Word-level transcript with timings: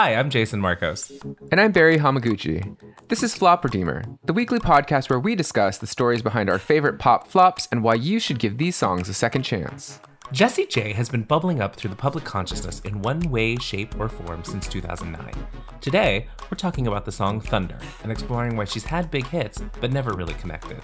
Hi, 0.00 0.14
I'm 0.14 0.30
Jason 0.30 0.60
Marcos. 0.60 1.10
And 1.50 1.60
I'm 1.60 1.72
Barry 1.72 1.98
Hamaguchi. 1.98 2.76
This 3.08 3.24
is 3.24 3.34
Flop 3.34 3.64
Redeemer, 3.64 4.04
the 4.26 4.32
weekly 4.32 4.60
podcast 4.60 5.10
where 5.10 5.18
we 5.18 5.34
discuss 5.34 5.76
the 5.78 5.88
stories 5.88 6.22
behind 6.22 6.48
our 6.48 6.60
favorite 6.60 7.00
pop 7.00 7.26
flops 7.26 7.66
and 7.72 7.82
why 7.82 7.94
you 7.94 8.20
should 8.20 8.38
give 8.38 8.58
these 8.58 8.76
songs 8.76 9.08
a 9.08 9.12
second 9.12 9.42
chance. 9.42 9.98
Jessie 10.30 10.66
J 10.66 10.92
has 10.92 11.08
been 11.08 11.24
bubbling 11.24 11.60
up 11.60 11.74
through 11.74 11.90
the 11.90 11.96
public 11.96 12.22
consciousness 12.22 12.78
in 12.84 13.02
one 13.02 13.18
way, 13.28 13.56
shape, 13.56 13.98
or 13.98 14.08
form 14.08 14.44
since 14.44 14.68
2009. 14.68 15.32
Today, 15.80 16.28
we're 16.42 16.56
talking 16.56 16.86
about 16.86 17.04
the 17.04 17.10
song 17.10 17.40
Thunder 17.40 17.80
and 18.04 18.12
exploring 18.12 18.56
why 18.56 18.66
she's 18.66 18.84
had 18.84 19.10
big 19.10 19.26
hits 19.26 19.60
but 19.80 19.90
never 19.90 20.12
really 20.12 20.34
connected. 20.34 20.80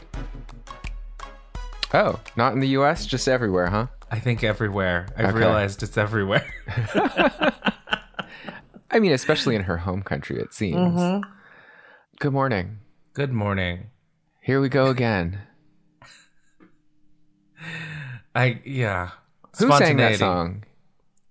Oh, 1.93 2.19
not 2.37 2.53
in 2.53 2.59
the 2.59 2.69
US, 2.79 3.07
just 3.07 3.29
everywhere, 3.29 3.69
huh? 3.69 3.87
I 4.11 4.19
think 4.19 4.43
everywhere. 4.43 5.07
I've 5.17 5.27
Okay. 5.27 5.39
realized 5.39 5.85
it's 5.85 5.97
everywhere. 5.97 6.53
I 8.95 9.01
mean, 9.01 9.13
especially 9.13 9.57
in 9.57 9.65
her 9.65 9.79
home 9.79 10.03
country, 10.03 10.39
it 10.41 10.55
seems. 10.55 11.25
Good 12.21 12.33
morning. 12.33 12.79
Good 13.13 13.33
morning. 13.33 13.91
Here 14.41 14.61
we 14.61 14.69
go 14.69 14.87
again. 14.87 15.41
I 18.35 18.61
yeah. 18.65 19.11
Who 19.59 19.71
sang 19.77 19.97
that 19.99 20.19
song? 20.19 20.65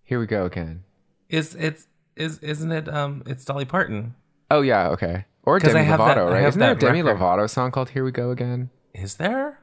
Here 0.04 0.20
we 0.20 0.26
go 0.26 0.46
again. 0.46 0.84
Is 1.30 1.56
it's 1.56 1.88
is 2.16 2.40
isn't 2.40 2.72
it 2.72 2.88
um 2.90 3.24
it's 3.26 3.46
Dolly 3.46 3.66
Parton. 3.66 4.16
Oh 4.52 4.62
yeah, 4.62 4.90
okay. 4.90 5.26
Or 5.44 5.60
'Cause 5.60 5.72
I 5.72 5.80
Demi 5.80 5.86
have 5.86 6.00
that- 6.00 6.18
Lovato, 6.18 6.28
I 6.28 6.32
right? 6.34 6.40
have 6.42 6.50
Isn't 6.50 6.60
there 6.60 6.72
a 6.72 6.76
Demi 6.76 7.02
record. 7.02 7.20
Lovato 7.22 7.50
song 7.50 7.72
called 7.72 7.90
"Here 7.90 8.04
We 8.04 8.12
Go 8.12 8.32
Again"? 8.32 8.70
Is 8.94 9.16
there? 9.16 9.60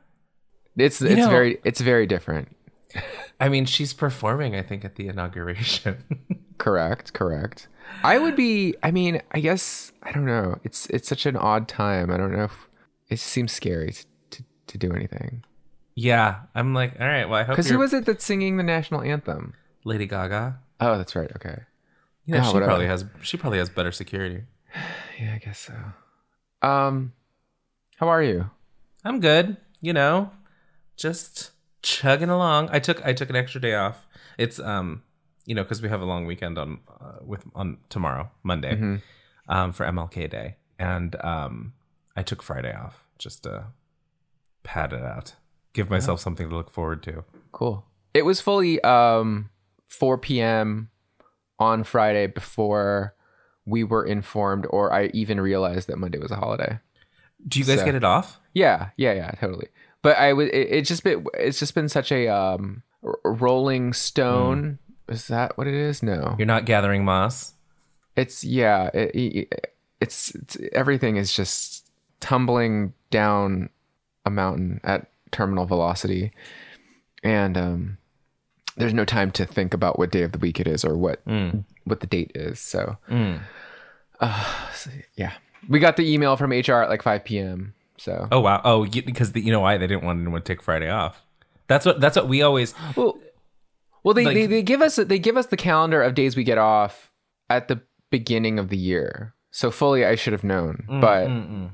It's 0.77 1.01
it's 1.03 1.17
know- 1.17 1.31
very 1.31 1.59
it's 1.65 1.81
very 1.81 2.07
different. 2.07 2.55
I 3.41 3.49
mean, 3.49 3.67
she's 3.67 3.93
performing 3.93 4.57
I 4.57 4.63
think 4.63 4.85
at 4.85 4.97
the 4.97 5.09
inauguration. 5.09 6.05
Correct, 6.59 7.15
correct. 7.15 7.69
I 8.03 8.19
would 8.19 8.37
be. 8.37 8.75
I 8.83 8.91
mean, 8.91 9.21
I 9.33 9.41
guess 9.41 9.93
I 10.03 10.13
don't 10.13 10.25
know. 10.27 10.59
It's 10.65 10.87
it's 10.87 11.09
such 11.09 11.27
an 11.27 11.37
odd 11.37 11.69
time. 11.69 12.11
I 12.11 12.17
don't 12.17 12.33
know 12.33 12.45
if 12.45 12.69
it 13.09 13.19
seems 13.21 13.53
scary 13.53 13.93
to 13.93 14.05
to, 14.31 14.45
to 14.69 14.79
do 14.79 14.93
anything. 14.93 15.45
yeah, 15.95 16.41
I'm 16.55 16.73
like, 16.75 16.99
all 17.01 17.07
right, 17.07 17.29
well, 17.29 17.39
I 17.41 17.43
hope 17.45 17.57
Because 17.57 17.69
who 17.69 17.79
was 17.79 17.93
it 17.93 18.07
that's 18.07 18.25
singing 18.25 18.57
the 18.57 18.63
national 18.63 19.03
anthem? 19.03 19.55
Lady 19.85 20.07
Gaga. 20.07 20.59
Oh, 20.81 20.97
that's 20.97 21.15
right. 21.17 21.31
Okay. 21.37 21.59
You 22.27 22.35
know, 22.35 22.41
Oh, 22.41 22.43
she 22.45 22.53
whatever. 22.55 22.67
probably 22.71 22.87
has 22.87 23.05
she 23.23 23.37
probably 23.37 23.59
has 23.59 23.69
better 23.71 23.93
security. 23.93 24.43
Yeah, 25.21 25.35
I 25.35 25.39
guess 25.39 25.59
so. 25.59 25.75
Um, 26.67 27.13
how 27.97 28.09
are 28.09 28.23
you? 28.23 28.49
I'm 29.05 29.21
good, 29.21 29.59
you 29.83 29.93
know, 29.93 30.31
just 30.97 31.51
chugging 31.83 32.31
along. 32.31 32.71
I 32.73 32.79
took 32.79 33.05
I 33.05 33.13
took 33.13 33.29
an 33.29 33.37
extra 33.37 33.61
day 33.61 33.75
off. 33.75 34.07
It's 34.39 34.59
um, 34.59 35.03
you 35.51 35.55
know, 35.57 35.65
because 35.65 35.83
we 35.83 35.89
have 35.89 36.01
a 36.01 36.05
long 36.05 36.27
weekend 36.27 36.57
on 36.59 36.79
uh, 37.01 37.19
with 37.27 37.43
on 37.57 37.79
tomorrow, 37.89 38.31
Monday, 38.45 38.75
Mm-hmm. 38.77 38.97
um, 39.53 39.73
for 39.73 39.85
MLK 39.85 40.31
Day, 40.31 40.55
and 40.79 41.17
um, 41.25 41.73
I 42.15 42.23
took 42.23 42.41
Friday 42.41 42.73
off 42.73 43.03
just 43.19 43.43
to 43.43 43.65
pad 44.63 44.93
it 44.93 45.03
out, 45.03 45.35
give 45.73 45.91
myself 45.91 46.21
something 46.21 46.49
to 46.49 46.55
look 46.55 46.71
forward 46.71 47.03
to. 47.03 47.25
Cool. 47.51 47.85
It 48.15 48.25
was 48.25 48.41
fully 48.41 48.81
um 48.83 49.51
4 49.89 50.19
p.m. 50.19 50.89
on 51.59 51.83
Friday 51.83 52.29
before 52.29 53.17
we 53.67 53.83
were 53.83 54.05
informed, 54.07 54.67
or 54.71 54.93
I 54.93 55.07
even 55.13 55.41
realized 55.41 55.89
that 55.89 55.99
Monday 55.99 56.19
was 56.19 56.31
a 56.31 56.37
holiday. 56.37 56.79
Do 57.49 57.59
you 57.59 57.65
guys 57.65 57.81
So- 57.81 57.85
get 57.87 57.97
it 57.97 58.05
off? 58.05 58.39
Yeah, 58.55 58.91
yeah, 58.97 59.15
yeah, 59.15 59.31
totally. 59.33 59.67
But 60.03 60.17
I 60.17 60.33
would. 60.33 60.47
It, 60.49 60.69
it's 60.79 60.89
just 60.89 61.03
been. 61.03 61.27
It's 61.35 61.59
just 61.59 61.75
been 61.75 61.89
such 61.89 62.13
a 62.13 62.29
um 62.29 62.83
rolling 63.25 63.93
stone. 63.95 64.79
Is 65.11 65.27
that 65.29 65.59
what 65.59 65.67
it 65.67 65.75
is? 65.75 66.03
No, 66.03 66.35
You're 66.39 66.47
not 66.47 66.65
gathering 66.65 67.05
moss. 67.05 67.53
it's 68.17 68.43
yeah. 68.45 68.91
It, 68.95 69.15
it- 69.15 69.75
it's, 70.01 70.35
it's 70.35 70.57
everything 70.73 71.17
is 71.17 71.31
just 71.35 71.87
tumbling 72.21 72.95
down 73.11 73.69
a 74.25 74.31
mountain 74.31 74.81
at 74.83 75.11
terminal 75.31 75.67
velocity, 75.67 76.33
and 77.23 77.59
um, 77.59 77.99
there's 78.79 78.95
no 78.95 79.05
time 79.05 79.31
to 79.33 79.45
think 79.45 79.75
about 79.75 79.99
what 79.99 80.11
day 80.11 80.23
of 80.23 80.33
the 80.33 80.39
week 80.39 80.59
it 80.59 80.67
is 80.67 80.87
or 80.87 80.97
what 80.97 81.21
what 81.85 82.01
the 82.01 82.07
date 82.07 82.33
is. 82.35 82.59
So, 82.61 82.97
uh, 84.21 84.71
so, 84.75 84.91
yeah, 85.17 85.33
we 85.69 85.79
got 85.81 85.97
the 85.99 86.11
email 86.11 86.37
from 86.37 86.51
HR 86.51 86.83
at 86.83 86.89
like 86.89 87.03
5 87.03 87.25
p.m. 87.25 87.75
So 87.99 88.27
Oh 88.33 88.41
wow! 88.41 88.63
Oh, 88.65 88.87
because 88.87 89.33
the, 89.33 89.43
you 89.43 89.53
know 89.53 89.61
why 89.61 89.77
they 89.77 89.87
didn't 89.87 90.05
want 90.05 90.21
anyone 90.21 90.41
to 90.41 90.45
take 90.47 90.63
Friday 90.63 90.89
off. 90.89 91.23
That's 91.67 91.85
what 91.85 92.01
that's 92.01 92.17
what 92.17 92.27
we 92.29 92.41
always. 92.41 92.73
Well, 92.97 93.19
well, 94.05 94.15
they, 94.15 94.25
Like- 94.25 94.35
they 94.35 94.47
they 94.47 94.63
give 94.63 94.83
us 94.83 94.97
they 94.97 95.19
give 95.19 95.37
us 95.37 95.47
the 95.47 95.57
calendar 95.57 96.03
of 96.03 96.15
days 96.15 96.37
we 96.37 96.45
get 96.45 96.59
off 96.59 97.13
at 97.49 97.69
the 97.69 97.81
beginning 98.11 98.59
of 98.59 98.69
the 98.69 98.77
year. 98.77 99.35
So 99.51 99.71
fully, 99.71 100.05
I 100.05 100.15
should 100.15 100.33
have 100.33 100.45
known, 100.45 100.85
mm, 100.89 101.01
but 101.01 101.27
mm, 101.27 101.51
mm. 101.51 101.71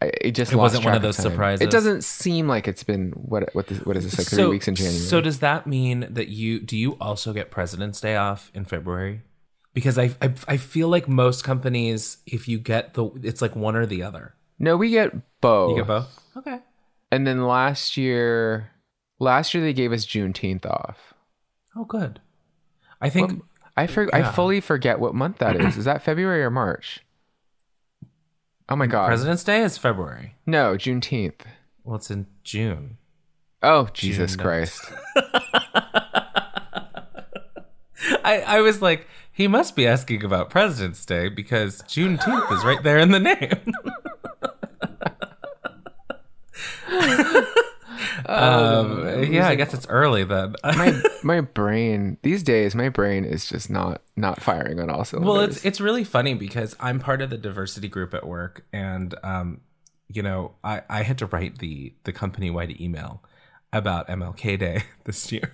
I, 0.00 0.10
it 0.22 0.32
just 0.32 0.52
It 0.52 0.56
wasn't 0.56 0.84
one 0.84 0.94
of 0.94 1.02
those 1.02 1.16
surprises? 1.16 1.64
It 1.64 1.70
doesn't 1.70 2.02
seem 2.02 2.48
like 2.48 2.66
it's 2.66 2.82
been 2.82 3.10
what 3.10 3.54
what 3.54 3.70
is, 3.70 3.84
what 3.84 3.96
is 3.96 4.04
this 4.04 4.18
like 4.18 4.26
three 4.26 4.46
weeks 4.46 4.66
in 4.68 4.74
January? 4.74 4.98
So 4.98 5.20
does 5.20 5.40
that 5.40 5.66
mean 5.66 6.06
that 6.10 6.28
you 6.28 6.60
do 6.60 6.76
you 6.76 6.92
also 6.94 7.32
get 7.32 7.50
President's 7.50 8.00
Day 8.00 8.16
off 8.16 8.50
in 8.54 8.64
February? 8.64 9.20
Because 9.74 9.98
I, 9.98 10.14
I 10.20 10.32
I 10.48 10.56
feel 10.56 10.88
like 10.88 11.08
most 11.08 11.44
companies, 11.44 12.18
if 12.26 12.48
you 12.48 12.58
get 12.58 12.94
the, 12.94 13.10
it's 13.22 13.40
like 13.40 13.54
one 13.54 13.76
or 13.76 13.86
the 13.86 14.02
other. 14.02 14.34
no, 14.58 14.76
we 14.76 14.90
get 14.90 15.12
both. 15.40 15.70
You 15.70 15.76
get 15.76 15.86
both. 15.86 16.20
Okay. 16.36 16.58
And 17.10 17.26
then 17.26 17.42
last 17.46 17.96
year, 17.98 18.70
last 19.18 19.52
year 19.54 19.62
they 19.62 19.72
gave 19.74 19.92
us 19.92 20.06
Juneteenth 20.06 20.64
off. 20.66 21.11
Oh, 21.76 21.84
good. 21.84 22.20
I 23.00 23.08
think 23.08 23.42
I 23.76 23.86
for, 23.86 24.14
I 24.14 24.22
fully 24.22 24.60
forget 24.60 25.00
what 25.00 25.14
month 25.14 25.38
that 25.38 25.60
is. 25.60 25.76
Is 25.76 25.84
that 25.86 26.02
February 26.02 26.42
or 26.42 26.50
March? 26.50 27.04
Oh 28.68 28.76
my 28.76 28.86
god! 28.86 29.06
President's 29.06 29.44
Day 29.44 29.62
is 29.62 29.76
February. 29.76 30.36
no, 30.46 30.74
Juneteenth. 30.74 31.40
Well, 31.84 31.96
it's 31.96 32.10
in 32.10 32.26
June. 32.44 32.98
Oh 33.62 33.88
Jesus 33.92 34.32
June. 34.32 34.42
Christ! 34.42 34.84
I, 38.24 38.40
I 38.46 38.60
was 38.60 38.80
like, 38.80 39.08
he 39.32 39.48
must 39.48 39.74
be 39.74 39.86
asking 39.86 40.24
about 40.24 40.48
President's 40.50 41.04
Day 41.04 41.28
because 41.28 41.82
Juneteenth 41.82 42.52
is 42.52 42.64
right 42.64 42.82
there 42.82 42.98
in 42.98 43.10
the 43.10 43.20
name. 43.20 43.74
um, 48.26 49.24
yeah, 49.24 49.48
I 49.48 49.54
guess 49.54 49.74
it's 49.74 49.86
early 49.88 50.24
then. 50.24 50.54
my 50.64 51.02
my 51.22 51.40
brain 51.40 52.18
these 52.22 52.42
days 52.42 52.74
my 52.74 52.88
brain 52.88 53.24
is 53.24 53.46
just 53.48 53.70
not 53.70 54.02
not 54.16 54.40
firing 54.40 54.80
on 54.80 54.90
all 54.90 55.04
cylinders. 55.04 55.28
well, 55.28 55.40
it's 55.40 55.64
it's 55.64 55.80
really 55.80 56.04
funny 56.04 56.34
because 56.34 56.76
I'm 56.80 56.98
part 56.98 57.22
of 57.22 57.30
the 57.30 57.38
diversity 57.38 57.88
group 57.88 58.14
at 58.14 58.26
work, 58.26 58.64
and 58.72 59.14
um, 59.22 59.60
you 60.08 60.22
know, 60.22 60.52
I 60.62 60.82
I 60.88 61.02
had 61.02 61.18
to 61.18 61.26
write 61.26 61.58
the 61.58 61.94
the 62.04 62.12
company 62.12 62.50
wide 62.50 62.80
email 62.80 63.22
about 63.72 64.08
MLK 64.08 64.58
Day 64.58 64.82
this 65.04 65.32
year. 65.32 65.52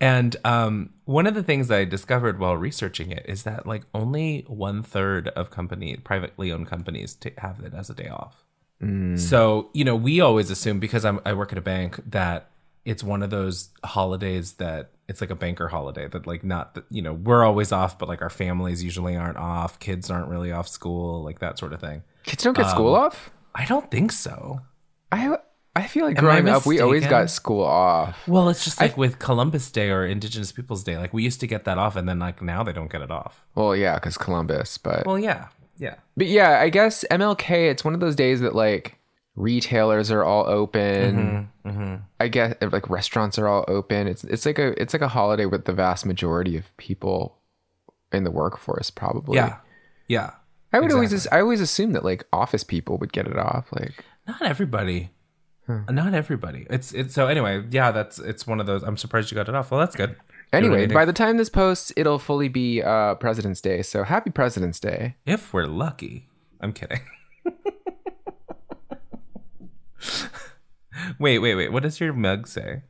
And 0.00 0.34
um, 0.44 0.94
one 1.04 1.26
of 1.26 1.34
the 1.34 1.42
things 1.42 1.70
I 1.70 1.84
discovered 1.84 2.38
while 2.38 2.56
researching 2.56 3.10
it 3.10 3.26
is 3.28 3.42
that 3.42 3.66
like 3.66 3.82
only 3.94 4.46
one 4.48 4.82
third 4.82 5.28
of 5.28 5.50
company 5.50 5.94
privately 5.96 6.50
owned 6.50 6.68
companies 6.68 7.14
ta 7.14 7.30
have 7.38 7.60
it 7.60 7.74
as 7.74 7.90
a 7.90 7.94
day 7.94 8.08
off. 8.08 8.45
Mm. 8.82 9.18
So 9.18 9.70
you 9.72 9.84
know, 9.84 9.96
we 9.96 10.20
always 10.20 10.50
assume 10.50 10.80
because 10.80 11.04
I'm, 11.04 11.20
I 11.24 11.32
work 11.32 11.52
at 11.52 11.58
a 11.58 11.62
bank 11.62 12.00
that 12.10 12.50
it's 12.84 13.02
one 13.02 13.22
of 13.22 13.30
those 13.30 13.70
holidays 13.84 14.54
that 14.54 14.90
it's 15.08 15.20
like 15.20 15.30
a 15.30 15.34
banker 15.34 15.68
holiday 15.68 16.08
that 16.08 16.26
like 16.26 16.44
not 16.44 16.74
that 16.74 16.84
you 16.90 17.02
know 17.02 17.12
we're 17.12 17.44
always 17.44 17.72
off, 17.72 17.98
but 17.98 18.08
like 18.08 18.22
our 18.22 18.30
families 18.30 18.82
usually 18.82 19.16
aren't 19.16 19.38
off, 19.38 19.78
kids 19.78 20.10
aren't 20.10 20.28
really 20.28 20.52
off 20.52 20.68
school, 20.68 21.22
like 21.22 21.38
that 21.40 21.58
sort 21.58 21.72
of 21.72 21.80
thing. 21.80 22.02
kids 22.24 22.44
don't 22.44 22.56
get 22.56 22.68
school 22.68 22.94
um, 22.94 23.02
off. 23.02 23.30
I 23.54 23.64
don't 23.64 23.90
think 23.90 24.12
so. 24.12 24.60
I 25.10 25.38
I 25.74 25.86
feel 25.86 26.06
like 26.06 26.16
Am 26.16 26.24
growing 26.24 26.48
up 26.48 26.64
we 26.64 26.80
always 26.80 27.06
got 27.06 27.28
school 27.28 27.62
off. 27.62 28.26
Well, 28.26 28.48
it's 28.48 28.64
just 28.64 28.80
like 28.80 28.96
with 28.96 29.18
Columbus 29.18 29.70
Day 29.70 29.90
or 29.90 30.06
Indigenous 30.06 30.50
Peoples 30.50 30.82
Day. 30.82 30.96
Like 30.96 31.12
we 31.12 31.22
used 31.22 31.40
to 31.40 31.46
get 31.46 31.64
that 31.64 31.78
off, 31.78 31.96
and 31.96 32.08
then 32.08 32.18
like 32.18 32.40
now 32.40 32.62
they 32.62 32.72
don't 32.72 32.90
get 32.90 33.02
it 33.02 33.10
off. 33.10 33.44
Well, 33.54 33.76
yeah, 33.76 33.94
because 33.96 34.16
Columbus, 34.16 34.78
but 34.78 35.04
Well, 35.06 35.18
yeah, 35.18 35.48
yeah. 35.78 35.96
but 36.16 36.26
yeah, 36.26 36.60
I 36.60 36.68
guess 36.68 37.04
MLK. 37.10 37.70
It's 37.70 37.84
one 37.84 37.94
of 37.94 38.00
those 38.00 38.16
days 38.16 38.40
that 38.40 38.54
like 38.54 38.98
retailers 39.34 40.10
are 40.10 40.24
all 40.24 40.46
open. 40.46 41.50
Mm-hmm, 41.64 41.96
I 42.18 42.28
guess 42.28 42.54
like 42.60 42.88
restaurants 42.88 43.38
are 43.38 43.48
all 43.48 43.64
open. 43.68 44.06
It's 44.06 44.24
it's 44.24 44.46
like 44.46 44.58
a 44.58 44.80
it's 44.80 44.94
like 44.94 45.02
a 45.02 45.08
holiday 45.08 45.46
with 45.46 45.64
the 45.64 45.72
vast 45.72 46.06
majority 46.06 46.56
of 46.56 46.76
people 46.76 47.38
in 48.12 48.24
the 48.24 48.30
workforce 48.30 48.90
probably. 48.90 49.36
Yeah, 49.36 49.58
yeah. 50.08 50.30
I 50.72 50.80
would 50.80 50.92
always 50.92 51.26
I 51.28 51.40
always 51.40 51.60
assume 51.60 51.92
that 51.92 52.04
like 52.04 52.24
office 52.32 52.64
people 52.64 52.98
would 52.98 53.12
get 53.12 53.26
it 53.26 53.38
off. 53.38 53.68
Like 53.72 54.04
Not 54.26 54.42
everybody. 54.42 55.10
Not 55.68 56.14
everybody. 56.14 56.66
It's 56.70 56.92
it's 56.92 57.14
so 57.14 57.26
anyway. 57.26 57.64
Yeah, 57.70 57.90
that's 57.90 58.18
it's 58.18 58.46
one 58.46 58.60
of 58.60 58.66
those. 58.66 58.82
I'm 58.82 58.96
surprised 58.96 59.30
you 59.30 59.34
got 59.34 59.48
it 59.48 59.54
off. 59.54 59.70
Well, 59.70 59.80
that's 59.80 59.96
good. 59.96 60.16
Anyway, 60.56 60.86
by 60.86 61.04
the 61.04 61.12
time 61.12 61.36
this 61.36 61.48
posts, 61.50 61.92
it'll 61.96 62.18
fully 62.18 62.48
be 62.48 62.82
uh, 62.82 63.14
President's 63.16 63.60
Day. 63.60 63.82
So 63.82 64.02
happy 64.04 64.30
President's 64.30 64.80
Day. 64.80 65.16
If 65.26 65.52
we're 65.52 65.66
lucky, 65.66 66.28
I'm 66.60 66.72
kidding. 66.72 67.00
wait, 71.18 71.38
wait, 71.38 71.54
wait. 71.54 71.72
What 71.72 71.82
does 71.82 72.00
your 72.00 72.12
mug 72.12 72.46
say? 72.46 72.82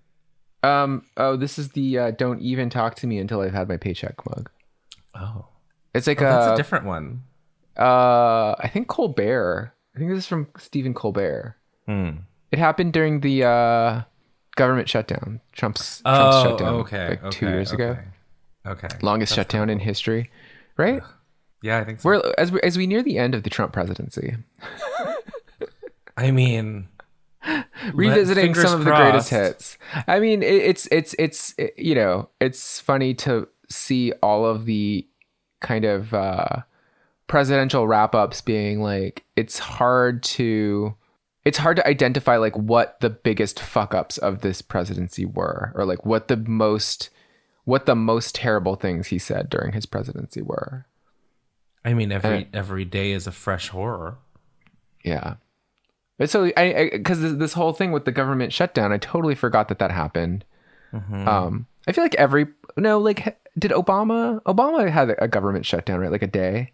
Um. 0.62 1.04
Oh, 1.16 1.36
this 1.36 1.58
is 1.58 1.70
the 1.70 1.98
uh, 1.98 2.10
"Don't 2.12 2.40
even 2.40 2.70
talk 2.70 2.94
to 2.96 3.06
me 3.06 3.18
until 3.18 3.40
I've 3.40 3.52
had 3.54 3.68
my 3.68 3.76
paycheck" 3.76 4.14
mug. 4.28 4.50
Oh, 5.14 5.46
It's 5.94 6.06
like 6.06 6.20
Oh, 6.20 6.24
that's 6.24 6.46
a, 6.48 6.54
a 6.54 6.56
different 6.56 6.84
one. 6.86 7.22
uh, 7.78 8.54
I 8.58 8.68
think 8.72 8.88
Colbert. 8.88 9.72
I 9.94 9.98
think 9.98 10.10
this 10.10 10.18
is 10.20 10.26
from 10.26 10.48
Stephen 10.58 10.92
Colbert. 10.92 11.56
Hmm. 11.86 12.10
It 12.52 12.58
happened 12.58 12.92
during 12.92 13.20
the 13.20 13.44
uh, 13.44 14.02
government 14.56 14.88
shutdown. 14.88 15.40
Trump's 15.52 16.00
Trump's 16.02 16.36
Oh, 16.36 16.42
shutdown 16.42 16.74
okay. 16.80 17.08
like 17.10 17.30
two 17.30 17.46
okay, 17.46 17.54
years 17.54 17.72
ago. 17.72 17.90
Okay. 17.90 18.86
Okay. 18.86 18.88
Longest 19.02 19.30
That's 19.36 19.46
shutdown 19.52 19.70
in 19.70 19.78
history, 19.78 20.30
right? 20.76 21.00
Yeah, 21.62 21.78
I 21.78 21.84
think 21.84 22.00
so. 22.00 22.08
We're 22.08 22.32
as 22.36 22.50
we 22.50 22.60
as 22.62 22.76
we 22.76 22.86
near 22.86 23.02
the 23.02 23.16
end 23.18 23.34
of 23.34 23.44
the 23.44 23.50
Trump 23.50 23.72
presidency, 23.72 24.34
I 26.16 26.30
mean, 26.30 26.88
revisiting 27.92 28.54
some 28.54 28.80
of 28.80 28.84
the 28.84 28.90
greatest 28.94 29.30
hits. 29.30 29.78
I 30.06 30.20
mean, 30.20 30.42
it, 30.42 30.54
it's 30.54 30.88
it's 30.90 31.14
it's 31.18 31.54
it- 31.58 31.74
you 31.78 31.94
know, 31.94 32.28
it's 32.40 32.80
funny 32.80 33.14
to 33.14 33.48
see 33.68 34.12
all 34.22 34.44
of 34.46 34.64
the 34.64 35.06
kind 35.60 35.84
of 35.84 36.12
uh, 36.14 36.62
presidential 37.26 37.86
wrap 37.86 38.14
ups 38.14 38.40
being 38.40 38.80
like 38.82 39.24
it's 39.36 39.58
hard 39.58 40.22
to 40.22 40.94
it's 41.46 41.58
hard 41.58 41.76
to 41.76 41.86
identify 41.86 42.36
like 42.36 42.56
what 42.56 42.98
the 42.98 43.08
biggest 43.08 43.60
fuck 43.60 43.94
ups 43.94 44.18
of 44.18 44.40
this 44.40 44.60
presidency 44.62 45.24
were 45.24 45.70
or 45.76 45.84
like 45.84 46.04
what 46.04 46.26
the 46.26 46.36
most 46.36 47.08
what 47.62 47.86
the 47.86 47.94
most 47.94 48.34
terrible 48.34 48.74
things 48.74 49.08
he 49.08 49.18
said 49.18 49.48
during 49.48 49.72
his 49.72 49.86
presidency 49.86 50.42
were. 50.42 50.86
I 51.84 51.94
mean, 51.94 52.10
every 52.10 52.48
every 52.52 52.84
day 52.84 53.12
is 53.12 53.28
a 53.28 53.32
fresh 53.32 53.68
horror. 53.68 54.18
Yeah. 55.04 55.34
But 56.18 56.30
so 56.30 56.50
I 56.56 56.90
because 56.92 57.20
this, 57.20 57.34
this 57.34 57.52
whole 57.52 57.72
thing 57.72 57.92
with 57.92 58.06
the 58.06 58.12
government 58.12 58.52
shutdown, 58.52 58.90
I 58.90 58.98
totally 58.98 59.36
forgot 59.36 59.68
that 59.68 59.78
that 59.78 59.92
happened. 59.92 60.44
Mm-hmm. 60.92 61.28
Um, 61.28 61.66
I 61.86 61.92
feel 61.92 62.02
like 62.02 62.16
every 62.16 62.48
no, 62.76 62.98
like 62.98 63.38
did 63.56 63.70
Obama? 63.70 64.42
Obama 64.42 64.90
had 64.90 65.14
a 65.20 65.28
government 65.28 65.64
shutdown, 65.64 66.00
right? 66.00 66.10
Like 66.10 66.22
a 66.22 66.26
day. 66.26 66.72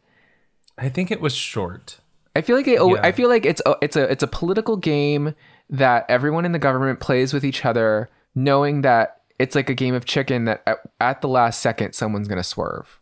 I 0.78 0.88
think 0.88 1.10
it 1.10 1.20
was 1.20 1.34
short. 1.34 1.98
I 2.34 2.40
feel 2.40 2.56
like 2.56 2.66
it, 2.66 2.80
Yeah. 2.80 3.00
I 3.02 3.12
feel 3.12 3.28
like 3.28 3.44
it's 3.44 3.62
a, 3.66 3.76
it's 3.82 3.96
a 3.96 4.10
it's 4.10 4.22
a 4.22 4.26
political 4.26 4.76
game 4.76 5.34
that 5.70 6.06
everyone 6.08 6.44
in 6.44 6.52
the 6.52 6.58
government 6.58 7.00
plays 7.00 7.32
with 7.32 7.44
each 7.44 7.64
other, 7.64 8.10
knowing 8.34 8.82
that 8.82 9.20
it's 9.38 9.54
like 9.54 9.68
a 9.68 9.74
game 9.74 9.94
of 9.94 10.04
chicken 10.04 10.44
that 10.44 10.62
at, 10.66 10.78
at 11.00 11.20
the 11.20 11.28
last 11.28 11.60
second 11.60 11.94
someone's 11.94 12.28
gonna 12.28 12.42
swerve. 12.42 13.00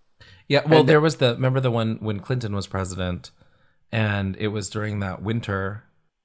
Yeah, 0.48 0.62
well, 0.66 0.82
there 0.82 1.00
was 1.00 1.16
the 1.16 1.34
remember 1.34 1.60
the 1.60 1.70
one 1.70 1.98
when 2.00 2.18
Clinton 2.18 2.54
was 2.54 2.66
president, 2.66 3.30
and 3.92 4.36
it 4.36 4.48
was 4.48 4.68
during 4.68 4.98
that 5.00 5.22
winter, 5.22 5.84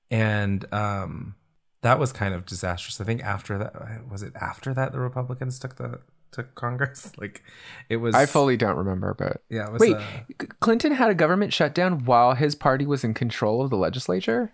and 0.09 0.65
um, 0.73 1.35
that 1.83 1.99
was 1.99 2.11
kind 2.11 2.33
of 2.33 2.45
disastrous. 2.45 2.99
I 2.99 3.03
think 3.03 3.23
after 3.23 3.59
that, 3.59 4.09
was 4.09 4.23
it 4.23 4.33
after 4.35 4.73
that 4.73 4.93
the 4.93 4.99
Republicans 4.99 5.59
took 5.59 5.75
the 5.75 5.99
took 6.35 6.55
Congress? 6.55 7.11
Like, 7.17 7.43
it 7.89 7.97
was. 7.97 8.13
I 8.13 8.25
fully 8.25 8.57
don't 8.57 8.75
remember, 8.77 9.15
but 9.17 9.43
yeah. 9.49 9.67
It 9.67 9.73
was, 9.73 9.79
wait, 9.79 9.95
uh, 9.95 10.45
Clinton 10.59 10.91
had 10.91 11.09
a 11.09 11.15
government 11.15 11.53
shutdown 11.53 12.05
while 12.05 12.33
his 12.33 12.55
party 12.55 12.85
was 12.85 13.03
in 13.03 13.13
control 13.13 13.61
of 13.61 13.69
the 13.69 13.77
legislature. 13.77 14.53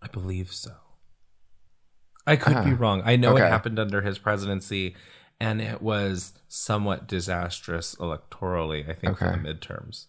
I 0.00 0.08
believe 0.08 0.52
so. 0.52 0.72
I 2.26 2.36
could 2.36 2.64
be 2.64 2.72
wrong. 2.72 3.02
I 3.04 3.16
know 3.16 3.34
okay. 3.34 3.44
it 3.44 3.48
happened 3.48 3.78
under 3.78 4.00
his 4.00 4.18
presidency, 4.18 4.94
and 5.40 5.60
it 5.60 5.82
was 5.82 6.32
somewhat 6.48 7.06
disastrous 7.06 7.94
electorally. 7.96 8.88
I 8.88 8.94
think 8.94 9.18
for 9.18 9.30
the 9.30 9.36
midterms. 9.36 10.06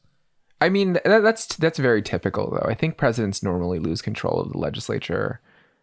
I 0.61 0.69
mean, 0.69 0.93
that, 0.93 1.21
that's 1.21 1.47
that's 1.57 1.79
very 1.79 2.01
typical, 2.01 2.51
though. 2.51 2.69
I 2.69 2.75
think 2.75 2.97
presidents 2.97 3.43
normally 3.43 3.79
lose 3.79 4.01
control 4.01 4.39
of 4.39 4.51
the 4.51 4.57
legislature 4.57 5.41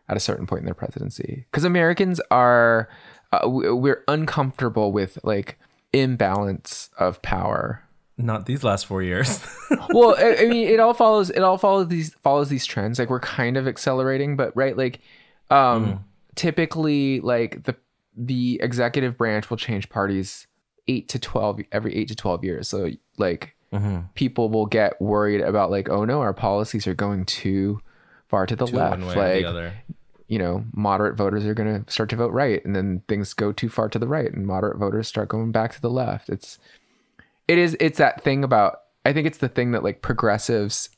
at 0.09 0.17
a 0.17 0.21
certain 0.21 0.47
point 0.47 0.61
in 0.61 0.65
their 0.65 0.75
presidency 0.75 1.47
because 1.51 1.65
Americans 1.65 2.21
are 2.31 2.89
uh, 3.33 3.49
we- 3.49 3.71
we're 3.73 4.05
uncomfortable 4.09 4.93
with 4.93 5.19
like 5.23 5.59
imbalance 5.93 6.91
of 6.99 7.21
power. 7.23 7.83
Not 8.19 8.45
these 8.47 8.63
last 8.65 8.85
four 8.87 9.03
years. 9.03 9.43
well, 9.91 10.15
I, 10.19 10.37
I 10.43 10.47
mean, 10.49 10.69
it 10.69 10.79
all 10.81 10.93
follows 10.93 11.31
it 11.31 11.41
all 11.41 11.57
follows 11.57 11.89
these 11.89 12.13
follows 12.23 12.49
these 12.51 12.67
trends. 12.67 12.99
Like 12.99 13.09
we're 13.09 13.21
kind 13.21 13.57
of 13.57 13.67
accelerating, 13.67 14.37
but 14.37 14.55
right, 14.55 14.77
like 14.77 15.01
um, 15.51 16.05
typically, 16.35 17.21
like 17.21 17.65
the 17.65 17.77
the 18.17 18.61
executive 18.63 19.17
branch 19.17 19.49
will 19.49 19.57
change 19.57 19.89
parties 19.89 20.47
eight 20.89 21.09
to 21.09 21.19
twelve 21.19 21.61
every 21.73 21.95
eight 21.97 22.09
to 22.09 22.15
twelve 22.15 22.45
years. 22.45 22.69
So 22.69 22.91
like 23.17 23.55
people 24.15 24.49
will 24.51 24.67
get 24.67 25.01
worried 25.01 25.41
about 25.41 25.71
like, 25.71 25.89
oh 25.89 26.05
no, 26.05 26.21
our 26.21 26.35
policies 26.35 26.87
are 26.87 26.95
going 26.95 27.25
too 27.25 27.81
far 28.29 28.45
to 28.47 28.57
the 28.57 28.67
To 28.67 28.77
left. 28.77 28.99
one 28.99 29.07
way 29.07 29.15
or 29.15 29.17
Like 29.17 29.43
the 29.43 29.49
other. 29.49 29.73
You 30.31 30.39
know, 30.39 30.65
moderate 30.73 31.17
voters 31.17 31.45
are 31.45 31.55
going 31.55 31.85
to 31.85 31.93
start 31.93 32.09
to 32.11 32.17
vote 32.17 32.31
right, 32.31 32.65
and 32.65 32.77
then 32.77 33.03
things 33.09 33.35
go 33.35 33.51
too 33.51 33.69
far 33.69 33.89
to 33.89 33.99
the 33.99 34.07
right, 34.07 34.33
and 34.33 34.47
moderate 34.47 34.79
voters 34.79 35.09
start 35.09 35.29
going 35.29 35.51
back 35.51 35.75
to 35.75 35.81
the 35.81 35.91
left. 35.91 36.29
It's 36.29 36.57
it 37.49 37.59
is 37.59 37.77
it's 37.81 37.99
that 37.99 38.23
thing 38.23 38.45
about 38.45 38.83
I 39.05 39.13
think 39.13 39.27
it's 39.27 39.39
the 39.39 39.49
thing 39.49 39.73
that 39.73 39.83
like 39.83 40.03
progressives 40.03 40.89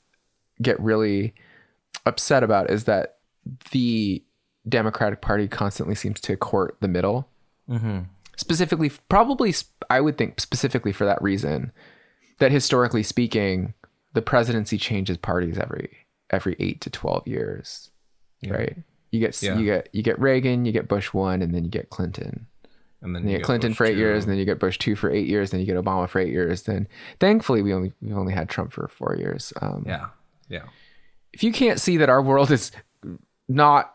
get 0.60 0.78
really 0.78 1.32
upset 2.04 2.42
about 2.42 2.70
is 2.70 2.84
that 2.84 3.16
the 3.70 4.22
Democratic 4.68 5.22
Party 5.22 5.48
constantly 5.48 5.94
seems 5.94 6.20
to 6.20 6.36
court 6.36 6.76
the 6.80 6.88
middle. 6.88 7.26
Mm-hmm. 7.70 8.00
Specifically, 8.36 8.90
probably 9.08 9.54
I 9.88 10.02
would 10.02 10.18
think 10.18 10.40
specifically 10.40 10.92
for 10.92 11.06
that 11.06 11.22
reason 11.22 11.72
that 12.38 12.52
historically 12.52 13.02
speaking, 13.02 13.72
the 14.12 14.20
presidency 14.20 14.76
changes 14.76 15.16
parties 15.16 15.56
every 15.56 16.06
every 16.28 16.54
eight 16.58 16.82
to 16.82 16.90
twelve 16.90 17.26
years, 17.26 17.88
right? 18.46 18.76
You 19.12 19.20
get 19.20 19.40
Yeah. 19.42 19.56
you 19.58 19.64
get 19.64 19.88
you 19.92 20.02
get 20.02 20.18
Reagan, 20.18 20.64
you 20.64 20.72
get 20.72 20.88
Bush 20.88 21.12
one, 21.14 21.40
and 21.42 21.54
then 21.54 21.62
you 21.64 21.70
get 21.70 21.90
Clinton. 21.90 22.46
And 23.02 23.14
then 23.14 23.22
And 23.22 23.30
you 23.30 23.38
get 23.38 23.44
Clinton 23.44 23.70
Bush 23.72 23.76
for 23.78 23.84
eight 23.84 23.92
two. 23.94 23.98
years, 23.98 24.24
and 24.24 24.30
then 24.32 24.38
you 24.38 24.44
get 24.44 24.58
Bush 24.58 24.78
two 24.78 24.96
for 24.96 25.10
eight 25.10 25.26
years, 25.28 25.50
then 25.50 25.60
you 25.60 25.66
get 25.66 25.76
Obama 25.76 26.08
for 26.08 26.18
eight 26.20 26.32
years. 26.32 26.62
Then, 26.64 26.88
thankfully, 27.20 27.60
we 27.62 27.72
only 27.74 27.92
we've 28.02 28.16
only 28.16 28.32
had 28.32 28.48
Trump 28.48 28.72
for 28.72 28.88
four 28.88 29.14
years. 29.16 29.52
Um, 29.62 29.84
Yeah. 29.86 30.06
Yeah. 30.48 30.64
If 31.32 31.42
you 31.44 31.52
can't 31.52 31.80
see 31.80 31.96
that 31.98 32.08
our 32.08 32.20
world 32.22 32.50
is 32.50 32.72
not 33.48 33.94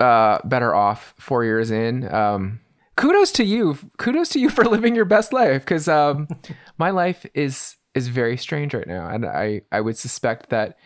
uh, 0.00 0.38
better 0.44 0.74
off 0.74 1.14
four 1.18 1.44
years 1.44 1.70
in, 1.70 2.12
um, 2.12 2.60
kudos 2.96 3.32
to 3.32 3.44
you. 3.44 3.78
Kudos 3.96 4.28
to 4.30 4.40
you 4.40 4.50
for 4.50 4.64
living 4.64 4.94
your 4.94 5.04
best 5.04 5.32
life, 5.32 5.62
because 5.62 5.88
um, 5.88 6.28
my 6.78 6.90
life 6.90 7.24
is 7.34 7.76
is 7.94 8.08
very 8.08 8.36
strange 8.36 8.74
right 8.74 8.86
now, 8.88 9.08
and 9.08 9.24
I 9.24 9.62
I 9.72 9.80
would 9.80 9.96
suspect 9.96 10.50
that 10.50 10.76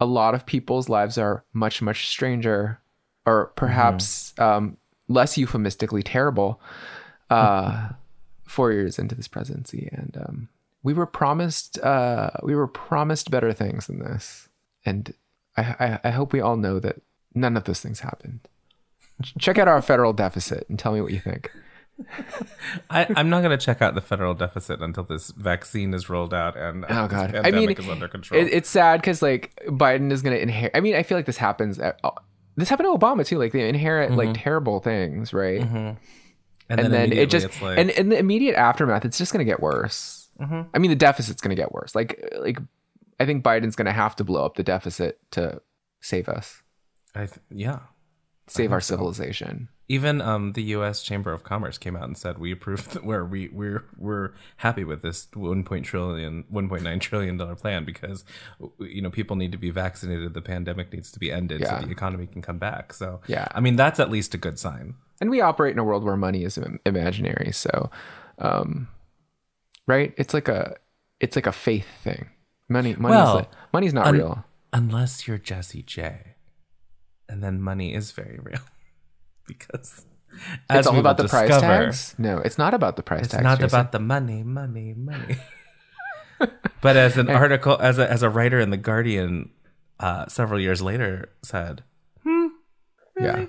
a 0.00 0.06
lot 0.06 0.34
of 0.34 0.44
people's 0.46 0.88
lives 0.88 1.16
are 1.16 1.44
much 1.52 1.80
much 1.80 2.08
stranger, 2.08 2.79
or 3.26 3.52
perhaps 3.56 4.32
um, 4.38 4.76
less 5.08 5.36
euphemistically 5.36 6.02
terrible 6.02 6.60
uh, 7.28 7.90
four 8.44 8.72
years 8.72 8.98
into 8.98 9.14
this 9.14 9.28
presidency, 9.28 9.88
and 9.92 10.16
um, 10.20 10.48
we 10.82 10.92
were 10.92 11.06
promised 11.06 11.78
uh, 11.80 12.30
we 12.42 12.54
were 12.54 12.66
promised 12.66 13.30
better 13.30 13.52
things 13.52 13.86
than 13.86 13.98
this, 13.98 14.48
and 14.84 15.14
I, 15.56 15.62
I, 15.62 16.00
I 16.04 16.10
hope 16.10 16.32
we 16.32 16.40
all 16.40 16.56
know 16.56 16.80
that 16.80 17.00
none 17.34 17.56
of 17.56 17.64
those 17.64 17.80
things 17.80 18.00
happened. 18.00 18.40
Check 19.38 19.58
out 19.58 19.68
our 19.68 19.82
federal 19.82 20.12
deficit 20.12 20.66
and 20.68 20.78
tell 20.78 20.92
me 20.92 21.00
what 21.00 21.12
you 21.12 21.20
think. 21.20 21.50
I, 22.90 23.06
I'm 23.14 23.28
not 23.28 23.42
going 23.42 23.56
to 23.56 23.62
check 23.62 23.82
out 23.82 23.94
the 23.94 24.00
federal 24.00 24.34
deficit 24.34 24.80
until 24.80 25.04
this 25.04 25.30
vaccine 25.32 25.92
is 25.92 26.08
rolled 26.08 26.32
out 26.32 26.56
and 26.56 26.84
uh, 26.84 26.88
Oh 26.90 27.08
god, 27.08 27.34
I 27.34 27.50
mean, 27.50 27.70
is 27.70 27.88
under 27.88 28.08
control. 28.08 28.40
it, 28.40 28.48
it's 28.50 28.70
sad 28.70 29.00
because 29.00 29.20
like 29.20 29.54
Biden 29.66 30.10
is 30.10 30.22
going 30.22 30.34
to 30.34 30.42
inherit. 30.42 30.72
I 30.74 30.80
mean, 30.80 30.94
I 30.94 31.02
feel 31.02 31.18
like 31.18 31.26
this 31.26 31.36
happens. 31.36 31.78
At, 31.78 32.00
this 32.56 32.68
happened 32.68 32.88
to 32.92 32.98
Obama 32.98 33.26
too. 33.26 33.38
Like 33.38 33.52
they 33.52 33.68
inherit 33.68 34.12
like 34.12 34.30
mm-hmm. 34.30 34.42
terrible 34.42 34.80
things, 34.80 35.32
right? 35.32 35.60
Mm-hmm. 35.60 35.76
and, 35.76 36.80
and 36.80 36.92
then 36.92 37.12
it 37.12 37.30
just 37.30 37.60
like, 37.62 37.78
and 37.78 37.90
in 37.90 38.10
the 38.10 38.18
immediate 38.18 38.54
aftermath 38.54 39.04
it's 39.04 39.18
just 39.18 39.32
going 39.32 39.44
to 39.44 39.50
get 39.50 39.60
worse 39.60 40.28
mm-hmm. 40.40 40.62
i 40.72 40.78
mean 40.78 40.88
the 40.88 40.96
deficit's 40.96 41.40
going 41.40 41.50
to 41.50 41.60
get 41.60 41.72
worse 41.72 41.96
like 41.96 42.22
like 42.38 42.60
i 43.18 43.26
think 43.26 43.42
biden's 43.42 43.74
going 43.74 43.86
to 43.86 43.92
have 43.92 44.14
to 44.14 44.22
blow 44.22 44.44
up 44.46 44.54
the 44.54 44.62
deficit 44.62 45.18
to 45.32 45.60
save 46.00 46.28
us 46.28 46.62
I 47.14 47.26
th- 47.26 47.40
yeah. 47.50 47.80
Save 48.50 48.72
our 48.72 48.80
civilization 48.80 49.68
Even 49.88 50.20
um, 50.20 50.52
the 50.54 50.62
U.S. 50.76 51.02
Chamber 51.02 51.32
of 51.32 51.42
Commerce 51.44 51.78
came 51.78 51.96
out 51.96 52.04
and 52.04 52.18
said 52.18 52.38
we 52.38 52.50
approve 52.52 52.94
where 53.04 53.24
we 53.24 53.48
we're 53.48 53.84
we're 53.98 54.32
happy 54.58 54.84
with 54.84 55.02
this 55.02 55.28
1. 55.34 55.64
trillion 55.82 56.44
1.9 56.52 57.00
trillion 57.00 57.36
dollar 57.36 57.54
plan 57.54 57.84
because 57.84 58.24
you 58.78 59.00
know 59.02 59.10
people 59.10 59.36
need 59.36 59.52
to 59.52 59.58
be 59.58 59.70
vaccinated. 59.70 60.34
The 60.34 60.42
pandemic 60.42 60.92
needs 60.92 61.10
to 61.12 61.18
be 61.18 61.30
ended 61.32 61.60
Yeah. 61.60 61.80
so 61.80 61.86
the 61.86 61.92
economy 61.92 62.26
can 62.26 62.42
come 62.42 62.58
back. 62.58 62.92
So 62.92 63.20
Yeah. 63.26 63.46
I 63.54 63.60
mean 63.60 63.76
that's 63.76 64.00
at 64.00 64.10
least 64.10 64.34
a 64.34 64.38
good 64.38 64.58
sign. 64.58 64.94
and 65.20 65.30
we 65.30 65.40
operate 65.40 65.72
in 65.72 65.78
a 65.78 65.84
world 65.84 66.02
where 66.04 66.16
money 66.16 66.44
is 66.44 66.58
imaginary 66.86 67.52
so 67.52 67.90
um 68.38 68.88
right 69.86 70.14
it's 70.16 70.32
like 70.34 70.48
a 70.48 70.76
it's 71.20 71.36
like 71.36 71.46
a 71.46 71.52
faith 71.52 71.86
thing 72.02 72.28
money 72.68 72.94
money's 72.96 73.16
Well, 73.16 73.34
like, 73.34 73.50
money's 73.72 73.92
not 73.94 74.06
un- 74.06 74.14
real 74.14 74.44
Unless 74.72 75.26
you're 75.26 75.36
Jessie 75.36 75.82
J, 75.82 76.29
and 77.30 77.42
then 77.42 77.60
money 77.62 77.94
is 77.94 78.10
very 78.12 78.38
real 78.42 78.60
because 79.46 80.04
as 80.68 80.80
it's 80.80 80.86
all 80.86 80.98
about 80.98 81.16
the 81.16 81.26
price 81.28 81.48
tags 81.48 82.14
no 82.18 82.38
it's 82.38 82.58
not 82.58 82.74
about 82.74 82.96
the 82.96 83.02
price 83.02 83.22
It's 83.22 83.30
tags 83.32 83.40
It's 83.40 83.44
not 83.44 83.58
Jason. 83.60 83.80
about 83.80 83.92
the 83.92 83.98
money, 84.00 84.42
money, 84.42 84.94
money. 84.94 85.36
but 86.80 86.96
as 86.96 87.16
an 87.18 87.28
article, 87.28 87.76
as 87.80 87.98
a 87.98 88.10
as 88.10 88.22
a 88.22 88.30
writer 88.30 88.58
in 88.58 88.70
the 88.70 88.78
Guardian, 88.78 89.50
uh, 89.98 90.26
several 90.26 90.58
years 90.58 90.80
later 90.80 91.28
said, 91.42 91.82
yeah 93.20 93.44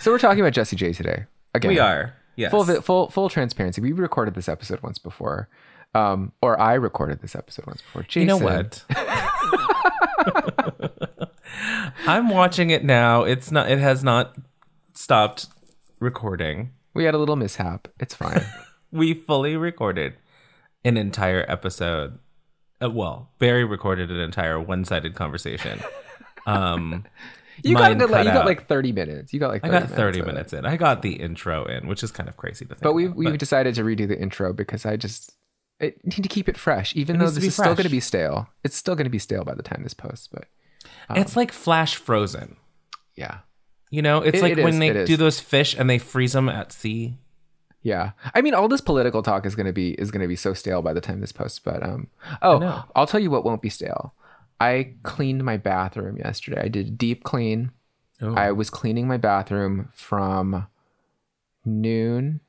so 0.00 0.12
we're 0.12 0.18
talking 0.18 0.40
about 0.40 0.52
jessie 0.52 0.76
j 0.76 0.92
today 0.92 1.26
again 1.54 1.70
"We 1.70 1.78
are, 1.80 2.14
yes, 2.36 2.50
full 2.52 2.64
full 2.82 3.10
full 3.10 3.28
transparency. 3.28 3.80
We 3.80 3.90
recorded 3.92 4.34
this 4.34 4.48
episode 4.48 4.80
once 4.82 4.98
before. 4.98 5.48
Um, 5.94 6.32
or 6.42 6.60
I 6.60 6.74
recorded 6.74 7.22
this 7.22 7.34
episode 7.34 7.66
once 7.66 7.80
before. 7.82 8.02
Jason, 8.02 8.20
You 8.22 8.26
know 8.28 8.36
what? 8.38 8.84
I'm 12.06 12.28
watching 12.30 12.70
it 12.70 12.84
now. 12.84 13.22
It's 13.24 13.50
not. 13.50 13.70
It 13.70 13.78
has 13.78 14.04
not 14.04 14.36
stopped 14.94 15.46
recording. 16.00 16.72
We 16.94 17.04
had 17.04 17.14
a 17.14 17.18
little 17.18 17.36
mishap. 17.36 17.88
It's 18.00 18.14
fine. 18.14 18.44
We 18.90 19.12
fully 19.12 19.54
recorded 19.54 20.14
an 20.82 20.96
entire 20.96 21.44
episode. 21.46 22.18
Uh, 22.82 22.88
well, 22.88 23.28
Barry 23.38 23.62
recorded 23.62 24.10
an 24.10 24.18
entire 24.18 24.58
one-sided 24.58 25.14
conversation. 25.14 25.80
Um, 26.46 27.04
You 27.62 27.76
got, 27.76 27.98
good, 27.98 28.10
like, 28.10 28.24
you 28.26 28.32
got 28.32 28.46
like 28.46 28.66
30 28.68 28.92
minutes. 28.92 29.32
You 29.34 29.40
got 29.40 29.50
like 29.50 29.64
I 29.64 29.68
got 29.68 29.90
30 29.90 30.20
of 30.20 30.24
it. 30.24 30.32
minutes 30.32 30.52
in. 30.52 30.64
I 30.64 30.76
got 30.76 31.02
the 31.02 31.14
intro 31.14 31.64
in, 31.64 31.86
which 31.88 32.02
is 32.02 32.10
kind 32.12 32.28
of 32.28 32.36
crazy 32.36 32.64
to 32.64 32.74
think. 32.74 32.82
But 32.82 32.92
we've 32.92 33.08
about, 33.08 33.16
we've 33.18 33.38
decided 33.38 33.74
to 33.74 33.82
redo 33.82 34.06
the 34.06 34.18
intro 34.18 34.52
because 34.52 34.86
I 34.86 34.96
just 34.96 35.34
I 35.80 35.94
need 36.04 36.22
to 36.22 36.28
keep 36.28 36.48
it 36.48 36.56
fresh, 36.56 36.94
even 36.96 37.16
It 37.16 37.18
though 37.18 37.30
this 37.30 37.44
is 37.44 37.54
still 37.54 37.74
going 37.74 37.84
to 37.84 37.88
be 37.90 38.00
stale. 38.00 38.48
It's 38.64 38.76
still 38.76 38.94
going 38.94 39.04
to 39.06 39.10
be 39.10 39.18
stale 39.18 39.44
by 39.44 39.54
the 39.54 39.62
time 39.62 39.82
this 39.82 39.94
posts, 39.94 40.28
but 40.28 40.46
it's 41.16 41.36
like 41.36 41.52
flash 41.52 41.96
frozen. 41.96 42.56
yeah, 43.16 43.38
You 43.90 44.02
know, 44.02 44.18
it's 44.20 44.38
It- 44.38 44.42
like 44.42 44.58
it 44.58 44.62
when 44.64 44.74
is, 44.74 44.78
they 44.94 45.04
do 45.04 45.16
those 45.16 45.40
fish 45.40 45.74
and 45.78 45.88
they 45.88 45.98
freeze 45.98 46.32
them 46.34 46.48
at 46.48 46.72
sea. 46.72 47.16
yeah. 47.82 48.12
I 48.34 48.42
mean, 48.42 48.54
all 48.54 48.68
this 48.68 48.80
political 48.82 49.22
talk 49.22 49.46
is 49.46 49.54
going 49.56 49.66
to 49.66 49.72
be 49.72 49.92
is 49.92 50.10
going 50.10 50.20
to 50.22 50.28
be 50.28 50.36
so 50.36 50.52
stale 50.54 50.82
by 50.82 50.92
the 50.92 51.00
time 51.00 51.20
this 51.20 51.32
posts. 51.32 51.58
But 51.58 51.82
um, 51.82 52.08
oh. 52.42 52.84
I'll 52.94 53.06
tell 53.06 53.20
you 53.20 53.30
what 53.30 53.44
won't 53.44 53.62
be 53.62 53.70
stale. 53.70 54.14
I 54.60 54.94
cleaned 55.04 55.44
my 55.44 55.56
bathroom 55.56 56.16
yesterday. 56.18 56.60
I 56.64 56.68
did 56.68 56.86
a 56.88 56.90
deep 56.90 57.22
clean. 57.24 57.70
Oh. 58.20 58.34
I 58.34 58.50
was 58.52 58.68
cleaning 58.70 59.06
my 59.06 59.16
bathroom 59.16 59.88
from 59.94 60.66
noon 61.64 62.40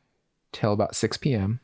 till 0.52 0.74
about 0.74 0.96
six 0.96 1.18
p.m. 1.18 1.60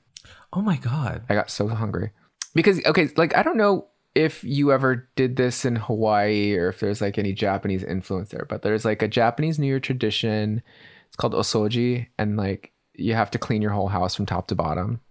Oh 0.53 0.61
my 0.61 0.77
god. 0.77 1.23
I 1.29 1.33
got 1.35 1.49
so 1.49 1.67
hungry 1.67 2.11
because 2.53 2.83
okay, 2.85 3.09
like 3.17 3.35
I 3.35 3.43
don't 3.43 3.57
know 3.57 3.87
if 4.15 4.43
you 4.43 4.71
ever 4.71 5.07
did 5.15 5.35
this 5.35 5.65
in 5.65 5.75
Hawaii 5.75 6.55
or 6.55 6.69
if 6.69 6.79
there's 6.79 7.01
like 7.01 7.17
any 7.17 7.33
Japanese 7.33 7.83
influence 7.83 8.29
there, 8.29 8.45
but 8.49 8.61
there's 8.61 8.85
like 8.85 9.01
a 9.01 9.07
Japanese 9.07 9.59
New 9.59 9.67
Year 9.67 9.79
tradition. 9.79 10.61
It's 11.07 11.15
called 11.17 11.33
osoji, 11.33 12.07
and 12.17 12.37
like 12.37 12.71
you 12.95 13.13
have 13.13 13.29
to 13.31 13.37
clean 13.37 13.61
your 13.61 13.71
whole 13.71 13.89
house 13.89 14.15
from 14.15 14.25
top 14.25 14.47
to 14.47 14.55
bottom. 14.55 15.01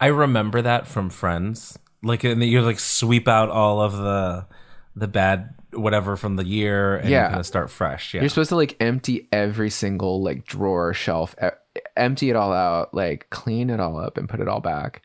I 0.00 0.06
remember 0.08 0.60
that 0.62 0.86
from 0.86 1.08
Friends. 1.10 1.78
Like, 2.02 2.22
and 2.24 2.42
you 2.44 2.60
like 2.60 2.78
sweep 2.80 3.26
out 3.28 3.48
all 3.50 3.80
of 3.80 3.96
the 3.96 4.46
the 4.94 5.08
bad 5.08 5.54
whatever 5.72 6.16
from 6.16 6.36
the 6.36 6.44
year, 6.44 6.96
and 6.96 7.08
Yeah. 7.08 7.22
you 7.22 7.28
kind 7.30 7.40
of 7.40 7.46
start 7.46 7.70
fresh. 7.70 8.14
Yeah. 8.14 8.20
You're 8.20 8.28
supposed 8.28 8.50
to 8.50 8.56
like 8.56 8.76
empty 8.78 9.26
every 9.32 9.70
single 9.70 10.22
like 10.22 10.44
drawer, 10.44 10.92
shelf, 10.94 11.34
e- 11.42 11.80
empty 11.96 12.30
it 12.30 12.36
all 12.36 12.52
out, 12.52 12.92
like 12.94 13.28
clean 13.30 13.70
it 13.70 13.80
all 13.80 13.98
up 13.98 14.18
and 14.18 14.28
put 14.28 14.38
it 14.40 14.46
all 14.48 14.60
back. 14.60 15.02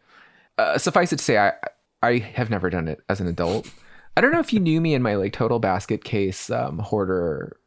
Uh, 0.58 0.78
suffice 0.78 1.12
it 1.14 1.18
to 1.18 1.24
say, 1.24 1.38
I 1.38 1.54
I 2.02 2.18
have 2.20 2.50
never 2.50 2.70
done 2.70 2.88
it 2.88 3.02
as 3.10 3.20
an 3.20 3.28
adult. 3.28 3.70
I 4.18 4.22
don't 4.22 4.32
know 4.32 4.40
if 4.40 4.54
you 4.54 4.60
knew 4.60 4.82
me 4.82 4.94
in 4.94 5.02
my 5.02 5.16
like 5.16 5.34
total 5.34 5.60
basket 5.60 6.04
case 6.04 6.50
um, 6.50 6.80
hoarder 6.80 7.58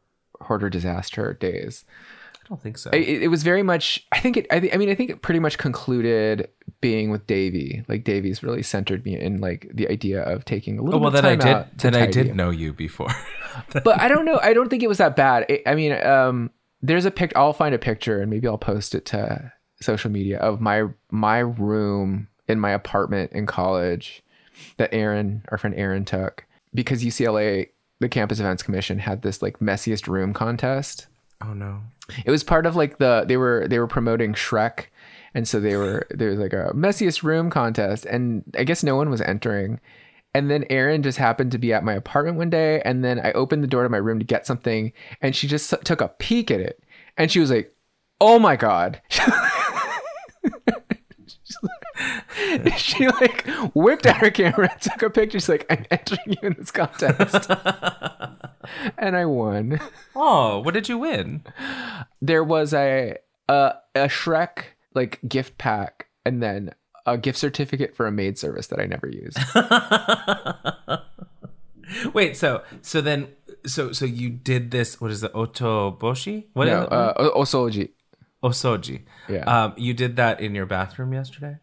hoarder 0.41 0.69
disaster 0.69 1.33
days. 1.33 1.85
I 2.43 2.49
don't 2.49 2.61
think 2.61 2.77
so. 2.77 2.89
it, 2.91 3.23
it 3.23 3.27
was 3.29 3.41
very 3.41 3.63
much 3.63 4.05
i 4.11 4.19
think 4.19 4.35
it 4.35 4.45
I, 4.51 4.59
thi- 4.59 4.73
I 4.73 4.75
mean 4.77 4.89
i 4.89 4.95
think 4.95 5.09
it 5.09 5.21
pretty 5.21 5.39
much 5.39 5.57
concluded 5.57 6.49
being 6.81 7.09
with 7.09 7.25
davey 7.25 7.85
like 7.87 8.03
davey's 8.03 8.43
really 8.43 8.61
centered 8.61 9.05
me 9.05 9.17
in 9.17 9.39
like 9.39 9.71
the 9.73 9.87
idea 9.87 10.21
of 10.23 10.43
taking 10.43 10.77
a 10.77 10.81
little. 10.81 10.99
oh 10.99 11.03
well, 11.03 11.11
then 11.11 11.25
I 11.25 11.35
did. 11.37 11.65
Then 11.77 11.95
I 11.95 12.05
did 12.05 12.35
know 12.35 12.49
you 12.49 12.73
before. 12.73 13.07
but 13.71 13.97
i 14.01 14.09
don't 14.09 14.25
know 14.25 14.39
i 14.43 14.51
don't 14.53 14.67
think 14.69 14.83
it 14.83 14.87
was 14.89 14.97
that 14.97 15.15
bad 15.15 15.45
I 15.49 15.61
i 15.67 15.73
mean 15.75 15.93
um 16.05 16.51
there's 16.81 17.05
a 17.05 17.11
pic 17.11 17.31
i'll 17.37 17.53
find 17.53 17.73
a 17.73 17.79
picture 17.79 18.19
and 18.21 18.29
maybe 18.29 18.45
i'll 18.49 18.57
post 18.57 18.93
it 18.93 19.05
to 19.05 19.53
social 19.81 20.11
media 20.11 20.37
of 20.39 20.59
my 20.59 20.83
my 21.11 21.39
room 21.39 22.27
in 22.47 22.59
my 22.59 22.71
apartment 22.71 23.31
in 23.31 23.45
college 23.45 24.23
that 24.77 24.93
aaron 24.93 25.43
our 25.49 25.57
friend 25.57 25.75
aaron 25.75 26.05
took 26.05 26.45
because 26.73 27.03
ucla 27.03 27.67
the 27.99 28.09
campus 28.09 28.39
events 28.39 28.63
commission 28.63 28.99
had 28.99 29.21
this 29.21 29.41
like 29.41 29.59
messiest 29.59 30.07
room 30.07 30.33
contest 30.33 31.07
oh 31.43 31.53
no. 31.53 31.81
it 32.25 32.31
was 32.31 32.43
part 32.43 32.65
of 32.65 32.75
like 32.75 32.97
the 32.97 33.23
they 33.27 33.37
were 33.37 33.67
they 33.67 33.79
were 33.79 33.87
promoting 33.87 34.33
Shrek, 34.33 34.85
and 35.33 35.47
so 35.47 35.59
they 35.59 35.75
were 35.75 36.07
there 36.09 36.29
was 36.29 36.39
like 36.39 36.53
a 36.53 36.71
messiest 36.73 37.23
room 37.23 37.49
contest, 37.49 38.05
and 38.05 38.43
I 38.57 38.63
guess 38.63 38.83
no 38.83 38.95
one 38.95 39.09
was 39.09 39.21
entering. 39.21 39.79
And 40.35 40.49
then 40.49 40.65
Erin 40.71 41.03
just 41.03 41.19
happened 41.19 41.51
to 41.51 41.59
be 41.59 41.71
at 41.73 41.83
my 41.83 41.93
apartment 41.93 42.37
one 42.37 42.49
day, 42.49 42.81
and 42.83 43.03
then 43.03 43.19
I 43.19 43.33
opened 43.33 43.61
the 43.63 43.67
door 43.67 43.83
to 43.83 43.89
my 43.89 43.97
room 43.97 44.17
to 44.17 44.25
get 44.25 44.47
something, 44.47 44.91
and 45.21 45.35
she 45.35 45.47
just 45.47 45.73
took 45.83 46.01
a 46.01 46.07
peek 46.07 46.49
at 46.49 46.59
it, 46.59 46.83
and 47.17 47.31
she 47.31 47.39
was 47.39 47.51
like, 47.51 47.73
"Oh 48.19 48.39
my 48.39 48.55
god." 48.55 49.01
she 52.77 53.07
like 53.07 53.47
whipped 53.73 54.05
out 54.05 54.17
her 54.17 54.31
camera, 54.31 54.69
and 54.71 54.81
took 54.81 55.01
a 55.01 55.09
picture. 55.09 55.39
She's 55.39 55.49
like, 55.49 55.65
"I'm 55.69 55.85
entering 55.91 56.19
you 56.27 56.37
in 56.49 56.55
this 56.57 56.71
contest," 56.71 57.49
and 58.97 59.15
I 59.15 59.25
won. 59.25 59.79
Oh, 60.15 60.59
what 60.59 60.73
did 60.73 60.89
you 60.89 60.97
win? 60.97 61.43
there 62.21 62.43
was 62.43 62.73
a 62.73 63.17
a, 63.49 63.73
a 63.95 64.07
Shrek 64.07 64.65
like 64.95 65.19
gift 65.27 65.57
pack 65.57 66.07
and 66.25 66.41
then 66.41 66.73
a 67.05 67.17
gift 67.17 67.37
certificate 67.37 67.95
for 67.95 68.07
a 68.07 68.11
maid 68.11 68.37
service 68.37 68.67
that 68.67 68.79
I 68.79 68.85
never 68.85 69.07
used. 69.07 69.37
Wait, 72.13 72.37
so 72.37 72.63
so 72.81 73.01
then 73.01 73.27
so 73.65 73.91
so 73.91 74.05
you 74.05 74.29
did 74.29 74.71
this? 74.71 75.01
What 75.01 75.11
is 75.11 75.23
it? 75.23 75.33
Otoboshi? 75.33 76.45
What 76.53 76.65
no, 76.65 76.83
uh, 76.85 77.31
osoji. 77.35 77.89
Osoji. 78.43 79.03
Yeah. 79.29 79.43
Um, 79.43 79.73
you 79.77 79.93
did 79.93 80.15
that 80.17 80.39
in 80.39 80.55
your 80.55 80.65
bathroom 80.65 81.13
yesterday. 81.13 81.57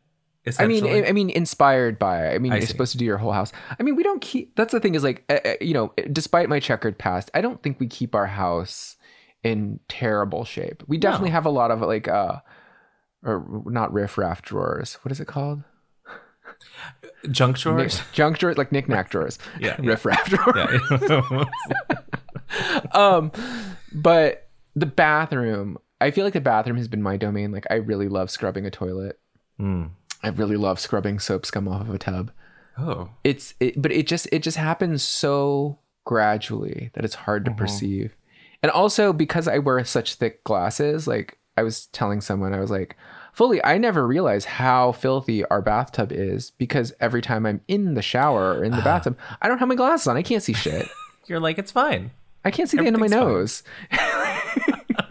I 0.58 0.66
mean. 0.66 0.86
I, 0.86 1.08
I 1.08 1.12
mean, 1.12 1.30
inspired 1.30 1.98
by. 1.98 2.32
I 2.34 2.38
mean, 2.38 2.52
I 2.52 2.56
you're 2.56 2.62
see. 2.62 2.68
supposed 2.72 2.92
to 2.92 2.98
do 2.98 3.04
your 3.04 3.18
whole 3.18 3.32
house. 3.32 3.52
I 3.78 3.82
mean, 3.82 3.94
we 3.96 4.02
don't 4.02 4.20
keep. 4.20 4.56
That's 4.56 4.72
the 4.72 4.80
thing 4.80 4.94
is 4.94 5.04
like, 5.04 5.24
uh, 5.28 5.52
you 5.60 5.74
know, 5.74 5.92
despite 6.12 6.48
my 6.48 6.58
checkered 6.60 6.98
past, 6.98 7.30
I 7.34 7.40
don't 7.40 7.62
think 7.62 7.78
we 7.78 7.86
keep 7.86 8.14
our 8.14 8.26
house 8.26 8.96
in 9.42 9.80
terrible 9.88 10.44
shape. 10.44 10.82
We 10.86 10.98
definitely 10.98 11.30
have 11.30 11.46
a 11.46 11.50
lot 11.50 11.70
of 11.70 11.80
like, 11.82 12.08
uh, 12.08 12.40
or 13.24 13.62
not 13.66 13.92
riffraff 13.92 14.42
drawers. 14.42 14.94
What 15.02 15.12
is 15.12 15.20
it 15.20 15.26
called? 15.26 15.62
junk 17.30 17.58
drawers. 17.58 18.02
Junk 18.12 18.38
drawers, 18.38 18.58
like 18.58 18.72
knickknack 18.72 19.10
drawers. 19.14 19.38
Yeah, 19.58 19.76
yeah. 19.80 19.90
riffraff 19.90 20.28
drawers. 20.28 20.80
yeah. 20.90 21.44
um 22.92 23.30
but 23.92 24.48
the 24.74 24.86
bathroom 24.86 25.78
i 26.00 26.10
feel 26.10 26.24
like 26.24 26.32
the 26.32 26.40
bathroom 26.40 26.76
has 26.76 26.88
been 26.88 27.00
my 27.02 27.16
domain 27.16 27.52
like 27.52 27.64
i 27.70 27.74
really 27.74 28.08
love 28.08 28.28
scrubbing 28.30 28.66
a 28.66 28.70
toilet 28.70 29.18
Mm. 29.60 29.90
I 30.22 30.28
really 30.28 30.56
love 30.56 30.80
scrubbing 30.80 31.18
soap 31.18 31.46
scum 31.46 31.68
off 31.68 31.82
of 31.82 31.94
a 31.94 31.98
tub. 31.98 32.30
Oh. 32.78 33.10
it's 33.24 33.54
it, 33.60 33.80
but 33.80 33.92
it 33.92 34.06
just 34.06 34.28
it 34.32 34.42
just 34.42 34.56
happens 34.56 35.02
so 35.02 35.78
gradually 36.04 36.90
that 36.94 37.04
it's 37.04 37.14
hard 37.14 37.44
to 37.44 37.50
mm-hmm. 37.50 37.58
perceive. 37.58 38.16
And 38.62 38.70
also 38.70 39.12
because 39.12 39.48
i 39.48 39.58
wear 39.58 39.82
such 39.84 40.14
thick 40.14 40.44
glasses 40.44 41.06
like 41.06 41.38
i 41.56 41.62
was 41.62 41.86
telling 41.86 42.20
someone 42.20 42.54
i 42.54 42.60
was 42.60 42.70
like 42.70 42.96
fully 43.32 43.62
i 43.64 43.78
never 43.78 44.06
realized 44.06 44.46
how 44.46 44.92
filthy 44.92 45.44
our 45.46 45.62
bathtub 45.62 46.12
is 46.12 46.50
because 46.52 46.92
every 47.00 47.22
time 47.22 47.46
i'm 47.46 47.62
in 47.68 47.94
the 47.94 48.02
shower 48.02 48.54
or 48.54 48.64
in 48.64 48.72
the 48.72 48.82
bathtub 48.82 49.16
i 49.40 49.48
don't 49.48 49.58
have 49.58 49.68
my 49.68 49.74
glasses 49.74 50.06
on. 50.06 50.16
I 50.16 50.22
can't 50.22 50.42
see 50.42 50.52
shit. 50.52 50.88
You're 51.26 51.40
like, 51.40 51.58
it's 51.58 51.72
fine. 51.72 52.10
i 52.44 52.50
can't 52.50 52.68
see 52.68 52.76
the 52.76 52.86
end 52.86 52.96
of 52.96 53.00
my 53.00 53.06
nose. 53.06 53.62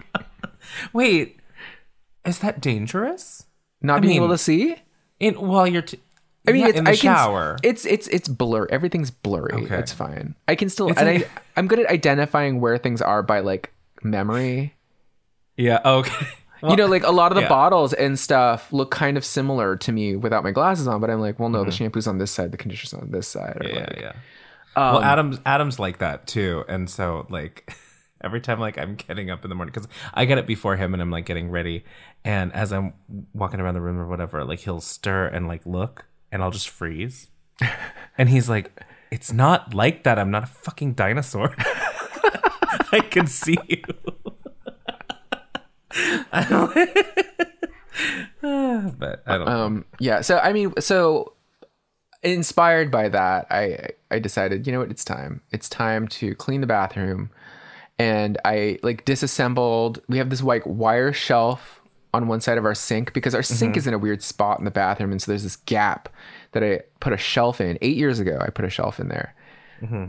Wait, 0.93 1.39
is 2.25 2.39
that 2.39 2.61
dangerous? 2.61 3.45
not 3.81 4.01
being 4.01 4.15
able 4.15 4.29
to 4.29 4.37
see 4.37 4.75
In 5.19 5.35
while 5.35 5.67
you're, 5.67 5.81
t- 5.81 5.99
I 6.47 6.51
mean, 6.51 6.65
it's 6.67 6.77
in 6.77 6.85
the 6.85 6.91
I 6.91 6.95
can, 6.95 7.15
shower. 7.15 7.57
It's 7.63 7.85
it's 7.85 8.07
it's 8.07 8.27
blur. 8.27 8.67
Everything's 8.69 9.11
blurry. 9.11 9.65
Okay. 9.65 9.77
It's 9.77 9.91
fine. 9.91 10.35
I 10.47 10.55
can 10.55 10.69
still. 10.69 10.89
It's 10.89 10.99
and 10.99 11.21
like- 11.21 11.29
I, 11.38 11.41
I'm 11.57 11.67
good 11.67 11.79
at 11.79 11.89
identifying 11.89 12.61
where 12.61 12.77
things 12.77 13.01
are 13.01 13.21
by 13.21 13.41
like 13.41 13.71
memory. 14.03 14.73
yeah. 15.57 15.81
Okay. 15.83 16.27
you 16.67 16.75
know, 16.75 16.88
like 16.88 17.03
a 17.03 17.11
lot 17.11 17.31
of 17.31 17.35
the 17.35 17.43
yeah. 17.43 17.49
bottles 17.49 17.93
and 17.93 18.19
stuff 18.19 18.71
look 18.73 18.91
kind 18.91 19.17
of 19.17 19.23
similar 19.23 19.75
to 19.77 19.91
me 19.91 20.15
without 20.15 20.43
my 20.43 20.51
glasses 20.51 20.88
on. 20.88 20.99
But 20.99 21.09
I'm 21.09 21.21
like, 21.21 21.39
well, 21.39 21.49
no, 21.49 21.63
the 21.63 21.71
shampoo's 21.71 22.07
on 22.07 22.17
this 22.17 22.31
side, 22.31 22.51
the 22.51 22.57
conditioner's 22.57 22.93
on 22.93 23.11
this 23.11 23.27
side. 23.27 23.57
Mm-hmm. 23.61 23.75
yeah, 23.75 23.88
like, 23.88 24.01
yeah. 24.01 24.13
Um, 24.75 24.93
well, 24.95 25.03
Adam's 25.03 25.39
Adam's 25.45 25.79
like 25.79 25.99
that 25.99 26.27
too, 26.27 26.63
and 26.67 26.89
so 26.89 27.25
like 27.29 27.73
every 28.21 28.41
time 28.41 28.59
like 28.59 28.77
I'm 28.77 28.95
getting 28.95 29.29
up 29.29 29.43
in 29.43 29.49
the 29.49 29.55
morning 29.55 29.73
because 29.73 29.88
I 30.13 30.25
get 30.25 30.38
up 30.38 30.45
before 30.45 30.75
him 30.75 30.93
and 30.93 31.01
I'm 31.01 31.11
like 31.11 31.25
getting 31.25 31.49
ready, 31.49 31.83
and 32.23 32.53
as 32.53 32.71
I'm 32.71 32.93
walking 33.33 33.59
around 33.59 33.75
the 33.75 33.81
room 33.81 33.97
or 33.97 34.07
whatever, 34.07 34.43
like 34.43 34.59
he'll 34.59 34.81
stir 34.81 35.27
and 35.27 35.47
like 35.47 35.65
look, 35.65 36.05
and 36.31 36.43
I'll 36.43 36.51
just 36.51 36.69
freeze, 36.69 37.29
and 38.17 38.29
he's 38.29 38.49
like, 38.49 38.71
"It's 39.11 39.31
not 39.31 39.73
like 39.73 40.03
that. 40.03 40.19
I'm 40.19 40.31
not 40.31 40.43
a 40.43 40.47
fucking 40.47 40.93
dinosaur. 40.93 41.55
I 42.91 43.01
can 43.09 43.27
see 43.27 43.57
you." 43.67 43.83
But 48.41 49.23
I 49.27 49.38
don't. 49.38 49.45
know. 49.45 49.47
Um, 49.47 49.85
yeah. 49.99 50.21
So 50.21 50.39
I 50.39 50.53
mean, 50.53 50.73
so 50.79 51.33
inspired 52.23 52.91
by 52.91 53.09
that, 53.09 53.47
I 53.49 53.89
I 54.11 54.19
decided, 54.19 54.65
you 54.65 54.73
know 54.73 54.79
what, 54.79 54.91
it's 54.91 55.03
time. 55.03 55.41
It's 55.51 55.67
time 55.67 56.07
to 56.09 56.35
clean 56.35 56.61
the 56.61 56.67
bathroom, 56.67 57.31
and 57.97 58.38
I 58.45 58.79
like 58.83 59.05
disassembled. 59.05 60.01
We 60.07 60.17
have 60.17 60.29
this 60.29 60.43
like 60.43 60.63
wire 60.65 61.11
shelf 61.11 61.78
on 62.13 62.27
one 62.27 62.41
side 62.41 62.57
of 62.57 62.65
our 62.65 62.75
sink 62.75 63.13
because 63.13 63.35
our 63.35 63.43
sink 63.43 63.75
is 63.77 63.85
in 63.87 63.93
a 63.93 63.99
weird 63.99 64.21
spot 64.23 64.59
in 64.59 64.65
the 64.65 64.71
bathroom, 64.71 65.11
and 65.11 65.21
so 65.21 65.31
there's 65.31 65.43
this 65.43 65.55
gap. 65.57 66.09
that 66.53 66.63
I 66.63 66.81
put 66.99 67.13
a 67.13 67.17
shelf 67.17 67.61
in 67.61 67.77
eight 67.81 67.95
years 67.97 68.19
ago. 68.19 68.37
I 68.41 68.49
put 68.49 68.65
a 68.65 68.69
shelf 68.69 68.99
in 68.99 69.07
there 69.09 69.35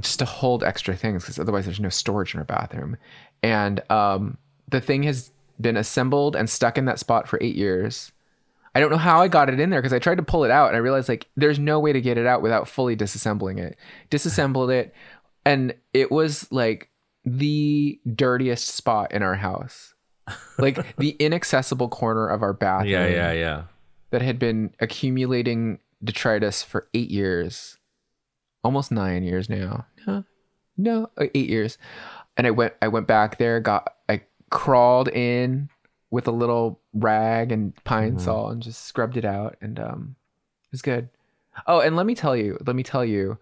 just 0.00 0.18
to 0.18 0.24
hold 0.24 0.64
extra 0.64 0.96
things 0.96 1.22
because 1.22 1.38
otherwise 1.38 1.64
there's 1.66 1.78
no 1.78 1.90
storage 1.90 2.34
in 2.34 2.38
our 2.40 2.44
bathroom. 2.44 2.96
And 3.42 3.80
um, 3.90 4.36
the 4.68 4.80
thing 4.80 5.02
has 5.04 5.30
been 5.60 5.76
assembled 5.76 6.34
and 6.34 6.48
stuck 6.50 6.76
in 6.78 6.86
that 6.86 6.98
spot 6.98 7.28
for 7.28 7.38
eight 7.42 7.54
years. 7.54 8.10
I 8.74 8.80
don't 8.80 8.90
know 8.90 8.96
how 8.96 9.20
I 9.20 9.28
got 9.28 9.48
it 9.48 9.60
in 9.60 9.70
there 9.70 9.80
because 9.80 9.92
I 9.92 9.98
tried 9.98 10.16
to 10.16 10.22
pull 10.22 10.44
it 10.44 10.50
out 10.50 10.68
and 10.68 10.76
I 10.76 10.80
realized 10.80 11.08
like 11.08 11.28
there's 11.36 11.58
no 11.58 11.78
way 11.78 11.92
to 11.92 12.00
get 12.00 12.18
it 12.18 12.26
out 12.26 12.40
without 12.42 12.66
fully 12.68 12.96
disassembling 12.96 13.58
it. 13.58 13.76
Disassembled 14.10 14.70
it, 14.70 14.94
and 15.44 15.74
it 15.92 16.10
was 16.10 16.50
like 16.50 16.88
the 17.24 18.00
dirtiest 18.14 18.68
spot 18.68 19.12
in 19.12 19.22
our 19.22 19.34
house. 19.36 19.94
Like 20.58 20.96
the 20.96 21.10
inaccessible 21.18 21.88
corner 21.88 22.28
of 22.28 22.42
our 22.42 22.52
bathroom 22.64 22.90
Yeah, 22.90 23.06
yeah, 23.06 23.32
yeah. 23.32 23.62
that 24.10 24.22
had 24.22 24.38
been 24.38 24.74
accumulating 24.80 25.78
detritus 26.02 26.62
for 26.62 26.88
eight 26.94 27.10
years, 27.10 27.78
almost 28.62 28.90
nine 28.92 29.22
years 29.22 29.48
now. 29.48 29.86
No, 30.06 30.24
no, 30.76 31.10
uh, 31.18 31.26
eight 31.34 31.48
years. 31.48 31.78
And 32.36 32.46
I 32.46 32.50
went, 32.50 32.74
I 32.80 32.88
went 32.88 33.06
back 33.06 33.38
there, 33.38 33.60
got, 33.60 33.94
I 34.08 34.22
crawled 34.50 35.08
in 35.08 35.68
with 36.10 36.26
a 36.26 36.32
little 36.32 36.80
rag 36.92 37.52
and 37.52 37.74
Pine-Sol 37.84 38.50
and 38.50 38.62
just 38.62 38.84
scrubbed 38.84 39.16
it 39.16 39.24
out, 39.24 39.56
and 39.60 39.78
um, 39.78 40.16
it 40.64 40.72
was 40.72 40.82
good. 40.82 41.08
Oh, 41.66 41.80
and 41.80 41.96
let 41.96 42.06
me 42.06 42.14
tell 42.14 42.36
you, 42.36 42.58
let 42.66 42.74
me 42.76 42.82
tell 42.82 43.04
you, 43.04 43.38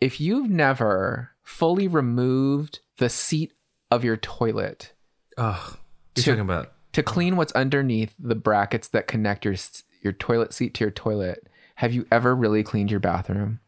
if 0.00 0.20
you've 0.20 0.50
never 0.50 1.30
fully 1.42 1.88
removed 1.88 2.80
the 2.98 3.08
seat 3.08 3.52
of 3.90 4.04
your 4.04 4.16
toilet 4.16 4.92
Oh, 5.36 5.76
you're 6.16 6.22
To- 6.24 6.30
talking 6.30 6.40
about 6.40 6.72
to 6.92 7.02
clean 7.02 7.36
what's 7.36 7.52
underneath 7.52 8.14
the 8.18 8.34
brackets 8.36 8.88
that 8.88 9.06
connect 9.08 9.44
your 9.44 9.54
your 10.02 10.12
toilet 10.12 10.52
seat 10.52 10.74
to 10.74 10.84
your 10.84 10.90
toilet, 10.90 11.48
have 11.76 11.92
you 11.92 12.06
ever 12.12 12.34
really 12.34 12.62
cleaned 12.62 12.90
your 12.90 13.00
bathroom? 13.00 13.60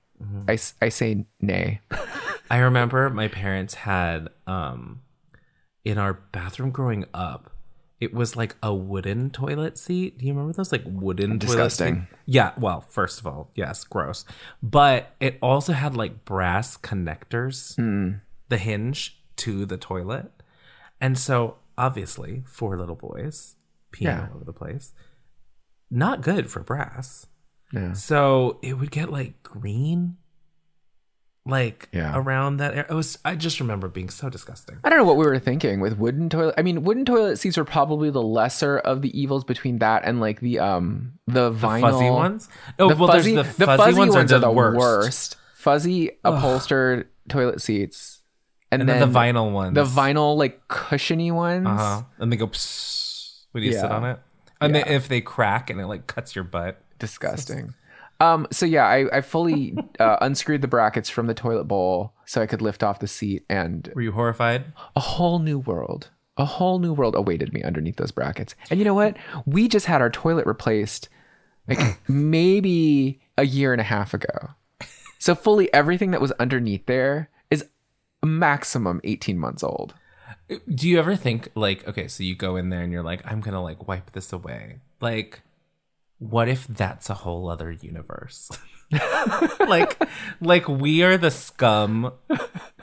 I 0.49 0.59
I 0.81 0.89
say 0.89 1.27
nay. 1.41 1.81
I 2.51 2.59
remember 2.59 3.11
my 3.11 3.29
parents 3.29 3.75
had 3.75 4.29
um 4.47 5.01
in 5.85 5.99
our 5.99 6.15
bathroom 6.15 6.71
growing 6.71 7.05
up, 7.15 7.51
it 8.01 8.13
was 8.15 8.37
like 8.37 8.57
a 8.63 8.75
wooden 8.75 9.31
toilet 9.31 9.79
seat. 9.79 10.19
Do 10.19 10.27
you 10.27 10.33
remember 10.33 10.53
those 10.53 10.73
like 10.73 10.83
wooden 10.87 11.39
Disgusting. 11.39 12.07
Yeah, 12.27 12.53
well, 12.59 12.81
first 12.83 13.21
of 13.21 13.27
all, 13.27 13.51
yes, 13.55 13.85
gross. 13.85 14.25
But 14.63 15.15
it 15.21 15.39
also 15.41 15.73
had 15.73 15.97
like 15.97 16.25
brass 16.25 16.77
connectors, 16.77 17.77
the 18.49 18.59
hinge 18.59 19.19
to 19.37 19.65
the 19.67 19.77
toilet. 19.77 20.31
And 21.01 21.19
so 21.19 21.57
obviously, 21.79 22.43
four 22.47 22.79
little 22.79 22.97
boys 22.97 23.57
peeing 23.93 24.03
Yeah. 24.03 24.29
all 24.31 24.37
over 24.37 24.45
the 24.45 24.53
place. 24.53 24.93
Not 25.91 26.21
good 26.23 26.51
for 26.51 26.61
brass. 26.63 27.27
No. 27.73 27.95
So 27.95 28.59
it 28.63 28.75
would 28.75 28.91
get 28.91 29.11
like 29.11 29.43
green, 29.43 30.17
like 31.45 31.89
Yeah. 31.93 32.13
around 32.17 32.57
that 32.59 32.73
area. 32.73 32.87
It 32.91 32.95
was. 32.95 33.19
I 33.25 33.37
just 33.37 33.61
remember 33.61 33.87
being 33.89 34.11
so 34.11 34.29
disgusting. 34.29 34.79
I 34.83 34.89
don't 34.89 34.99
know 34.99 35.05
what 35.05 35.17
we 35.17 35.27
were 35.27 35.39
thinking 35.39 35.79
with 35.81 35.97
wooden 35.97 36.29
toilet. 36.29 36.55
I 36.59 36.63
mean, 36.63 36.83
wooden 36.83 37.05
toilet 37.05 37.37
seats 37.37 37.57
were 37.57 37.65
probably 37.65 38.11
the 38.11 38.23
lesser 38.23 38.79
of 38.79 39.03
the 39.03 39.17
evils 39.21 39.45
between 39.45 39.79
that 39.79 40.03
and 40.05 40.21
like 40.21 40.41
the 40.41 40.59
um 40.59 41.13
the 41.29 41.53
vinyl 41.53 41.81
Fuzzy 41.83 42.11
ones. 42.11 42.49
Oh, 42.79 42.89
The 42.89 42.97
well, 42.97 43.09
fuzzy, 43.09 43.35
there's 43.37 43.57
the, 43.57 43.67
fuzzy, 43.67 43.99
ones, 43.99 44.33
are 44.33 44.39
the 44.41 44.51
worst. 44.51 45.37
Fuzzy 45.55 46.13
upholstered 46.25 47.09
toilet 47.29 47.61
seats, 47.61 48.16
and, 48.73 48.83
And 48.83 48.89
then, 48.89 49.01
then 49.01 49.13
the 49.13 49.19
vinyl 49.19 49.53
ones. 49.53 49.75
the 49.75 49.85
vinyl 49.85 50.37
like 50.37 50.67
cushiony 50.69 51.31
ones. 51.31 51.67
Uh 51.67 51.77
huh. 51.77 52.03
And 52.19 52.33
they 52.33 52.37
go 52.37 52.47
psst 52.49 53.45
when 53.53 53.63
you 53.63 53.73
sit 53.73 53.91
on 53.91 54.05
it. 54.05 54.19
And 54.61 54.75
then 54.75 54.89
if 54.89 55.09
they 55.09 55.21
crack 55.21 55.71
and 55.71 55.81
it 55.81 55.87
like 55.87 56.07
cuts 56.07 56.35
your 56.35 56.45
butt. 56.45 56.81
disgusting. 56.99 57.75
Um, 58.19 58.47
so 58.51 58.65
yeah, 58.65 58.87
I, 58.87 59.19
I 59.19 59.21
fully 59.21 59.77
uh, 60.01 60.17
unscrewed 60.23 60.63
the 60.63 60.69
brackets 60.69 61.11
from 61.11 61.27
the 61.27 61.35
toilet 61.35 61.65
bowl 61.65 62.15
so 62.25 62.41
I 62.41 62.47
could 62.47 62.63
lift 62.63 62.83
off 62.83 62.99
the 62.99 63.07
seat, 63.07 63.45
and 63.51 63.91
Were 63.95 64.01
you 64.01 64.13
horrified? 64.13 64.65
a 64.97 65.01
whole 65.01 65.39
new 65.39 65.59
world, 65.59 66.09
a 66.39 66.47
whole 66.47 66.79
new 66.79 66.95
world 66.95 67.15
awaited 67.15 67.53
me 67.53 67.63
underneath 67.63 67.97
those 67.97 68.11
brackets. 68.13 68.55
And 68.71 68.79
you 68.79 68.85
know 68.87 68.95
what? 68.95 69.17
We 69.45 69.69
just 69.69 69.85
had 69.85 70.01
our 70.01 70.09
toilet 70.09 70.47
replaced, 70.47 71.11
like 71.69 71.79
maybe 72.09 73.21
a 73.37 73.45
year 73.45 73.73
and 73.73 73.81
a 73.81 73.85
half 73.85 74.15
ago. 74.15 74.51
So 75.19 75.35
fully 75.35 75.73
everything 75.75 76.11
that 76.13 76.21
was 76.21 76.33
underneath 76.33 76.87
there 76.87 77.29
maximum 78.27 79.01
eighteen 79.05 79.39
months 79.39 79.63
old. 79.63 79.95
Do 80.73 80.89
you 80.89 80.99
ever 80.99 81.17
think 81.17 81.49
like 81.55 81.87
okay, 81.89 82.09
so 82.09 82.23
you 82.23 82.35
go 82.35 82.57
in 82.57 82.69
there 82.71 82.83
and 82.83 82.93
you're 82.93 83.03
like, 83.03 83.23
I'm 83.25 83.41
gonna 83.41 83.63
like 83.63 83.89
wipe 83.89 84.13
this 84.13 84.33
away. 84.33 84.81
Like, 85.01 85.43
what 86.19 86.49
if 86.49 86.67
that's 86.67 87.11
a 87.11 87.15
whole 87.15 87.49
other 87.49 87.71
universe? 87.71 88.51
like, 89.61 90.01
like 90.41 90.69
we 90.69 91.03
are 91.03 91.17
the 91.17 91.31
scum 91.31 92.13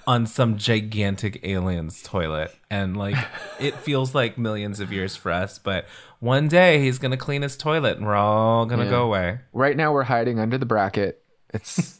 on 0.05 0.25
some 0.25 0.57
gigantic 0.57 1.39
alien's 1.43 2.01
toilet, 2.01 2.53
and 2.69 2.97
like 2.97 3.15
it 3.59 3.75
feels 3.79 4.13
like 4.13 4.37
millions 4.37 4.79
of 4.79 4.91
years 4.91 5.15
for 5.15 5.31
us, 5.31 5.59
but 5.59 5.85
one 6.23 6.47
day 6.47 6.81
he's 6.81 6.99
gonna 6.99 7.17
clean 7.17 7.41
his 7.41 7.57
toilet 7.57 7.97
and 7.97 8.05
we're 8.05 8.15
all 8.15 8.65
gonna 8.65 8.89
go 8.89 9.03
away. 9.03 9.39
Right 9.51 9.75
now 9.75 9.91
we're 9.91 10.03
hiding 10.03 10.39
under 10.39 10.57
the 10.57 10.65
bracket. 10.65 11.21
It's 11.53 11.99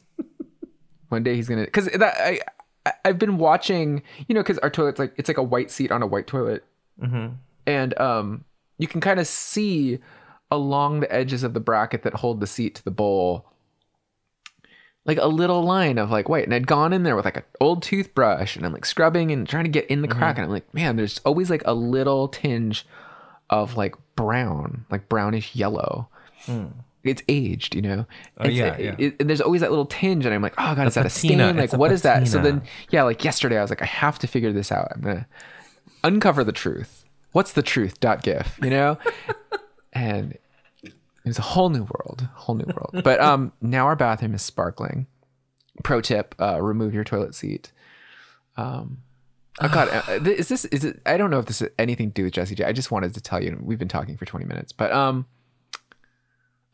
one 1.10 1.24
day 1.24 1.36
he's 1.36 1.50
gonna 1.50 1.66
because 1.66 1.88
that 1.88 2.16
I 2.18 2.40
I- 2.86 2.94
I've 3.06 3.20
been 3.20 3.38
watching 3.38 4.04
you 4.28 4.36
know 4.36 4.42
because 4.42 4.58
our 4.60 4.70
toilet's 4.70 5.00
like 5.00 5.14
it's 5.18 5.28
like 5.28 5.38
a 5.38 5.44
white 5.44 5.72
seat 5.72 5.92
on 5.92 6.02
a 6.02 6.08
white 6.08 6.28
toilet, 6.28 6.64
mm-hmm. 7.02 7.36
and 7.66 8.00
um 8.00 8.46
you 8.78 8.88
can 8.88 9.02
kind 9.02 9.20
of 9.20 9.28
see 9.28 10.00
along 10.52 11.00
the 11.00 11.12
edges 11.14 11.44
of 11.44 11.54
the 11.54 11.60
bracket 11.60 12.04
that 12.04 12.16
hold 12.16 12.40
the 12.40 12.48
seat 12.48 12.76
to 12.76 12.84
the 12.84 12.92
bowl 12.92 13.46
like 15.06 15.18
a 15.18 15.28
little 15.28 15.64
line 15.64 15.98
of 15.98 16.12
like 16.12 16.30
white. 16.30 16.46
And 16.46 16.54
I'd 16.54 16.68
gone 16.68 16.94
in 16.94 17.04
there 17.04 17.16
with 17.16 17.26
like 17.26 17.38
an 17.38 17.44
old 17.60 17.84
toothbrush 17.84 18.56
and 18.56 18.66
I'm 18.66 18.72
like 18.72 18.86
scrubbing 18.86 19.32
and 19.32 19.48
trying 19.48 19.66
to 19.66 19.70
get 19.70 19.88
in 19.88 20.02
the 20.02 20.08
mm-hmm. 20.08 20.18
crack. 20.18 20.38
And 20.38 20.46
I'm 20.46 20.52
like 20.52 20.74
man 20.74 20.96
there's 20.96 21.20
always 21.26 21.50
like 21.50 21.64
a 21.66 21.74
little 21.74 22.28
tinge 22.28 22.86
of 23.50 23.76
like 23.76 23.96
brown 24.16 24.86
like 24.90 25.10
brownish 25.10 25.56
yellow 25.56 26.08
mm. 26.46 26.72
It's 27.04 27.22
aged, 27.28 27.76
you 27.76 27.82
know. 27.82 28.00
It's- 28.00 28.08
Oh, 28.40 28.48
yeah, 28.48 28.74
it- 28.76 28.80
yeah. 29.00 29.06
it- 29.08 29.16
and 29.20 29.30
there's 29.30 29.42
always 29.42 29.62
that 29.62 29.70
little 29.72 29.86
tinge, 29.86 30.26
and 30.26 30.34
I'm 30.34 30.42
like, 30.42 30.54
oh 30.58 30.74
god, 30.76 30.88
is 30.88 30.94
that 30.96 31.06
a 31.06 31.10
stain? 31.10 31.38
patina. 31.40 31.54
Like, 31.54 31.66
It's 31.66 31.74
a 31.74 31.78
what 31.78 31.92
is 31.92 32.02
that? 32.04 32.28
So 32.28 32.42
then, 32.42 32.62
yeah, 32.92 33.04
like 33.04 33.24
yesterday, 33.24 33.58
I 33.58 33.62
was 33.62 33.70
like, 33.70 33.82
I 33.82 33.86
have 33.86 34.18
to 34.20 34.28
figure 34.28 34.54
this 34.54 34.72
out. 34.72 34.90
I'm 34.96 35.02
gonna 35.02 35.28
uncover 36.04 36.44
the 36.44 36.52
truth. 36.54 37.04
What's 37.34 37.52
the 37.54 37.62
truth? 37.64 38.00
Dot 38.00 38.22
gif, 38.24 38.58
you 38.64 38.70
know. 38.70 38.98
and 39.94 40.38
it 40.84 40.94
was 41.26 41.40
a 41.40 41.42
whole 41.44 41.70
new 41.70 41.84
world, 41.84 42.28
whole 42.36 42.56
new 42.56 42.66
world. 42.74 43.04
But 43.04 43.20
um, 43.20 43.52
now 43.62 43.86
our 43.86 43.96
bathroom 43.96 44.34
is 44.36 44.42
sparkling. 44.42 45.08
Pro 45.84 46.00
tip: 46.02 46.36
uh, 46.40 46.62
remove 46.62 46.94
your 46.94 47.04
toilet 47.04 47.34
seat. 47.36 47.72
Um, 48.56 49.00
oh 49.60 49.68
god, 49.70 49.90
uh, 49.90 50.20
is 50.30 50.48
this 50.48 50.66
is 50.66 50.86
it? 50.86 51.02
I 51.06 51.18
don't 51.18 51.30
know 51.32 51.40
if 51.40 51.48
this 51.48 51.60
has 51.60 51.70
anything 51.80 52.10
to 52.10 52.14
do 52.14 52.24
with 52.26 52.34
Jessie 52.34 52.56
J. 52.56 52.64
I 52.66 52.72
just 52.72 52.92
wanted 52.92 53.14
to 53.16 53.22
tell 53.22 53.42
you. 53.44 53.58
We've 53.62 53.80
been 53.80 53.88
talking 53.88 54.16
for 54.16 54.26
20 54.26 54.46
minutes, 54.46 54.72
but 54.72 54.92
um. 54.94 55.26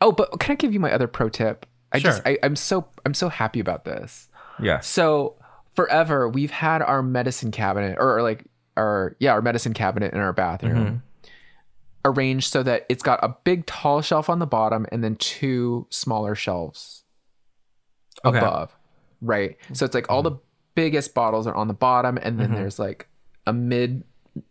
Oh, 0.01 0.11
but 0.11 0.39
can 0.39 0.53
I 0.53 0.55
give 0.55 0.73
you 0.73 0.79
my 0.79 0.91
other 0.91 1.07
pro 1.07 1.29
tip? 1.29 1.65
I 1.91 1.99
just 1.99 2.23
Sure. 2.23 2.33
I, 2.33 2.37
I'm 2.43 2.55
so 2.55 2.87
I'm 3.05 3.13
so 3.13 3.29
happy 3.29 3.59
about 3.59 3.85
this. 3.85 4.29
Yeah. 4.61 4.79
So 4.79 5.35
forever 5.75 6.27
we've 6.27 6.51
had 6.51 6.81
our 6.81 7.01
medicine 7.01 7.51
cabinet 7.51 7.97
or, 7.99 8.21
like 8.21 8.45
our 8.77 9.15
yeah, 9.19 9.31
our 9.31 9.41
medicine 9.41 9.73
cabinet 9.73 10.13
in 10.13 10.19
our 10.19 10.33
bathroom 10.33 10.85
mm-hmm. 10.85 11.29
arranged 12.05 12.51
so 12.51 12.63
that 12.63 12.85
it's 12.89 13.03
got 13.03 13.19
a 13.23 13.35
big 13.43 13.65
tall 13.65 14.01
shelf 14.01 14.29
on 14.29 14.39
the 14.39 14.47
bottom 14.47 14.85
and 14.91 15.03
then 15.03 15.15
two 15.15 15.87
smaller 15.89 16.35
shelves 16.35 17.03
Okay. 18.25 18.37
above. 18.37 18.75
Right. 19.21 19.57
So 19.73 19.85
it's 19.85 19.95
like 19.95 20.09
all 20.09 20.23
mm-hmm. 20.23 20.35
the 20.35 20.41
biggest 20.75 21.13
bottles 21.13 21.47
are 21.47 21.55
on 21.55 21.67
the 21.67 21.73
bottom 21.73 22.17
and 22.21 22.39
then 22.39 22.47
mm-hmm. 22.47 22.55
there's 22.55 22.79
like 22.79 23.07
a 23.47 23.53
mid 23.53 24.03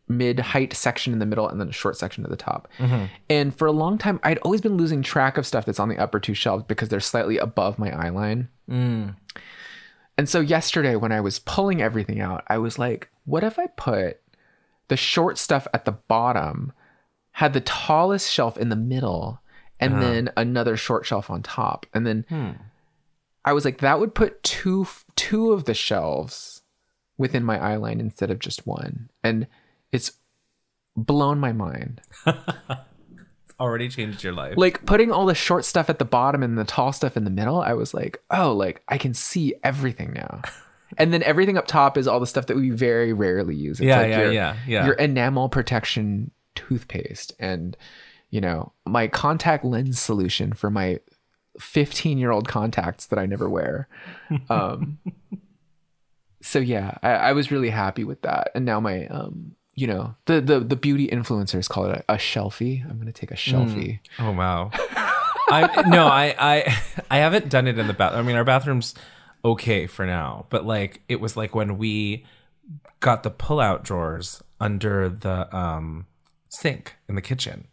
mid 0.08 0.40
height 0.40 0.72
section 0.72 1.12
in 1.12 1.18
the 1.18 1.26
middle 1.26 1.48
and 1.48 1.60
then 1.60 1.68
a 1.68 1.72
short 1.72 1.96
section 1.96 2.24
at 2.24 2.30
the 2.30 2.36
top. 2.36 2.68
Mm-hmm. 2.78 3.04
And 3.28 3.54
for 3.56 3.66
a 3.66 3.72
long 3.72 3.98
time 3.98 4.20
I'd 4.22 4.38
always 4.38 4.60
been 4.60 4.76
losing 4.76 5.02
track 5.02 5.38
of 5.38 5.46
stuff 5.46 5.64
that's 5.64 5.80
on 5.80 5.88
the 5.88 5.98
upper 5.98 6.20
two 6.20 6.34
shelves 6.34 6.64
because 6.66 6.88
they're 6.88 7.00
slightly 7.00 7.38
above 7.38 7.78
my 7.78 7.90
eye 7.90 8.10
line. 8.10 8.48
Mm. 8.70 9.16
And 10.16 10.28
so 10.28 10.40
yesterday 10.40 10.96
when 10.96 11.12
I 11.12 11.20
was 11.20 11.38
pulling 11.38 11.80
everything 11.80 12.20
out, 12.20 12.44
I 12.48 12.58
was 12.58 12.78
like, 12.78 13.08
what 13.24 13.44
if 13.44 13.58
I 13.58 13.66
put 13.68 14.20
the 14.88 14.96
short 14.96 15.38
stuff 15.38 15.68
at 15.72 15.84
the 15.84 15.92
bottom, 15.92 16.72
had 17.32 17.52
the 17.52 17.60
tallest 17.60 18.30
shelf 18.30 18.58
in 18.58 18.68
the 18.68 18.76
middle, 18.76 19.40
and 19.78 19.94
uh-huh. 19.94 20.02
then 20.02 20.32
another 20.36 20.76
short 20.76 21.06
shelf 21.06 21.30
on 21.30 21.42
top. 21.42 21.86
And 21.94 22.06
then 22.06 22.24
hmm. 22.28 22.50
I 23.44 23.52
was 23.52 23.64
like, 23.64 23.78
that 23.78 24.00
would 24.00 24.14
put 24.14 24.42
two 24.42 24.86
two 25.14 25.52
of 25.52 25.64
the 25.64 25.74
shelves 25.74 26.62
within 27.16 27.44
my 27.44 27.58
eye 27.58 27.76
line 27.76 28.00
instead 28.00 28.30
of 28.30 28.38
just 28.38 28.66
one. 28.66 29.10
And 29.22 29.46
it's 29.92 30.12
blown 30.96 31.38
my 31.38 31.52
mind. 31.52 32.00
Already 33.60 33.88
changed 33.88 34.22
your 34.22 34.32
life. 34.32 34.54
Like 34.56 34.86
putting 34.86 35.10
all 35.10 35.26
the 35.26 35.34
short 35.34 35.64
stuff 35.64 35.90
at 35.90 35.98
the 35.98 36.04
bottom 36.04 36.42
and 36.42 36.56
the 36.56 36.64
tall 36.64 36.92
stuff 36.92 37.16
in 37.16 37.24
the 37.24 37.30
middle, 37.30 37.60
I 37.60 37.72
was 37.72 37.92
like, 37.92 38.22
oh, 38.30 38.52
like 38.52 38.82
I 38.88 38.98
can 38.98 39.14
see 39.14 39.54
everything 39.62 40.12
now. 40.12 40.42
And 40.96 41.12
then 41.12 41.22
everything 41.22 41.58
up 41.58 41.66
top 41.66 41.98
is 41.98 42.08
all 42.08 42.18
the 42.18 42.26
stuff 42.26 42.46
that 42.46 42.56
we 42.56 42.70
very 42.70 43.12
rarely 43.12 43.54
use. 43.54 43.78
It's 43.78 43.86
Yeah, 43.86 43.98
like 44.00 44.08
yeah, 44.08 44.20
your, 44.22 44.32
yeah, 44.32 44.56
yeah. 44.66 44.86
Your 44.86 44.94
enamel 44.94 45.50
protection 45.50 46.30
toothpaste 46.54 47.34
and, 47.38 47.76
you 48.30 48.40
know, 48.40 48.72
my 48.86 49.06
contact 49.06 49.66
lens 49.66 50.00
solution 50.00 50.54
for 50.54 50.70
my 50.70 51.00
15 51.60 52.16
year 52.16 52.30
old 52.30 52.48
contacts 52.48 53.04
that 53.08 53.18
I 53.18 53.26
never 53.26 53.50
wear. 53.50 53.86
Um, 54.48 54.98
so 56.40 56.58
yeah, 56.58 56.96
I, 57.02 57.10
I 57.10 57.32
was 57.32 57.50
really 57.50 57.70
happy 57.70 58.04
with 58.04 58.22
that. 58.22 58.50
And 58.54 58.64
now 58.64 58.80
my, 58.80 59.06
um, 59.08 59.56
you 59.78 59.86
know, 59.86 60.16
the, 60.26 60.40
the, 60.40 60.58
the 60.58 60.74
beauty 60.74 61.06
influencers 61.06 61.68
call 61.68 61.86
it 61.86 62.04
a, 62.08 62.14
a 62.14 62.16
shelfie. 62.16 62.84
I'm 62.88 63.00
to 63.06 63.12
take 63.12 63.30
a 63.30 63.34
shelfie. 63.34 64.00
Oh 64.18 64.32
wow. 64.32 64.70
I 65.50 65.84
no, 65.86 66.06
I 66.06 66.34
I 66.38 66.78
I 67.10 67.18
haven't 67.18 67.48
done 67.48 67.68
it 67.68 67.78
in 67.78 67.86
the 67.86 67.94
bath. 67.94 68.12
I 68.12 68.22
mean, 68.22 68.34
our 68.34 68.44
bathroom's 68.44 68.94
okay 69.44 69.86
for 69.86 70.04
now, 70.04 70.46
but 70.50 70.66
like 70.66 71.00
it 71.08 71.20
was 71.20 71.36
like 71.36 71.54
when 71.54 71.78
we 71.78 72.26
got 72.98 73.22
the 73.22 73.30
pull-out 73.30 73.84
drawers 73.84 74.42
under 74.60 75.08
the 75.08 75.54
um 75.56 76.06
sink 76.48 76.96
in 77.08 77.14
the 77.14 77.22
kitchen, 77.22 77.68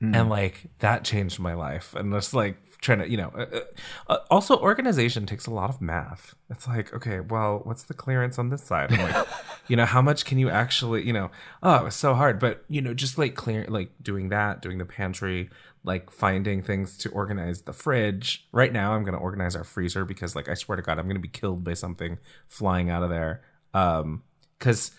and 0.00 0.30
like 0.30 0.66
that 0.78 1.02
changed 1.02 1.40
my 1.40 1.54
life. 1.54 1.92
And 1.94 2.12
just 2.12 2.34
like 2.34 2.56
trying 2.80 2.98
to, 2.98 3.10
you 3.10 3.16
know, 3.16 3.30
uh, 3.36 3.60
uh, 4.08 4.18
also 4.30 4.58
organization 4.58 5.26
takes 5.26 5.46
a 5.46 5.50
lot 5.50 5.70
of 5.70 5.80
math. 5.80 6.34
It's 6.50 6.66
like, 6.66 6.94
okay, 6.94 7.20
well, 7.20 7.60
what's 7.64 7.82
the 7.82 7.94
clearance 7.94 8.38
on 8.38 8.50
this 8.50 8.62
side? 8.62 8.92
I'm 8.92 9.12
like, 9.12 9.26
you 9.68 9.76
know, 9.76 9.84
how 9.84 10.00
much 10.00 10.24
can 10.24 10.38
you 10.38 10.48
actually, 10.48 11.06
you 11.06 11.12
know, 11.12 11.30
oh, 11.62 11.76
it 11.76 11.84
was 11.84 11.94
so 11.94 12.14
hard, 12.14 12.38
but 12.38 12.64
you 12.68 12.80
know, 12.80 12.94
just 12.94 13.18
like 13.18 13.34
clear, 13.34 13.66
like 13.68 13.90
doing 14.02 14.28
that, 14.28 14.62
doing 14.62 14.78
the 14.78 14.84
pantry, 14.84 15.50
like 15.84 16.10
finding 16.10 16.62
things 16.62 16.96
to 16.98 17.10
organize 17.10 17.62
the 17.62 17.72
fridge. 17.72 18.46
Right 18.52 18.72
now, 18.72 18.92
I'm 18.92 19.04
gonna 19.04 19.18
organize 19.18 19.56
our 19.56 19.64
freezer 19.64 20.04
because, 20.04 20.36
like, 20.36 20.48
I 20.48 20.54
swear 20.54 20.76
to 20.76 20.82
God, 20.82 20.98
I'm 20.98 21.08
gonna 21.08 21.18
be 21.18 21.28
killed 21.28 21.64
by 21.64 21.74
something 21.74 22.18
flying 22.46 22.90
out 22.90 23.02
of 23.02 23.10
there. 23.10 23.42
Um, 23.74 24.22
because 24.58 24.90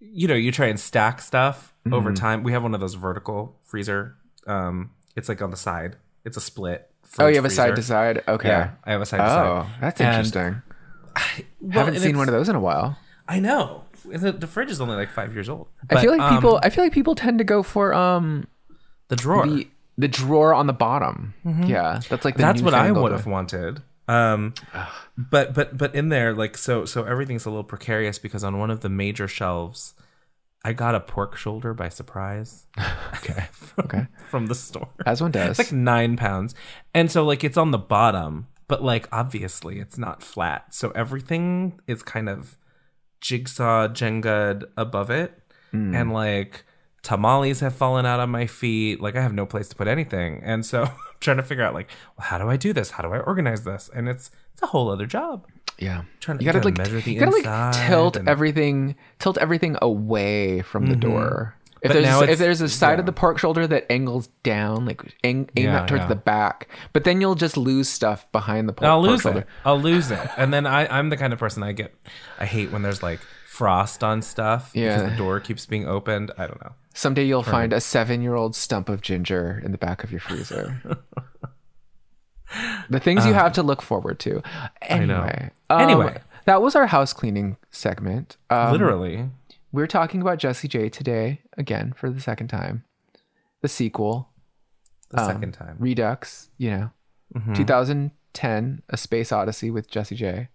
you 0.00 0.26
know, 0.26 0.34
you 0.34 0.50
try 0.50 0.66
and 0.66 0.80
stack 0.80 1.20
stuff 1.20 1.74
over 1.92 2.12
time. 2.12 2.42
We 2.42 2.52
have 2.52 2.62
one 2.62 2.74
of 2.74 2.80
those 2.80 2.94
vertical 2.94 3.58
freezer. 3.62 4.16
Um, 4.46 4.92
it's 5.14 5.28
like 5.28 5.42
on 5.42 5.50
the 5.50 5.56
side. 5.56 5.96
It's 6.24 6.36
a 6.36 6.40
split. 6.40 6.89
Oh, 7.18 7.26
you 7.26 7.34
have 7.36 7.44
a 7.44 7.50
side 7.50 7.76
to 7.76 7.82
side? 7.82 8.22
Okay. 8.28 8.48
Yeah, 8.48 8.70
I 8.84 8.92
have 8.92 9.00
a 9.00 9.06
side 9.06 9.18
to 9.18 9.26
side. 9.28 9.46
Oh, 9.46 9.62
side. 9.62 9.72
that's 9.80 10.00
And- 10.00 10.08
interesting. 10.26 10.62
Well, 11.60 11.84
Haven't 11.84 12.00
seen 12.00 12.16
one 12.16 12.28
of 12.28 12.32
those 12.32 12.48
in 12.48 12.56
a 12.56 12.60
while. 12.60 12.96
I 13.28 13.38
know. 13.40 13.84
The, 14.06 14.32
the 14.32 14.46
fridge 14.46 14.70
is 14.70 14.80
only 14.80 14.96
like 14.96 15.10
five 15.10 15.34
years 15.34 15.48
old. 15.48 15.68
I 15.90 16.00
feel 16.00 16.12
But, 16.12 16.18
like 16.18 16.30
um, 16.32 16.36
people. 16.36 16.60
I 16.62 16.70
feel 16.70 16.84
like 16.84 16.92
people 16.92 17.14
tend 17.14 17.38
to 17.38 17.44
go 17.44 17.62
for 17.62 17.92
um 17.92 18.46
the 19.08 19.16
drawer. 19.16 19.46
the 19.46 19.68
the 19.98 20.08
drawer 20.08 20.54
on 20.54 20.66
the 20.66 20.72
bottom. 20.72 21.34
Yeah, 21.44 22.00
that's 22.08 22.24
like 22.24 22.36
the 22.36 22.42
That's 22.42 22.62
what 22.62 22.72
I 22.74 22.90
would 22.92 23.12
have 23.12 23.26
wanted. 23.26 23.82
Um, 24.08 24.54
but 25.18 25.52
but 25.52 25.76
but 25.76 25.94
in 25.94 26.08
there, 26.08 26.32
like 26.32 26.56
so 26.56 26.84
so 26.86 27.04
everything's 27.04 27.44
a 27.44 27.50
little 27.50 27.62
precarious 27.64 28.18
because 28.18 28.42
on 28.42 28.58
one 28.58 28.70
of 28.70 28.80
the 28.80 28.88
major 28.88 29.28
shelves, 29.28 29.94
I 30.64 30.72
got 30.74 30.94
a 30.94 31.00
pork 31.00 31.36
shoulder 31.36 31.72
by 31.74 31.88
surprise. 31.88 32.66
Okay. 33.22 33.46
from, 33.52 33.84
Okay. 33.84 34.06
From 34.30 34.46
the 34.46 34.54
store. 34.54 34.88
As 35.04 35.20
one 35.22 35.30
does. 35.30 35.50
It's 35.50 35.70
like 35.70 35.72
nine 35.78 36.16
pounds, 36.16 36.54
and 36.94 37.10
so 37.10 37.24
like 37.24 37.44
it's 37.44 37.56
on 37.58 37.70
the 37.70 37.78
bottom, 37.78 38.46
but 38.68 38.82
like 38.82 39.08
obviously 39.12 39.78
it's 39.78 39.98
not 39.98 40.22
flat, 40.22 40.74
so 40.74 40.90
everything 40.92 41.78
is 41.86 42.02
kind 42.02 42.28
of 42.30 42.56
jigsaw 43.20 43.88
jenga 43.88 44.64
above 44.76 45.10
it, 45.10 45.34
Hmm. 45.72 45.94
and 45.94 46.12
like 46.12 46.64
tamales 47.02 47.60
have 47.60 47.74
fallen 47.74 48.06
out 48.06 48.20
on 48.20 48.30
my 48.30 48.46
feet. 48.46 49.00
Like 49.00 49.16
I 49.16 49.22
have 49.22 49.34
no 49.34 49.46
place 49.46 49.68
to 49.68 49.76
put 49.76 49.86
anything, 49.88 50.40
and 50.42 50.64
so 50.64 50.82
I'm 50.84 50.90
trying 51.20 51.36
to 51.36 51.42
figure 51.42 51.64
out 51.64 51.74
like, 51.74 51.90
well, 52.16 52.26
how 52.26 52.38
do 52.38 52.48
I 52.48 52.56
do 52.56 52.72
this? 52.72 52.92
How 52.92 53.02
do 53.02 53.12
I 53.12 53.18
organize 53.20 53.64
this? 53.64 53.90
And 53.94 54.08
it's 54.08 54.30
it's 54.54 54.62
a 54.62 54.66
whole 54.66 54.90
other 54.90 55.06
job. 55.06 55.46
Yeah. 55.80 56.02
Trying 56.20 56.38
to- 56.38 56.44
you 56.44 56.52
gotta, 56.52 56.64
like 56.64 56.78
measure 56.78 57.00
the 57.00 57.12
you 57.12 57.18
gotta 57.20 57.32
like 57.32 57.74
tilt 57.88 58.16
and- 58.16 58.24
Mm-hmm. 58.26 58.30
everything 58.32 58.94
tilt 59.18 59.38
everything 59.38 59.76
away 59.82 60.62
from 60.62 60.86
the 60.86 60.96
door. 60.96 61.56
If 61.82 61.92
But 61.92 62.02
there's 62.02 62.28
if 62.28 62.38
there's 62.38 62.60
a 62.60 62.68
side 62.68 62.92
yeah. 62.94 62.98
of 63.00 63.06
the 63.06 63.12
pork 63.12 63.38
shoulder 63.38 63.66
that 63.66 63.90
angles 63.90 64.26
down, 64.42 64.84
like 64.84 65.00
aim, 65.24 65.48
aim 65.56 65.64
Yeah, 65.64 65.72
that 65.72 65.88
towards 65.88 66.02
yeah. 66.02 66.08
the 66.08 66.14
back, 66.14 66.68
but 66.92 67.04
then 67.04 67.22
you'll 67.22 67.34
just 67.36 67.56
lose 67.56 67.88
stuff 67.88 68.30
behind 68.32 68.68
the 68.68 68.74
pork, 68.74 68.86
I'll 68.86 68.98
pork 69.00 69.10
lose 69.10 69.20
shoulder. 69.22 69.38
it. 69.40 69.46
I'll 69.64 69.80
lose 69.80 70.10
it. 70.10 70.28
And 70.36 70.52
then 70.52 70.66
I, 70.66 70.86
I'm 70.98 71.08
the 71.08 71.16
kind 71.16 71.32
of 71.32 71.38
person 71.38 71.62
I 71.62 71.72
get. 71.72 71.94
I 72.38 72.44
hate 72.44 72.70
when 72.70 72.82
there's 72.82 73.02
like 73.02 73.20
frost 73.46 74.04
on 74.04 74.20
stuff 74.20 74.72
Yeah. 74.74 74.94
because 74.98 75.10
the 75.10 75.16
door 75.16 75.40
keeps 75.40 75.64
being 75.64 75.88
opened. 75.88 76.32
I 76.36 76.46
don't 76.46 76.60
know. 76.62 76.72
Someday 76.92 77.24
you'll 77.24 77.42
find 77.42 77.72
a 77.72 77.80
seven-year-old 77.80 78.54
stump 78.54 78.90
of 78.90 79.00
ginger 79.00 79.62
in 79.64 79.72
the 79.72 79.78
back 79.78 80.04
of 80.04 80.10
your 80.10 80.20
freezer. 80.20 80.82
the 82.88 83.00
things 83.00 83.24
you 83.26 83.32
have 83.34 83.52
to 83.54 83.62
look 83.62 83.82
forward 83.82 84.18
to. 84.20 84.42
Anyway, 84.82 85.50
um, 85.68 85.80
Anyway. 85.80 86.18
that 86.46 86.60
was 86.62 86.74
our 86.76 86.86
house 86.86 87.12
cleaning 87.12 87.56
segment. 87.70 88.36
Um, 88.50 88.72
Literally. 88.72 89.28
we're 89.72 89.86
talking 89.86 90.20
about 90.20 90.38
Jessie 90.38 90.68
J 90.68 90.88
today 90.88 91.42
again 91.56 91.92
for 91.96 92.10
the 92.10 92.20
second 92.20 92.48
time. 92.48 92.84
The 93.62 93.68
sequel, 93.68 94.30
The 95.10 95.20
um, 95.20 95.26
second 95.26 95.52
time. 95.52 95.76
Redux. 95.78 96.48
You 96.58 96.70
know, 96.70 96.90
2010, 97.54 98.82
A 98.88 98.96
Space 98.96 99.32
Odyssey 99.32 99.70
with 99.70 99.90
Jessie 99.90 100.16
J. 100.16 100.48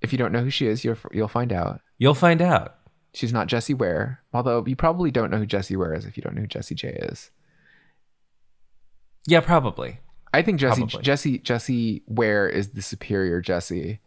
If 0.00 0.10
you 0.12 0.18
don't 0.18 0.32
know 0.32 0.42
who 0.42 0.50
she 0.50 0.66
is, 0.66 0.84
you'll 0.84 0.96
you'll 1.12 1.28
find 1.28 1.52
out. 1.52 1.80
You'll 1.98 2.14
find 2.14 2.42
out. 2.42 2.74
She's 3.14 3.32
not 3.32 3.46
Jessie 3.46 3.74
Ware, 3.74 4.20
although 4.32 4.64
you 4.66 4.74
probably 4.74 5.10
don't 5.10 5.30
know 5.30 5.36
who 5.38 5.46
Jessie 5.46 5.76
Ware 5.76 5.94
is 5.94 6.04
if 6.06 6.16
you 6.16 6.22
don't 6.22 6.34
know 6.34 6.40
who 6.40 6.46
Jessie 6.48 6.74
J 6.74 6.88
is. 6.88 7.30
Yeah, 9.26 9.40
probably. 9.40 10.00
I 10.34 10.42
think 10.42 10.58
Jesse 10.60 10.80
Probably. 10.82 11.02
Jesse 11.02 11.38
Jessie 11.38 12.02
Ware 12.06 12.48
is 12.48 12.70
the 12.70 12.82
superior 12.82 13.40
Jesse. 13.40 14.00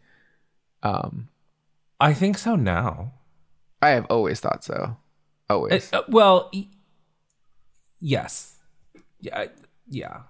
Um, 0.82 1.28
I 2.00 2.12
think 2.14 2.36
so 2.38 2.56
now. 2.56 3.12
I 3.80 3.90
have 3.90 4.06
always 4.06 4.40
thought 4.40 4.64
so. 4.64 4.96
Always. 5.48 5.92
Uh, 5.92 6.02
well, 6.08 6.50
y- 6.52 6.66
yes. 8.00 8.56
Yeah. 9.20 9.46
Yeah. 9.88 10.20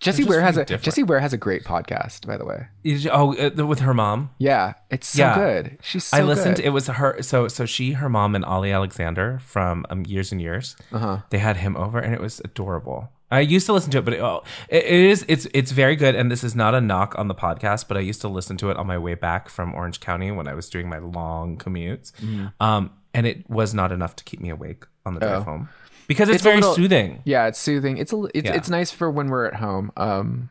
Jessie 0.00 0.24
Ware 0.24 0.40
has 0.40 0.56
a 0.56 0.60
different. 0.64 0.82
Jessie 0.82 1.04
Ware 1.04 1.20
has 1.20 1.32
a 1.32 1.36
great 1.36 1.62
podcast, 1.62 2.26
by 2.26 2.36
the 2.36 2.44
way. 2.44 2.66
Is- 2.82 3.06
Oh, 3.10 3.34
uh, 3.36 3.64
with 3.66 3.80
her 3.80 3.94
mom. 3.94 4.30
Yeah, 4.38 4.74
it's 4.90 5.06
so 5.06 5.22
Yeah. 5.22 5.34
good. 5.36 5.78
She's 5.80 6.04
so 6.04 6.16
I 6.16 6.22
listened. 6.22 6.56
Good. 6.56 6.64
It 6.64 6.70
was 6.70 6.88
her. 6.88 7.22
So 7.22 7.46
so 7.46 7.66
she, 7.66 7.92
her 7.92 8.08
mom, 8.08 8.34
and 8.34 8.44
Ollie 8.44 8.72
Alexander 8.72 9.38
from 9.44 9.86
um, 9.90 10.04
Years 10.06 10.32
and 10.32 10.40
Years. 10.42 10.76
Uh-huh. 10.92 11.18
They 11.30 11.38
had 11.38 11.58
him 11.58 11.76
over, 11.76 12.00
and 12.00 12.12
it 12.12 12.20
was 12.20 12.40
adorable. 12.44 13.10
I 13.32 13.40
used 13.40 13.66
to 13.66 13.72
listen 13.72 13.90
to 13.92 13.98
it, 13.98 14.04
but 14.04 14.14
it, 14.14 14.20
oh, 14.20 14.42
it, 14.68 14.84
is 14.84 15.24
it's 15.28 15.46
it's 15.54 15.70
very 15.72 15.96
good. 15.96 16.14
And 16.14 16.30
this 16.30 16.44
is 16.44 16.54
not 16.54 16.74
a 16.74 16.80
knock 16.80 17.14
on 17.18 17.28
the 17.28 17.34
podcast, 17.34 17.88
but 17.88 17.96
I 17.96 18.00
used 18.00 18.20
to 18.20 18.28
listen 18.28 18.56
to 18.58 18.70
it 18.70 18.76
on 18.76 18.86
my 18.86 18.98
way 18.98 19.14
back 19.14 19.48
from 19.48 19.74
Orange 19.74 20.00
County 20.00 20.30
when 20.30 20.46
I 20.46 20.54
was 20.54 20.68
doing 20.70 20.88
my 20.88 20.98
long 20.98 21.56
commutes. 21.56 22.12
Mm-hmm. 22.20 22.46
Um, 22.60 22.90
and 23.14 23.26
it 23.26 23.48
was 23.50 23.74
not 23.74 23.90
enough 23.92 24.14
to 24.16 24.24
keep 24.24 24.40
me 24.40 24.50
awake 24.50 24.84
on 25.06 25.14
the 25.14 25.20
drive 25.20 25.40
Oh. 25.40 25.44
home 25.44 25.68
because 26.08 26.28
it's, 26.28 26.36
It's 26.36 26.44
very 26.44 26.56
little- 26.56 26.74
soothing. 26.74 27.22
yeah, 27.24 27.46
it's 27.46 27.58
soothing. 27.58 27.96
It's 27.98 28.12
a 28.12 28.22
it's 28.34 28.48
Yeah. 28.48 28.54
it's 28.54 28.68
nice 28.70 28.90
for 28.90 29.10
when 29.10 29.28
we're 29.28 29.46
at 29.46 29.54
home. 29.56 29.90
Um, 29.96 30.50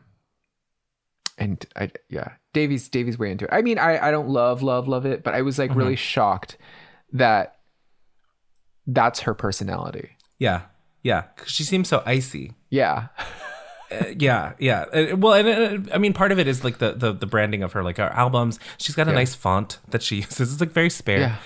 and 1.38 1.64
I 1.76 1.90
yeah, 2.08 2.32
Davy's 2.52 2.88
Davey's 2.88 3.18
way 3.18 3.30
into 3.30 3.44
it. 3.46 3.50
I 3.52 3.62
mean, 3.62 3.78
I 3.78 4.08
I 4.08 4.10
don't 4.10 4.28
love 4.28 4.62
love 4.62 4.86
love 4.88 5.06
it, 5.06 5.22
but 5.24 5.34
I 5.34 5.42
was 5.42 5.58
like 5.58 5.70
Mm-hmm. 5.70 5.78
really 5.78 5.96
shocked 5.96 6.58
that 7.12 7.56
that's 8.86 9.20
her 9.20 9.34
personality. 9.34 10.10
Yeah, 10.38 10.62
yeah. 11.02 11.22
'Cause 11.36 11.48
she 11.50 11.64
seems 11.64 11.88
so 11.88 12.02
icy. 12.06 12.52
Yeah, 12.70 13.08
Uh, 13.90 14.06
yeah, 14.16 14.54
yeah. 14.58 14.86
Uh, 14.92 15.16
well, 15.16 15.34
and 15.34 15.48
uh, 15.88 15.94
I 15.94 15.98
mean, 15.98 16.14
part 16.14 16.32
of 16.32 16.38
it 16.38 16.48
is 16.48 16.64
like 16.64 16.78
the 16.78 16.92
the, 16.92 17.12
the 17.12 17.26
branding 17.26 17.62
of 17.62 17.72
her, 17.74 17.82
like 17.82 17.98
our 17.98 18.10
albums. 18.12 18.58
She's 18.78 18.94
got 18.94 19.06
a 19.06 19.10
Yeah. 19.10 19.16
nice 19.16 19.34
font 19.34 19.78
that 19.90 20.02
she 20.02 20.16
uses. 20.24 20.52
It's 20.52 20.60
like 20.60 20.72
very 20.72 20.88
spare. 20.90 21.18
yeah. 21.20 21.36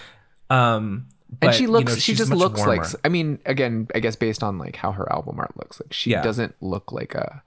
Um, 0.49 1.09
and 1.29 1.41
but, 1.41 1.55
she 1.55 1.65
you 1.65 1.71
looks 1.73 1.93
know, 1.95 1.99
she 1.99 2.15
just 2.15 2.31
looks 2.31 2.65
like 2.65 2.85
i 3.05 3.09
mean 3.09 3.41
again 3.47 3.89
i 3.97 3.99
guess 3.99 4.15
based 4.15 4.45
on 4.45 4.59
like 4.59 4.77
how 4.77 4.93
her 4.93 5.11
album 5.13 5.41
art 5.41 5.51
looks 5.57 5.81
like 5.81 5.93
she 5.93 6.11
Yeah. 6.11 6.23
doesn't 6.23 6.55
look 6.61 6.93
like 6.93 7.17
a 7.17 7.43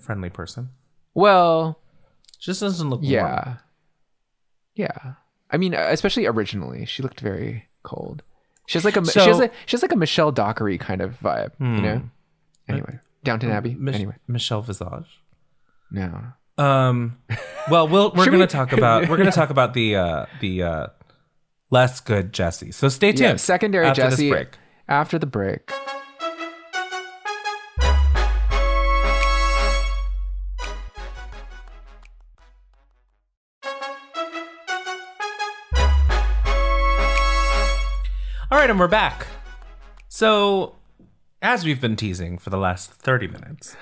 friendly 0.00 0.28
person. 0.30 0.70
well 1.14 1.78
She 2.40 2.50
just 2.50 2.60
doesn't 2.60 2.90
look. 2.90 3.02
warm. 3.02 3.12
yeah 3.12 3.56
yeah 4.74 5.14
i 5.52 5.56
mean 5.56 5.74
especially 5.74 6.26
originally 6.26 6.84
she 6.86 7.04
looked 7.04 7.20
very 7.20 7.66
cold 7.84 8.24
she 8.66 8.78
has 8.78 8.84
like 8.84 8.96
a 8.96 9.04
she 9.04 9.20
has 9.20 9.40
a 9.40 9.50
she 9.66 9.72
has 9.76 9.82
like 9.82 9.92
a 9.92 9.96
michelle 9.96 10.32
dockery 10.32 10.78
kind 10.78 11.00
of 11.00 11.18
vibe 11.20 11.50
you 11.60 11.66
know 11.82 12.02
anyway 12.68 12.98
downton 13.24 13.50
abbey 13.50 13.72
Hmm. 13.72 13.84
Mich- 13.84 13.94
anyway 13.96 14.14
Michelle 14.28 14.62
Visage. 14.62 15.20
no 15.90 16.32
Um, 16.58 17.18
well, 17.70 17.86
we'll 17.88 18.12
we're 18.16 18.24
gonna 18.26 18.38
we- 18.38 18.46
talk 18.46 18.72
about 18.72 19.08
we're 19.08 19.16
gonna 19.18 19.30
talk 19.42 19.50
about 19.50 19.74
the 19.74 19.96
uh 19.96 20.26
the 20.40 20.62
uh 20.62 20.86
less 21.70 22.00
good 22.00 22.32
Jesse. 22.32 22.70
So 22.72 22.88
stay 22.88 23.08
tuned. 23.12 23.20
yeah 23.20 23.36
secondary 23.36 23.86
after 23.86 24.02
jesse 24.02 24.30
break. 24.30 24.56
after 24.88 25.18
the 25.18 25.26
break 25.26 25.70
right, 38.66 38.70
and 38.72 38.80
we're 38.80 38.88
back. 38.88 39.28
So, 40.08 40.74
as 41.40 41.64
we've 41.64 41.80
been 41.80 41.94
teasing 41.94 42.36
for 42.36 42.50
the 42.50 42.56
last 42.56 42.90
30 42.90 43.28
minutes, 43.28 43.76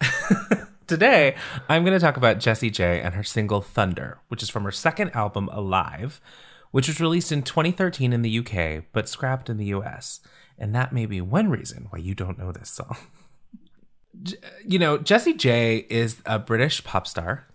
today 0.86 1.36
I'm 1.68 1.84
going 1.84 1.92
to 1.92 2.00
talk 2.00 2.16
about 2.16 2.38
Jessie 2.38 2.70
J 2.70 3.02
and 3.02 3.14
her 3.14 3.22
single 3.22 3.60
Thunder, 3.60 4.18
which 4.28 4.42
is 4.42 4.48
from 4.48 4.64
her 4.64 4.72
second 4.72 5.10
album, 5.10 5.50
Alive, 5.52 6.22
which 6.70 6.88
was 6.88 7.02
released 7.02 7.32
in 7.32 7.42
2013 7.42 8.14
in 8.14 8.22
the 8.22 8.38
UK 8.38 8.84
but 8.94 9.10
scrapped 9.10 9.50
in 9.50 9.58
the 9.58 9.66
US. 9.66 10.20
And 10.56 10.74
that 10.74 10.90
may 10.90 11.04
be 11.04 11.20
one 11.20 11.50
reason 11.50 11.88
why 11.90 11.98
you 11.98 12.14
don't 12.14 12.38
know 12.38 12.50
this 12.50 12.70
song. 12.70 12.96
you 14.66 14.78
know, 14.78 14.96
Jessie 14.96 15.34
J 15.34 15.84
is 15.90 16.22
a 16.24 16.38
British 16.38 16.82
pop 16.82 17.06
star. 17.06 17.46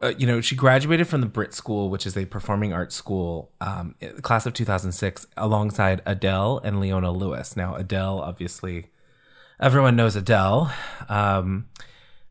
Uh, 0.00 0.12
you 0.16 0.26
know, 0.26 0.40
she 0.40 0.54
graduated 0.54 1.08
from 1.08 1.20
the 1.20 1.26
Brit 1.26 1.52
School, 1.52 1.90
which 1.90 2.06
is 2.06 2.16
a 2.16 2.24
performing 2.24 2.72
arts 2.72 2.94
school, 2.94 3.52
um, 3.60 3.94
class 4.22 4.46
of 4.46 4.54
2006, 4.54 5.26
alongside 5.36 6.00
Adele 6.06 6.60
and 6.64 6.80
Leona 6.80 7.10
Lewis. 7.10 7.56
Now, 7.56 7.74
Adele, 7.74 8.20
obviously, 8.20 8.86
everyone 9.60 9.96
knows 9.96 10.16
Adele. 10.16 10.72
Um, 11.08 11.66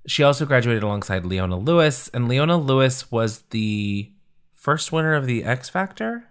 she 0.07 0.23
also 0.23 0.45
graduated 0.45 0.83
alongside 0.83 1.25
Leona 1.25 1.57
Lewis, 1.57 2.07
and 2.13 2.27
Leona 2.27 2.57
Lewis 2.57 3.11
was 3.11 3.41
the 3.49 4.11
first 4.53 4.91
winner 4.91 5.13
of 5.13 5.25
the 5.25 5.43
X 5.43 5.69
Factor. 5.69 6.25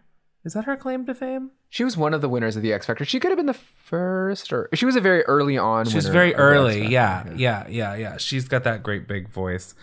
Is 0.45 0.55
that 0.55 0.65
her 0.65 0.77
claim 0.77 1.05
to 1.07 1.15
fame? 1.15 1.51
She 1.69 1.85
was 1.85 1.97
one 1.97 2.15
of 2.15 2.21
the 2.21 2.29
winners 2.29 2.57
of 2.57 2.63
the 2.63 2.73
X 2.73 2.87
Factor. 2.87 3.05
She 3.05 3.21
could 3.21 3.31
have 3.31 3.37
been 3.37 3.47
the 3.47 3.55
first, 3.55 4.53
or 4.53 4.69
she 4.75 4.87
was 4.87 4.97
a 4.97 5.01
very 5.01 5.23
early 5.25 5.57
on. 5.57 5.87
She's 5.87 6.09
very 6.09 6.33
of 6.33 6.39
the 6.39 6.43
X 6.43 6.51
early. 6.51 6.87
Yeah, 6.89 7.33
yeah, 7.37 7.67
yeah, 7.69 7.95
yeah. 7.95 8.17
She's 8.17 8.49
got 8.49 8.65
that 8.65 8.83
great 8.83 9.07
big 9.07 9.29
voice. 9.29 9.75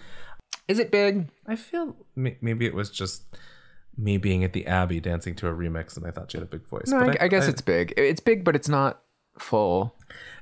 Is 0.67 0.79
it 0.79 0.91
big? 0.91 1.29
I 1.47 1.55
feel 1.55 1.95
maybe 2.15 2.65
it 2.65 2.73
was 2.73 2.89
just 2.89 3.23
me 3.97 4.17
being 4.17 4.43
at 4.43 4.53
the 4.53 4.67
Abbey 4.67 4.99
dancing 4.99 5.33
to 5.35 5.47
a 5.47 5.51
remix, 5.53 5.95
and 5.97 6.05
I 6.05 6.11
thought 6.11 6.31
she 6.31 6.37
had 6.37 6.43
a 6.43 6.49
big 6.49 6.67
voice. 6.67 6.87
No, 6.87 6.99
But 7.05 7.21
I, 7.21 7.25
I 7.25 7.27
guess 7.29 7.47
it's 7.47 7.61
big. 7.61 7.93
It's 7.97 8.19
big, 8.19 8.43
but 8.43 8.55
it's 8.55 8.67
not 8.69 9.01
full. 9.39 9.95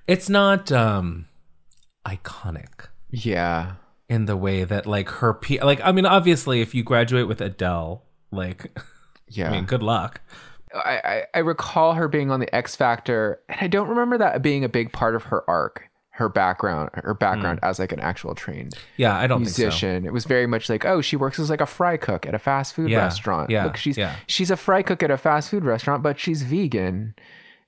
it's 0.07 0.29
not 0.29 0.71
um 0.71 1.25
iconic 2.05 2.88
Yeah. 3.09 3.73
in 4.09 4.25
the 4.25 4.38
way 4.38 4.63
that 4.63 4.85
like 4.85 5.09
her 5.09 5.33
pe- 5.33 5.59
like 5.59 5.81
I 5.83 5.91
mean 5.91 6.05
obviously 6.05 6.61
if 6.61 6.73
you 6.75 6.83
graduate 6.83 7.27
with 7.27 7.41
Adele 7.41 8.03
like 8.31 8.77
Yeah. 9.27 9.49
I 9.49 9.51
mean 9.51 9.65
good 9.65 9.81
luck. 9.83 10.21
I, 10.73 11.01
I, 11.05 11.23
I 11.35 11.39
recall 11.39 11.93
her 11.93 12.07
being 12.09 12.31
on 12.31 12.41
the 12.41 12.53
X 12.53 12.75
Factor, 12.75 13.39
and 13.47 13.57
I 13.61 13.67
don't 13.67 13.88
remember 13.88 14.17
that 14.17 14.41
being 14.41 14.63
a 14.65 14.69
big 14.69 14.91
part 14.91 15.15
of 15.15 15.23
her 15.23 15.49
arc, 15.49 15.89
her 16.17 16.30
background, 16.30 16.89
her 16.93 17.13
background 17.13 17.60
as 17.62 17.78
like 17.78 17.91
an 17.91 17.99
actual 17.99 18.36
trained 18.36 18.73
Yeah, 18.97 19.17
I 19.17 19.28
don't 19.28 19.43
think 19.43 19.56
so. 19.56 19.63
musician. 19.63 20.06
It 20.06 20.13
was 20.13 20.25
very 20.25 20.47
much 20.47 20.69
like, 20.69 20.86
oh, 20.86 21.01
she 21.01 21.15
works 21.17 21.39
as 21.39 21.49
like 21.49 21.62
a 21.62 21.65
fry 21.65 21.97
cook 21.97 22.25
at 22.25 22.34
a 22.34 22.39
fast 22.39 22.73
food 22.73 22.89
Yeah, 22.89 22.99
restaurant. 22.99 23.49
yeah, 23.49 23.65
Look, 23.65 23.78
she's 23.78 23.97
yeah. 23.97 24.15
she's 24.28 24.49
a 24.49 24.56
fry 24.58 24.82
cook 24.82 25.04
at 25.04 25.12
a 25.12 25.17
fast 25.17 25.49
food 25.49 25.65
restaurant, 25.65 26.01
but 26.04 26.17
she's 26.19 26.41
vegan, 26.43 27.15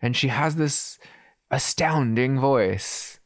and 0.02 0.16
she 0.16 0.30
has 0.30 0.56
this 0.56 0.98
astounding 1.52 2.40
voice. 2.40 3.20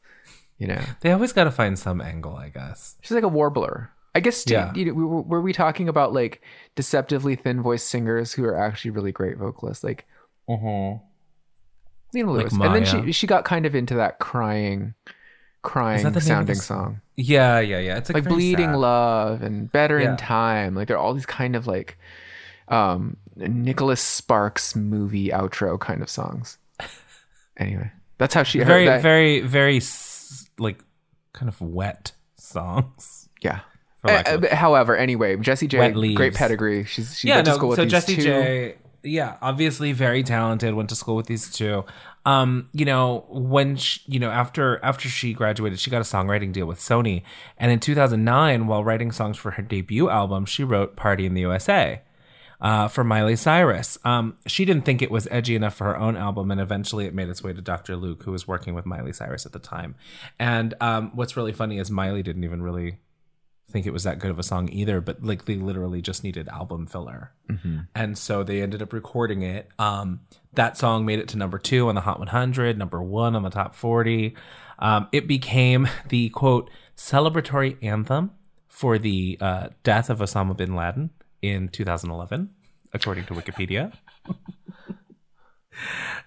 You 0.58 0.68
know, 0.68 0.82
They 1.00 1.10
always 1.12 1.32
got 1.32 1.44
to 1.44 1.50
find 1.50 1.78
some 1.78 2.00
angle, 2.00 2.36
I 2.36 2.48
guess. 2.48 2.96
she's 3.00 3.12
like 3.12 3.24
a 3.24 3.28
warbler. 3.28 3.90
I 4.14 4.20
guess. 4.20 4.44
Yeah. 4.46 4.72
You 4.74 4.84
know, 4.86 4.92
were, 4.94 5.40
we 5.40 5.52
talking 5.52 5.88
about 5.88 6.12
like 6.12 6.42
deceptively 6.76 7.34
thin 7.34 7.62
voiced 7.62 7.88
singers 7.88 8.32
who 8.34 8.44
are 8.44 8.56
actually 8.56 8.90
really 8.90 9.10
great 9.12 9.38
vocalists, 9.38 9.82
like 9.82 10.04
Mhm. 10.48 11.00
Like 12.14 12.24
Lewis, 12.26 12.52
and 12.52 12.74
then 12.74 12.84
she 12.84 13.12
she 13.12 13.26
got 13.26 13.44
kind 13.44 13.64
of 13.66 13.74
into 13.74 13.94
that 13.94 14.18
crying, 14.18 14.94
crying 15.62 16.20
sounding 16.20 16.54
song, 16.56 17.00
Yeah, 17.16 17.58
yeah, 17.60 17.78
yeah. 17.78 17.96
It's 17.98 18.10
like, 18.10 18.24
like 18.24 18.32
bleeding 18.32 18.70
sad. 18.70 18.76
love 18.76 19.42
and 19.42 19.70
better 19.72 19.98
Yeah. 20.00 20.10
in 20.12 20.16
time. 20.16 20.74
Like 20.74 20.88
there 20.88 20.96
are 20.96 21.00
all 21.00 21.14
these 21.14 21.26
kind 21.26 21.56
of 21.56 21.66
like, 21.66 21.98
um, 22.68 23.16
Nicholas 23.36 24.00
Sparks 24.00 24.76
movie 24.76 25.28
outro 25.28 25.78
kind 25.80 26.02
of 26.02 26.08
songs. 26.10 26.58
Anyway, 27.58 27.90
that's 28.18 28.32
how 28.34 28.42
she 28.42 28.58
Very 28.64 28.86
that- 28.86 29.02
very 29.02 29.40
very 29.40 29.80
like 30.58 30.82
kind 31.34 31.48
of 31.50 31.60
wet 31.60 32.12
songs. 32.36 33.28
yeah. 33.42 33.60
Uh, 34.04 34.38
but 34.38 34.52
however, 34.52 34.96
anyway, 34.96 35.36
Jessie 35.36 35.68
J, 35.68 35.92
great 36.14 36.34
pedigree. 36.34 36.84
She's 36.84 37.16
she 37.18 37.28
yeah, 37.28 37.36
went 37.36 37.44
to 37.44 37.50
no. 37.52 37.56
school 37.58 37.68
with 37.68 37.76
So 37.76 37.82
these 37.84 37.92
Jessie 37.92 38.16
two. 38.16 38.22
J, 38.22 38.74
yeah, 39.02 39.36
obviously 39.42 39.92
very 39.92 40.22
talented. 40.22 40.74
Went 40.74 40.88
to 40.90 40.96
school 40.96 41.16
with 41.16 41.26
these 41.26 41.50
two. 41.50 41.84
Um, 42.24 42.68
you 42.72 42.84
know, 42.84 43.24
when 43.28 43.76
she, 43.76 44.00
you 44.06 44.20
know 44.20 44.30
after 44.30 44.82
after 44.84 45.08
she 45.08 45.32
graduated, 45.32 45.80
she 45.80 45.90
got 45.90 46.00
a 46.00 46.04
songwriting 46.04 46.52
deal 46.52 46.66
with 46.66 46.78
Sony, 46.78 47.22
and 47.58 47.72
in 47.72 47.80
2009, 47.80 48.66
while 48.66 48.84
writing 48.84 49.10
songs 49.10 49.36
for 49.36 49.52
her 49.52 49.62
debut 49.62 50.08
album, 50.08 50.46
she 50.46 50.64
wrote 50.64 50.96
"Party 50.96 51.26
in 51.26 51.34
the 51.34 51.40
USA." 51.42 52.02
Uh, 52.60 52.86
for 52.86 53.02
Miley 53.02 53.34
Cyrus. 53.34 53.98
Um, 54.04 54.38
she 54.46 54.64
didn't 54.64 54.84
think 54.84 55.02
it 55.02 55.10
was 55.10 55.26
edgy 55.32 55.56
enough 55.56 55.74
for 55.74 55.82
her 55.82 55.96
own 55.96 56.16
album, 56.16 56.52
and 56.52 56.60
eventually 56.60 57.06
it 57.06 57.12
made 57.12 57.28
its 57.28 57.42
way 57.42 57.52
to 57.52 57.60
Dr. 57.60 57.96
Luke, 57.96 58.22
who 58.22 58.30
was 58.30 58.46
working 58.46 58.72
with 58.72 58.86
Miley 58.86 59.12
Cyrus 59.12 59.44
at 59.44 59.50
the 59.50 59.58
time. 59.58 59.96
And 60.38 60.72
um, 60.80 61.10
what's 61.16 61.36
really 61.36 61.52
funny 61.52 61.80
is 61.80 61.90
Miley 61.90 62.22
didn't 62.22 62.44
even 62.44 62.62
really 62.62 62.98
think 63.72 63.86
it 63.86 63.92
was 63.92 64.04
that 64.04 64.18
good 64.18 64.30
of 64.30 64.38
a 64.38 64.42
song 64.42 64.68
either, 64.70 65.00
but 65.00 65.22
like 65.24 65.46
they 65.46 65.56
literally 65.56 66.02
just 66.02 66.22
needed 66.22 66.48
album 66.48 66.86
filler. 66.86 67.32
And 67.94 68.16
so 68.16 68.42
they 68.42 68.62
ended 68.62 68.82
up 68.82 68.92
recording 68.92 69.42
it. 69.42 69.68
Um, 69.78 70.20
that 70.52 70.76
song 70.76 71.04
made 71.06 71.18
it 71.18 71.28
to 71.28 71.38
number 71.38 71.58
two 71.58 71.88
on 71.88 71.94
the 71.94 72.02
Hot 72.02 72.18
100, 72.18 72.78
number 72.78 73.02
one 73.02 73.34
on 73.34 73.42
the 73.42 73.50
top 73.50 73.74
40. 73.74 74.36
Um, 74.78 75.08
it 75.12 75.26
became 75.26 75.88
the 76.08 76.28
quote 76.28 76.70
celebratory 76.96 77.82
anthem 77.82 78.32
for 78.68 78.98
the 78.98 79.38
uh, 79.40 79.68
death 79.82 80.10
of 80.10 80.18
Osama 80.18 80.56
bin 80.56 80.74
Laden 80.74 81.10
in 81.40 81.68
2011, 81.68 82.50
according 82.92 83.24
to 83.26 83.34
Wikipedia. 83.34 83.92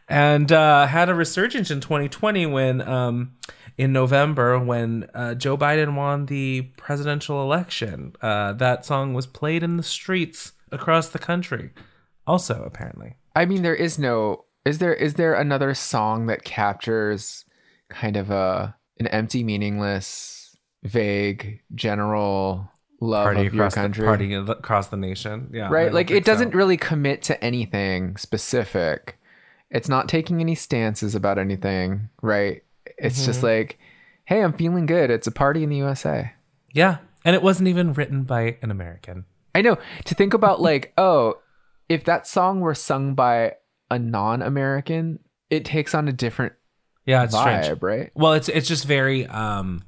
and 0.08 0.52
uh, 0.52 0.88
had 0.88 1.10
a 1.10 1.16
resurgence 1.16 1.72
in 1.72 1.82
2020 1.82 2.46
when 2.46 2.82
um, 2.82 3.36
in 3.78 3.92
November 3.92 4.58
when 4.60 5.10
uh, 5.14 5.36
Joe 5.36 5.58
Biden 5.58 5.96
won 5.96 6.28
the 6.28 6.64
presidential 6.78 7.42
election. 7.42 8.16
Uh, 8.22 8.54
that 8.54 8.86
song 8.86 9.14
was 9.14 9.28
played 9.28 9.64
in 9.64 9.78
the 9.78 9.84
streets 9.84 10.54
across 10.72 11.10
the 11.10 11.20
country. 11.20 11.72
Also, 12.28 12.64
apparently, 12.64 13.16
I 13.36 13.46
mean, 13.46 13.62
there 13.62 13.76
is 13.76 14.00
no. 14.00 14.46
Is 14.64 14.80
there 14.80 14.94
is 14.94 15.16
there 15.16 15.36
another 15.36 15.74
song 15.74 16.26
that 16.28 16.44
captures 16.44 17.46
kind 17.90 18.18
of 18.18 18.32
a 18.32 18.76
an 18.98 19.08
empty, 19.08 19.44
meaningless, 19.44 20.58
vague, 20.84 21.62
general 21.76 22.72
love 23.02 23.26
party 23.26 23.46
of 23.46 23.54
your 23.54 23.64
across 23.64 23.76
the, 23.76 23.82
country? 23.82 24.06
party 24.06 24.34
across 24.34 24.88
the 24.88 24.98
nation. 24.98 25.52
Yeah, 25.54 25.70
right? 25.70 25.94
Like 25.94 26.10
it 26.10 26.26
doesn't 26.26 26.54
so. 26.54 26.58
really 26.58 26.78
commit 26.78 27.22
to 27.24 27.44
anything 27.44 28.18
specific. 28.18 29.20
It's 29.70 29.90
not 29.90 30.08
taking 30.08 30.42
any 30.42 30.56
stances 30.56 31.14
about 31.14 31.38
anything, 31.38 32.10
right? 32.22 32.64
It's 32.98 33.26
just 33.26 33.40
Mm-hmm. 33.40 33.48
like, 33.48 33.80
hey, 34.26 34.42
I'm 34.42 34.54
feeling 34.54 34.86
good. 34.86 35.10
It's 35.10 35.28
a 35.28 35.32
party 35.32 35.64
in 35.64 35.70
the 35.70 35.78
USA. 35.78 36.32
Yeah, 36.74 36.98
and 37.24 37.36
it 37.36 37.42
wasn't 37.42 37.68
even 37.70 37.94
written 37.94 38.24
by 38.24 38.58
an 38.62 38.72
American. 38.72 39.26
I 39.54 39.62
know. 39.62 39.78
To 40.06 40.16
think 40.16 40.34
about 40.34 40.62
like, 40.62 40.94
oh, 40.98 41.40
if 41.90 42.04
that 42.06 42.28
song 42.28 42.60
were 42.62 42.76
sung 42.76 43.14
by 43.16 43.54
a 43.92 44.00
non-American, 44.00 45.20
it 45.50 45.66
takes 45.66 45.94
on 45.94 46.08
a 46.08 46.12
different 46.14 46.54
Yeah, 47.06 47.24
it's 47.24 47.36
vibe, 47.36 47.64
strange. 47.64 47.82
right? 47.82 48.12
Well, 48.16 48.34
it's 48.34 48.50
it's 48.50 48.68
just 48.68 48.86
very 48.86 49.26
um 49.28 49.84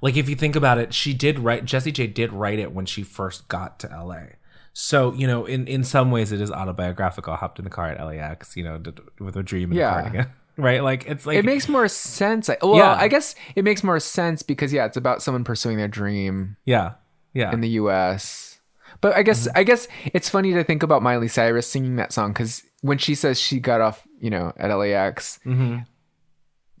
like 0.00 0.16
if 0.16 0.28
you 0.28 0.36
think 0.36 0.54
about 0.56 0.78
it, 0.78 0.94
she 0.94 1.12
did 1.14 1.38
write 1.40 1.64
Jessie 1.64 1.92
J 1.92 2.06
did 2.06 2.32
write 2.32 2.58
it 2.58 2.72
when 2.72 2.86
she 2.86 3.02
first 3.02 3.48
got 3.48 3.78
to 3.80 3.88
LA. 3.88 4.36
So, 4.72 5.12
you 5.14 5.26
know, 5.26 5.44
in 5.46 5.66
in 5.66 5.84
some 5.84 6.10
ways 6.10 6.30
it 6.32 6.40
is 6.40 6.50
autobiographical. 6.50 7.32
I 7.32 7.36
hopped 7.36 7.58
in 7.58 7.64
the 7.64 7.70
car 7.70 7.88
at 7.88 8.04
LAX, 8.04 8.56
you 8.56 8.64
know, 8.64 8.80
with 9.18 9.36
a 9.36 9.42
dream 9.42 9.70
and 9.70 9.78
Yeah. 9.78 9.90
a 9.98 10.02
cardigan. 10.02 10.26
Right? 10.56 10.82
Like 10.82 11.06
it's 11.06 11.26
like 11.26 11.36
it 11.38 11.44
makes 11.44 11.68
more 11.68 11.88
sense. 11.88 12.48
I- 12.48 12.58
Well, 12.62 12.76
Yeah. 12.76 12.94
I 12.94 13.08
guess 13.08 13.34
it 13.56 13.64
makes 13.64 13.82
more 13.82 13.98
sense 14.00 14.42
because 14.42 14.72
yeah, 14.72 14.84
it's 14.86 14.96
about 14.96 15.22
someone 15.22 15.44
pursuing 15.44 15.76
their 15.78 15.88
dream 15.88 16.56
Yeah. 16.64 16.92
Yeah. 17.32 17.52
in 17.52 17.60
the 17.60 17.70
U.S. 17.70 18.58
But 19.00 19.16
I 19.16 19.22
guess 19.22 19.48
Mm-hmm. 19.48 19.58
I 19.58 19.62
guess 19.64 19.88
it's 20.12 20.28
funny 20.28 20.52
to 20.54 20.62
think 20.64 20.82
about 20.82 21.02
Miley 21.02 21.28
Cyrus 21.28 21.66
singing 21.66 21.96
that 21.96 22.12
song 22.12 22.32
because 22.32 22.62
when 22.82 22.98
she 22.98 23.14
says 23.14 23.40
she 23.40 23.58
got 23.60 23.80
off, 23.80 24.06
you 24.20 24.30
know, 24.30 24.52
at 24.56 24.68
LAX, 24.74 25.40
Mm-hmm. 25.44 25.78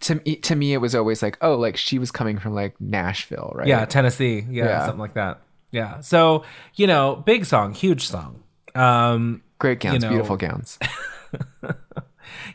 to 0.00 0.14
me, 0.24 0.36
to 0.36 0.54
me 0.54 0.72
it 0.72 0.78
was 0.78 0.94
always 0.94 1.22
like, 1.22 1.36
oh, 1.40 1.56
like 1.56 1.76
she 1.76 1.98
was 1.98 2.10
coming 2.12 2.38
from 2.38 2.54
like 2.54 2.80
Nashville, 2.80 3.52
right? 3.56 3.66
yeah, 3.66 3.84
Tennessee. 3.86 4.44
Yeah, 4.48 4.64
Yeah. 4.66 4.80
something 4.86 5.00
like 5.00 5.14
that. 5.14 5.40
Yeah. 5.72 6.00
So, 6.00 6.44
you 6.76 6.86
know, 6.86 7.16
big 7.26 7.44
song, 7.44 7.74
huge 7.74 8.06
song. 8.06 8.42
Um 8.76 9.42
great 9.58 9.80
gowns, 9.80 10.02
know- 10.02 10.10
beautiful 10.10 10.36
gowns. 10.36 10.78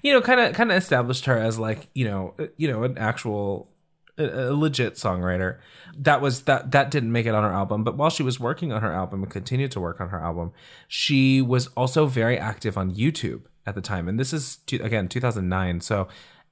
you 0.02 0.13
know, 0.13 0.22
kind 0.22 0.39
of 0.39 0.54
kind 0.54 0.72
of 0.72 0.78
established 0.78 1.26
her 1.26 1.38
as 1.38 1.60
like 1.60 1.89
you 1.94 2.06
know, 2.06 2.34
uh, 2.39 2.48
you 2.58 2.68
know, 2.68 2.84
an 2.84 2.98
actual, 2.98 3.70
a, 4.18 4.54
legit 4.54 4.96
songwriter. 4.96 5.58
That 5.98 6.22
was 6.22 6.44
that 6.44 6.72
that 6.72 6.92
didn't 6.92 7.12
make 7.12 7.26
it 7.26 7.36
on 7.36 7.44
her 7.44 7.52
album, 7.52 7.84
but 7.84 7.98
while 7.98 8.10
she 8.10 8.24
was 8.24 8.39
working 8.39 8.72
on 8.72 8.82
her 8.82 8.92
album 8.92 9.24
and 9.24 9.32
continued 9.32 9.72
to 9.72 9.80
work 9.80 10.00
on 10.00 10.10
her 10.10 10.20
album, 10.20 10.52
she 10.88 11.42
was 11.42 11.68
also 11.68 12.06
very 12.06 12.38
active 12.38 12.78
on 12.78 12.92
YouTube 12.92 13.44
at 13.65 13.76
the 13.76 13.82
time. 13.82 14.08
And 14.08 14.20
this 14.20 14.34
is 14.34 14.60
again 14.72 15.08
2009, 15.08 15.82
so 15.82 16.08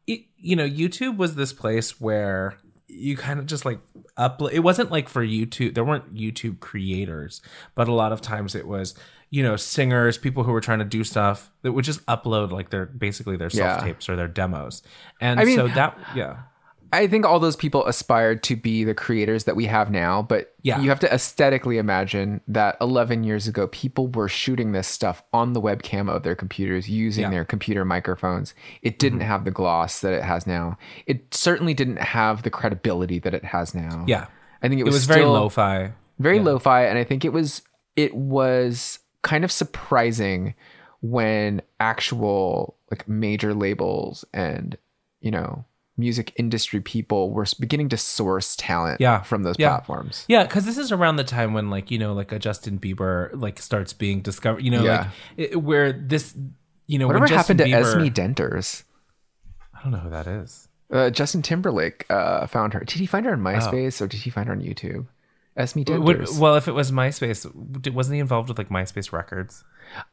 it, 0.06 0.22
you 0.38 0.56
know, 0.56 0.68
YouTube 0.68 1.18
was 1.18 1.36
this 1.36 1.54
place 1.54 2.00
where 2.00 2.58
you 2.88 3.18
kind 3.18 3.40
of 3.40 3.46
just 3.46 3.66
like 3.66 3.80
upload. 4.18 4.54
It 4.54 4.60
wasn't 4.60 4.92
like 4.92 5.10
for 5.10 5.26
YouTube. 5.26 5.76
There 5.76 5.84
weren't 5.84 6.16
YouTube 6.16 6.60
creators, 6.60 7.42
but 7.76 7.88
a 7.88 7.94
lot 7.94 8.12
of 8.12 8.22
times 8.22 8.56
it 8.56 8.68
was 8.68 8.96
you 9.30 9.44
know 9.44 9.56
singers, 9.56 10.18
people 10.18 10.44
who 10.44 10.52
were 10.52 10.62
trying 10.62 10.80
to 10.80 10.86
do 10.86 11.04
stuff 11.04 11.52
that 11.63 11.74
would 11.74 11.86
just 11.86 12.06
upload 12.06 12.52
like 12.52 12.70
their 12.70 12.86
basically 12.86 13.36
their 13.38 13.50
self 13.50 13.84
tapes 13.84 14.08
or 14.10 14.16
their 14.16 14.28
demos. 14.28 14.84
And 15.22 15.40
I 15.40 15.44
mean- 15.46 15.56
so 15.58 15.68
that 15.68 15.98
yeah, 16.16 16.38
I 16.94 17.08
think 17.08 17.26
all 17.26 17.38
those 17.42 17.58
people 17.58 17.86
aspired 17.86 18.44
to 18.44 18.56
be 18.56 18.86
the 18.86 18.94
creators 18.94 19.44
that 19.44 19.58
we 19.58 19.66
have 19.66 19.92
now, 19.92 20.22
but 20.22 20.54
Yeah. 20.62 20.80
you 20.80 20.88
have 20.88 21.02
to 21.02 21.13
aesthetically 21.13 21.78
imagine 21.78 22.40
that 22.48 22.78
11 22.80 23.26
years 23.26 23.46
ago, 23.46 23.68
people 23.68 24.08
were 24.08 24.30
shooting 24.30 24.72
this 24.72 24.88
stuff 24.88 25.22
on 25.34 25.52
the 25.52 25.60
webcam 25.60 26.10
of 26.10 26.24
their 26.24 26.34
computers 26.36 26.88
using 26.90 27.24
Yeah. 27.24 27.28
Mm-hmm. 27.28 27.34
their 27.36 27.44
computer 27.46 27.84
microphones. 27.84 28.54
It 28.82 29.00
didn't 29.00 29.20
have 29.20 29.44
the 29.44 29.52
gloss 29.52 30.00
that 30.00 30.13
it 30.13 30.24
has 30.24 30.48
now. 30.48 30.78
It 31.06 31.34
certainly 31.34 31.74
didn't 31.74 31.98
have 32.00 32.44
the 32.44 32.50
credibility 32.50 33.20
that 33.20 33.34
it 33.34 33.44
has 33.44 33.76
now. 33.76 34.06
Yeah. 34.08 34.28
I 34.63 34.70
think 34.70 34.80
it 34.80 34.84
It 34.84 34.86
was, 34.86 34.94
was 34.96 35.06
very 35.08 35.26
lo-fi. 35.26 35.92
very 36.20 36.40
lo-fi, 36.40 36.86
and 36.86 36.98
I 36.98 37.04
think 37.04 37.26
it 37.26 37.34
was 37.34 37.63
it 37.98 38.16
was 38.16 39.00
kind 39.23 39.43
of 39.43 39.51
surprising 39.51 40.53
when 41.01 41.62
actual 41.80 42.75
like 42.91 43.08
major 43.08 43.53
labels 43.53 44.25
and 44.34 44.77
you 45.21 45.32
know 45.32 45.65
music 45.99 46.32
industry 46.36 46.80
people 46.80 47.32
were 47.32 47.45
beginning 47.60 47.89
to 47.89 47.97
source 47.97 48.56
talent 48.56 49.01
Yeah. 49.01 49.21
from 49.23 49.41
those 49.41 49.56
Yeah. 49.58 49.69
platforms. 49.69 50.25
Yeah, 50.27 50.43
because 50.43 50.63
this 50.65 50.77
is 50.77 50.91
around 50.91 51.15
the 51.15 51.23
time 51.23 51.53
when, 51.56 51.71
like, 51.71 51.89
you 51.89 51.97
know, 51.97 52.13
like 52.13 52.32
a 52.32 52.38
Justin 52.38 52.77
Bieber 52.77 53.32
like 53.34 53.58
starts 53.60 53.93
being 53.93 54.21
discovered. 54.21 54.62
You 54.63 54.69
know, 54.69 54.84
Yeah. 54.84 54.97
like 54.99 55.51
it, 55.51 55.63
where 55.63 55.91
this, 55.91 56.36
you 56.86 56.99
know, 56.99 57.08
Whatever 57.08 57.25
happened 57.34 57.58
to 57.58 57.65
Bieber, 57.65 57.82
Esme 57.82 58.13
Denters? 58.13 58.84
I 59.73 59.82
don't 59.82 59.91
know 59.91 59.97
who 59.97 60.12
that 60.12 60.27
is. 60.27 60.67
Uh, 60.93 61.10
Justin 61.10 61.41
Timberlake 61.41 62.06
uh, 62.12 62.45
found 62.45 62.73
her. 62.75 62.82
Did 62.82 62.99
he 62.99 63.08
find 63.08 63.25
her 63.25 63.32
on 63.34 63.39
Oh. 63.39 63.43
MySpace 63.49 63.99
or 63.99 64.06
did 64.06 64.19
he 64.21 64.30
find 64.30 64.47
her 64.49 64.53
on 64.53 64.62
YouTube? 64.62 65.08
Esme 65.58 65.82
Would- 65.88 66.39
well, 66.39 66.56
if 66.56 66.67
it 66.67 66.74
was 66.74 66.91
MySpace, 66.91 67.91
wasn't 67.91 68.13
he 68.13 68.20
involved 68.20 68.48
with 68.48 68.58
like 68.58 68.70
MySpace 68.70 69.12
Records? 69.12 69.63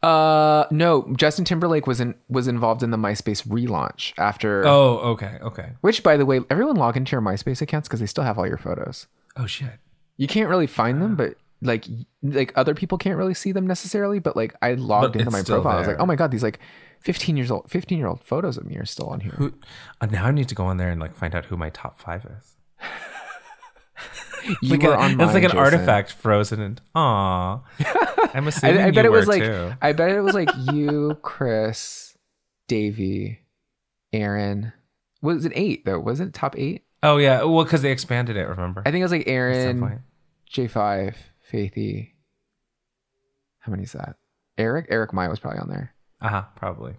uh, 0.02 0.64
no, 0.70 1.12
Justin 1.16 1.44
Timberlake 1.44 1.86
was 1.86 2.00
in 2.00 2.14
was 2.28 2.48
involved 2.48 2.82
in 2.82 2.90
the 2.90 2.96
MySpace 2.96 3.46
relaunch 3.46 4.14
after. 4.18 4.66
Oh, 4.66 4.98
okay, 5.12 5.38
okay. 5.42 5.72
Which, 5.82 6.02
by 6.02 6.16
the 6.16 6.24
way, 6.24 6.40
everyone 6.48 6.76
log 6.76 6.96
into 6.96 7.12
your 7.12 7.20
MySpace 7.20 7.60
accounts 7.60 7.88
because 7.88 8.00
they 8.00 8.06
still 8.06 8.24
have 8.24 8.38
all 8.38 8.46
your 8.46 8.56
photos. 8.56 9.06
Oh 9.36 9.46
shit. 9.46 9.78
You 10.16 10.28
can't 10.28 10.48
really 10.48 10.66
find 10.66 11.02
them, 11.02 11.16
but 11.16 11.34
like 11.60 11.86
like 12.22 12.52
other 12.56 12.74
people 12.74 12.98
can't 12.98 13.18
really 13.18 13.34
see 13.34 13.52
them 13.52 13.66
necessarily. 13.66 14.20
But 14.20 14.36
like 14.36 14.54
I 14.62 14.74
logged 14.74 15.12
But 15.14 15.20
into 15.20 15.30
my 15.30 15.42
profile, 15.42 15.76
I 15.76 15.78
was 15.80 15.88
like, 15.88 16.00
oh 16.00 16.06
my 16.06 16.16
god, 16.16 16.30
these 16.30 16.42
like 16.42 16.58
fifteen 17.00 17.36
years 17.36 17.50
old, 17.50 17.70
fifteen 17.70 17.98
year 17.98 18.06
old 18.06 18.22
photos 18.22 18.56
of 18.56 18.64
me 18.64 18.76
are 18.76 18.86
still 18.86 19.08
on 19.08 19.20
here. 19.20 19.32
Who? 19.32 19.52
Uh, 20.00 20.06
now 20.06 20.24
I 20.26 20.30
need 20.30 20.48
to 20.48 20.54
go 20.54 20.64
on 20.64 20.78
there 20.78 20.90
and 20.90 21.00
like 21.00 21.14
find 21.14 21.34
out 21.34 21.46
who 21.46 21.56
my 21.56 21.68
top 21.70 22.00
five 22.00 22.24
is. 22.24 22.54
You 24.60 24.70
Like 24.72 24.82
were 24.82 24.92
a- 24.92 24.98
on 25.00 25.10
it's 25.20 25.32
like 25.32 25.42
an 25.42 25.50
Jason. 25.52 25.58
artifact 25.58 26.12
frozen 26.12 26.60
and 26.60 26.80
aw. 26.94 27.62
I'm 28.34 28.46
assuming 28.46 28.78
I, 28.82 28.86
I 28.88 28.90
bet 28.90 29.06
it 29.06 29.10
was 29.12 29.26
like 29.26 29.42
too. 29.42 29.72
I 29.80 29.92
bet 29.94 30.10
it 30.10 30.20
was 30.20 30.34
like 30.34 30.50
you, 30.72 31.16
Chris, 31.22 32.16
Davey, 32.68 33.40
Aaron. 34.12 34.72
Was 35.22 35.46
it 35.46 35.52
eight 35.54 35.86
though? 35.86 35.98
Was 35.98 36.20
it 36.20 36.34
top 36.34 36.58
eight? 36.58 36.84
Oh 37.02 37.16
yeah, 37.16 37.42
well 37.44 37.64
because 37.64 37.80
they 37.80 37.90
expanded 37.90 38.36
it. 38.36 38.46
Remember? 38.46 38.82
I 38.84 38.90
think 38.90 39.00
it 39.00 39.04
was 39.04 39.12
like 39.12 39.26
Aaron. 39.26 40.02
J 40.46 40.68
five, 40.68 41.16
Faithy. 41.50 42.10
How 43.60 43.70
many 43.70 43.84
is 43.84 43.92
that? 43.92 44.16
Eric. 44.58 44.86
Eric 44.90 45.14
Mai 45.14 45.28
was 45.28 45.38
probably 45.38 45.60
on 45.60 45.68
there. 45.70 45.94
Uh 46.20 46.28
huh. 46.28 46.42
Probably. 46.54 46.94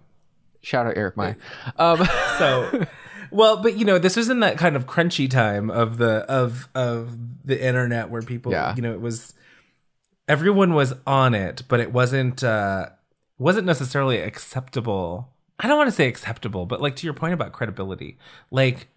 Shout 0.62 0.86
out 0.88 0.96
Eric 0.96 1.16
Mai. 1.16 1.36
Um, 1.76 2.04
So, 2.38 2.84
well, 3.30 3.58
but 3.62 3.76
you 3.76 3.84
know, 3.84 3.98
this 3.98 4.16
was 4.16 4.28
in 4.30 4.40
that 4.40 4.58
kind 4.58 4.76
of 4.76 4.86
crunchy 4.86 5.28
time 5.30 5.70
of 5.70 5.98
the 5.98 6.24
of 6.30 6.68
of 6.74 7.16
the 7.46 7.62
internet 7.64 8.10
where 8.10 8.22
people, 8.22 8.52
Yeah. 8.52 8.74
you 8.74 8.82
know, 8.82 8.92
it 8.92 9.00
was 9.00 9.34
everyone 10.28 10.74
was 10.74 10.94
on 11.06 11.34
it, 11.34 11.62
but 11.68 11.80
it 11.80 11.92
wasn't 11.92 12.42
uh 12.42 12.86
wasn't 13.38 13.66
necessarily 13.66 14.18
acceptable. 14.18 15.32
I 15.58 15.68
don't 15.68 15.76
want 15.78 15.88
to 15.88 15.94
say 15.96 16.08
acceptable, 16.08 16.66
but 16.66 16.80
like 16.80 16.96
to 16.96 17.06
your 17.06 17.14
point 17.14 17.34
about 17.34 17.52
credibility, 17.52 18.18
like 18.50 18.88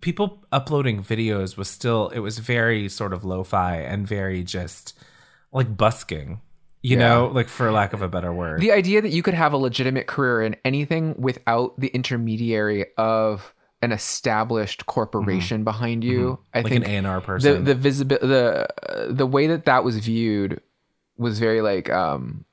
people 0.00 0.44
uploading 0.52 1.02
videos 1.02 1.56
was 1.56 1.68
still 1.68 2.08
it 2.10 2.18
was 2.20 2.38
very 2.38 2.88
sort 2.88 3.12
of 3.12 3.24
lo-fi 3.24 3.76
and 3.76 4.06
very 4.06 4.44
just 4.44 4.98
like 5.52 5.76
busking, 5.76 6.40
you 6.82 6.98
Yeah. 6.98 7.08
know, 7.08 7.26
like 7.32 7.48
for 7.48 7.70
lack 7.72 7.92
of 7.94 8.02
a 8.02 8.08
better 8.08 8.32
word. 8.32 8.60
the 8.60 8.72
idea 8.72 9.00
that 9.00 9.10
you 9.10 9.22
could 9.22 9.34
have 9.34 9.52
a 9.54 9.56
legitimate 9.56 10.06
career 10.06 10.42
in 10.42 10.56
anything 10.64 11.14
without 11.18 11.78
the 11.80 11.88
intermediary 11.88 12.84
of 12.98 13.54
an 13.82 13.92
established 13.92 14.86
corporation 14.86 15.62
behind 15.64 16.02
you, 16.04 16.38
I 16.52 16.58
Mm-hmm. 16.58 16.64
like 16.64 16.72
think 16.72 16.88
an 16.88 17.04
A&R 17.06 17.20
person. 17.20 17.64
the 17.64 17.74
visibility 17.74 18.26
the 18.26 18.66
uh, 18.90 19.12
the 19.12 19.26
way 19.26 19.46
that 19.46 19.64
that 19.66 19.84
was 19.84 19.98
viewed 19.98 20.60
was 21.16 21.38
very 21.38 21.60
like 21.60 21.88
um 21.90 22.44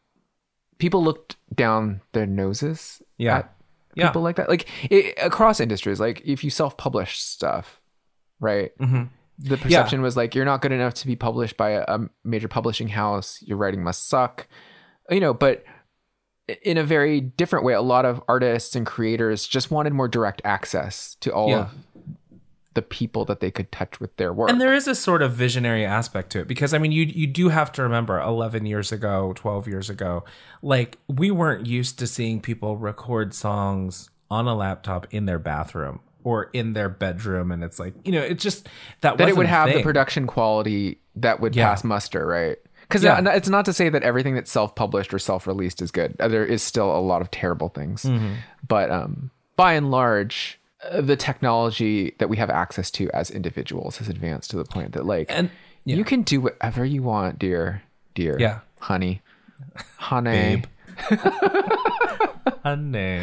people 0.78 1.04
looked 1.04 1.36
down 1.54 2.02
their 2.14 2.26
noses 2.26 3.02
Yeah. 3.18 3.38
at 3.38 3.56
Yeah. 3.96 4.08
people 4.10 4.22
like 4.22 4.36
that 4.36 4.50
like 4.50 4.68
it, 4.92 5.14
across 5.22 5.60
industries 5.60 6.00
like 6.00 6.22
if 6.26 6.44
you 6.44 6.50
self-publish 6.50 7.20
stuff 7.20 7.82
right 8.40 8.78
Mhm. 8.80 9.10
the 9.40 9.58
perception 9.58 10.02
was 10.02 10.16
like 10.18 10.36
you're 10.36 10.46
not 10.46 10.62
good 10.62 10.72
enough 10.74 10.94
to 10.96 11.08
be 11.08 11.16
published 11.16 11.58
by 11.58 11.72
a, 11.72 11.82
a 11.88 12.10
major 12.24 12.48
publishing 12.48 12.90
house 12.90 13.42
your 13.42 13.58
writing 13.58 13.84
must 13.84 14.08
suck 14.10 14.48
you 15.10 15.20
know 15.20 15.34
but 15.34 15.64
in 16.64 16.78
a 16.78 16.84
very 16.84 17.22
different 17.22 17.66
way 17.66 17.74
a 17.74 17.82
lot 17.82 18.06
of 18.06 18.22
artists 18.28 18.76
and 18.76 18.86
creators 18.86 19.48
just 19.48 19.72
wanted 19.72 19.94
more 19.94 20.08
direct 20.08 20.42
access 20.46 21.16
to 21.22 21.32
all 21.34 21.50
Yeah. 21.50 21.60
of 21.62 21.70
the 22.76 22.82
people 22.82 23.24
that 23.26 23.40
they 23.40 23.50
could 23.52 23.72
touch 23.72 24.00
with 24.02 24.16
their 24.18 24.34
work 24.34 24.50
And 24.50 24.60
there 24.60 24.74
is 24.74 24.86
a 24.88 24.96
sort 24.96 25.22
of 25.22 25.32
visionary 25.32 25.86
aspect 25.86 26.30
to 26.34 26.40
it 26.42 26.48
because 26.48 26.74
I 26.74 26.78
mean 26.78 26.92
you 26.92 27.06
you 27.06 27.26
do 27.26 27.50
have 27.50 27.72
to 27.74 27.82
remember 27.84 28.20
11 28.20 28.66
years 28.66 28.92
ago, 28.92 29.32
12 29.36 29.68
years 29.68 29.90
ago, 29.90 30.24
like 30.62 30.98
we 31.08 31.32
weren't 31.32 31.66
used 31.68 31.98
to 32.00 32.08
seeing 32.08 32.42
people 32.42 32.76
record 32.78 33.34
songs 33.34 34.10
on 34.30 34.46
a 34.48 34.54
laptop 34.56 35.08
in 35.12 35.26
their 35.26 35.40
bathroom 35.40 36.00
or 36.24 36.50
in 36.54 36.74
their 36.74 36.90
bedroom 36.90 37.50
and 37.52 37.64
it's 37.64 37.80
like, 37.80 37.94
you 38.04 38.12
know, 38.12 38.22
it's 38.22 38.44
just 38.44 38.68
that 39.02 39.18
that 39.18 39.30
it 39.30 39.38
would 39.38 39.46
have 39.48 39.72
the 39.74 39.82
production 39.82 40.28
quality 40.28 41.00
that 41.16 41.40
would 41.40 41.56
Yeah. 41.56 41.70
pass 41.70 41.84
muster, 41.84 42.28
right? 42.28 42.58
Because 42.88 43.04
Yeah. 43.04 43.20
it's 43.34 43.50
not 43.50 43.66
to 43.66 43.74
say 43.74 43.90
that 43.90 44.04
everything 44.04 44.36
that's 44.36 44.52
self-published 44.52 45.14
or 45.14 45.20
self-released 45.20 45.82
is 45.82 45.92
good. 45.92 46.16
There 46.20 46.46
is 46.46 46.62
still 46.62 46.96
a 46.96 47.00
lot 47.02 47.22
of 47.22 47.32
terrible 47.32 47.70
things, 47.70 48.04
Mm-hmm. 48.04 48.34
but 48.68 48.90
um, 48.92 49.32
by 49.56 49.74
and 49.74 49.90
large, 49.92 50.60
uh, 50.92 51.02
the 51.02 51.16
technology 51.16 52.14
that 52.20 52.30
we 52.30 52.38
have 52.38 52.50
access 52.50 52.92
to 52.92 53.10
as 53.12 53.32
individuals 53.32 53.98
has 53.98 54.08
advanced 54.10 54.52
to 54.52 54.58
the 54.58 54.66
point 54.66 54.94
that 54.94 55.06
like 55.06 55.28
And 55.30 55.50
yeah. 55.84 55.96
you 55.96 56.04
can 56.04 56.22
do 56.24 56.42
whatever 56.42 56.86
you 56.86 57.02
want, 57.04 57.40
dear, 57.40 57.82
dear, 58.14 58.38
Yeah. 58.40 58.60
honey, 58.82 59.22
honey. 59.98 60.64
Babe. 60.64 60.66
honey. 62.64 63.22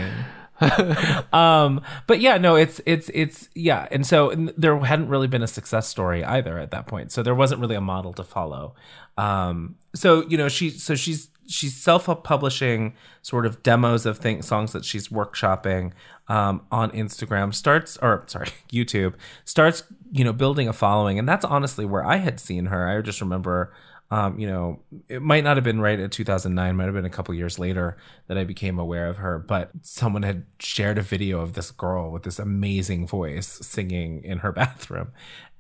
um 1.32 1.80
but 2.06 2.20
yeah 2.20 2.38
no 2.38 2.54
it's 2.54 2.80
it's 2.86 3.10
it's 3.14 3.48
yeah 3.54 3.88
and 3.90 4.06
so 4.06 4.30
and 4.30 4.52
there 4.56 4.78
hadn't 4.78 5.08
really 5.08 5.26
been 5.26 5.42
a 5.42 5.46
success 5.48 5.88
story 5.88 6.22
either 6.24 6.56
at 6.56 6.70
that 6.70 6.86
point 6.86 7.10
so 7.10 7.20
there 7.20 7.34
wasn't 7.34 7.60
really 7.60 7.74
a 7.74 7.80
model 7.80 8.12
to 8.12 8.22
follow 8.22 8.72
um 9.18 9.76
so 9.94 10.26
you 10.28 10.36
know 10.36 10.48
she 10.48 10.70
so 10.70 10.94
she's 10.94 11.28
she's 11.46 11.76
self-publishing 11.76 12.94
sort 13.20 13.44
of 13.44 13.62
demos 13.62 14.06
of 14.06 14.18
things 14.18 14.46
songs 14.46 14.72
that 14.72 14.84
she's 14.84 15.08
workshopping 15.08 15.92
um 16.28 16.62
on 16.70 16.90
instagram. 16.92 17.52
Starts 17.54 17.98
or 17.98 18.24
sorry 18.26 18.48
youtube. 18.72 19.14
Starts 19.44 19.82
you 20.10 20.24
know 20.24 20.32
building 20.32 20.68
a 20.68 20.72
following. 20.72 21.18
And 21.18 21.28
that's 21.28 21.44
honestly 21.44 21.84
where 21.84 22.04
i 22.04 22.16
had 22.16 22.40
seen 22.40 22.66
her. 22.66 22.88
I 22.88 23.00
just 23.02 23.20
remember 23.20 23.72
um, 24.12 24.38
you 24.38 24.46
know, 24.46 24.78
it 25.08 25.22
might 25.22 25.42
not 25.42 25.56
have 25.56 25.64
been 25.64 25.80
right 25.80 25.98
at 25.98 26.12
2009, 26.12 26.76
might 26.76 26.84
have 26.84 26.92
been 26.92 27.06
a 27.06 27.10
couple 27.10 27.34
years 27.34 27.58
later 27.58 27.96
that 28.26 28.36
I 28.36 28.44
became 28.44 28.78
aware 28.78 29.08
of 29.08 29.16
her, 29.16 29.38
but 29.38 29.70
someone 29.80 30.22
had 30.22 30.44
shared 30.58 30.98
a 30.98 31.02
video 31.02 31.40
of 31.40 31.54
this 31.54 31.70
girl 31.70 32.10
with 32.10 32.22
this 32.22 32.38
amazing 32.38 33.06
voice 33.06 33.48
singing 33.48 34.22
in 34.22 34.40
her 34.40 34.52
bathroom. 34.52 35.12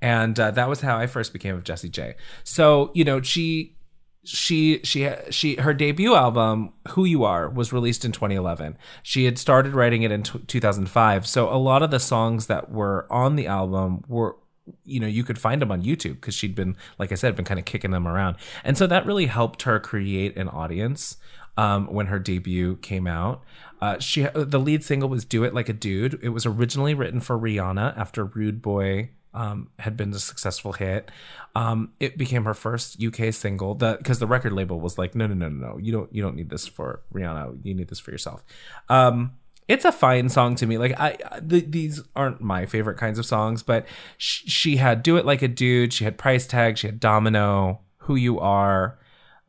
And 0.02 0.38
uh, 0.38 0.50
that 0.50 0.68
was 0.68 0.82
how 0.82 0.98
I 0.98 1.06
first 1.06 1.32
became 1.32 1.54
of 1.54 1.64
Jessie 1.64 1.88
J. 1.88 2.14
So, 2.44 2.90
you 2.94 3.04
know, 3.04 3.22
she 3.22 3.78
she 4.22 4.80
she 4.84 5.08
she 5.30 5.56
her 5.56 5.72
debut 5.72 6.14
album 6.14 6.74
who 6.90 7.06
you 7.06 7.24
are 7.24 7.48
was 7.48 7.72
released 7.72 8.04
in 8.04 8.12
2011 8.12 8.78
she 9.02 9.24
had 9.24 9.36
started 9.36 9.72
writing 9.72 10.04
it 10.04 10.12
in 10.12 10.22
t- 10.22 10.38
2005 10.46 11.26
so 11.26 11.52
a 11.52 11.58
lot 11.58 11.82
of 11.82 11.90
the 11.90 11.98
songs 11.98 12.46
that 12.46 12.70
were 12.70 13.04
on 13.10 13.34
the 13.34 13.48
album 13.48 14.04
were 14.06 14.36
you 14.84 15.00
know 15.00 15.06
you 15.06 15.24
could 15.24 15.38
find 15.38 15.60
them 15.60 15.72
on 15.72 15.82
youtube 15.82 16.14
because 16.14 16.34
she'd 16.34 16.54
been 16.54 16.76
like 16.98 17.10
i 17.12 17.14
said 17.14 17.34
been 17.34 17.44
kind 17.44 17.58
of 17.58 17.66
kicking 17.66 17.90
them 17.90 18.06
around 18.06 18.36
and 18.64 18.78
so 18.78 18.86
that 18.86 19.04
really 19.06 19.26
helped 19.26 19.62
her 19.62 19.80
create 19.80 20.36
an 20.36 20.48
audience 20.48 21.16
um, 21.56 21.86
when 21.92 22.06
her 22.06 22.18
debut 22.18 22.76
came 22.76 23.06
out 23.06 23.42
uh, 23.80 23.98
she 23.98 24.26
the 24.34 24.60
lead 24.60 24.82
single 24.82 25.08
was 25.08 25.24
do 25.24 25.44
it 25.44 25.52
like 25.52 25.68
a 25.68 25.72
dude 25.72 26.18
it 26.22 26.30
was 26.30 26.46
originally 26.46 26.94
written 26.94 27.20
for 27.20 27.38
rihanna 27.38 27.96
after 27.98 28.24
rude 28.24 28.62
boy 28.62 29.10
um, 29.34 29.70
had 29.78 29.96
been 29.96 30.12
a 30.12 30.18
successful 30.18 30.72
hit. 30.72 31.10
Um, 31.54 31.92
it 32.00 32.18
became 32.18 32.44
her 32.44 32.54
first 32.54 33.02
UK 33.02 33.32
single. 33.32 33.74
The 33.74 33.96
because 33.96 34.18
the 34.18 34.26
record 34.26 34.52
label 34.52 34.80
was 34.80 34.98
like, 34.98 35.14
no, 35.14 35.26
no, 35.26 35.34
no, 35.34 35.48
no, 35.48 35.68
no, 35.68 35.78
you 35.78 35.92
don't, 35.92 36.12
you 36.14 36.22
don't 36.22 36.36
need 36.36 36.50
this 36.50 36.66
for 36.66 37.00
Rihanna. 37.12 37.64
You 37.64 37.74
need 37.74 37.88
this 37.88 37.98
for 37.98 38.10
yourself. 38.10 38.44
Um, 38.88 39.32
it's 39.68 39.84
a 39.84 39.92
fine 39.92 40.28
song 40.28 40.54
to 40.56 40.66
me. 40.66 40.78
Like 40.78 40.98
I, 41.00 41.16
I- 41.30 41.40
the, 41.40 41.60
these 41.60 42.02
aren't 42.16 42.40
my 42.40 42.66
favorite 42.66 42.98
kinds 42.98 43.18
of 43.18 43.26
songs, 43.26 43.62
but 43.62 43.86
sh- 44.18 44.42
she 44.46 44.76
had 44.76 45.02
"Do 45.02 45.16
It 45.16 45.24
Like 45.26 45.42
a 45.42 45.48
Dude." 45.48 45.92
She 45.92 46.04
had 46.04 46.18
"Price 46.18 46.46
Tag." 46.46 46.78
She 46.78 46.86
had 46.86 47.00
"Domino." 47.00 47.80
"Who 47.98 48.14
You 48.14 48.40
Are." 48.40 48.98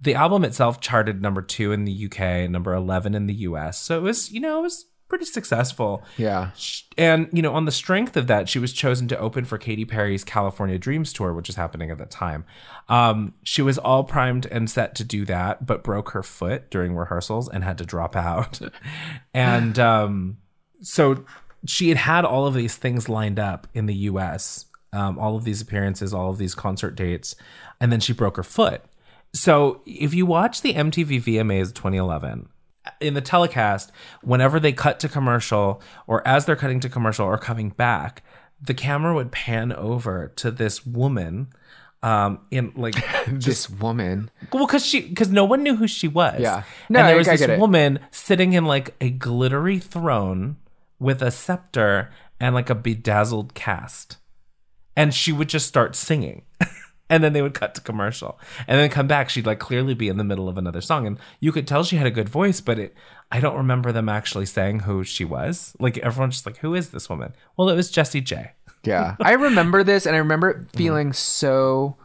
The 0.01 0.15
album 0.15 0.43
itself 0.43 0.81
charted 0.81 1.21
number 1.21 1.41
two 1.41 1.71
in 1.71 1.85
the 1.85 2.05
UK, 2.05 2.49
number 2.49 2.73
eleven 2.73 3.15
in 3.15 3.25
the 3.27 3.33
US. 3.35 3.79
So 3.81 3.97
it 3.97 4.01
was, 4.01 4.31
you 4.31 4.39
know, 4.41 4.59
it 4.59 4.63
was 4.63 4.85
pretty 5.13 5.25
successful. 5.25 6.03
Yeah. 6.17 6.49
And, 6.97 7.29
you 7.31 7.43
know, 7.43 7.53
on 7.53 7.65
the 7.65 7.71
strength 7.71 8.17
of 8.17 8.25
that, 8.25 8.49
she 8.49 8.57
was 8.57 8.73
chosen 8.73 9.07
to 9.09 9.19
open 9.19 9.45
for 9.45 9.59
Katy 9.59 9.85
Perry's 9.85 10.23
California 10.23 10.79
Dreams 10.79 11.13
tour, 11.13 11.35
which 11.35 11.49
is 11.49 11.55
happening 11.55 11.91
at 11.91 11.99
that 11.99 12.09
time. 12.09 12.45
Um, 12.89 13.35
she 13.43 13.61
was 13.61 13.77
all 13.77 14.05
primed 14.05 14.47
and 14.47 14.67
set 14.67 14.95
to 14.95 15.03
do 15.03 15.23
that, 15.25 15.67
but 15.67 15.83
broke 15.83 16.09
her 16.13 16.23
foot 16.23 16.71
during 16.71 16.95
rehearsals 16.95 17.47
and 17.47 17.63
had 17.63 17.77
to 17.77 17.85
drop 17.85 18.15
out. 18.15 18.59
and 19.35 19.77
um, 19.77 20.37
so 20.81 21.23
she 21.67 21.89
had 21.89 21.97
had 21.99 22.25
all 22.25 22.47
of 22.47 22.55
these 22.55 22.75
things 22.75 23.07
lined 23.07 23.37
up 23.37 23.67
in 23.75 23.85
the 23.85 23.95
US, 24.09 24.65
um, 24.93 25.19
all 25.19 25.35
of 25.35 25.43
these 25.43 25.61
appearances, 25.61 26.11
all 26.11 26.31
of 26.31 26.39
these 26.39 26.55
concert 26.55 26.95
dates, 26.95 27.35
and 27.79 27.91
then 27.91 27.99
she 27.99 28.13
broke 28.13 28.37
her 28.37 28.43
foot. 28.43 28.81
So 29.31 29.83
if 29.85 30.15
you 30.15 30.25
watch 30.25 30.63
the 30.63 30.73
MTV 30.73 31.21
VMAs 31.21 31.71
2011, 31.71 32.49
in 32.99 33.13
the 33.13 33.21
telecast, 33.21 33.91
whenever 34.21 34.59
they 34.59 34.73
cut 34.73 34.99
to 35.01 35.09
commercial 35.09 35.81
or 36.07 36.25
as 36.27 36.45
they're 36.45 36.55
cutting 36.55 36.79
to 36.81 36.89
commercial 36.89 37.25
or 37.25 37.37
coming 37.37 37.69
back, 37.69 38.23
the 38.61 38.73
camera 38.73 39.13
would 39.13 39.31
pan 39.31 39.73
over 39.73 40.31
to 40.35 40.51
this 40.51 40.85
woman 40.85 41.47
um 42.01 42.39
in 42.51 42.73
like 42.75 42.95
this 43.27 43.69
woman. 43.69 44.29
Well 44.51 44.65
because 44.65 44.85
she 44.85 45.01
because 45.01 45.29
no 45.29 45.45
one 45.45 45.63
knew 45.63 45.75
who 45.75 45.87
she 45.87 46.07
was. 46.07 46.41
Yeah. 46.41 46.63
no, 46.89 46.99
and 46.99 47.09
there 47.09 47.17
was 47.17 47.27
I 47.27 47.37
this 47.37 47.59
woman 47.59 47.99
sitting 48.11 48.53
in 48.53 48.65
like 48.65 48.95
a 48.99 49.09
glittery 49.09 49.79
throne 49.79 50.57
with 50.99 51.21
a 51.21 51.31
scepter 51.31 52.09
and 52.39 52.53
like 52.53 52.69
a 52.69 52.75
bedazzled 52.75 53.53
cast. 53.53 54.17
And 54.95 55.13
she 55.13 55.31
would 55.31 55.49
just 55.49 55.67
start 55.67 55.95
singing 55.95 56.43
and 57.13 57.23
then 57.23 57.33
they 57.33 57.43
would 57.43 57.53
cut 57.53 57.75
to 57.75 57.81
commercial. 57.81 58.39
And 58.67 58.79
then 58.79 58.89
come 58.89 59.05
back 59.05 59.29
she'd 59.29 59.45
like 59.45 59.59
clearly 59.59 59.93
be 59.93 60.09
in 60.09 60.17
the 60.17 60.23
middle 60.23 60.49
of 60.49 60.57
another 60.57 60.81
song. 60.81 61.05
And 61.05 61.19
you 61.39 61.51
could 61.51 61.67
tell 61.67 61.83
she 61.83 61.97
had 61.97 62.07
a 62.07 62.11
good 62.11 62.27
voice 62.27 62.59
but 62.59 62.79
it 62.79 62.95
i 63.31 63.39
don't 63.39 63.55
remember 63.55 63.91
them 63.91 64.09
actually 64.09 64.47
saying 64.47 64.81
who 64.81 65.03
she 65.03 65.23
was. 65.23 65.75
Like 65.79 65.99
everyone's 65.99 66.35
just 66.35 66.45
like 66.47 66.57
who 66.57 66.73
is 66.73 66.89
this 66.89 67.09
woman? 67.09 67.35
Well 67.55 67.69
it 67.69 67.75
was 67.75 67.91
jessie 67.91 68.21
j. 68.21 68.51
Yeah. 68.85 69.15
I 69.21 69.33
remember 69.33 69.81
this 69.81 70.05
and 70.05 70.13
i 70.13 70.19
remember 70.19 70.49
it 70.49 70.67
feeling 70.75 71.13
so 71.13 71.95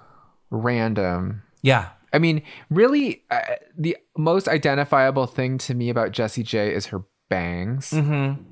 random. 0.50 1.42
Yeah. 1.62 1.88
I 2.12 2.18
mean 2.18 2.42
really 2.70 3.24
uh, 3.30 3.40
the 3.76 3.96
most 4.16 4.46
identifiable 4.46 5.26
thing 5.26 5.56
to 5.58 5.74
me 5.74 5.88
about 5.88 6.12
jessie 6.12 6.42
j 6.42 6.72
is 6.74 6.86
her 6.86 7.02
bangs. 7.30 7.90
Mm-hmm. 7.90 8.42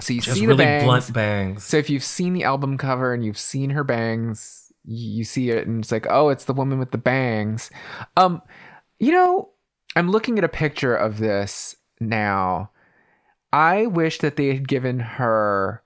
so 0.00 0.12
you 0.12 0.20
just 0.22 0.38
see 0.38 0.46
really 0.46 0.56
the 0.56 0.64
bangs. 0.64 0.84
blunt 0.84 1.12
bangs. 1.12 1.64
So 1.64 1.76
if 1.76 1.88
you've 1.90 2.02
seen 2.02 2.32
the 2.32 2.44
album 2.44 2.78
cover 2.78 3.12
and 3.12 3.24
you've 3.24 3.38
seen 3.38 3.70
her 3.70 3.84
bangs 3.84 4.61
you 4.84 5.24
see 5.24 5.50
it 5.50 5.66
and 5.66 5.82
it's 5.82 5.92
like 5.92 6.06
oh 6.10 6.28
it's 6.28 6.44
the 6.44 6.52
woman 6.52 6.78
with 6.78 6.90
the 6.90 6.98
bangs. 6.98 7.70
Um 8.16 8.42
you 8.98 9.12
know 9.12 9.50
i'm 9.96 10.10
looking 10.10 10.38
at 10.38 10.44
a 10.44 10.48
picture 10.48 10.94
of 10.94 11.18
this 11.18 11.76
now. 12.00 12.70
I 13.52 13.86
wish 13.86 14.18
that 14.18 14.36
they 14.36 14.48
had 14.48 14.66
given 14.66 14.98
her 14.98 15.82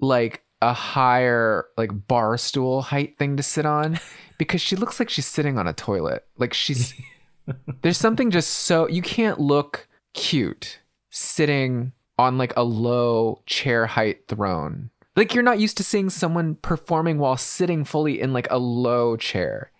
like 0.00 0.42
a 0.62 0.72
higher 0.72 1.66
like 1.76 2.06
bar 2.06 2.38
stool 2.38 2.82
height 2.82 3.18
thing 3.18 3.36
to 3.36 3.42
sit 3.42 3.66
on 3.66 3.98
because 4.38 4.60
she 4.60 4.76
looks 4.76 4.98
like 4.98 5.10
she's 5.10 5.26
sitting 5.26 5.58
on 5.58 5.66
a 5.66 5.72
toilet. 5.72 6.26
Like 6.38 6.54
she's 6.54 6.94
there's 7.82 7.98
something 7.98 8.30
just 8.30 8.50
so 8.50 8.88
you 8.88 9.02
can't 9.02 9.40
look 9.40 9.88
cute 10.14 10.80
sitting 11.10 11.92
on 12.18 12.38
like 12.38 12.56
a 12.56 12.62
low 12.62 13.42
chair 13.46 13.86
height 13.86 14.28
throne 14.28 14.90
like 15.16 15.34
you're 15.34 15.42
not 15.42 15.60
used 15.60 15.76
to 15.76 15.84
seeing 15.84 16.10
someone 16.10 16.54
performing 16.56 17.18
while 17.18 17.36
sitting 17.36 17.84
fully 17.84 18.20
in 18.20 18.32
like 18.32 18.46
a 18.50 18.58
low 18.58 19.16
chair 19.16 19.70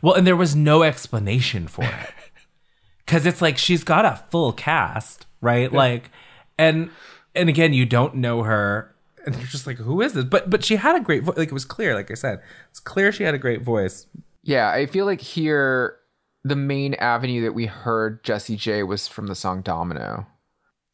Well, 0.00 0.14
and 0.14 0.26
there 0.26 0.36
was 0.36 0.54
no 0.54 0.82
explanation 0.82 1.66
for 1.68 1.84
it. 1.84 2.10
Cuz 3.06 3.26
it's 3.26 3.42
like 3.42 3.58
she's 3.58 3.84
got 3.84 4.04
a 4.04 4.24
full 4.30 4.52
cast, 4.52 5.26
right? 5.40 5.72
Like 5.72 6.10
and 6.58 6.90
and 7.34 7.48
again, 7.48 7.72
you 7.72 7.84
don't 7.86 8.16
know 8.16 8.42
her 8.44 8.94
and 9.24 9.34
you're 9.36 9.46
just 9.46 9.66
like 9.66 9.78
who 9.78 10.00
is 10.00 10.12
this? 10.14 10.24
But 10.24 10.50
but 10.50 10.64
she 10.64 10.76
had 10.76 10.96
a 10.96 11.00
great 11.00 11.24
voice. 11.24 11.36
Like 11.36 11.48
it 11.48 11.54
was 11.54 11.64
clear, 11.64 11.94
like 11.94 12.10
I 12.10 12.14
said. 12.14 12.40
It's 12.70 12.80
clear 12.80 13.12
she 13.12 13.24
had 13.24 13.34
a 13.34 13.38
great 13.38 13.62
voice. 13.62 14.06
Yeah, 14.42 14.70
I 14.70 14.86
feel 14.86 15.06
like 15.06 15.20
here 15.20 15.96
the 16.44 16.56
main 16.56 16.94
avenue 16.94 17.42
that 17.42 17.52
we 17.54 17.66
heard 17.66 18.24
Jessie 18.24 18.56
J 18.56 18.82
was 18.82 19.06
from 19.06 19.28
the 19.28 19.34
song 19.34 19.62
Domino. 19.62 20.26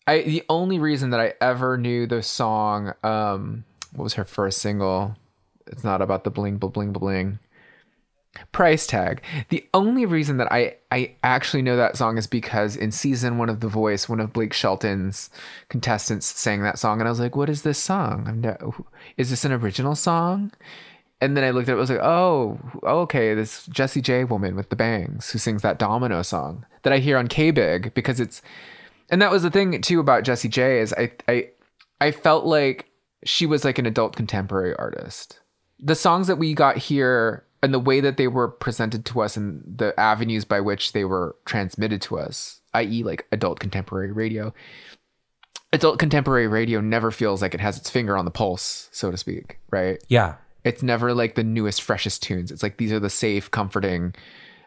I 0.06 0.22
the 0.22 0.42
only 0.48 0.78
reason 0.78 1.10
that 1.10 1.20
I 1.20 1.34
ever 1.40 1.76
knew 1.76 2.06
the 2.06 2.22
song 2.22 2.94
um 3.02 3.64
what 3.92 4.04
was 4.04 4.14
her 4.14 4.24
first 4.24 4.58
single? 4.58 5.16
It's 5.66 5.84
not 5.84 6.02
about 6.02 6.24
the 6.24 6.30
bling 6.30 6.58
bling 6.58 6.72
bling 6.72 6.92
bling. 6.92 7.38
Price 8.52 8.86
tag. 8.86 9.22
The 9.48 9.66
only 9.74 10.06
reason 10.06 10.36
that 10.36 10.52
I 10.52 10.76
I 10.90 11.16
actually 11.22 11.62
know 11.62 11.76
that 11.76 11.96
song 11.96 12.18
is 12.18 12.26
because 12.26 12.76
in 12.76 12.92
season 12.92 13.38
one 13.38 13.48
of 13.48 13.60
The 13.60 13.68
Voice, 13.68 14.08
one 14.08 14.20
of 14.20 14.32
Blake 14.32 14.52
Shelton's 14.52 15.30
contestants 15.68 16.26
sang 16.26 16.62
that 16.62 16.78
song, 16.78 17.00
and 17.00 17.08
I 17.08 17.10
was 17.10 17.20
like, 17.20 17.36
"What 17.36 17.48
is 17.48 17.62
this 17.62 17.78
song? 17.78 18.40
No, 18.40 18.86
is 19.16 19.30
this 19.30 19.44
an 19.44 19.52
original 19.52 19.94
song?" 19.94 20.52
And 21.20 21.36
then 21.36 21.42
I 21.42 21.50
looked 21.50 21.68
at 21.68 21.72
it, 21.72 21.76
I 21.78 21.80
was 21.80 21.90
like, 21.90 21.98
oh, 21.98 22.60
oh, 22.84 23.00
okay, 23.00 23.34
this 23.34 23.66
Jessie 23.66 24.00
J 24.00 24.22
woman 24.22 24.54
with 24.54 24.68
the 24.68 24.76
bangs 24.76 25.30
who 25.30 25.38
sings 25.38 25.62
that 25.62 25.78
Domino 25.78 26.22
song 26.22 26.64
that 26.82 26.92
I 26.92 26.98
hear 26.98 27.18
on 27.18 27.26
K 27.26 27.50
Big 27.50 27.92
because 27.92 28.20
it's, 28.20 28.40
and 29.10 29.20
that 29.20 29.32
was 29.32 29.42
the 29.42 29.50
thing 29.50 29.80
too 29.80 29.98
about 29.98 30.22
Jessie 30.22 30.48
J 30.48 30.78
is 30.78 30.94
I 30.96 31.10
I 31.26 31.48
I 32.00 32.12
felt 32.12 32.44
like 32.44 32.87
she 33.24 33.46
was 33.46 33.64
like 33.64 33.78
an 33.78 33.86
adult 33.86 34.16
contemporary 34.16 34.74
artist. 34.76 35.40
The 35.78 35.94
songs 35.94 36.26
that 36.26 36.36
we 36.36 36.54
got 36.54 36.76
here 36.76 37.44
and 37.62 37.74
the 37.74 37.80
way 37.80 38.00
that 38.00 38.16
they 38.16 38.28
were 38.28 38.48
presented 38.48 39.04
to 39.06 39.20
us 39.20 39.36
and 39.36 39.62
the 39.66 39.98
avenues 39.98 40.44
by 40.44 40.60
which 40.60 40.92
they 40.92 41.04
were 41.04 41.36
transmitted 41.44 42.00
to 42.02 42.18
us, 42.18 42.60
i.e., 42.74 43.02
like 43.02 43.26
adult 43.32 43.58
contemporary 43.60 44.12
radio. 44.12 44.52
Adult 45.72 45.98
contemporary 45.98 46.46
radio 46.48 46.80
never 46.80 47.10
feels 47.10 47.42
like 47.42 47.54
it 47.54 47.60
has 47.60 47.76
its 47.76 47.90
finger 47.90 48.16
on 48.16 48.24
the 48.24 48.30
pulse, 48.30 48.88
so 48.92 49.10
to 49.10 49.16
speak, 49.16 49.58
right? 49.70 50.02
Yeah. 50.08 50.36
it's 50.64 50.82
never 50.82 51.14
like 51.14 51.34
the 51.34 51.44
newest 51.44 51.80
freshest 51.82 52.22
tunes 52.22 52.50
it's 52.50 52.62
like 52.62 52.76
these 52.76 52.92
are 52.92 53.00
the 53.00 53.08
safe 53.08 53.50
comforting 53.50 54.12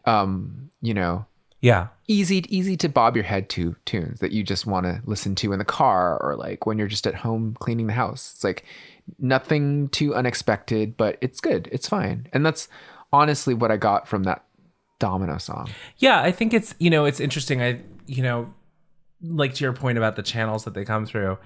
um 0.06 0.70
you 0.82 0.93
know 0.93 1.26
Yeah. 1.62 1.88
easy 2.07 2.43
easy 2.49 2.76
to 2.78 2.89
bob 2.89 3.16
your 3.16 3.24
head 3.24 3.47
to 3.49 3.76
tunes 3.86 4.20
that 4.20 4.32
you 4.32 4.43
just 4.43 4.66
want 4.66 4.86
to 4.86 5.01
listen 5.05 5.36
to 5.36 5.53
in 5.53 5.59
the 5.59 5.66
car 5.66 6.18
or 6.22 6.36
like 6.36 6.66
when 6.66 6.78
you're 6.78 6.88
just 6.88 7.07
at 7.07 7.16
home 7.16 7.55
cleaning 7.59 7.88
the 7.88 7.93
house 7.93 8.34
it's 8.34 8.43
like 8.43 8.66
nothing 9.20 9.88
too 9.89 10.14
unexpected 10.16 10.97
but 10.97 11.18
it's 11.22 11.39
good 11.39 11.70
it's 11.72 11.88
fine 11.88 12.28
and 12.34 12.45
that's 12.45 12.68
honestly 13.14 13.53
what 13.53 13.72
i 13.72 13.78
got 13.78 14.07
from 14.07 14.24
that 14.24 14.43
domino 14.99 15.38
song 15.38 15.68
Yeah, 15.97 16.22
I 16.22 16.32
think 16.32 16.53
it's 16.53 16.76
you 16.80 16.89
know 16.91 17.05
it's 17.05 17.20
interesting. 17.20 17.62
I 17.62 17.82
you 18.05 18.22
know 18.22 18.53
like 19.22 19.53
to 19.55 19.64
your 19.64 19.74
point 19.74 19.97
about 19.97 20.16
the 20.16 20.24
channels 20.24 20.64
that 20.66 20.74
they 20.76 20.86
come 20.86 21.05
through. 21.05 21.38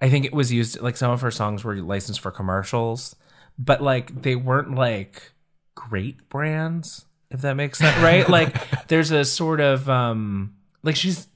I 0.00 0.08
think 0.08 0.24
it 0.24 0.32
was 0.32 0.52
used 0.52 0.80
like 0.80 0.96
some 0.96 1.10
of 1.10 1.20
her 1.20 1.30
songs 1.32 1.64
were 1.64 1.76
licensed 1.76 2.20
for 2.20 2.30
commercials, 2.30 3.16
but 3.58 3.82
like 3.82 4.22
they 4.22 4.36
weren't 4.36 4.74
like 4.76 5.32
great 5.74 6.28
brands 6.28 7.06
if 7.30 7.40
that 7.42 7.54
makes 7.54 7.78
sense, 7.78 7.96
right? 8.02 8.28
like 8.38 8.86
there's 8.88 9.10
a 9.10 9.24
sort 9.24 9.60
of 9.60 9.88
um 9.88 10.54
like 10.82 10.96
she's 10.96 11.26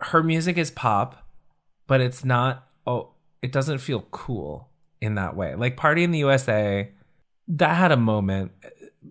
her 0.00 0.22
music 0.22 0.56
is 0.58 0.70
pop, 0.70 1.26
but 1.86 2.00
it's 2.00 2.24
not 2.24 2.66
oh 2.86 3.10
it 3.42 3.52
doesn't 3.52 3.78
feel 3.78 4.02
cool 4.10 4.68
in 5.00 5.14
that 5.16 5.36
way. 5.36 5.54
Like 5.54 5.76
Party 5.76 6.02
in 6.04 6.10
the 6.10 6.18
USA 6.20 6.90
that 7.48 7.74
had 7.76 7.92
a 7.92 7.96
moment 7.96 8.52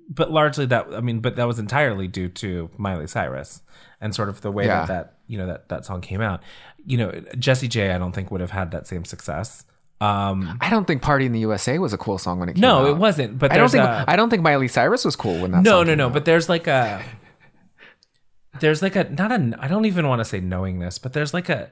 but 0.09 0.31
largely 0.31 0.65
that 0.67 0.87
I 0.93 1.01
mean, 1.01 1.19
but 1.19 1.35
that 1.37 1.47
was 1.47 1.59
entirely 1.59 2.07
due 2.07 2.29
to 2.29 2.69
Miley 2.77 3.07
Cyrus 3.07 3.61
and 4.01 4.13
sort 4.13 4.29
of 4.29 4.41
the 4.41 4.51
way 4.51 4.65
Yeah. 4.65 4.85
that 4.85 4.87
that 4.87 5.13
you 5.27 5.37
know 5.37 5.47
that 5.47 5.69
that 5.69 5.85
song 5.85 6.01
came 6.01 6.21
out. 6.21 6.41
You 6.85 6.97
know, 6.97 7.11
Jessie 7.37 7.67
J, 7.67 7.91
I 7.91 7.97
don't 7.97 8.13
think 8.13 8.31
would 8.31 8.41
have 8.41 8.51
had 8.51 8.71
that 8.71 8.87
same 8.87 9.05
success. 9.05 9.65
Um, 9.99 10.59
i 10.61 10.69
don't 10.69 10.85
think 10.85 11.01
party 11.01 11.25
in 11.25 11.31
the 11.31 11.39
usa 11.39 11.79
was 11.79 11.91
a 11.91 11.97
cool 11.97 12.19
song 12.19 12.39
when 12.39 12.49
it 12.49 12.53
came 12.53 12.61
no, 12.61 12.77
out 12.77 12.83
No, 12.83 12.89
it 12.91 12.97
wasn't. 12.97 13.39
But 13.39 13.51
i 13.51 13.57
don't 13.57 13.71
think 13.71 13.83
a, 13.83 14.05
i 14.07 14.15
don't 14.15 14.29
think 14.29 14.43
miley 14.43 14.67
cyrus 14.67 15.03
was 15.03 15.15
cool 15.15 15.41
when 15.41 15.51
that 15.51 15.63
no, 15.63 15.79
song 15.79 15.87
no, 15.87 15.95
no. 15.95 16.05
out. 16.05 16.13
But 16.13 16.25
there's 16.25 16.47
like 16.47 16.67
a 16.67 17.03
there's 18.59 18.81
like 18.81 18.95
a 18.95 19.05
not 19.05 19.31
a 19.31 19.57
I 19.59 19.67
don't 19.67 19.85
even 19.85 20.07
want 20.07 20.19
to 20.19 20.25
say 20.25 20.39
knowingness, 20.39 20.97
but 20.99 21.13
there's 21.13 21.33
like 21.33 21.49
a 21.49 21.71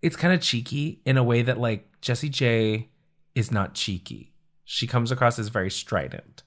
it's 0.00 0.16
kind 0.16 0.34
of 0.34 0.40
cheeky 0.40 1.00
in 1.04 1.16
a 1.16 1.22
way 1.22 1.42
that 1.42 1.58
like 1.58 1.88
Jessie 2.00 2.28
J 2.28 2.90
is 3.34 3.50
not 3.50 3.74
cheeky. 3.74 4.32
She 4.64 4.86
comes 4.86 5.10
across 5.10 5.38
as 5.38 5.48
very 5.48 5.70
strident. 5.70 6.42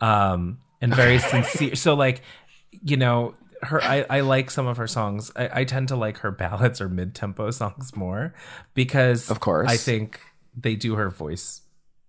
Um 0.00 0.58
and 0.80 0.94
very 0.94 1.18
sincere. 1.30 1.74
So 1.74 1.94
like, 1.94 2.22
you 2.70 2.96
know, 2.96 3.34
her 3.62 3.82
I, 3.82 4.06
I 4.08 4.20
like 4.20 4.50
some 4.50 4.66
of 4.66 4.76
her 4.76 4.86
songs. 4.86 5.30
I, 5.36 5.60
I 5.60 5.64
tend 5.64 5.88
to 5.88 5.96
like 5.96 6.18
her 6.18 6.30
ballads 6.30 6.80
or 6.80 6.88
mid 6.88 7.14
tempo 7.14 7.50
songs 7.50 7.94
more 7.96 8.34
because 8.74 9.30
Of 9.30 9.40
course. 9.40 9.70
I 9.70 9.76
think 9.76 10.20
they 10.56 10.76
do 10.76 10.94
her 10.94 11.10
voice 11.10 11.62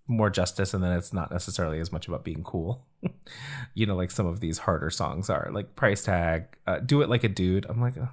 more 0.08 0.30
justice 0.30 0.72
and 0.72 0.84
then 0.84 0.92
it's 0.92 1.12
not 1.12 1.30
necessarily 1.32 1.80
as 1.80 1.90
much 1.90 2.06
about 2.08 2.24
being 2.24 2.42
cool. 2.44 2.86
You 3.74 3.86
know 3.86 3.94
like 3.96 4.10
some 4.10 4.26
of 4.26 4.40
these 4.40 4.58
harder 4.58 4.88
songs 4.90 5.28
are 5.28 5.50
like 5.52 5.76
price 5.76 6.02
tag 6.04 6.44
uh, 6.66 6.78
do 6.78 7.02
it 7.02 7.08
like 7.10 7.24
a 7.24 7.28
dude. 7.28 7.66
I'm 7.68 7.80
like 7.80 7.96
uh, 7.98 8.06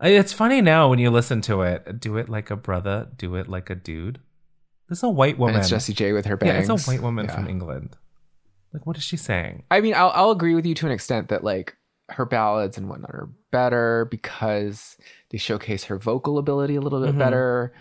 it's 0.00 0.32
funny 0.32 0.60
now 0.60 0.88
when 0.88 0.98
you 0.98 1.10
listen 1.10 1.40
to 1.42 1.62
it 1.62 1.98
do 2.00 2.16
it 2.18 2.28
like 2.28 2.50
a 2.50 2.56
brother 2.56 3.08
do 3.16 3.34
it 3.34 3.48
like 3.48 3.68
a 3.70 3.74
dude. 3.74 4.20
This 4.88 4.98
is 4.98 5.02
a 5.02 5.08
white 5.08 5.38
woman 5.38 5.56
and 5.56 5.62
it's 5.62 5.70
jessie 5.70 5.92
j 5.94 6.12
with 6.12 6.26
her 6.26 6.36
bangs 6.36 6.68
yeah 6.68 6.74
it's 6.74 6.86
a 6.86 6.90
white 6.90 7.02
woman 7.02 7.26
Yeah. 7.26 7.34
from 7.34 7.48
england. 7.48 7.96
Like 8.72 8.86
what 8.86 8.96
is 8.96 9.02
she 9.02 9.16
saying? 9.16 9.64
I 9.70 9.80
mean, 9.80 9.94
I'll, 9.94 10.12
I'll 10.14 10.30
agree 10.30 10.54
with 10.54 10.66
you 10.66 10.74
to 10.74 10.86
an 10.86 10.92
extent 10.92 11.28
that 11.30 11.42
like 11.42 11.76
her 12.10 12.24
ballads 12.26 12.76
and 12.78 12.88
whatnot 12.88 13.10
are 13.10 13.28
better 13.50 14.06
because 14.10 14.96
they 15.30 15.38
showcase 15.38 15.84
her 15.84 15.98
vocal 15.98 16.38
ability 16.38 16.76
a 16.76 16.80
little 16.80 17.02
bit 17.04 17.14
Mhm. 17.14 17.18
better. 17.18 17.72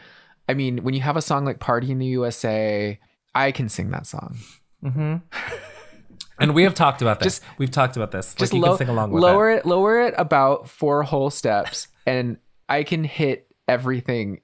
I 0.48 0.54
mean, 0.54 0.84
when 0.84 0.94
you 0.94 1.02
have 1.02 1.18
a 1.18 1.22
song 1.22 1.46
like 1.46 1.60
Party 1.60 1.92
in 1.92 2.00
the 2.00 2.06
USA, 2.08 3.00
I 3.34 3.52
can 3.52 3.70
sing 3.70 3.92
that 3.92 4.06
song. 4.06 4.38
Mm-hmm. 4.84 5.16
And 6.40 6.54
we 6.54 6.64
have 6.64 6.74
talked 6.74 7.02
about 7.02 7.20
this. 7.20 7.42
We've 7.58 7.72
talked 7.72 7.96
about 7.96 8.12
this. 8.12 8.36
Just 8.36 8.52
like 8.52 8.60
you 8.60 8.66
can 8.66 8.78
sing 8.78 8.90
along 8.90 9.12
with 9.12 9.24
lower 9.24 9.52
it. 9.52 9.60
it. 9.60 9.66
lower 9.66 10.02
it 10.02 10.14
about 10.18 10.68
four 10.68 11.04
whole 11.04 11.30
steps, 11.30 11.88
and 12.06 12.38
I 12.68 12.84
can 12.84 13.04
hit 13.04 13.48
everything 13.68 14.42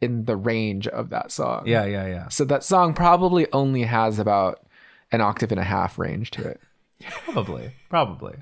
in 0.00 0.24
the 0.24 0.36
range 0.36 0.86
of 0.86 1.10
that 1.10 1.32
song. 1.32 1.64
Yeah, 1.66 1.84
yeah, 1.86 2.06
yeah. 2.06 2.28
So 2.28 2.44
that 2.44 2.62
song 2.62 2.94
probably 2.94 3.50
only 3.52 3.82
has 3.82 4.18
about 4.18 4.60
an 5.10 5.20
octave 5.20 5.50
and 5.50 5.60
a 5.60 5.64
half 5.64 5.98
range 5.98 6.30
to 6.32 6.46
it. 6.46 6.60
Probably, 7.24 7.72
probably. 7.88 8.36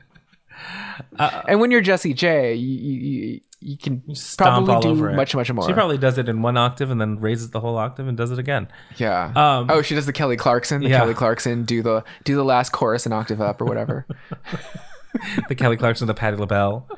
And 1.18 1.60
when 1.60 1.70
you're 1.70 1.80
Jessie 1.80 2.14
J, 2.14 2.54
you 2.54 2.78
you, 2.78 3.00
you, 3.00 3.40
you 3.60 3.76
can 3.76 4.14
Stomp 4.14 4.66
probably 4.66 4.74
all 4.74 4.82
do 4.82 4.88
over 4.90 5.12
much 5.12 5.34
much 5.34 5.52
more. 5.52 5.66
She 5.66 5.72
probably 5.72 5.98
does 5.98 6.18
it 6.18 6.28
in 6.28 6.42
one 6.42 6.56
octave 6.56 6.90
and 6.90 7.00
then 7.00 7.18
raises 7.20 7.50
the 7.50 7.60
whole 7.60 7.76
octave 7.76 8.08
and 8.08 8.16
does 8.16 8.30
it 8.30 8.38
again. 8.38 8.68
yeah. 8.96 9.32
Um, 9.34 9.68
oh, 9.70 9.82
she 9.82 9.94
does 9.94 10.06
the 10.06 10.12
Kelly 10.12 10.36
Clarkson. 10.36 10.82
The 10.82 10.90
yeah. 10.90 10.98
Kelly 10.98 11.14
Clarkson 11.14 11.64
do 11.64 11.82
the 11.82 12.04
do 12.24 12.34
the 12.34 12.44
last 12.44 12.72
chorus 12.72 13.06
an 13.06 13.12
octave 13.12 13.40
up 13.40 13.60
or 13.60 13.64
whatever. 13.64 14.06
the 15.48 15.54
Kelly 15.54 15.76
Clarkson, 15.76 16.06
the 16.06 16.14
Patti 16.14 16.36
LaBelle. 16.36 16.88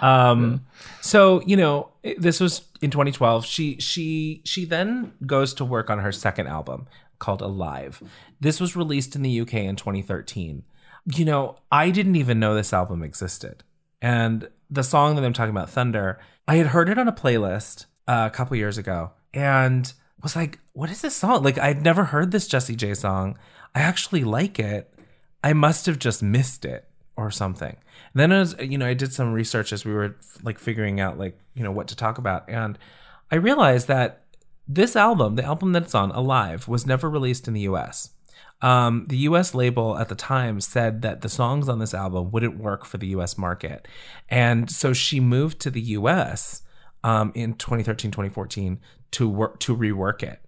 Um, 0.00 0.64
so 1.00 1.42
you 1.46 1.56
know, 1.56 1.90
this 2.18 2.40
was 2.40 2.62
in 2.80 2.90
2012. 2.90 3.46
She 3.46 3.78
she 3.78 4.42
she 4.44 4.64
then 4.64 5.12
goes 5.26 5.54
to 5.54 5.64
work 5.64 5.90
on 5.90 6.00
her 6.00 6.12
second 6.12 6.46
album 6.46 6.86
called 7.18 7.40
Alive. 7.40 8.02
This 8.40 8.60
was 8.60 8.76
released 8.76 9.14
in 9.14 9.22
the 9.22 9.40
UK 9.40 9.54
in 9.54 9.76
2013. 9.76 10.64
You 11.06 11.24
know, 11.24 11.56
I 11.70 11.90
didn't 11.90 12.16
even 12.16 12.40
know 12.40 12.54
this 12.54 12.72
album 12.72 13.02
existed, 13.02 13.62
and 14.00 14.48
the 14.70 14.82
song 14.82 15.16
that 15.16 15.24
I'm 15.24 15.32
talking 15.32 15.50
about, 15.50 15.70
Thunder, 15.70 16.18
I 16.48 16.56
had 16.56 16.68
heard 16.68 16.88
it 16.88 16.98
on 16.98 17.08
a 17.08 17.12
playlist 17.12 17.86
uh, 18.08 18.28
a 18.32 18.34
couple 18.34 18.56
years 18.56 18.78
ago, 18.78 19.12
and 19.32 19.92
was 20.22 20.34
like, 20.34 20.58
"What 20.72 20.90
is 20.90 21.02
this 21.02 21.14
song?" 21.14 21.42
Like 21.42 21.58
I'd 21.58 21.82
never 21.82 22.04
heard 22.04 22.30
this 22.30 22.48
Jessie 22.48 22.76
J 22.76 22.94
song. 22.94 23.38
I 23.74 23.80
actually 23.80 24.24
like 24.24 24.58
it. 24.58 24.92
I 25.42 25.52
must 25.52 25.86
have 25.86 25.98
just 25.98 26.22
missed 26.22 26.64
it 26.64 26.88
or 27.16 27.30
something. 27.30 27.76
And 28.14 28.20
then 28.20 28.32
as 28.32 28.56
you 28.58 28.78
know, 28.78 28.86
I 28.86 28.94
did 28.94 29.12
some 29.12 29.32
research 29.32 29.72
as 29.72 29.84
we 29.84 29.92
were 29.92 30.16
like 30.42 30.58
figuring 30.58 31.00
out 31.00 31.18
like, 31.18 31.38
you 31.54 31.62
know, 31.62 31.70
what 31.70 31.88
to 31.88 31.96
talk 31.96 32.18
about. 32.18 32.48
And 32.48 32.78
I 33.30 33.36
realized 33.36 33.88
that 33.88 34.24
this 34.66 34.96
album, 34.96 35.36
the 35.36 35.44
album 35.44 35.72
that 35.72 35.84
it's 35.84 35.94
on, 35.94 36.10
Alive, 36.10 36.66
was 36.66 36.86
never 36.86 37.10
released 37.10 37.46
in 37.46 37.54
the 37.54 37.62
US. 37.62 38.10
Um, 38.64 39.04
the 39.08 39.18
US 39.18 39.54
label 39.54 39.98
at 39.98 40.08
the 40.08 40.14
time 40.14 40.58
said 40.58 41.02
that 41.02 41.20
the 41.20 41.28
songs 41.28 41.68
on 41.68 41.80
this 41.80 41.92
album 41.92 42.30
wouldn't 42.30 42.56
work 42.56 42.86
for 42.86 42.96
the 42.96 43.08
US 43.08 43.36
market. 43.36 43.86
And 44.30 44.70
so 44.70 44.94
she 44.94 45.20
moved 45.20 45.60
to 45.60 45.70
the 45.70 45.82
US 45.82 46.62
um, 47.02 47.30
in 47.34 47.56
2013, 47.56 48.10
2014 48.10 48.80
to 49.10 49.28
work 49.28 49.60
to 49.60 49.76
rework 49.76 50.22
it. 50.22 50.40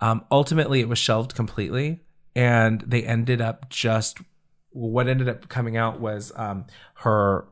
Um, 0.00 0.24
ultimately, 0.30 0.78
it 0.80 0.88
was 0.88 1.00
shelved 1.00 1.34
completely, 1.34 2.04
and 2.36 2.80
they 2.82 3.02
ended 3.02 3.40
up 3.40 3.68
just 3.70 4.18
what 4.70 5.08
ended 5.08 5.28
up 5.28 5.48
coming 5.48 5.76
out 5.76 5.98
was 5.98 6.30
um, 6.36 6.66
her 6.98 7.48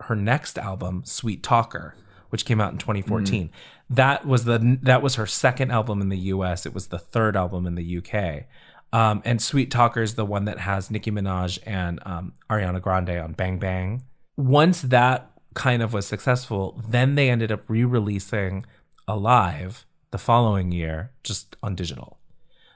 her 0.00 0.14
next 0.14 0.58
album, 0.58 1.02
Sweet 1.06 1.42
Talker, 1.42 1.94
which 2.28 2.44
came 2.44 2.60
out 2.60 2.72
in 2.72 2.78
2014. 2.78 3.50
That 3.88 4.26
was 4.26 4.44
the 4.44 4.78
that 4.82 5.00
was 5.00 5.14
her 5.14 5.26
second 5.26 5.70
album 5.70 6.02
in 6.02 6.10
the 6.10 6.18
U.S. 6.18 6.66
It 6.66 6.74
was 6.74 6.88
the 6.88 6.98
third 6.98 7.36
album 7.36 7.66
in 7.66 7.74
the 7.74 7.84
U.K. 7.84 8.46
Um, 8.92 9.22
and 9.24 9.40
Sweet 9.40 9.70
Talker 9.70 10.02
is 10.02 10.14
the 10.14 10.24
one 10.24 10.44
that 10.44 10.58
has 10.58 10.90
Nicki 10.90 11.10
Minaj 11.10 11.58
and 11.64 11.98
um, 12.04 12.34
Ariana 12.50 12.80
Grande 12.80 13.18
on 13.18 13.32
Bang 13.32 13.58
Bang. 13.58 14.02
Once 14.36 14.82
that 14.82 15.30
kind 15.54 15.82
of 15.82 15.92
was 15.92 16.06
successful, 16.06 16.80
then 16.88 17.14
they 17.14 17.30
ended 17.30 17.50
up 17.50 17.62
re-releasing 17.68 18.64
Alive 19.08 19.84
the 20.12 20.18
following 20.18 20.70
year, 20.70 21.10
just 21.24 21.56
on 21.62 21.74
digital. 21.74 22.18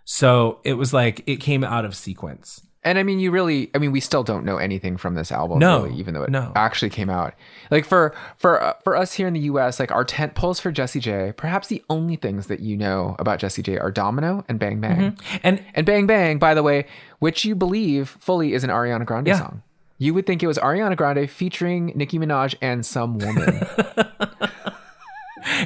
So 0.05 0.61
it 0.65 0.75
was 0.75 0.93
like 0.93 1.23
it 1.27 1.37
came 1.37 1.63
out 1.63 1.85
of 1.85 1.95
sequence. 1.95 2.66
And 2.87 2.99
I 2.99 3.03
mean, 3.03 3.19
you 3.19 3.31
really, 3.33 3.69
I 3.75 3.79
mean, 3.79 3.91
we 3.93 4.01
still 4.01 4.23
don't 4.23 4.45
know 4.45 4.57
anything 4.59 4.97
from 4.97 5.15
this 5.15 5.31
album, 5.33 5.59
No, 5.59 5.83
really, 5.83 5.99
even 5.99 6.15
though 6.15 6.23
it 6.23 6.31
no. 6.31 6.53
actually 6.57 6.89
came 6.91 7.11
out. 7.11 7.35
Like 7.71 7.85
for 7.85 8.15
for 8.39 8.63
uh, 8.63 8.75
for 8.85 8.97
us 8.97 9.13
here 9.13 9.27
in 9.27 9.35
the 9.35 9.41
U.S., 9.41 9.81
like 9.81 9.91
our 9.91 10.05
tent 10.05 10.35
poles 10.37 10.61
for 10.61 10.71
Jessie 10.71 11.01
J, 11.01 11.33
perhaps 11.37 11.67
the 11.67 11.83
only 11.91 12.15
things 12.17 12.47
that 12.47 12.61
you 12.61 12.77
know 12.77 13.17
about 13.19 13.41
Jessie 13.41 13.63
J 13.63 13.77
are 13.79 13.91
Domino 13.91 14.45
and 14.49 14.59
Bang 14.59 14.81
Bang. 14.81 15.19
And 15.43 15.63
And 15.75 15.85
Bang 15.85 16.07
Bang, 16.07 16.39
by 16.39 16.55
the 16.55 16.63
way, 16.63 16.87
which 17.19 17.45
you 17.45 17.55
believe 17.57 18.17
fully 18.21 18.55
is 18.55 18.63
an 18.65 18.71
Ariana 18.71 19.05
Grande 19.05 19.27
Yeah. 19.27 19.39
song. 19.41 19.63
You 19.99 20.15
would 20.15 20.27
think 20.27 20.43
it 20.43 20.47
was 20.47 20.59
Ariana 20.59 20.97
Grande 20.97 21.29
featuring 21.29 21.93
Nicki 21.97 22.19
Minaj 22.19 22.55
and 22.63 22.87
some 22.87 23.19
woman. 23.19 23.67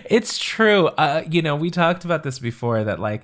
it's 0.08 0.38
true. 0.38 0.86
Uh, 0.88 1.22
you 1.28 1.42
know, 1.42 1.56
we 1.56 1.70
talked 1.70 2.04
about 2.04 2.22
this 2.22 2.38
before 2.38 2.84
that 2.84 3.00
like, 3.00 3.22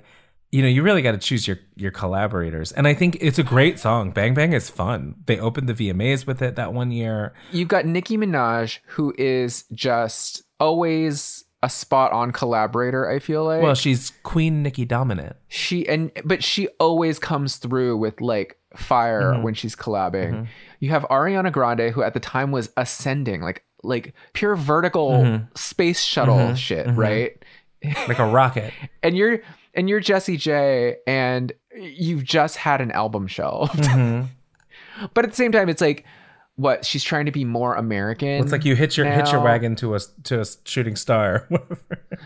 you 0.51 0.61
know, 0.61 0.67
you 0.67 0.81
really 0.83 1.01
got 1.01 1.11
to 1.11 1.17
choose 1.17 1.47
your 1.47 1.59
your 1.75 1.91
collaborators. 1.91 2.71
And 2.71 2.87
I 2.87 2.93
think 2.93 3.17
it's 3.19 3.37
a 3.39 3.43
great 3.43 3.79
song. 3.79 4.11
Bang 4.11 4.33
Bang 4.33 4.53
is 4.53 4.69
fun. 4.69 5.15
They 5.25 5.39
opened 5.39 5.67
the 5.69 5.73
VMAs 5.73 6.25
with 6.25 6.41
it 6.41 6.55
that 6.55 6.73
one 6.73 6.91
year. 6.91 7.33
You've 7.51 7.67
got 7.67 7.85
Nicki 7.85 8.17
Minaj, 8.17 8.79
who 8.87 9.13
is 9.17 9.63
just 9.73 10.43
always 10.59 11.43
a 11.63 11.69
spot 11.69 12.11
on 12.11 12.31
collaborator, 12.31 13.09
I 13.09 13.19
feel 13.19 13.43
like. 13.43 13.61
Well, 13.63 13.73
she's 13.75 14.11
Queen 14.23 14.61
Nicki 14.63 14.85
dominant. 14.85 15.35
she 15.47 15.87
and 15.87 16.11
but 16.23 16.43
she 16.43 16.67
always 16.79 17.17
comes 17.19 17.57
through 17.57 17.97
with 17.97 18.21
like 18.21 18.57
fire 18.75 19.33
Mm-hmm. 19.33 19.43
when 19.43 19.53
she's 19.55 19.75
collabing. 19.75 20.47
You 20.79 20.89
have 20.91 21.03
Ariana 21.09 21.51
Grande 21.51 21.91
who 21.93 22.03
at 22.03 22.13
the 22.13 22.19
time 22.19 22.51
was 22.51 22.69
ascending 22.77 23.41
like 23.41 23.63
like 23.83 24.13
pure 24.33 24.55
vertical 24.55 25.11
Mm-hmm. 25.11 25.45
space 25.55 26.01
shuttle 26.01 26.53
shit, 26.55 26.87
right? 26.95 27.43
Like 28.07 28.19
a 28.19 28.25
rocket. 28.27 28.71
And 29.03 29.15
you're 29.17 29.39
and 29.77 29.87
you're 29.87 29.99
Jessie 30.01 30.35
J 30.35 30.97
and 31.05 31.53
you've 31.73 32.23
just 32.23 32.57
had 32.57 32.81
an 32.81 32.91
album 32.91 33.27
shelved. 33.27 33.83
Mm-hmm. 33.83 34.25
but 35.13 35.23
at 35.23 35.31
the 35.31 35.37
same 35.37 35.51
time 35.53 35.69
it's 35.69 35.81
like 35.81 36.03
what 36.55 36.83
she's 36.83 37.03
trying 37.03 37.27
to 37.27 37.31
be 37.31 37.45
more 37.45 37.75
American. 37.75 38.41
It's 38.41 38.51
like 38.51 38.65
you 38.65 38.75
hit 38.75 38.97
your 38.97 39.05
hit 39.05 39.31
your 39.31 39.41
wagon 39.41 39.75
to 39.77 39.95
a 39.95 39.99
to 40.23 40.41
a 40.41 40.45
shooting 40.65 40.97
star. 40.97 41.47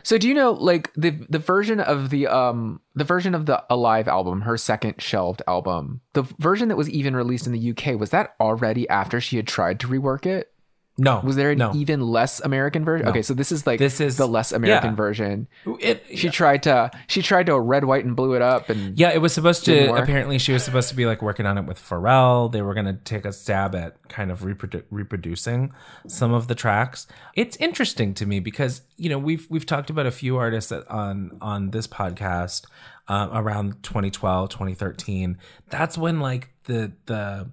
So 0.03 0.17
do 0.17 0.27
you 0.27 0.33
know 0.33 0.53
like 0.53 0.91
the 0.95 1.11
the 1.29 1.37
version 1.37 1.79
of 1.79 2.09
the 2.09 2.25
um 2.25 2.79
the 2.95 3.03
version 3.03 3.35
of 3.35 3.45
the 3.45 3.63
Alive 3.69 4.07
album, 4.07 4.41
her 4.41 4.57
second 4.57 5.01
shelved 5.01 5.41
album, 5.47 6.01
the 6.13 6.23
version 6.39 6.69
that 6.69 6.77
was 6.77 6.89
even 6.89 7.15
released 7.15 7.45
in 7.45 7.51
the 7.51 7.71
UK 7.71 7.99
was 7.99 8.09
that 8.11 8.33
already 8.39 8.87
after 8.89 9.19
she 9.21 9.35
had 9.35 9.47
tried 9.47 9.79
to 9.81 9.87
rework 9.87 10.25
it? 10.25 10.50
No. 10.97 11.21
Was 11.23 11.35
there 11.35 11.51
an 11.51 11.57
no? 11.57 11.71
even 11.73 12.01
less 12.01 12.39
American 12.41 12.83
version? 12.85 13.07
Okay, 13.07 13.21
so 13.21 13.33
this 13.33 13.51
is 13.51 13.65
like 13.65 13.79
This 13.79 13.99
is- 14.01 14.17
the 14.17 14.27
less 14.27 14.51
American 14.51 14.91
yeah. 14.91 14.95
version. 14.95 15.47
It, 15.79 16.03
She 16.15 16.29
tried 16.29 16.63
to 16.63 16.91
she 17.07 17.21
tried 17.21 17.45
to 17.47 17.59
red 17.59 17.85
white 17.85 18.03
and 18.05 18.15
blew 18.15 18.33
it 18.33 18.41
up 18.41 18.69
and 18.69 18.97
Yeah, 18.97 19.09
it 19.09 19.19
was 19.19 19.33
supposed 19.33 19.65
to. 19.65 19.89
Work. 19.89 20.03
Apparently, 20.03 20.37
she 20.37 20.53
was 20.53 20.63
supposed 20.63 20.89
to 20.89 20.95
be 20.95 21.05
like 21.05 21.21
working 21.21 21.45
on 21.45 21.57
it 21.57 21.65
with 21.65 21.79
Pharrell. 21.79 22.51
They 22.51 22.61
were 22.61 22.73
going 22.73 22.85
to 22.87 22.93
take 22.93 23.25
a 23.25 23.31
stab 23.33 23.73
at 23.73 24.07
kind 24.09 24.31
of 24.31 24.41
reprodu- 24.41 24.83
reproducing 24.91 25.73
some 26.07 26.33
of 26.33 26.47
the 26.47 26.55
tracks. 26.55 27.07
It's 27.35 27.55
interesting 27.57 28.13
to 28.15 28.25
me 28.25 28.39
because 28.39 28.81
you 28.97 29.09
know 29.09 29.17
we've 29.17 29.47
we've 29.49 29.65
talked 29.65 29.89
about 29.89 30.05
a 30.05 30.11
few 30.11 30.37
artists 30.37 30.69
that 30.69 30.87
on 30.89 31.37
on 31.41 31.71
this 31.71 31.87
podcast 31.87 32.65
um, 33.07 33.29
around 33.33 33.81
2012, 33.83 34.49
2013. 34.49 35.37
That's 35.69 35.97
when 35.97 36.19
like 36.19 36.49
the 36.65 36.91
the 37.05 37.49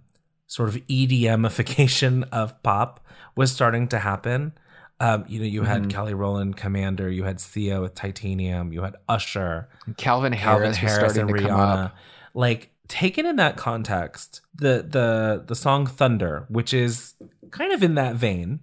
sort 0.51 0.68
of 0.70 0.76
EDMification 0.86 2.28
of 2.32 2.61
pop 2.62 3.05
was 3.39 3.53
starting 3.53 3.86
to 3.86 4.01
happen. 4.01 4.53
Um, 4.99 5.24
you 5.28 5.39
know, 5.39 5.45
you 5.45 5.62
had 5.62 5.89
Kelly 5.89 6.12
Rowland, 6.12 6.57
Commander, 6.57 7.09
you 7.09 7.22
had 7.22 7.41
Sia 7.41 7.80
with 7.80 7.95
Titanium, 7.95 8.72
you 8.72 8.82
had 8.82 8.97
Usher, 9.09 9.68
Calvin 9.97 10.32
Calvin 10.32 10.34
Harris, 10.34 10.68
was 10.70 10.76
Harris 10.78 11.12
starting 11.12 11.30
and 11.30 11.39
to 11.39 11.49
come 11.49 11.61
up. 11.61 11.78
Rihanna. 11.78 11.93
Like 12.34 12.72
taken 12.89 13.26
in 13.26 13.36
that 13.36 13.57
context, 13.57 14.41
the 14.57 14.84
the 14.89 15.45
the 15.47 15.55
song 15.55 15.86
Thunder, 15.86 16.47
which 16.49 16.74
is 16.74 17.14
kind 17.53 17.72
of 17.72 17.84
in 17.84 17.95
that 17.95 18.16
vein, 18.16 18.59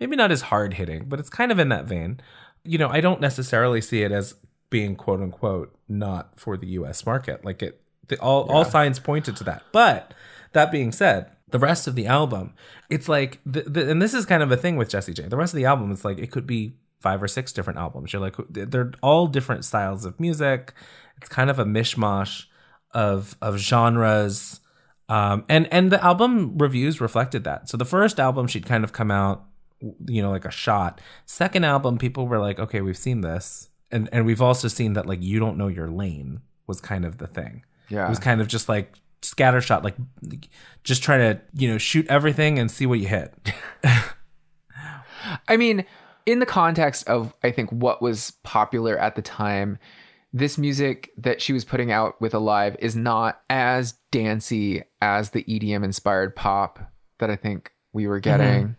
maybe 0.00 0.16
not 0.16 0.32
as 0.32 0.40
hard 0.40 0.74
hitting, 0.74 1.04
but 1.10 1.20
it's 1.20 1.28
kind 1.28 1.52
of 1.52 1.58
in 1.58 1.68
that 1.68 1.84
vein. 1.84 2.18
You 2.64 2.78
know, 2.78 2.88
I 2.88 3.02
don't 3.02 3.20
necessarily 3.20 3.82
see 3.82 4.02
it 4.02 4.12
as 4.12 4.34
being 4.70 4.96
quote 4.96 5.20
unquote 5.20 5.76
not 5.90 6.40
for 6.40 6.56
the 6.56 6.68
US 6.68 7.04
market. 7.04 7.44
Like 7.44 7.62
it 7.62 7.82
the, 8.08 8.18
all 8.18 8.50
all 8.50 8.64
signs 8.64 8.98
pointed 8.98 9.36
to 9.36 9.44
that. 9.44 9.62
But 9.72 10.14
that 10.54 10.72
being 10.72 10.90
said, 10.90 11.32
the 11.56 11.66
rest 11.66 11.86
of 11.86 11.94
the 11.94 12.06
album, 12.06 12.52
it's 12.90 13.08
like 13.08 13.40
the, 13.46 13.62
the, 13.62 13.90
and 13.90 14.02
this 14.02 14.12
is 14.12 14.26
kind 14.26 14.42
of 14.42 14.52
a 14.52 14.58
thing 14.58 14.76
with 14.76 14.90
Jessie 14.90 15.14
J. 15.14 15.26
The 15.26 15.38
rest 15.38 15.54
of 15.54 15.56
the 15.56 15.64
album 15.64 15.90
it's 15.90 16.04
like 16.04 16.18
it 16.18 16.30
could 16.30 16.46
be 16.46 16.74
five 17.00 17.22
or 17.22 17.28
six 17.28 17.50
different 17.50 17.78
albums. 17.78 18.12
You're 18.12 18.20
like 18.20 18.36
they're 18.50 18.92
all 19.02 19.26
different 19.26 19.64
styles 19.64 20.04
of 20.04 20.20
music. 20.20 20.74
It's 21.16 21.30
kind 21.30 21.48
of 21.48 21.58
a 21.58 21.64
mishmash 21.64 22.44
of 22.92 23.36
of 23.40 23.56
genres. 23.56 24.60
Um, 25.08 25.46
and 25.48 25.66
and 25.72 25.90
the 25.90 26.04
album 26.04 26.58
reviews 26.58 27.00
reflected 27.00 27.44
that. 27.44 27.70
So 27.70 27.78
the 27.78 27.86
first 27.86 28.20
album 28.20 28.48
she'd 28.48 28.66
kind 28.66 28.84
of 28.84 28.92
come 28.92 29.10
out, 29.10 29.46
you 29.80 30.20
know, 30.20 30.30
like 30.30 30.44
a 30.44 30.50
shot. 30.50 31.00
Second 31.24 31.64
album, 31.64 31.96
people 31.96 32.28
were 32.28 32.38
like, 32.38 32.58
okay, 32.58 32.82
we've 32.82 32.98
seen 32.98 33.22
this, 33.22 33.70
and 33.90 34.10
and 34.12 34.26
we've 34.26 34.42
also 34.42 34.68
seen 34.68 34.92
that 34.92 35.06
like 35.06 35.22
you 35.22 35.40
don't 35.40 35.56
know 35.56 35.68
your 35.68 35.88
lane 35.88 36.42
was 36.66 36.82
kind 36.82 37.06
of 37.06 37.16
the 37.16 37.26
thing. 37.26 37.64
Yeah. 37.88 38.06
it 38.06 38.10
was 38.10 38.18
kind 38.18 38.42
of 38.42 38.48
just 38.48 38.68
like 38.68 38.92
scattershot, 39.34 39.82
like 39.82 39.96
just 40.84 41.02
try 41.02 41.18
to 41.18 41.40
you 41.54 41.68
know 41.68 41.78
shoot 41.78 42.06
everything 42.08 42.58
and 42.58 42.70
see 42.70 42.86
what 42.86 42.98
you 42.98 43.08
hit. 43.08 43.34
I 45.48 45.56
mean, 45.56 45.84
in 46.24 46.38
the 46.38 46.46
context 46.46 47.08
of 47.08 47.34
I 47.42 47.50
think 47.50 47.70
what 47.70 48.02
was 48.02 48.32
popular 48.42 48.98
at 48.98 49.16
the 49.16 49.22
time, 49.22 49.78
this 50.32 50.58
music 50.58 51.10
that 51.16 51.40
she 51.40 51.52
was 51.52 51.64
putting 51.64 51.90
out 51.92 52.20
with 52.20 52.34
Alive 52.34 52.76
is 52.78 52.96
not 52.96 53.40
as 53.48 53.94
dancey 54.10 54.82
as 55.00 55.30
the 55.30 55.44
EDM 55.44 55.84
inspired 55.84 56.36
pop 56.36 56.78
that 57.18 57.30
I 57.30 57.36
think 57.36 57.72
we 57.92 58.06
were 58.06 58.20
mm-hmm. 58.20 58.38
getting. 58.38 58.76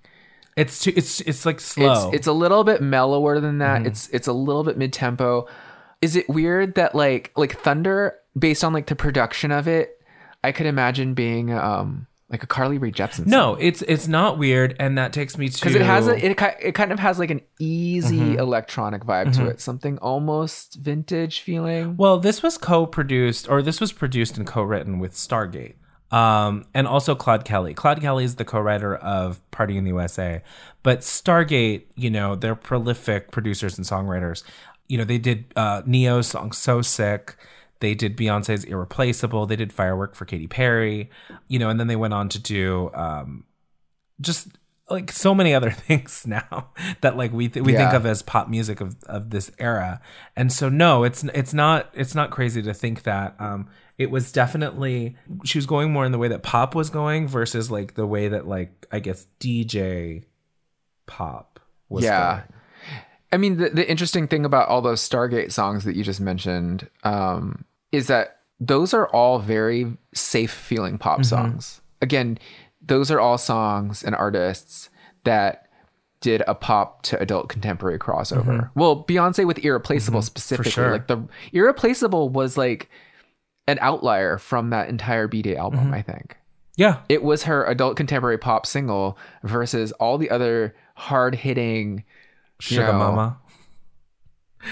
It's 0.55 0.79
too, 0.79 0.93
it's 0.95 1.21
it's 1.21 1.45
like 1.45 1.59
slow. 1.59 2.07
It's 2.07 2.17
it's 2.17 2.27
a 2.27 2.33
little 2.33 2.63
bit 2.63 2.81
mellower 2.81 3.39
than 3.39 3.59
that. 3.59 3.79
Mm-hmm. 3.79 3.87
It's 3.87 4.09
it's 4.09 4.27
a 4.27 4.33
little 4.33 4.63
bit 4.63 4.77
mid 4.77 4.91
tempo. 4.91 5.47
Is 6.01 6.15
it 6.15 6.27
weird 6.29 6.75
that 6.75 6.95
like 6.95 7.31
like 7.35 7.59
Thunder, 7.59 8.15
based 8.37 8.63
on 8.63 8.73
like 8.73 8.87
the 8.87 8.95
production 8.95 9.51
of 9.51 9.67
it, 9.67 9.96
I 10.43 10.51
could 10.51 10.65
imagine 10.65 11.13
being 11.13 11.51
um 11.53 12.07
like 12.29 12.43
a 12.43 12.47
Carly 12.47 12.77
Rae 12.77 12.91
Jepsen. 12.91 13.25
no, 13.25 13.55
it's 13.55 13.81
it's 13.83 14.07
not 14.07 14.37
weird, 14.37 14.75
and 14.79 14.97
that 14.97 15.13
takes 15.13 15.37
me 15.37 15.47
to 15.47 15.59
because 15.59 15.75
it 15.75 15.81
has 15.81 16.07
a 16.07 16.15
it, 16.25 16.37
it 16.61 16.75
kind 16.75 16.91
of 16.91 16.99
has 16.99 17.19
like 17.19 17.31
an 17.31 17.41
easy 17.59 18.17
Mm-hmm. 18.19 18.39
electronic 18.39 19.03
vibe 19.03 19.33
to 19.37 19.47
it, 19.47 19.61
something 19.61 19.97
almost 19.99 20.75
vintage 20.75 21.39
feeling. 21.39 21.95
Well, 21.95 22.19
this 22.19 22.43
was 22.43 22.57
co-produced, 22.57 23.47
or 23.49 23.61
this 23.61 23.79
was 23.79 23.93
produced 23.93 24.37
and 24.37 24.45
co-written 24.45 24.99
with 24.99 25.13
Stargate, 25.13 25.75
um, 26.11 26.65
and 26.73 26.85
also 26.85 27.15
Claude 27.15 27.45
Kelly. 27.45 27.73
Claude 27.73 28.01
Kelly 28.01 28.25
is 28.25 28.35
the 28.35 28.45
co-writer 28.45 28.95
of 28.97 29.39
Party 29.51 29.77
in 29.77 29.85
the 29.85 29.91
USA, 29.91 30.41
but 30.83 30.99
Stargate, 30.99 31.83
you 31.95 32.09
know, 32.09 32.35
they're 32.35 32.55
prolific 32.55 33.31
producers 33.31 33.77
and 33.77 33.87
songwriters. 33.87 34.43
You 34.89 34.97
know, 34.97 35.05
they 35.05 35.17
did 35.17 35.45
uh, 35.55 35.81
Ne-Yo's 35.85 36.27
song 36.27 36.51
"So 36.51 36.81
Sick." 36.81 37.37
They 37.79 37.95
did 37.95 38.17
Beyonce's 38.17 38.63
"Irreplaceable." 38.63 39.45
They 39.45 39.55
did 39.55 39.73
"Firework" 39.73 40.15
for 40.15 40.25
Katy 40.25 40.47
Perry. 40.47 41.09
You 41.47 41.59
know, 41.59 41.69
and 41.69 41.79
then 41.79 41.87
they 41.87 41.95
went 41.95 42.13
on 42.13 42.29
to 42.29 42.39
do 42.39 42.91
um, 42.93 43.45
just 44.21 44.47
like 44.89 45.11
so 45.11 45.35
many 45.35 45.53
other 45.53 45.71
things 45.87 46.25
now 46.25 46.69
that 47.01 47.17
like 47.17 47.33
we 47.33 47.49
th- 47.49 47.65
we 47.65 47.73
think 47.73 47.93
of 47.93 48.05
as 48.05 48.21
pop 48.21 48.47
music 48.47 48.81
of, 48.81 48.95
of 49.05 49.29
this 49.29 49.51
era 49.59 49.99
and 50.35 50.51
so 50.51 50.69
no 50.69 51.03
it's 51.03 51.23
it's 51.33 51.53
not 51.53 51.89
it's 51.93 52.15
not 52.15 52.31
crazy 52.31 52.61
to 52.61 52.73
think 52.73 53.03
that 53.03 53.35
um 53.39 53.67
it 53.97 54.09
was 54.09 54.31
definitely 54.31 55.15
she 55.43 55.57
was 55.57 55.65
going 55.65 55.91
more 55.91 56.05
in 56.05 56.11
the 56.11 56.17
way 56.17 56.27
that 56.27 56.43
pop 56.43 56.73
was 56.73 56.89
going 56.89 57.27
versus 57.27 57.69
like 57.69 57.95
the 57.95 58.07
way 58.07 58.29
that 58.29 58.47
like 58.47 58.87
i 58.91 58.99
guess 58.99 59.25
dj 59.39 60.23
pop 61.05 61.59
was 61.89 62.03
yeah. 62.03 62.35
going. 62.35 62.56
I 63.31 63.37
mean, 63.37 63.57
the, 63.57 63.69
the 63.69 63.89
interesting 63.89 64.27
thing 64.27 64.45
about 64.45 64.69
all 64.69 64.81
those 64.81 65.07
Stargate 65.07 65.51
songs 65.51 65.83
that 65.83 65.95
you 65.95 66.03
just 66.03 66.21
mentioned 66.21 66.89
um, 67.03 67.65
is 67.91 68.07
that 68.07 68.39
those 68.59 68.93
are 68.93 69.07
all 69.09 69.39
very 69.39 69.97
safe 70.13 70.51
feeling 70.51 70.97
pop 70.97 71.19
mm-hmm. 71.19 71.23
songs. 71.23 71.81
Again, 72.01 72.39
those 72.81 73.11
are 73.11 73.19
all 73.19 73.37
songs 73.37 74.03
and 74.03 74.15
artists 74.15 74.89
that 75.23 75.67
did 76.21 76.41
a 76.47 76.55
pop 76.55 77.03
to 77.03 77.19
adult 77.19 77.49
contemporary 77.49 77.99
crossover. 77.99 78.45
Mm-hmm. 78.45 78.79
Well, 78.79 79.03
Beyonce 79.03 79.45
with 79.45 79.63
Irreplaceable 79.63 80.21
mm-hmm. 80.21 80.25
specifically. 80.25 80.71
sure. 80.71 80.91
Like 80.91 81.07
the 81.07 81.21
Irreplaceable 81.51 82.29
was 82.29 82.57
like 82.57 82.89
an 83.67 83.77
outlier 83.81 84.37
from 84.37 84.69
that 84.69 84.87
entire 84.89 85.27
B 85.27 85.41
Day 85.41 85.57
album, 85.57 85.93
I 85.93 86.01
think 86.01 86.37
yeah 86.77 86.99
it 87.09 87.23
was 87.23 87.43
her 87.43 87.65
adult 87.65 87.97
contemporary 87.97 88.37
pop 88.37 88.65
single 88.65 89.17
versus 89.43 89.91
all 89.93 90.17
the 90.17 90.29
other 90.29 90.73
hard 90.95 91.35
hitting 91.35 92.03
sugar 92.59 92.91
know, 92.91 92.93
mama 92.99 93.37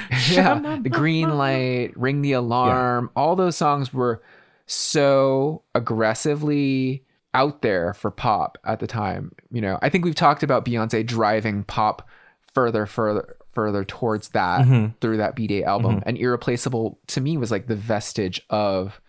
yeah, 0.31 0.79
the 0.81 0.89
green 0.89 1.29
light, 1.37 1.91
ring 1.95 2.21
the 2.21 2.33
alarm, 2.33 3.09
all 3.15 3.35
those 3.35 3.55
songs 3.55 3.93
were 3.93 4.21
so 4.65 5.63
aggressively 5.73 7.03
out 7.33 7.61
there 7.61 7.93
for 7.93 8.11
pop 8.11 8.57
at 8.65 8.79
the 8.79 8.87
time. 8.87 9.31
You 9.51 9.61
know, 9.61 9.79
I 9.81 9.89
think 9.89 10.03
we've 10.05 10.15
talked 10.15 10.43
about 10.43 10.65
Beyonce 10.65 11.05
driving 11.05 11.63
pop 11.63 12.07
further, 12.53 12.85
further, 12.85 13.37
further 13.53 13.83
towards 13.83 14.29
that 14.29 14.61
Mm-hmm. 14.65 14.97
through 15.01 15.17
that 15.17 15.35
B 15.35 15.47
Day 15.47 15.63
album. 15.63 16.01
And 16.05 16.17
Irreplaceable 16.17 16.99
to 17.07 17.21
me 17.21 17.37
was 17.37 17.51
like 17.51 17.67
the 17.67 17.75
vestige 17.75 18.41
of 18.49 18.99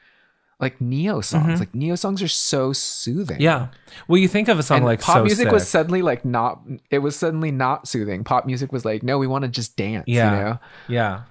like 0.59 0.81
Ne-Yo 0.81 1.21
songs. 1.21 1.61
Like 1.61 1.75
Ne-Yo 1.75 1.95
songs 1.97 2.23
are 2.23 2.29
so 2.29 2.73
soothing. 2.73 3.37
Mm-hmm. 3.37 3.43
yeah 3.43 3.69
well 4.09 4.19
you 4.19 4.29
think 4.29 4.49
of 4.49 4.59
a 4.59 4.63
song 4.63 4.79
And 4.79 4.87
like 4.87 5.01
pop 5.01 5.17
so 5.19 5.25
music 5.25 5.51
was 5.51 5.69
suddenly 5.69 6.03
like 6.03 6.25
not 6.25 6.61
it 6.91 6.99
was 7.01 7.15
suddenly 7.17 7.51
not 7.51 7.87
soothing. 7.89 8.25
Pop 8.25 8.47
music 8.47 8.73
was 8.73 8.85
like, 8.85 9.03
no, 9.03 9.19
we 9.19 9.27
want 9.27 9.43
to 9.43 9.49
just 9.49 9.77
dance. 9.77 10.05
yeah 10.07 10.31
You 10.31 10.45
know? 10.45 10.59
yeah 10.89 11.23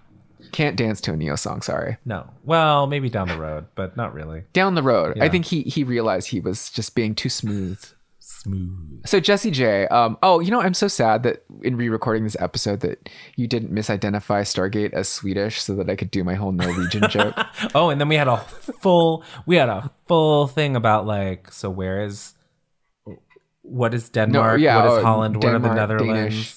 Can't 0.51 0.75
dance 0.75 1.01
to 1.01 1.13
a 1.13 1.17
Ne-Yo 1.17 1.35
song, 1.35 1.61
sorry. 1.63 1.97
no 2.05 2.29
well 2.43 2.85
maybe 2.87 3.09
down 3.09 3.27
the 3.27 3.37
road 3.37 3.65
but 3.75 3.97
not 3.97 4.13
really 4.13 4.43
Down 4.53 4.75
the 4.75 4.83
road. 4.83 5.19
I 5.19 5.27
think 5.29 5.45
he 5.45 5.63
he 5.63 5.83
realized 5.83 6.27
he 6.27 6.39
was 6.39 6.69
just 6.69 6.93
being 6.95 7.15
too 7.15 7.29
smooth. 7.29 7.83
Smooth 8.45 9.07
So 9.07 9.19
Jessie 9.19 9.49
J, 9.49 9.87
um, 9.87 10.19
oh, 10.21 10.39
you 10.39 10.51
know, 10.51 10.61
I'm 10.61 10.75
so 10.75 10.87
sad 10.87 11.23
that 11.23 11.43
in 11.63 11.75
re-recording 11.77 12.23
this 12.23 12.37
episode 12.39 12.81
that 12.81 13.09
you 13.35 13.47
didn't 13.47 13.73
misidentify 13.73 14.41
Stargate 14.41 14.93
as 14.93 15.09
Swedish 15.09 15.61
so 15.63 15.73
that 15.75 15.89
I 15.89 15.95
could 15.95 16.11
do 16.11 16.23
my 16.23 16.35
whole 16.35 16.51
Norwegian 16.51 17.03
joke. 17.09 17.35
Oh, 17.73 17.89
and 17.89 17.99
then 17.99 18.07
we 18.07 18.15
had 18.15 18.27
a 18.27 18.37
full 18.37 19.23
we 19.47 19.55
had 19.55 19.69
a 19.69 19.89
full 20.07 20.45
thing 20.45 20.75
about 20.75 21.07
like 21.07 21.51
so 21.51 21.71
where 21.71 22.03
is 22.03 22.35
what 23.63 23.95
is 23.95 24.09
Denmark? 24.09 24.59
yeah, 24.59 24.77
what 24.77 24.85
is 24.85 24.99
oh, 24.99 25.01
Holland? 25.01 25.37
what 25.37 25.53
are 25.53 25.59
the 25.59 25.73
Netherlands? 25.73 26.13
Danish. 26.13 26.55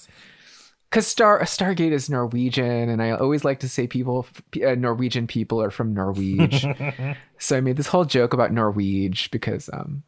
Because 0.90 1.06
Star 1.06 1.40
Stargate 1.42 1.92
is 1.92 2.10
Norwegian, 2.10 2.88
and 2.88 3.02
I 3.02 3.10
always 3.12 3.44
like 3.44 3.60
to 3.60 3.68
say 3.68 3.86
people, 3.86 4.26
uh, 4.66 4.74
Norwegian 4.74 5.26
people 5.26 5.62
are 5.62 5.70
from 5.70 5.94
Norwege. 5.94 7.16
so 7.38 7.56
I 7.56 7.60
made 7.60 7.76
this 7.76 7.88
whole 7.88 8.06
joke 8.06 8.32
about 8.32 8.52
Norwege 8.52 9.30
because 9.30 9.68
um, 9.72 10.02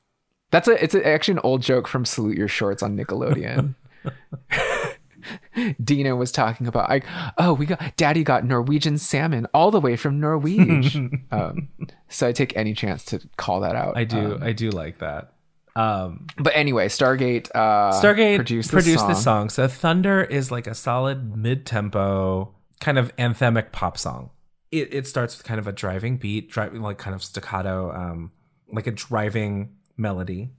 that's 0.50 0.68
a 0.68 0.82
it's 0.82 0.94
a, 0.94 1.06
actually 1.06 1.32
an 1.32 1.40
old 1.44 1.62
joke 1.62 1.86
from 1.86 2.04
Salute 2.04 2.36
Your 2.36 2.48
Shorts 2.48 2.82
on 2.82 2.96
Nickelodeon. 2.96 3.74
Dina 5.82 6.16
was 6.16 6.32
talking 6.32 6.66
about 6.66 6.88
like, 6.88 7.04
oh, 7.38 7.52
we 7.52 7.66
got 7.66 7.96
Daddy 7.96 8.24
got 8.24 8.44
Norwegian 8.44 8.98
salmon 8.98 9.46
all 9.52 9.70
the 9.70 9.80
way 9.80 9.96
from 9.96 10.20
Norwege. 10.20 11.22
um, 11.32 11.68
so 12.08 12.26
I 12.26 12.32
take 12.32 12.56
any 12.56 12.74
chance 12.74 13.04
to 13.06 13.20
call 13.36 13.60
that 13.60 13.76
out. 13.76 13.96
I 13.96 14.04
do 14.04 14.34
Um, 14.34 14.42
I 14.42 14.52
do 14.52 14.70
like 14.70 14.98
that. 14.98 15.32
Um 15.76 16.26
but 16.36 16.52
anyway, 16.56 16.88
Stargate. 16.88 17.48
Uh, 17.54 17.92
Stargate 18.00 18.36
produced, 18.36 18.70
produced, 18.70 19.06
this, 19.06 19.16
this, 19.16 19.24
song. 19.24 19.48
song. 19.48 19.50
So 19.50 19.68
Thunder 19.68 20.22
is 20.22 20.50
like 20.50 20.66
a 20.66 20.74
solid 20.74 21.36
mid-tempo 21.36 22.54
kind 22.80 22.98
of 22.98 23.14
anthemic 23.16 23.70
pop 23.70 23.96
song. 23.96 24.30
It 24.72 24.92
it 24.92 25.06
starts 25.06 25.36
with 25.36 25.46
kind 25.46 25.60
of 25.60 25.68
a 25.68 25.72
driving 25.72 26.16
beat, 26.16 26.50
driving 26.50 26.82
like 26.82 26.98
kind 26.98 27.14
of 27.14 27.22
staccato, 27.22 27.92
um, 27.92 28.32
like 28.72 28.88
a 28.88 28.92
driving 28.92 29.76
melody, 30.00 30.50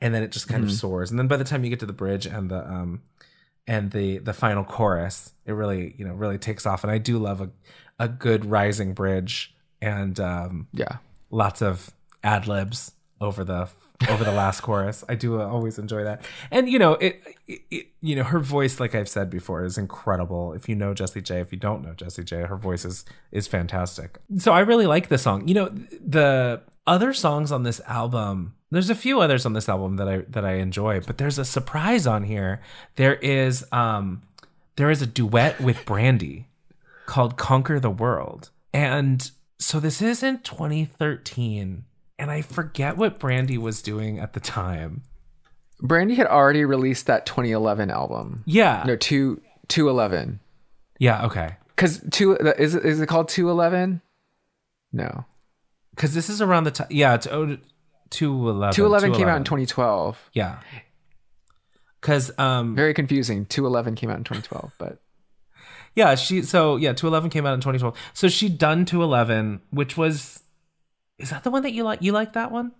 and 0.00 0.14
then 0.14 0.22
it 0.22 0.30
just 0.32 0.48
kind 0.48 0.62
of 0.64 0.70
Mm-hmm. 0.70 0.76
soars. 0.76 1.10
And 1.10 1.18
then 1.18 1.26
by 1.28 1.36
the 1.36 1.44
time 1.44 1.64
you 1.64 1.70
get 1.70 1.80
to 1.80 1.86
the 1.86 1.92
bridge 1.92 2.24
and 2.26 2.50
the 2.50 2.66
um 2.66 3.02
and 3.66 3.90
the 3.90 4.18
the 4.18 4.32
final 4.32 4.64
chorus, 4.64 5.32
it 5.44 5.52
really 5.52 5.94
you 5.98 6.04
know 6.06 6.14
really 6.14 6.38
takes 6.38 6.64
off. 6.66 6.84
And 6.84 6.90
I 6.90 6.98
do 6.98 7.18
love 7.18 7.40
a 7.40 7.50
a 7.98 8.08
good 8.08 8.44
rising 8.44 8.94
bridge 8.94 9.54
and 9.82 10.18
um 10.20 10.68
Yeah. 10.72 10.98
lots 11.30 11.62
of 11.62 11.90
ad 12.22 12.46
libs 12.46 12.92
over 13.20 13.44
the 13.44 13.68
over 14.10 14.24
the 14.24 14.32
last 14.32 14.60
chorus. 14.66 15.02
I 15.08 15.14
do 15.14 15.40
uh, 15.40 15.46
always 15.46 15.78
enjoy 15.78 16.04
that, 16.04 16.22
and 16.50 16.68
you 16.68 16.78
know 16.78 16.92
it, 16.94 17.20
it, 17.46 17.60
it- 17.70 17.86
You 18.02 18.14
know 18.16 18.24
her 18.24 18.38
voice, 18.40 18.78
like 18.78 18.94
I've 18.94 19.08
said 19.08 19.30
before, 19.30 19.64
is 19.64 19.78
incredible. 19.78 20.52
If 20.52 20.68
you 20.68 20.76
know 20.76 20.92
Jessie 20.94 21.22
J, 21.22 21.40
if 21.40 21.50
you 21.50 21.58
don't 21.58 21.82
know 21.82 21.94
Jessie 21.94 22.22
J, 22.22 22.42
her 22.42 22.56
voice 22.56 22.84
is 22.84 23.04
is 23.32 23.46
fantastic. 23.48 24.18
So 24.36 24.52
I 24.52 24.60
really 24.60 24.86
like 24.86 25.08
this 25.08 25.22
song. 25.22 25.48
You 25.48 25.54
know 25.54 25.68
the 26.06 26.60
other 26.86 27.12
songs 27.14 27.50
on 27.50 27.62
this 27.62 27.80
album. 27.86 28.54
There's 28.70 28.90
a 28.90 28.94
few 28.96 29.20
others 29.20 29.46
on 29.46 29.52
this 29.52 29.68
album 29.68 29.96
that 29.96 30.08
I 30.08 30.18
that 30.28 30.44
I 30.44 30.54
enjoy, 30.54 31.00
but 31.00 31.18
there's 31.18 31.38
a 31.38 31.44
surprise 31.44 32.06
on 32.06 32.24
here. 32.24 32.60
There 32.96 33.14
is 33.16 33.64
um 33.72 34.22
there 34.76 34.90
is 34.90 35.02
a 35.02 35.06
duet 35.06 35.60
with 35.60 35.84
Brandy 35.86 36.48
called 37.06 37.36
Conquer 37.36 37.78
the 37.80 37.90
World. 37.90 38.50
And 38.74 39.30
so 39.58 39.80
this 39.80 40.02
is 40.02 40.22
in 40.22 40.40
2013. 40.40 41.84
And 42.18 42.30
I 42.30 42.42
forget 42.42 42.96
what 42.96 43.18
Brandy 43.18 43.56
was 43.58 43.82
doing 43.82 44.18
at 44.18 44.32
the 44.32 44.40
time. 44.40 45.02
Brandy 45.80 46.14
had 46.14 46.26
already 46.26 46.64
released 46.64 47.06
that 47.06 47.26
2011 47.26 47.90
album. 47.90 48.42
Yeah. 48.46 48.82
No, 48.86 48.96
two 48.96 49.40
211. 49.68 50.40
Yeah, 50.98 51.24
okay. 51.26 51.56
Because 51.68 52.02
two 52.10 52.34
is 52.36 52.74
it, 52.74 52.84
is 52.84 53.00
it 53.00 53.06
called 53.06 53.28
211? 53.28 54.00
No, 54.92 55.26
Because 55.94 56.14
this 56.14 56.30
is 56.30 56.40
around 56.40 56.64
the 56.64 56.70
time. 56.70 56.86
Yeah, 56.90 57.14
it's 57.14 57.26
211. 58.10 58.74
211 58.74 59.12
came 59.18 59.28
out 59.28 59.36
in 59.38 59.44
2012. 59.44 60.30
Yeah. 60.32 60.58
Because, 62.00 62.36
um, 62.38 62.74
Very 62.76 62.94
confusing. 62.94 63.46
211 63.46 63.94
came 63.96 64.10
out 64.10 64.18
in 64.18 64.24
2012, 64.24 64.72
but 64.78 64.98
yeah, 65.94 66.14
she, 66.14 66.42
so 66.42 66.76
yeah, 66.76 66.92
211 66.92 67.30
came 67.30 67.46
out 67.46 67.54
in 67.54 67.60
2012. 67.60 67.96
So 68.12 68.28
she'd 68.28 68.58
done 68.58 68.84
211, 68.84 69.60
which 69.70 69.96
was, 69.96 70.42
is 71.18 71.30
that 71.30 71.42
the 71.42 71.50
one 71.50 71.62
that 71.62 71.72
you 71.72 71.82
like? 71.84 72.02
You 72.02 72.12
like 72.12 72.34
that 72.34 72.52
one? 72.52 72.72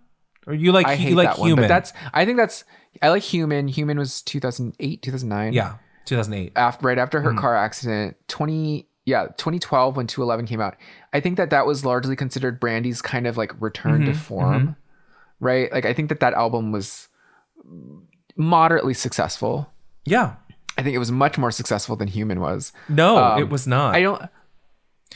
Or 0.45 0.53
you 0.53 0.71
like, 0.71 0.87
I 0.87 0.93
you 0.93 1.15
like 1.15 1.29
that 1.29 1.39
one. 1.39 1.49
Human? 1.49 1.63
But 1.63 1.67
that's 1.67 1.91
I 2.13 2.23
think 2.25 2.37
that's 2.37 2.63
I 3.01 3.09
like 3.09 3.23
Human. 3.23 3.67
Human 3.67 3.97
was 3.97 4.21
2008, 4.21 5.01
2009. 5.01 5.51
yeah, 5.53 5.75
2008. 6.05 6.53
after 6.55 6.87
right 6.87 6.97
after 6.97 7.19
her 7.21 7.33
car 7.33 7.55
accident 7.57 8.15
20 8.29 8.87
yeah 9.05 9.25
2012 9.37 9.97
when 9.97 10.05
211 10.07 10.45
came 10.45 10.61
out 10.61 10.75
i 11.13 11.19
think 11.19 11.35
that 11.37 11.49
that 11.49 11.65
was 11.65 11.83
largely 11.85 12.15
considered 12.15 12.59
brandy's 12.59 13.01
kind 13.01 13.25
of 13.27 13.35
like 13.37 13.53
return 13.61 14.01
Mm-hmm, 14.01 14.11
to 14.11 14.17
form 14.17 14.75
right 15.39 15.71
like 15.71 15.85
i 15.85 15.93
think 15.93 16.09
that 16.09 16.19
that 16.19 16.33
album 16.33 16.71
was 16.71 17.07
moderately 18.35 18.93
successful 18.93 19.69
Yeah. 20.05 20.35
I 20.77 20.83
think 20.83 20.93
it 20.95 20.99
was 20.99 21.11
much 21.11 21.39
more 21.39 21.49
successful 21.49 21.95
than 21.95 22.07
Human 22.07 22.39
was. 22.39 22.71
No, 22.87 23.17
Um, 23.17 23.39
it 23.41 23.49
was 23.49 23.65
not. 23.65 23.95
I 23.95 24.01
don't. 24.03 24.21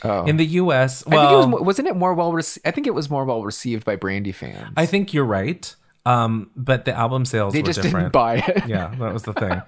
Oh. 0.03 0.26
in 0.26 0.38
the 0.38 0.45
U.S. 0.57 1.03
I 1.05 1.11
think 1.11 1.22
it 1.22 1.26
Well, 1.26 1.49
was, 1.49 1.61
wasn't 1.61 1.88
it 1.88 1.95
more 1.95 2.15
well 2.15 2.34
received? 2.34 2.65
I 2.65 2.72
think 2.72 2.88
it 2.88 2.95
was 2.95 3.11
more 3.11 3.26
well 3.26 3.43
received 3.43 3.86
by 3.86 3.95
Brandy 3.95 4.32
fans. 4.32 4.74
I 4.76 4.88
think 4.88 5.13
you're 5.13 5.24
right. 5.24 5.63
Um, 6.03 6.49
but 6.55 6.86
the 6.86 6.97
album 6.97 7.26
sales 7.26 7.53
they 7.53 7.61
were 7.61 7.67
just 7.67 7.80
different. 7.84 8.05
didn't 8.11 8.13
buy 8.13 8.38
it. 8.38 8.63
yeah, 8.67 8.95
that 8.97 9.13
was 9.13 9.22
the 9.22 9.34
thing. 9.34 9.61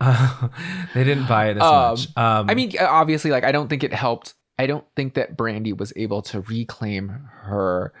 Uh, 0.00 0.48
they 0.94 1.02
didn't 1.02 1.26
buy 1.26 1.48
it 1.48 1.56
as 1.56 1.62
Um, 1.64 1.90
much. 1.90 2.16
Um, 2.16 2.48
I 2.48 2.54
mean, 2.54 2.72
obviously, 2.78 3.32
like 3.32 3.42
I 3.42 3.50
don't 3.50 3.66
think 3.66 3.82
it 3.82 3.92
helped. 3.92 4.34
I 4.60 4.68
don't 4.68 4.84
think 4.94 5.14
that 5.14 5.36
Brandy 5.36 5.72
was 5.72 5.92
able 5.96 6.22
to 6.22 6.40
reclaim 6.42 7.08
her 7.40 7.92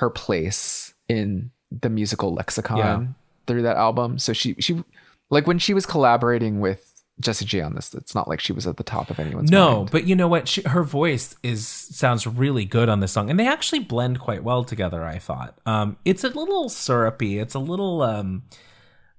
her 0.00 0.08
place 0.08 0.91
in 1.12 1.50
the 1.70 1.88
musical 1.88 2.34
lexicon 2.34 2.76
Yeah. 2.78 3.04
through 3.46 3.62
that 3.62 3.76
album. 3.76 4.18
So 4.18 4.32
she 4.32 4.54
she 4.58 4.82
like 5.30 5.46
when 5.46 5.58
she 5.58 5.74
was 5.74 5.86
collaborating 5.86 6.60
with 6.60 6.88
Jessie 7.20 7.44
J 7.44 7.60
on 7.60 7.74
this, 7.74 7.94
it's 7.94 8.14
not 8.14 8.26
like 8.26 8.40
she 8.40 8.52
was 8.52 8.66
at 8.66 8.78
the 8.78 8.82
top 8.82 9.10
of 9.10 9.20
anyone's 9.20 9.50
no, 9.50 9.76
mind. 9.78 9.90
but 9.92 10.06
you 10.06 10.16
know 10.16 10.28
what? 10.28 10.48
She, 10.48 10.62
her 10.62 10.82
voice 10.82 11.36
is 11.42 11.66
sounds 11.68 12.26
really 12.26 12.64
good 12.64 12.88
on 12.88 13.00
this 13.00 13.12
song, 13.12 13.30
and 13.30 13.38
they 13.38 13.46
actually 13.46 13.80
blend 13.80 14.18
quite 14.18 14.42
well 14.42 14.64
together. 14.64 15.04
I 15.04 15.18
thought. 15.18 15.56
Um, 15.66 15.96
it's 16.04 16.24
a 16.24 16.28
little 16.28 16.68
syrupy. 16.68 17.38
It's 17.38 17.54
a 17.54 17.58
little. 17.60 18.02
Um, 18.02 18.42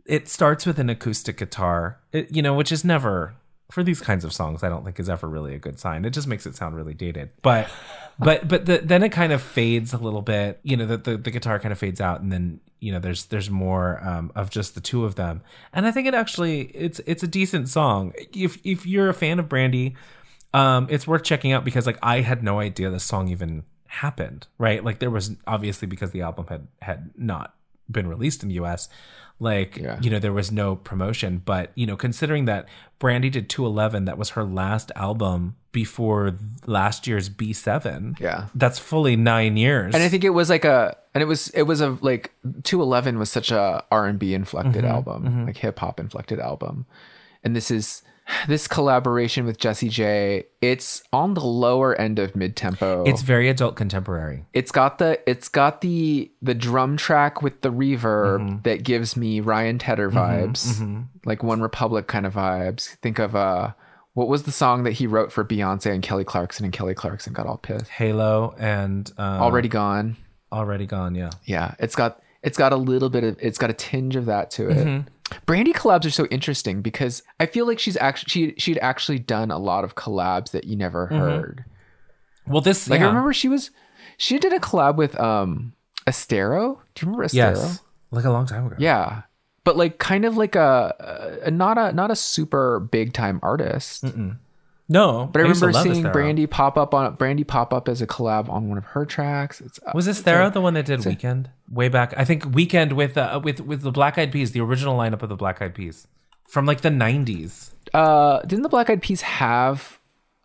it 0.05 0.27
starts 0.27 0.65
with 0.65 0.79
an 0.79 0.89
acoustic 0.89 1.37
guitar, 1.37 1.99
it, 2.11 2.29
you 2.35 2.41
know, 2.41 2.53
which 2.53 2.71
is 2.73 2.83
never 2.83 3.35
for 3.71 3.83
these 3.83 4.01
kinds 4.01 4.25
of 4.25 4.33
songs. 4.33 4.63
I 4.63 4.69
don't 4.69 4.83
think 4.83 4.99
is 4.99 5.07
ever 5.09 5.29
really 5.29 5.55
a 5.55 5.59
good 5.59 5.79
sign. 5.79 6.03
It 6.03 6.09
just 6.11 6.27
makes 6.27 6.45
it 6.45 6.55
sound 6.55 6.75
really 6.75 6.93
dated. 6.93 7.29
But, 7.41 7.69
but, 8.19 8.47
but 8.47 8.65
the, 8.65 8.79
then 8.79 9.03
it 9.03 9.09
kind 9.09 9.33
of 9.33 9.41
fades 9.41 9.93
a 9.93 9.97
little 9.97 10.21
bit. 10.21 10.59
You 10.63 10.77
know, 10.77 10.85
the, 10.85 10.97
the 10.97 11.17
the 11.17 11.31
guitar 11.31 11.59
kind 11.59 11.71
of 11.71 11.79
fades 11.79 11.99
out, 11.99 12.21
and 12.21 12.31
then 12.31 12.59
you 12.79 12.91
know 12.91 12.99
there's 12.99 13.25
there's 13.25 13.49
more 13.49 14.03
um, 14.03 14.31
of 14.35 14.49
just 14.49 14.75
the 14.75 14.81
two 14.81 15.05
of 15.05 15.15
them. 15.15 15.41
And 15.73 15.85
I 15.85 15.91
think 15.91 16.07
it 16.07 16.13
actually 16.13 16.63
it's 16.73 16.99
it's 17.05 17.23
a 17.23 17.27
decent 17.27 17.69
song. 17.69 18.13
If 18.33 18.59
if 18.63 18.85
you're 18.85 19.09
a 19.09 19.13
fan 19.13 19.39
of 19.39 19.49
Brandy, 19.49 19.95
um, 20.53 20.87
it's 20.89 21.07
worth 21.07 21.23
checking 21.23 21.51
out 21.51 21.65
because 21.65 21.85
like 21.85 21.97
I 22.01 22.21
had 22.21 22.43
no 22.43 22.59
idea 22.59 22.89
this 22.89 23.03
song 23.03 23.29
even 23.29 23.63
happened. 23.87 24.47
Right, 24.57 24.83
like 24.83 24.99
there 24.99 25.11
was 25.11 25.35
obviously 25.47 25.87
because 25.87 26.11
the 26.11 26.21
album 26.21 26.47
had 26.47 26.67
had 26.81 27.11
not 27.17 27.55
been 27.89 28.07
released 28.07 28.43
in 28.43 28.49
the 28.49 28.55
U.S. 28.55 28.89
Like 29.39 29.77
Yeah. 29.77 29.99
you 30.01 30.09
know 30.09 30.19
there 30.19 30.33
was 30.33 30.51
no 30.51 30.75
promotion, 30.75 31.41
but 31.43 31.71
you 31.75 31.85
know 31.85 31.95
considering 31.97 32.45
that 32.45 32.67
Brandy 32.99 33.29
did 33.29 33.49
211, 33.49 34.05
that 34.05 34.17
was 34.17 34.31
her 34.31 34.43
last 34.43 34.91
album 34.95 35.55
before 35.73 36.33
last 36.65 37.07
year's 37.07 37.29
B7. 37.29 38.19
Yeah. 38.19 38.45
that's 38.55 38.79
fully 38.79 39.15
nine 39.15 39.57
years. 39.57 39.93
and 39.95 40.03
I 40.03 40.07
think 40.07 40.23
it 40.23 40.29
was 40.29 40.49
like 40.49 40.63
a 40.65 40.95
and 41.13 41.21
it 41.21 41.25
was 41.25 41.49
it 41.49 41.63
was 41.63 41.81
a 41.81 41.97
like 42.01 42.31
211 42.63 43.17
was 43.19 43.29
such 43.31 43.51
a 43.51 43.83
R&B 43.91 44.33
inflected 44.33 44.83
Mm-hmm, 44.83 44.93
album, 44.93 45.45
like 45.45 45.57
hip 45.57 45.79
hop 45.79 45.99
inflected 45.99 46.39
album. 46.39 46.85
And 47.43 47.55
this 47.55 47.69
is 47.71 48.03
this 48.47 48.67
collaboration 48.67 49.45
with 49.45 49.57
Jessie 49.57 49.89
J, 49.89 50.45
it's 50.61 51.03
on 51.11 51.33
the 51.33 51.41
lower 51.43 51.93
end 51.99 52.19
of 52.19 52.35
mid-tempo. 52.35 53.03
it's 53.05 53.21
very 53.21 53.49
adult 53.49 53.75
contemporary. 53.75 54.45
it's 54.53 54.71
got 54.71 54.97
the 54.97 55.19
it's 55.29 55.49
got 55.49 55.81
the 55.81 56.31
the 56.41 56.53
drum 56.53 56.97
track 56.97 57.41
with 57.41 57.61
the 57.61 57.71
reverb 57.71 58.39
Mm-hmm. 58.39 58.57
that 58.63 58.83
gives 58.83 59.15
me 59.17 59.39
Ryan 59.39 59.77
Tedder 59.79 60.09
vibes, 60.09 61.05
like 61.25 61.43
One 61.43 61.61
Republic 61.61 62.07
kind 62.07 62.25
of 62.25 62.33
vibes. 62.33 62.95
Think 62.97 63.19
of 63.19 63.35
uh 63.35 63.71
what 64.13 64.27
was 64.27 64.43
the 64.43 64.51
song 64.51 64.83
that 64.83 64.91
he 64.91 65.07
wrote 65.07 65.31
for 65.31 65.43
Beyonce 65.43 65.91
and 65.91 66.03
Kelly 66.03 66.23
Clarkson 66.23 66.63
and 66.65 66.73
Kelly 66.73 66.93
Clarkson 66.93 67.33
got 67.33 67.47
all 67.47 67.57
pissed. 67.57 67.87
Halo 67.89 68.53
and 68.59 69.11
um, 69.17 69.41
Already 69.41 69.67
gone. 69.69 70.17
already 70.51 70.85
gone. 70.85 71.15
Yeah, 71.15 71.31
Yeah, 71.45 71.73
it's 71.79 71.95
got 71.95 72.21
it's 72.43 72.57
got 72.57 72.71
a 72.73 72.75
little 72.77 73.09
bit 73.09 73.23
of 73.23 73.37
it's 73.41 73.57
got 73.57 73.69
a 73.69 73.73
tinge 73.73 74.15
of 74.15 74.25
that 74.27 74.51
to 74.51 74.69
it. 74.69 75.03
Mm-hmm. 75.33 75.45
Brandy 75.45 75.73
collabs 75.73 76.05
are 76.05 76.11
so 76.11 76.25
interesting 76.27 76.81
because 76.81 77.23
I 77.39 77.45
feel 77.45 77.67
like 77.67 77.79
she's 77.79 77.97
actually 77.97 78.29
she 78.29 78.53
she'd 78.57 78.77
actually 78.79 79.19
done 79.19 79.51
a 79.51 79.57
lot 79.57 79.83
of 79.83 79.95
collabs 79.95 80.51
that 80.51 80.63
you 80.65 80.75
never 80.75 81.07
Mm-hmm. 81.07 81.17
heard. 81.19 81.65
well 82.47 82.61
this 82.61 82.89
Like 82.89 82.99
yeah. 82.99 83.05
I 83.05 83.09
remember 83.09 83.33
she 83.33 83.49
was 83.49 83.71
she 84.17 84.37
did 84.39 84.53
a 84.53 84.59
collab 84.59 84.95
with 84.95 85.19
um 85.19 85.73
Esthero. 86.07 86.77
Do 86.95 87.05
you 87.05 87.11
remember 87.11 87.25
Esthero? 87.25 87.33
yes, 87.33 87.81
like 88.11 88.25
a 88.25 88.31
long 88.31 88.45
time 88.45 88.65
ago. 88.67 88.75
Yeah. 88.79 89.23
But 89.63 89.77
like 89.77 89.97
kind 89.97 90.25
of 90.25 90.35
like 90.35 90.55
a, 90.57 91.39
a 91.45 91.49
not 91.51 91.77
a 91.77 91.93
not 91.93 92.11
a 92.11 92.15
super 92.17 92.79
big 92.81 93.13
time 93.13 93.39
artist. 93.41 94.03
No, 94.93 95.27
But 95.31 95.39
I, 95.41 95.43
to 95.45 95.49
remember 95.49 95.73
seeing 95.81 96.03
Brandy 96.11 96.45
pop 96.47 96.77
up 96.77 96.93
on 96.93 97.15
Brandy 97.15 97.43
pop 97.43 97.73
up 97.73 97.89
as 97.89 98.01
a 98.01 98.07
collab 98.07 98.47
on 98.47 98.69
one 98.69 98.77
of 98.77 98.85
her 98.85 99.05
tracks. 99.05 99.59
It's 99.59 99.79
uh, 99.85 99.91
Was 99.95 100.07
Esthero 100.07 100.53
the 100.53 100.61
one 100.61 100.75
that 100.75 100.85
did 100.85 101.03
Weekend 101.05 101.49
way 101.71 101.89
back? 101.89 102.13
I 102.15 102.23
think 102.25 102.45
Weekend 102.53 102.93
with 102.93 103.17
uh, 103.17 103.41
with 103.43 103.59
with 103.61 103.81
the 103.81 103.91
Black 103.91 104.17
Eyed 104.17 104.31
Peas, 104.31 104.51
the 104.51 104.61
original 104.61 104.95
lineup 104.97 105.21
of 105.23 105.29
the 105.29 105.35
Black 105.35 105.61
Eyed 105.61 105.73
Peas 105.73 106.07
from 106.47 106.65
like 106.65 106.81
the 106.81 106.89
'90s. 106.89 107.71
uh 107.93 108.39
didn't 108.41 108.61
the 108.63 108.69
Black 108.69 108.89
Eyed 108.89 109.01
Peas 109.01 109.21
have 109.21 109.99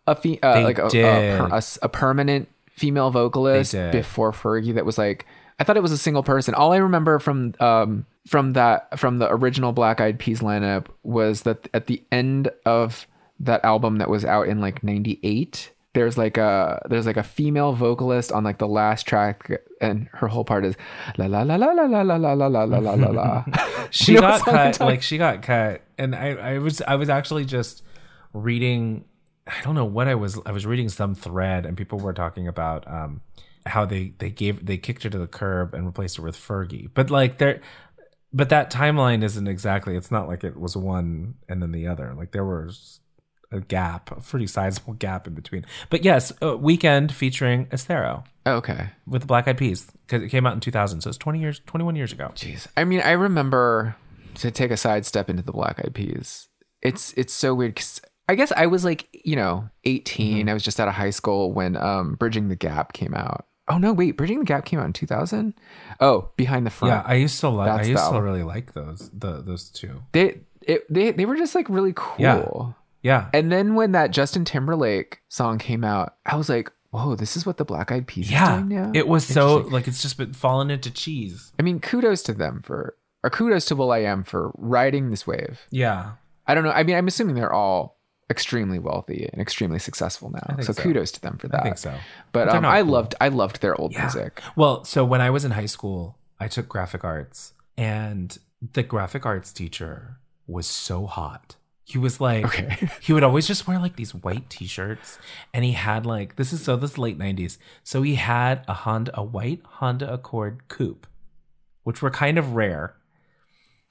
a 0.07 0.15
fe- 0.15 0.39
uh, 0.41 0.61
like 0.61 0.79
a, 0.79 0.87
a, 0.87 0.89
did. 0.89 1.39
per- 1.39 1.47
a 1.53 1.57
s- 1.57 1.77
a 1.83 1.87
permanent 1.89 2.49
female 2.71 3.11
vocalist 3.11 3.73
before 3.91 4.31
Fergie 4.31 4.73
that 4.73 4.85
was 4.85 4.97
like 4.97 5.25
I 5.59 5.63
thought 5.63 5.77
it 5.77 5.83
was 5.83 5.91
a 5.91 5.97
single 5.97 6.23
person. 6.23 6.53
All 6.55 6.71
I 6.71 6.77
remember 6.77 7.19
from 7.19 7.53
um 7.59 8.07
from 8.25 8.53
that 8.53 8.97
from 8.97 9.19
the 9.19 9.31
original 9.31 9.73
Black 9.73 10.01
Eyed 10.01 10.17
Peas 10.17 10.39
lineup 10.39 10.87
was 11.03 11.43
that 11.43 11.67
at 11.73 11.85
the 11.87 12.01
end 12.11 12.49
of 12.65 13.05
that 13.39 13.63
album 13.63 13.97
that 13.97 14.09
was 14.09 14.25
out 14.25 14.47
in 14.47 14.59
like 14.59 14.83
98 14.83 15.71
there's 15.93 16.17
like 16.17 16.37
a 16.37 16.85
there's 16.89 17.05
like 17.07 17.17
a 17.17 17.23
female 17.23 17.73
vocalist 17.73 18.31
on 18.31 18.43
like 18.43 18.59
the 18.59 18.67
last 18.67 19.07
track 19.07 19.49
and 19.81 20.07
her 20.13 20.27
whole 20.27 20.45
part 20.45 20.63
is 20.63 20.75
la 21.17 21.25
la 21.25 21.41
la 21.41 21.55
la 21.55 21.71
la 21.71 21.85
la 21.85 22.01
la 22.01 22.15
la 22.15 22.33
la 22.33 22.45
la 22.47 22.63
la 22.63 22.77
la 22.77 22.93
la 22.93 23.09
la 23.09 23.43
She 23.91 24.13
You 24.13 24.21
know 24.21 24.21
got 24.21 24.31
what 24.31 24.45
song 24.45 24.55
I'm 24.55 24.71
cut, 24.73 24.79
like 24.81 25.01
she 25.01 25.17
got 25.17 25.41
cut, 25.41 25.81
and 25.97 26.15
I 26.15 26.29
I 26.29 26.57
was 26.59 26.81
I 26.81 26.95
was 26.95 27.09
actually 27.09 27.45
just 27.45 27.83
reading. 28.33 29.05
I 29.47 29.61
don't 29.63 29.75
know 29.75 29.85
what 29.85 30.07
I 30.07 30.15
was. 30.15 30.39
I 30.45 30.51
was 30.51 30.65
reading 30.65 30.89
some 30.89 31.15
thread, 31.15 31.65
and 31.65 31.75
people 31.75 31.97
were 31.99 32.13
talking 32.13 32.47
about 32.47 32.87
um 32.87 33.21
how 33.65 33.85
they 33.85 34.13
they 34.19 34.29
gave 34.29 34.65
they 34.65 34.77
kicked 34.77 35.03
her 35.03 35.09
to 35.09 35.17
the 35.17 35.27
curb 35.27 35.73
and 35.73 35.85
replaced 35.85 36.17
her 36.17 36.23
with 36.23 36.37
Fergie, 36.37 36.89
but 36.93 37.09
like 37.09 37.37
there. 37.39 37.61
But 38.31 38.49
that 38.49 38.71
timeline 38.71 39.23
isn't 39.23 39.47
exactly. 39.47 39.95
It's 39.95 40.11
not 40.11 40.27
like 40.27 40.43
it 40.43 40.55
was 40.55 40.77
one 40.77 41.33
and 41.47 41.63
then 41.63 41.71
the 41.71 41.87
other. 41.87 42.13
Like 42.15 42.31
there 42.31 42.45
was 42.45 42.99
a 43.51 43.59
gap, 43.59 44.11
a 44.11 44.21
pretty 44.21 44.47
sizable 44.47 44.93
gap 44.93 45.27
in 45.27 45.33
between. 45.33 45.65
But 45.89 46.03
yes, 46.03 46.31
uh, 46.41 46.57
Weekend 46.57 47.13
featuring 47.13 47.65
Esthero 47.67 48.23
okay 48.45 48.89
with 49.05 49.21
the 49.21 49.27
Black 49.27 49.47
Eyed 49.47 49.57
Peas 49.57 49.91
because 50.05 50.23
it 50.23 50.29
came 50.29 50.45
out 50.45 50.53
in 50.53 50.59
2000, 50.59 51.01
so 51.01 51.09
it's 51.09 51.17
20 51.17 51.39
years, 51.39 51.61
21 51.65 51.95
years 51.95 52.11
ago. 52.11 52.31
Jeez. 52.35 52.67
I 52.75 52.83
mean, 52.83 53.01
I 53.01 53.11
remember 53.11 53.95
to 54.35 54.51
take 54.51 54.71
a 54.71 54.77
sidestep 54.77 55.29
into 55.29 55.43
the 55.43 55.51
Black 55.51 55.79
Eyed 55.79 55.93
Peas. 55.93 56.47
It's 56.81 57.13
it's 57.13 57.33
so 57.33 57.53
weird 57.53 57.75
because 57.75 58.01
I 58.29 58.35
guess 58.35 58.51
I 58.55 58.67
was 58.67 58.85
like 58.85 59.07
you 59.11 59.35
know 59.35 59.69
18. 59.85 60.37
Mm-hmm. 60.37 60.49
I 60.49 60.53
was 60.53 60.63
just 60.63 60.79
out 60.79 60.87
of 60.87 60.93
high 60.93 61.09
school 61.09 61.51
when 61.51 61.75
um 61.75 62.15
Bridging 62.15 62.49
the 62.49 62.55
Gap 62.55 62.93
came 62.93 63.13
out. 63.13 63.45
Oh 63.67 63.77
no, 63.77 63.93
wait, 63.93 64.17
Bridging 64.17 64.39
the 64.39 64.45
Gap 64.45 64.65
came 64.65 64.79
out 64.79 64.85
in 64.85 64.93
2000. 64.93 65.53
Oh, 65.99 66.29
Behind 66.37 66.65
the 66.65 66.71
Front. 66.71 66.93
Yeah, 66.93 67.03
I 67.05 67.15
used 67.15 67.39
to 67.41 67.49
like. 67.49 67.69
I 67.69 67.83
used 67.83 68.11
to 68.11 68.21
really 68.21 68.43
like 68.43 68.73
those. 68.73 69.09
The 69.13 69.41
those 69.41 69.69
two. 69.69 70.03
They 70.11 70.39
it, 70.61 70.91
they 70.91 71.11
they 71.11 71.25
were 71.25 71.35
just 71.35 71.53
like 71.53 71.69
really 71.69 71.93
cool. 71.95 72.15
Yeah. 72.17 72.73
Yeah. 73.01 73.29
And 73.33 73.51
then 73.51 73.75
when 73.75 73.93
that 73.93 74.11
Justin 74.11 74.45
Timberlake 74.45 75.21
song 75.29 75.57
came 75.57 75.83
out, 75.83 76.15
I 76.25 76.35
was 76.35 76.49
like, 76.49 76.71
whoa, 76.91 77.15
this 77.15 77.37
is 77.37 77.45
what 77.45 77.57
the 77.57 77.65
Black 77.65 77.91
Eyed 77.91 78.07
Peas 78.07 78.29
Yeah. 78.29 78.55
is 78.55 78.63
doing 78.63 78.69
now. 78.69 78.91
It 78.93 79.07
was 79.07 79.25
so 79.25 79.57
like 79.57 79.87
it's 79.87 80.01
just 80.01 80.17
been 80.17 80.33
fallen 80.33 80.69
into 80.71 80.91
cheese. 80.91 81.51
I 81.59 81.61
mean, 81.61 81.79
kudos 81.79 82.23
to 82.23 82.33
them 82.33 82.61
for 82.63 82.95
or 83.23 83.29
kudos 83.29 83.65
to 83.65 83.75
will.i.am 83.75 84.23
for 84.23 84.51
riding 84.57 85.09
this 85.09 85.27
wave. 85.27 85.61
Yeah. 85.71 86.11
I 86.47 86.55
don't 86.55 86.63
know. 86.63 86.71
I 86.71 86.83
mean, 86.83 86.95
I'm 86.95 87.07
assuming 87.07 87.35
they're 87.35 87.53
all 87.53 87.99
extremely 88.29 88.79
wealthy 88.79 89.29
and 89.31 89.41
extremely 89.41 89.79
successful 89.79 90.31
now. 90.31 90.57
So, 90.61 90.73
so. 90.73 90.81
kudos 90.81 91.11
to 91.13 91.21
them 91.21 91.37
for 91.37 91.47
that. 91.49 91.61
I 91.61 91.63
think 91.63 91.77
so. 91.77 91.93
But, 92.31 92.45
they're 92.45 92.57
um, 92.57 92.65
I 92.65 92.81
cool. 92.81 92.91
loved 92.91 93.15
I 93.21 93.27
loved 93.29 93.61
their 93.61 93.79
old 93.79 93.93
music. 93.97 94.41
Well, 94.55 94.83
so 94.83 95.03
when 95.05 95.21
I 95.21 95.29
was 95.29 95.45
in 95.45 95.51
high 95.51 95.65
school, 95.65 96.17
I 96.39 96.47
took 96.47 96.69
graphic 96.69 97.03
arts, 97.03 97.53
and 97.77 98.37
the 98.73 98.83
graphic 98.83 99.25
arts 99.25 99.51
teacher 99.51 100.19
was 100.47 100.65
so 100.67 101.05
hot. 101.05 101.55
He 101.89 101.97
was 101.97 102.21
like, 102.21 102.45
Okay. 102.45 102.89
he 103.01 103.13
would 103.13 103.23
always 103.23 103.47
just 103.47 103.67
wear 103.67 103.79
like 103.79 103.95
these 103.95 104.13
white 104.13 104.47
t-shirts, 104.49 105.17
and 105.53 105.65
he 105.65 105.71
had 105.71 106.05
like 106.05 106.35
this 106.35 106.53
is 106.53 106.63
so 106.63 106.75
this 106.75 106.91
is 106.91 106.97
late 106.99 107.17
'90s. 107.17 107.57
So 107.83 108.03
he 108.03 108.15
had 108.15 108.63
a 108.67 108.73
Honda, 108.73 109.11
a 109.19 109.23
white 109.23 109.61
Honda 109.65 110.11
Accord 110.13 110.67
coupe, 110.67 111.07
which 111.83 112.01
were 112.03 112.11
kind 112.11 112.37
of 112.37 112.53
rare. 112.53 112.95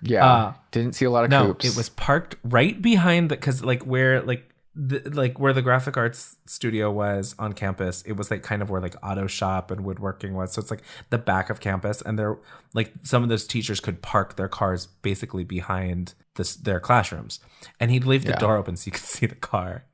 Yeah. 0.00 0.24
Uh, 0.24 0.52
Didn't 0.70 0.94
see 0.94 1.06
a 1.06 1.10
lot 1.10 1.24
of 1.24 1.30
No, 1.30 1.46
coops. 1.48 1.64
it 1.64 1.76
was 1.76 1.88
parked 1.88 2.36
right 2.44 2.80
behind 2.80 3.30
the 3.32 3.34
because 3.34 3.64
like 3.64 3.82
where 3.82 4.22
like 4.22 4.48
the, 4.80 5.00
like 5.10 5.40
where 5.40 5.52
the 5.52 5.60
graphic 5.62 5.96
arts 5.96 6.36
studio 6.46 6.88
was 6.90 7.34
on 7.36 7.52
campus. 7.52 8.02
It 8.02 8.12
was 8.12 8.30
like 8.30 8.44
kind 8.44 8.62
of 8.62 8.70
where 8.70 8.80
like 8.80 8.94
auto 9.02 9.26
shop 9.26 9.72
and 9.72 9.84
woodworking 9.84 10.34
was. 10.34 10.52
So 10.52 10.60
it's 10.62 10.70
like 10.70 10.82
the 11.10 11.18
back 11.18 11.50
of 11.50 11.58
campus, 11.58 12.00
and 12.00 12.16
there 12.16 12.38
like 12.74 12.92
some 13.02 13.24
of 13.24 13.28
those 13.28 13.44
teachers 13.46 13.80
could 13.80 14.02
park 14.02 14.36
their 14.36 14.46
cars 14.48 14.86
basically 14.86 15.42
behind 15.42 16.14
this 16.36 16.54
their 16.54 16.78
classrooms, 16.78 17.40
and 17.80 17.90
he'd 17.90 18.04
leave 18.04 18.22
the 18.24 18.30
Yeah. 18.30 18.38
door 18.38 18.56
open 18.56 18.76
so 18.76 18.86
you 18.86 18.92
could 18.92 19.00
see 19.16 19.26
the 19.26 19.34
car. 19.34 19.84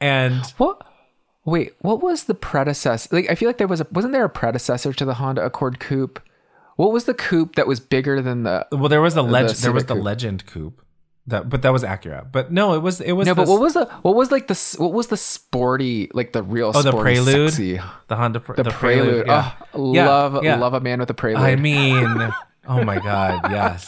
And 0.00 0.44
What? 0.58 0.86
Wait, 1.46 1.74
what 1.78 2.02
was 2.02 2.24
the 2.24 2.34
predecessor? 2.34 3.08
Like, 3.14 3.30
I 3.30 3.36
feel 3.36 3.48
like 3.48 3.56
there 3.58 3.68
was 3.68 3.80
a 3.80 3.86
wasn't 3.90 4.12
there 4.12 4.24
a 4.24 4.28
predecessor 4.28 4.92
to 4.92 5.04
the 5.04 5.14
Honda 5.14 5.44
Accord 5.44 5.78
coupe? 5.80 6.20
What 6.76 6.92
was 6.92 7.04
the 7.04 7.14
coupe 7.14 7.54
that 7.54 7.66
was 7.66 7.80
bigger 7.80 8.20
than 8.20 8.42
the? 8.42 8.66
well, 8.72 8.88
there 8.88 9.00
was 9.00 9.14
the 9.14 9.22
legend. 9.22 9.58
There 9.60 9.72
was 9.72 9.86
the 9.86 9.94
coupe. 9.94 10.04
legend 10.04 10.46
coupe. 10.46 10.82
That, 11.28 11.48
but 11.48 11.62
that 11.62 11.72
was 11.72 11.82
Acura. 11.82 12.30
But 12.30 12.52
no, 12.52 12.74
it 12.74 12.82
was 12.82 13.00
it 13.00 13.12
was 13.12 13.26
No, 13.26 13.34
but 13.34 13.48
what 13.48 13.60
was 13.60 13.74
the 13.74 13.86
what 14.02 14.14
was 14.14 14.30
like 14.30 14.46
the 14.46 14.74
what 14.78 14.92
was 14.92 15.08
the 15.08 15.16
sporty 15.16 16.08
like 16.14 16.32
the 16.32 16.42
real 16.42 16.68
oh 16.74 16.82
the 16.82 16.90
sporty, 16.92 17.14
Prelude, 17.16 17.50
sexy, 17.50 17.80
the 18.06 18.16
Honda 18.16 18.38
Pre- 18.40 18.56
the, 18.56 18.70
Prelude. 18.70 19.26
yeah. 19.26 19.52
Oh, 19.74 19.92
Yeah, 19.92 20.06
love 20.06 20.44
yeah. 20.44 20.56
love 20.56 20.74
a 20.74 20.80
man 20.80 21.00
with 21.00 21.10
a 21.10 21.14
Prelude. 21.14 21.42
I 21.42 21.56
mean, 21.56 22.32
oh 22.68 22.84
my 22.84 23.00
god, 23.00 23.50
yes. 23.50 23.84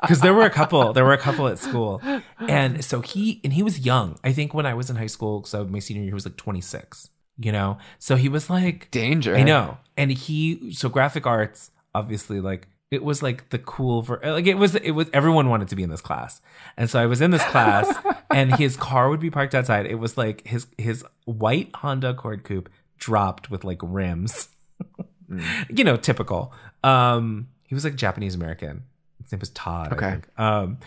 Because 0.00 0.20
there 0.20 0.32
were 0.32 0.44
a 0.44 0.50
couple, 0.50 0.92
there 0.92 1.04
were 1.04 1.12
a 1.12 1.18
couple 1.18 1.48
at 1.48 1.58
school, 1.58 2.00
and 2.38 2.84
so 2.84 3.00
he 3.00 3.40
and 3.42 3.52
he 3.52 3.62
was 3.64 3.80
young. 3.80 4.18
I 4.22 4.32
think 4.32 4.54
when 4.54 4.66
I 4.66 4.74
was 4.74 4.88
in 4.88 4.94
high 4.96 5.08
school, 5.08 5.42
so 5.44 5.64
my 5.64 5.80
senior 5.80 6.02
year, 6.02 6.10
he 6.10 6.14
was 6.14 6.24
like 6.26 6.36
26. 6.36 7.10
You 7.38 7.52
know, 7.52 7.76
so 7.98 8.16
he 8.16 8.28
was 8.30 8.48
like, 8.48 8.90
Danger. 8.90 9.36
I 9.36 9.42
know, 9.42 9.76
and 9.96 10.10
he 10.10 10.72
so 10.72 10.88
graphic 10.88 11.26
arts, 11.26 11.70
obviously, 11.94 12.40
like 12.40 12.68
it 12.96 13.04
was 13.04 13.22
like 13.22 13.50
the 13.50 13.58
cool 13.58 14.02
ver- 14.02 14.20
like 14.24 14.46
it 14.46 14.54
was 14.56 14.74
it 14.74 14.90
was 14.90 15.08
everyone 15.12 15.48
wanted 15.48 15.68
to 15.68 15.76
be 15.76 15.84
in 15.84 15.90
this 15.90 16.00
class, 16.00 16.40
and 16.76 16.90
so 16.90 17.00
I 17.00 17.06
was 17.06 17.20
in 17.20 17.30
this 17.30 17.44
class, 17.44 17.94
and 18.30 18.54
his 18.54 18.76
car 18.76 19.08
would 19.08 19.20
be 19.20 19.30
parked 19.30 19.54
outside. 19.54 19.86
It 19.86 20.00
was 20.00 20.16
like 20.16 20.44
his 20.46 20.66
his 20.76 21.04
white 21.24 21.70
Honda 21.76 22.10
Accord 22.10 22.42
coupe 22.42 22.68
dropped 22.98 23.50
with 23.50 23.62
like 23.62 23.78
rims 23.82 24.48
you 25.70 25.84
know, 25.84 25.96
typical. 25.96 26.52
Um, 26.84 27.48
he 27.64 27.74
was 27.74 27.84
like 27.84 27.96
Japanese 27.96 28.34
American. 28.34 28.84
His 29.22 29.32
name 29.32 29.40
was 29.40 29.50
Todd. 29.50 29.92
Okay. 29.92 30.18
I. 30.36 30.58
Um, 30.58 30.78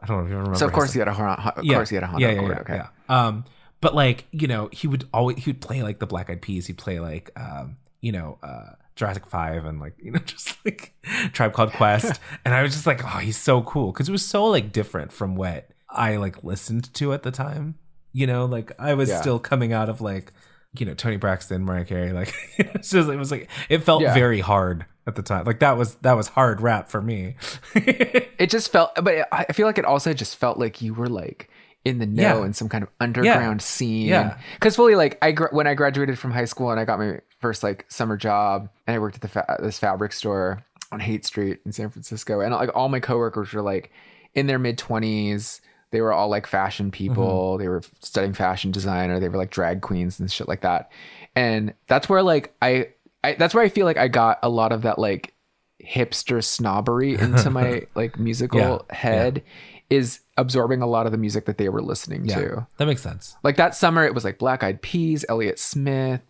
I 0.00 0.06
don't 0.06 0.18
know 0.18 0.24
if 0.24 0.30
you 0.30 0.36
remember. 0.36 0.58
So 0.58 0.66
of 0.66 0.72
course 0.72 0.92
he 0.92 0.98
had 0.98 1.08
a 1.08 1.14
Honda. 1.14 1.54
Of 1.56 1.66
course 1.66 1.88
he 1.88 1.96
had 1.96 2.04
a 2.04 2.06
Honda 2.06 2.26
yeah, 2.26 2.32
yeah, 2.32 2.38
Accord. 2.38 2.52
yeah, 2.52 2.60
okay. 2.60 2.74
yeah. 3.08 3.26
Um, 3.26 3.44
but 3.80 3.94
like 3.94 4.26
you 4.30 4.46
know, 4.46 4.68
he 4.70 4.86
would 4.86 5.08
always 5.12 5.42
he 5.42 5.50
would 5.50 5.60
play 5.60 5.82
like 5.82 5.98
the 5.98 6.06
Black 6.06 6.28
Eyed 6.28 6.42
Peas. 6.42 6.66
He'd 6.66 6.78
play 6.78 7.00
like 7.00 7.30
um, 7.36 7.76
you 8.02 8.12
know, 8.12 8.38
uh, 8.42 8.72
Jurassic 8.96 9.26
Five 9.26 9.64
and 9.64 9.78
like 9.80 9.94
you 9.98 10.10
know, 10.10 10.18
just 10.24 10.56
like 10.64 10.94
Tribe 11.32 11.52
Called 11.52 11.72
Quest. 11.72 12.20
and 12.44 12.52
I 12.54 12.62
was 12.62 12.72
just 12.72 12.86
like, 12.86 13.04
oh, 13.04 13.18
he's 13.18 13.36
so 13.38 13.62
cool 13.62 13.92
because 13.92 14.08
it 14.08 14.12
was 14.12 14.24
so 14.24 14.46
like 14.46 14.72
different 14.72 15.12
from 15.12 15.36
what 15.36 15.68
I 15.88 16.16
like 16.16 16.42
listened 16.42 16.92
to 16.94 17.12
at 17.12 17.22
the 17.22 17.30
time. 17.30 17.76
You 18.12 18.26
know, 18.26 18.46
like 18.46 18.72
I 18.78 18.94
was 18.94 19.08
Yeah. 19.10 19.20
still 19.20 19.38
coming 19.38 19.72
out 19.72 19.88
of 19.88 20.00
like 20.00 20.32
you 20.78 20.84
know 20.86 20.94
Toni 20.94 21.16
Braxton, 21.16 21.64
Mariah 21.64 21.84
Carey. 21.84 22.12
Like 22.12 22.34
it's 22.58 22.90
just 22.90 23.08
it 23.08 23.16
was 23.16 23.30
like 23.30 23.48
it 23.68 23.84
felt 23.84 24.02
Yeah. 24.02 24.14
very 24.14 24.40
hard 24.40 24.86
at 25.06 25.14
the 25.14 25.22
time. 25.22 25.44
Like 25.44 25.60
that 25.60 25.76
was 25.76 25.94
that 25.96 26.14
was 26.14 26.28
hard 26.28 26.60
rap 26.60 26.88
for 26.88 27.00
me. 27.02 27.36
It 27.74 28.50
just 28.50 28.72
felt, 28.72 28.90
but 29.02 29.28
I 29.32 29.44
feel 29.52 29.66
like 29.66 29.78
it 29.78 29.84
also 29.84 30.12
just 30.12 30.36
felt 30.36 30.58
like 30.58 30.82
you 30.82 30.92
were 30.94 31.08
like 31.08 31.48
in 31.86 31.98
the 31.98 32.06
know 32.06 32.40
Yeah. 32.40 32.44
in 32.44 32.52
some 32.52 32.68
kind 32.68 32.82
of 32.82 32.90
underground 33.00 33.62
scene. 33.62 34.08
Yeah. 34.08 34.38
Because 34.54 34.74
fully, 34.74 34.96
like 34.96 35.18
I 35.22 35.30
gr- 35.30 35.52
when 35.52 35.68
I 35.68 35.74
graduated 35.74 36.18
from 36.18 36.32
high 36.32 36.44
school 36.44 36.72
and 36.72 36.80
I 36.80 36.84
got 36.84 36.98
my 36.98 37.20
first 37.40 37.62
like 37.62 37.86
summer 37.88 38.16
job 38.16 38.68
and 38.86 38.96
I 38.96 38.98
worked 38.98 39.14
at 39.14 39.20
the 39.22 39.28
fa- 39.28 39.56
this 39.62 39.78
fabric 39.78 40.12
store 40.12 40.64
on 40.90 40.98
Haight 40.98 41.24
Street 41.24 41.60
in 41.64 41.70
San 41.70 41.88
Francisco, 41.88 42.40
and 42.40 42.52
like 42.52 42.70
all 42.74 42.88
my 42.88 42.98
coworkers 42.98 43.52
were 43.52 43.62
like 43.62 43.92
in 44.34 44.48
their 44.48 44.58
mid 44.58 44.78
twenties. 44.78 45.60
They 45.92 46.00
were 46.00 46.12
all 46.12 46.28
like 46.28 46.48
fashion 46.48 46.86
mm-hmm. 46.86 46.90
people. 46.90 47.58
They 47.58 47.68
were 47.68 47.82
studying 48.00 48.34
fashion 48.34 48.72
design, 48.72 49.10
or 49.10 49.20
they 49.20 49.28
were 49.28 49.38
like 49.38 49.50
drag 49.50 49.80
queens 49.80 50.18
and 50.18 50.30
shit 50.30 50.48
like 50.48 50.62
that. 50.62 50.90
And 51.36 51.72
that's 51.86 52.08
where 52.08 52.24
like 52.24 52.52
I, 52.60 52.88
I 53.22 53.34
that's 53.34 53.54
where 53.54 53.62
I 53.62 53.68
feel 53.68 53.86
like 53.86 53.96
I 53.96 54.08
got 54.08 54.40
a 54.42 54.48
lot 54.48 54.72
of 54.72 54.82
that 54.82 54.98
like 54.98 55.34
hipster 55.80 56.42
snobbery 56.42 57.14
into 57.14 57.48
my 57.48 57.86
like 57.94 58.18
musical 58.18 58.84
Yeah, 58.90 58.96
head 58.96 59.44
is 59.88 60.18
absorbing 60.36 60.82
a 60.82 60.86
lot 60.86 61.06
of 61.06 61.12
the 61.12 61.18
music 61.18 61.46
that 61.46 61.58
they 61.58 61.68
were 61.68 61.82
listening 61.82 62.24
yeah, 62.26 62.36
to. 62.36 62.66
that 62.76 62.86
makes 62.86 63.02
sense. 63.02 63.36
Like 63.42 63.56
that 63.56 63.74
summer, 63.74 64.04
it 64.04 64.14
was 64.14 64.24
like 64.24 64.38
Black 64.38 64.62
Eyed 64.62 64.82
Peas, 64.82 65.24
Elliott 65.28 65.58
Smith, 65.58 66.22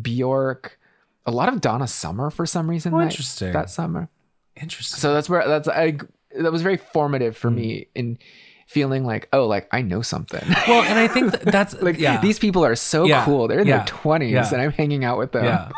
Bjork, 0.00 0.78
a 1.26 1.30
lot 1.30 1.48
of 1.48 1.60
Donna 1.60 1.86
Summer 1.86 2.30
for 2.30 2.46
some 2.46 2.68
reason. 2.68 2.94
Oh, 2.94 2.98
that, 2.98 3.04
interesting. 3.04 3.52
That 3.52 3.70
summer. 3.70 4.08
Interesting. 4.60 5.00
So 5.00 5.14
that's 5.14 5.28
where 5.28 5.46
that's 5.46 5.68
I 5.68 5.98
that 6.36 6.52
was 6.52 6.62
very 6.62 6.76
formative 6.76 7.36
for 7.36 7.50
hmm. 7.50 7.56
me 7.56 7.86
in 7.94 8.18
feeling 8.66 9.04
like 9.04 9.28
oh 9.32 9.46
like 9.46 9.68
I 9.72 9.82
know 9.82 10.02
something. 10.02 10.42
well, 10.68 10.82
and 10.82 10.98
I 10.98 11.08
think 11.08 11.32
that 11.32 11.42
that's 11.42 11.74
like 11.82 11.98
yeah. 11.98 12.20
these 12.20 12.38
people 12.38 12.64
are 12.64 12.76
so 12.76 13.04
Yeah, 13.04 13.24
cool. 13.24 13.48
They're 13.48 13.60
in 13.60 13.66
their 13.66 13.84
twenties 13.86 14.52
and 14.52 14.60
I'm 14.60 14.72
hanging 14.72 15.04
out 15.04 15.18
with 15.18 15.32
them. 15.32 15.44
Yeah. 15.44 15.70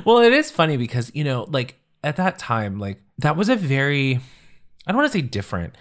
well, 0.04 0.18
it 0.18 0.32
is 0.32 0.50
funny 0.50 0.76
because, 0.76 1.10
you 1.14 1.24
know, 1.24 1.46
like 1.48 1.76
at 2.02 2.16
that 2.16 2.38
time, 2.38 2.78
like 2.78 3.00
that 3.18 3.36
was 3.36 3.48
a 3.48 3.56
very 3.56 4.20
I 4.86 4.92
don't 4.92 4.96
want 4.96 5.12
to 5.12 5.18
say 5.18 5.22
different. 5.22 5.76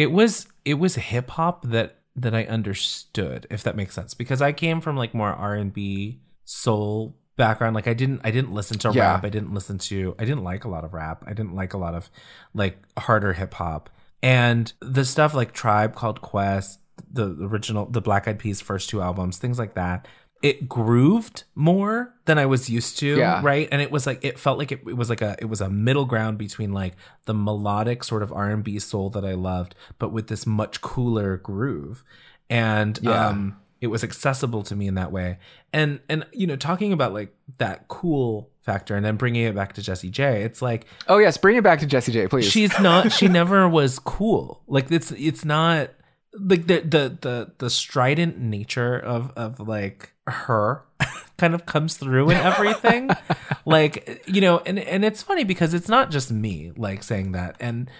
It 0.00 0.10
was 0.12 0.46
it 0.64 0.74
was 0.74 0.94
hip 0.94 1.30
hop 1.30 1.62
that 1.66 1.96
that 2.16 2.34
I 2.34 2.44
understood, 2.44 3.46
if 3.50 3.62
that 3.64 3.76
makes 3.76 3.94
sense. 3.94 4.14
Because 4.14 4.40
I 4.42 4.52
came 4.52 4.80
from 4.80 4.96
like 4.96 5.12
more 5.14 5.32
R 5.32 5.54
and 5.54 5.72
B 5.72 6.20
soul 6.44 7.16
background. 7.36 7.74
Like 7.74 7.86
I 7.86 7.94
didn't 7.94 8.20
I 8.24 8.30
didn't 8.30 8.52
listen 8.52 8.78
to 8.78 8.90
Yeah. 8.92 9.12
rap. 9.12 9.24
I 9.24 9.28
didn't 9.28 9.52
listen 9.54 9.78
to 9.90 10.14
I 10.18 10.24
didn't 10.24 10.44
like 10.44 10.64
a 10.64 10.68
lot 10.68 10.84
of 10.84 10.92
rap. 10.94 11.24
I 11.26 11.32
didn't 11.34 11.54
like 11.54 11.74
a 11.74 11.78
lot 11.78 11.94
of 11.94 12.10
like 12.54 12.78
harder 12.98 13.32
hip 13.34 13.54
hop. 13.54 13.90
And 14.22 14.72
the 14.80 15.04
stuff 15.04 15.34
like 15.34 15.52
Tribe 15.52 15.94
called 15.94 16.20
Quest, 16.20 16.80
the 17.10 17.26
original 17.40 17.86
the 17.86 18.00
Black 18.02 18.26
Eyed 18.28 18.38
Peas 18.38 18.60
first 18.60 18.88
two 18.90 19.00
albums, 19.02 19.38
things 19.38 19.58
like 19.58 19.74
that. 19.74 20.06
It 20.42 20.68
grooved 20.68 21.44
more 21.54 22.14
than 22.24 22.38
I 22.38 22.46
was 22.46 22.70
used 22.70 22.98
to, 23.00 23.06
Yeah. 23.18 23.40
right? 23.44 23.68
And 23.70 23.82
it 23.82 23.90
was 23.90 24.06
like 24.06 24.24
it 24.24 24.38
felt 24.38 24.58
like 24.58 24.72
it, 24.72 24.80
it 24.86 24.96
was 24.96 25.10
like 25.10 25.20
a 25.20 25.36
it 25.38 25.44
was 25.46 25.60
a 25.60 25.68
middle 25.68 26.06
ground 26.06 26.38
between 26.38 26.72
like 26.72 26.94
the 27.26 27.34
melodic 27.34 28.02
sort 28.04 28.22
of 28.22 28.32
R 28.32 28.50
and 28.50 28.64
B 28.64 28.78
soul 28.78 29.10
that 29.10 29.24
I 29.24 29.34
loved, 29.34 29.74
but 29.98 30.12
with 30.12 30.28
this 30.28 30.46
much 30.46 30.80
cooler 30.80 31.36
groove. 31.36 32.02
And 32.48 32.98
Yeah. 33.02 33.28
um 33.28 33.56
it 33.80 33.86
was 33.86 34.04
accessible 34.04 34.62
to 34.64 34.76
me 34.76 34.86
in 34.86 34.94
that 34.94 35.10
way. 35.12 35.38
And 35.72 36.00
and 36.08 36.26
you 36.32 36.46
know, 36.46 36.56
talking 36.56 36.92
about 36.92 37.12
like 37.12 37.34
that 37.58 37.88
cool 37.88 38.50
factor 38.62 38.94
and 38.94 39.04
then 39.04 39.16
bringing 39.16 39.44
it 39.44 39.54
back 39.54 39.72
to 39.74 39.82
Jessie 39.82 40.10
J, 40.10 40.42
it's 40.42 40.60
like 40.62 40.86
Oh 41.08 41.18
yes, 41.18 41.36
bring 41.36 41.56
it 41.56 41.64
back 41.64 41.80
to 41.80 41.86
Jessie 41.86 42.12
J, 42.12 42.28
please. 42.28 42.50
she's 42.50 42.78
not 42.80 43.12
she 43.12 43.28
never 43.40 43.68
was 43.68 43.98
cool 43.98 44.62
like 44.66 44.90
it's 44.90 45.10
it's 45.12 45.44
not 45.44 45.90
like 46.34 46.66
the 46.66 46.80
the 46.80 47.18
the 47.20 47.52
the 47.58 47.70
strident 47.70 48.38
nature 48.38 48.96
of 48.98 49.32
of 49.36 49.58
like 49.60 50.12
her 50.30 50.84
kind 51.38 51.54
of 51.54 51.66
comes 51.66 51.96
through 51.96 52.30
in 52.30 52.36
everything. 52.36 53.10
Like 53.66 54.24
you 54.26 54.40
know 54.40 54.62
and 54.64 54.78
and 54.78 55.04
it's 55.04 55.22
funny 55.22 55.44
because 55.44 55.74
it's 55.74 55.88
not 55.88 56.10
just 56.10 56.32
me 56.32 56.72
like 56.76 57.02
saying 57.02 57.32
that. 57.32 57.56
And 57.60 57.90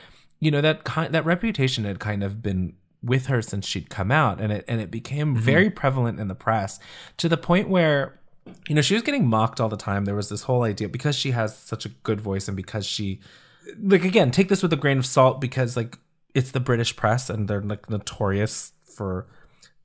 you 0.41 0.51
know 0.51 0.63
that 0.63 0.85
kind 0.85 1.15
that 1.15 1.25
reputation 1.27 1.85
had 1.85 2.01
kind 2.01 2.25
of 2.25 2.43
been 2.43 2.75
with 3.03 3.27
her 3.27 3.43
since 3.43 3.67
she'd 3.67 3.91
come 3.91 4.11
out 4.11 4.41
and 4.41 4.53
it 4.53 4.65
and 4.67 4.81
it 4.81 4.91
became 4.91 5.35
mm-hmm. 5.35 5.45
very 5.45 5.71
prevalent 5.71 6.19
in 6.19 6.29
the 6.29 6.35
press 6.35 6.81
to 7.19 7.29
the 7.29 7.37
point 7.37 7.69
where 7.69 8.19
you 8.69 8.75
know 8.75 8.81
she 8.81 8.95
was 8.95 9.03
getting 9.03 9.29
mocked 9.29 9.61
all 9.61 9.69
the 9.69 9.77
time. 9.77 10.07
There 10.07 10.15
was 10.15 10.31
this 10.31 10.45
whole 10.45 10.63
idea 10.63 10.89
because 10.89 11.15
she 11.15 11.33
has 11.33 11.57
such 11.57 11.85
a 11.85 11.91
good 11.91 12.21
voice 12.21 12.49
and 12.49 12.57
because 12.57 12.87
she 12.87 13.21
like 13.83 14.05
again 14.05 14.31
take 14.31 14.49
this 14.49 14.63
with 14.63 14.73
a 14.73 14.77
grain 14.77 14.99
of 14.99 15.07
salt 15.07 15.41
because 15.41 15.77
like 15.77 15.99
it's 16.35 16.51
the 16.53 16.61
british 16.61 16.97
press 16.97 17.31
and 17.31 17.49
they're 17.49 17.63
like 17.63 17.91
notorious 17.91 18.73
for 18.85 19.27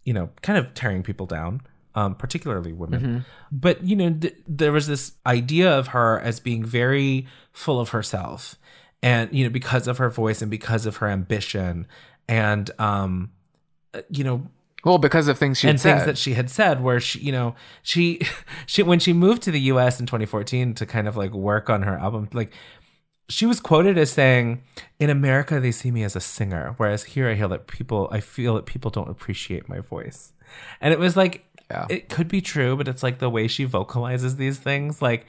you 0.03 0.13
know 0.13 0.29
kind 0.41 0.57
of 0.57 0.73
tearing 0.73 1.03
people 1.03 1.25
down 1.25 1.61
um 1.95 2.15
particularly 2.15 2.73
women. 2.73 3.25
But 3.51 3.83
you 3.83 3.95
know 3.95 4.13
th- 4.13 4.37
there 4.47 4.71
was 4.71 4.87
this 4.87 5.13
idea 5.25 5.71
of 5.71 5.87
her 5.87 6.19
as 6.19 6.39
being 6.39 6.63
very 6.63 7.27
full 7.51 7.79
of 7.79 7.89
herself 7.89 8.57
and 9.01 9.31
you 9.33 9.43
know 9.43 9.49
because 9.49 9.87
of 9.87 9.97
her 9.97 10.09
voice 10.09 10.41
and 10.41 10.51
because 10.51 10.85
of 10.85 10.97
her 10.97 11.07
ambition 11.07 11.87
and 12.27 12.71
um 12.79 13.31
uh, 13.93 14.01
you 14.09 14.23
know 14.23 14.47
well 14.83 14.97
because 14.97 15.27
of 15.27 15.37
things 15.37 15.59
she 15.59 15.69
and 15.69 15.79
said. 15.79 15.93
things 15.93 16.05
that 16.05 16.17
she 16.17 16.33
had 16.33 16.49
said 16.49 16.83
where 16.83 16.99
she 16.99 17.19
you 17.19 17.31
know 17.31 17.55
she 17.81 18.19
she 18.65 18.83
when 18.83 18.99
she 18.99 19.13
moved 19.13 19.43
to 19.43 19.51
the 19.51 19.61
US 19.61 19.99
in 19.99 20.05
2014 20.05 20.73
to 20.75 20.85
kind 20.85 21.07
of 21.07 21.15
like 21.15 21.31
work 21.31 21.69
on 21.69 21.83
her 21.83 21.97
album 21.97 22.27
like 22.33 22.51
she 23.27 23.45
was 23.45 23.59
quoted 23.59 23.97
as 23.97 24.11
saying 24.11 24.61
in 24.99 25.09
America 25.09 25.59
they 25.59 25.71
see 25.71 25.91
me 25.91 26.03
as 26.03 26.15
a 26.15 26.19
singer 26.19 26.73
whereas 26.77 27.03
here 27.03 27.29
I 27.29 27.35
hear 27.35 27.47
that 27.47 27.67
people 27.67 28.09
I 28.11 28.19
feel 28.19 28.55
that 28.55 28.65
people 28.65 28.91
don't 28.91 29.09
appreciate 29.09 29.69
my 29.69 29.79
voice. 29.79 30.33
And 30.79 30.93
it 30.93 30.99
was 30.99 31.17
like 31.17 31.43
Yeah. 31.71 31.85
it 31.89 32.09
could 32.09 32.27
be 32.27 32.41
true 32.41 32.75
but 32.75 32.87
it's 32.87 33.01
like 33.03 33.19
the 33.19 33.29
way 33.29 33.47
she 33.47 33.63
vocalizes 33.65 34.35
these 34.37 34.59
things 34.59 35.01
like 35.01 35.25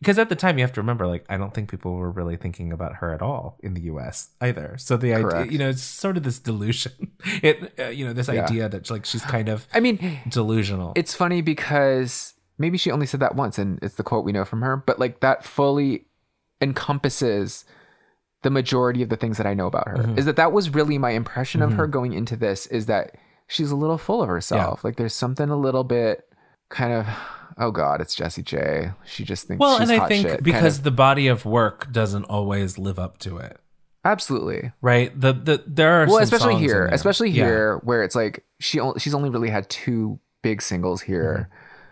because 0.00 0.18
at 0.18 0.28
the 0.28 0.36
time 0.36 0.58
you 0.58 0.62
have 0.64 0.72
to 0.74 0.80
remember 0.80 1.06
like 1.06 1.24
i 1.28 1.36
don't 1.36 1.54
think 1.54 1.70
people 1.70 1.94
were 1.94 2.10
really 2.10 2.36
thinking 2.36 2.72
about 2.72 2.96
her 2.96 3.12
at 3.12 3.22
all 3.22 3.56
in 3.62 3.74
the 3.74 3.80
us 3.82 4.28
either 4.40 4.76
so 4.78 4.96
the 4.96 5.14
idea 5.14 5.46
you 5.50 5.58
know 5.58 5.68
it's 5.70 5.82
sort 5.82 6.16
of 6.16 6.22
this 6.24 6.38
delusion 6.38 6.92
it 7.42 7.72
uh, 7.78 7.88
you 7.88 8.04
know 8.06 8.12
this 8.12 8.28
Yeah. 8.28 8.44
idea 8.44 8.68
that 8.68 8.90
like 8.90 9.04
she's 9.06 9.24
kind 9.24 9.48
of 9.48 9.66
I 9.72 9.80
mean, 9.80 10.20
delusional 10.28 10.92
it's 10.94 11.14
funny 11.14 11.40
because 11.40 12.34
maybe 12.58 12.76
she 12.76 12.90
only 12.90 13.06
said 13.06 13.20
that 13.20 13.34
once 13.34 13.56
and 13.58 13.78
it's 13.82 13.94
the 13.94 14.02
quote 14.02 14.24
we 14.24 14.32
know 14.32 14.44
from 14.44 14.62
her, 14.62 14.76
but 14.76 14.98
like 14.98 15.20
that 15.20 15.44
fully 15.44 16.06
encompasses 16.60 17.64
the 18.42 18.50
majority 18.50 19.02
of 19.02 19.08
the 19.08 19.16
things 19.16 19.36
that 19.38 19.46
I 19.46 19.54
know 19.54 19.66
about 19.66 19.88
her. 19.88 19.96
Mm-hmm. 19.96 20.18
Is 20.18 20.24
that 20.26 20.36
that 20.36 20.52
was 20.52 20.70
really 20.70 20.98
my 20.98 21.10
impression 21.10 21.62
of 21.62 21.72
her 21.74 21.86
going 21.86 22.12
into 22.12 22.36
this 22.36 22.66
is 22.66 22.86
that 22.86 23.16
she's 23.48 23.70
a 23.72 23.76
little 23.76 23.98
full 23.98 24.22
of 24.22 24.28
herself. 24.28 24.84
Like 24.84 24.94
there's 24.96 25.14
something 25.14 25.48
a 25.50 25.56
little 25.56 25.82
bit 25.84 26.32
kind 26.70 26.92
of 26.92 27.06
oh 27.58 27.72
god, 27.72 28.00
it's 28.00 28.14
Jessie 28.14 28.42
J. 28.44 28.92
She 29.04 29.24
just 29.24 29.48
thinks 29.48 29.58
well 29.60 29.80
and 29.80 29.90
i 29.90 30.06
think 30.06 30.22
shit, 30.28 30.30
kind 30.34 30.44
because 30.44 30.78
of. 30.78 30.84
the 30.84 30.90
body 30.92 31.26
of 31.26 31.44
work 31.44 31.90
doesn't 31.90 32.24
always 32.24 32.78
live 32.78 32.98
up 33.00 33.18
to 33.18 33.38
it 33.38 33.58
absolutely. 34.04 34.70
right 34.80 35.18
the 35.20 35.32
the 35.32 35.64
there 35.66 36.02
are 36.02 36.06
Well, 36.06 36.18
especially 36.18 36.56
here, 36.56 36.86
especially 36.92 37.30
Yeah. 37.30 37.44
here 37.44 37.76
where 37.84 38.02
it's 38.04 38.14
like 38.14 38.44
she 38.60 38.78
only, 38.80 39.00
she's 39.00 39.14
only 39.14 39.28
really 39.30 39.50
had 39.50 39.68
two 39.68 40.18
big 40.42 40.62
singles 40.62 41.02
here. 41.02 41.48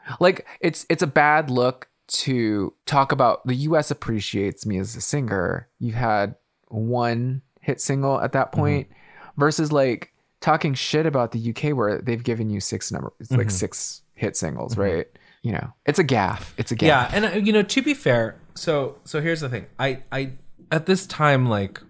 Mm-hmm. 0.09 0.15
Like 0.21 0.47
it's 0.61 0.87
it's 0.89 1.03
a 1.03 1.07
bad 1.09 1.51
look 1.51 1.89
to 2.09 2.73
talk 2.87 3.11
about 3.11 3.45
the 3.47 3.55
US 3.57 3.91
appreciates 3.91 4.65
me 4.67 4.79
as 4.79 4.95
a 4.95 5.01
singer. 5.01 5.69
You've 5.81 5.97
had 5.97 6.37
one 6.69 7.43
hit 7.61 7.81
single 7.81 8.21
at 8.21 8.33
that 8.33 8.53
Mm-hmm. 8.53 8.61
point, 8.61 8.89
versus 9.37 9.73
like 9.73 10.13
talking 10.41 10.75
shit 10.75 11.07
about 11.07 11.33
the 11.33 11.51
UK 11.51 11.77
where 11.77 12.01
they've 12.01 12.23
given 12.23 12.51
you 12.51 12.61
six 12.61 12.93
number, 12.93 13.13
it's 13.21 13.31
like 13.31 13.41
Mm-hmm. 13.41 13.49
six 13.51 14.03
hit 14.15 14.37
singles, 14.37 14.77
right? 14.77 15.07
You 15.43 15.53
know, 15.53 15.73
it's 15.85 15.99
a 15.99 16.05
gaffe. 16.05 16.53
It's 16.57 16.73
a 16.73 16.77
gaffe. 16.77 16.87
Yeah, 16.87 17.11
and 17.13 17.25
uh, 17.25 17.29
you 17.31 17.53
know, 17.53 17.63
to 17.63 17.83
be 17.83 17.95
fair, 17.95 18.37
so 18.55 18.99
so 19.05 19.21
here's 19.21 19.41
the 19.41 19.49
thing. 19.49 19.67
I 19.79 20.03
I 20.11 20.33
at 20.73 20.87
this 20.87 21.07
time 21.07 21.47
like 21.49 21.81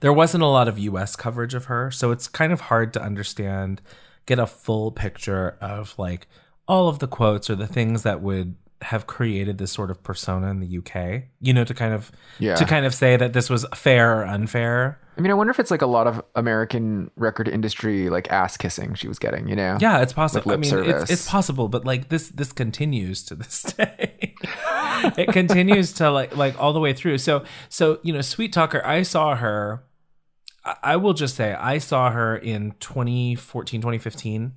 there 0.00 0.12
wasn't 0.12 0.42
a 0.42 0.46
lot 0.46 0.68
of 0.68 0.78
US 0.78 1.16
coverage 1.16 1.54
of 1.54 1.66
her, 1.66 1.90
so 1.90 2.10
it's 2.10 2.28
kind 2.28 2.52
of 2.52 2.62
hard 2.62 2.92
to 2.94 3.02
understand 3.02 3.80
get 4.26 4.38
a 4.38 4.46
full 4.46 4.90
picture 4.90 5.56
of 5.60 5.94
like 5.98 6.26
all 6.68 6.88
of 6.88 6.98
the 6.98 7.06
quotes 7.06 7.48
or 7.48 7.54
the 7.54 7.66
things 7.66 8.02
that 8.02 8.20
would 8.20 8.56
have 8.82 9.06
created 9.06 9.58
this 9.58 9.72
sort 9.72 9.90
of 9.90 10.02
persona 10.02 10.48
in 10.50 10.60
the 10.60 10.78
UK. 10.78 11.24
You 11.40 11.54
know, 11.54 11.64
to 11.64 11.72
kind 11.74 11.94
of 11.94 12.12
Yeah. 12.38 12.54
to 12.56 12.64
kind 12.64 12.84
of 12.86 12.94
say 12.94 13.16
that 13.16 13.32
this 13.32 13.48
was 13.48 13.64
fair 13.74 14.20
or 14.20 14.24
unfair. 14.26 14.98
I 15.18 15.22
mean, 15.22 15.30
I 15.30 15.34
wonder 15.34 15.50
if 15.50 15.58
it's 15.58 15.70
like 15.70 15.80
a 15.80 15.86
lot 15.86 16.06
of 16.06 16.22
American 16.34 17.10
record 17.16 17.48
industry 17.48 18.10
like 18.10 18.30
ass 18.30 18.58
kissing 18.58 18.92
she 18.94 19.08
was 19.08 19.18
getting, 19.18 19.48
you 19.48 19.56
know? 19.56 19.78
Yeah, 19.80 20.02
it's 20.02 20.12
possible. 20.12 20.52
I 20.52 20.56
mean, 20.56 20.68
service. 20.70 21.04
it's, 21.04 21.10
it's 21.12 21.28
possible, 21.28 21.68
but 21.68 21.86
like 21.86 22.10
this 22.10 22.28
this 22.28 22.52
continues 22.52 23.24
to 23.24 23.34
this 23.34 23.62
day. 23.78 24.34
it 25.16 25.32
continues 25.32 25.92
to 25.94 26.10
like 26.10 26.36
like 26.36 26.60
all 26.60 26.72
the 26.74 26.80
way 26.80 26.92
through. 26.92 27.16
So 27.18 27.44
so 27.70 27.98
you 28.02 28.12
know, 28.12 28.20
Sweet 28.20 28.52
Talker, 28.52 28.84
I 28.84 29.02
saw 29.02 29.36
her. 29.36 29.84
I, 30.66 30.76
I 30.82 30.96
will 30.96 31.14
just 31.14 31.34
say 31.34 31.54
I 31.54 31.78
saw 31.78 32.10
her 32.10 32.36
in 32.36 32.72
2014, 32.80 33.80
2015. 33.80 34.52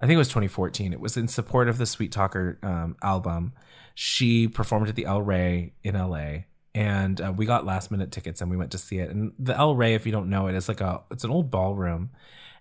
I 0.00 0.06
think 0.06 0.14
it 0.14 0.18
was 0.18 0.28
2014. 0.28 0.92
It 0.92 1.00
was 1.00 1.16
in 1.16 1.28
support 1.28 1.68
of 1.68 1.78
the 1.78 1.86
Sweet 1.86 2.12
Talker 2.12 2.58
um, 2.62 2.96
album. 3.02 3.52
She 3.94 4.46
performed 4.46 4.88
at 4.88 4.94
the 4.94 5.06
El 5.06 5.22
Rey 5.22 5.72
in 5.82 5.94
LA, 5.96 6.44
and 6.74 7.20
uh, 7.20 7.32
we 7.36 7.46
got 7.46 7.66
last 7.66 7.90
minute 7.90 8.12
tickets 8.12 8.40
and 8.40 8.50
we 8.50 8.56
went 8.56 8.70
to 8.72 8.78
see 8.78 8.98
it. 8.98 9.10
And 9.10 9.32
the 9.38 9.56
El 9.56 9.74
Rey, 9.74 9.94
if 9.94 10.06
you 10.06 10.12
don't 10.12 10.30
know 10.30 10.46
it, 10.46 10.54
is 10.54 10.68
like 10.68 10.80
a 10.80 11.02
it's 11.10 11.24
an 11.24 11.30
old 11.30 11.50
ballroom, 11.50 12.10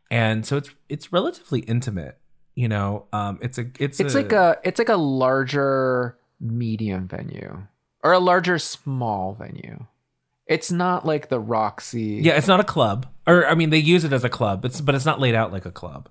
and 0.10 0.46
so 0.46 0.58
it's 0.58 0.72
it's 0.90 1.14
relatively 1.14 1.60
intimate. 1.60 2.18
You 2.56 2.70
know, 2.70 3.06
um, 3.14 3.38
it's 3.42 3.60
a 3.60 3.68
it's 3.80 4.00
It's 4.00 4.16
like 4.16 4.32
a 4.32 4.58
it's 4.64 4.80
like 4.80 4.90
a 4.90 4.96
larger 4.96 6.18
medium 6.40 7.08
venue 7.08 7.68
or 8.04 8.14
a 8.14 8.20
larger 8.20 8.58
small 8.58 9.36
venue. 9.36 9.86
It's 10.48 10.72
not 10.72 11.06
like 11.06 11.30
the 11.30 11.40
Roxy. 11.40 12.22
yeah, 12.24 12.34
it's 12.34 12.48
not 12.48 12.60
a 12.60 12.64
club, 12.64 13.06
or 13.28 13.46
I 13.46 13.54
mean, 13.54 13.70
they 13.70 13.78
use 13.78 14.06
it 14.06 14.14
as 14.14 14.24
a 14.24 14.30
club. 14.30 14.66
It's 14.66 14.82
but 14.82 14.96
it's 14.96 15.06
not 15.06 15.20
laid 15.20 15.36
out 15.36 15.52
like 15.52 15.66
a 15.66 15.72
club. 15.72 16.10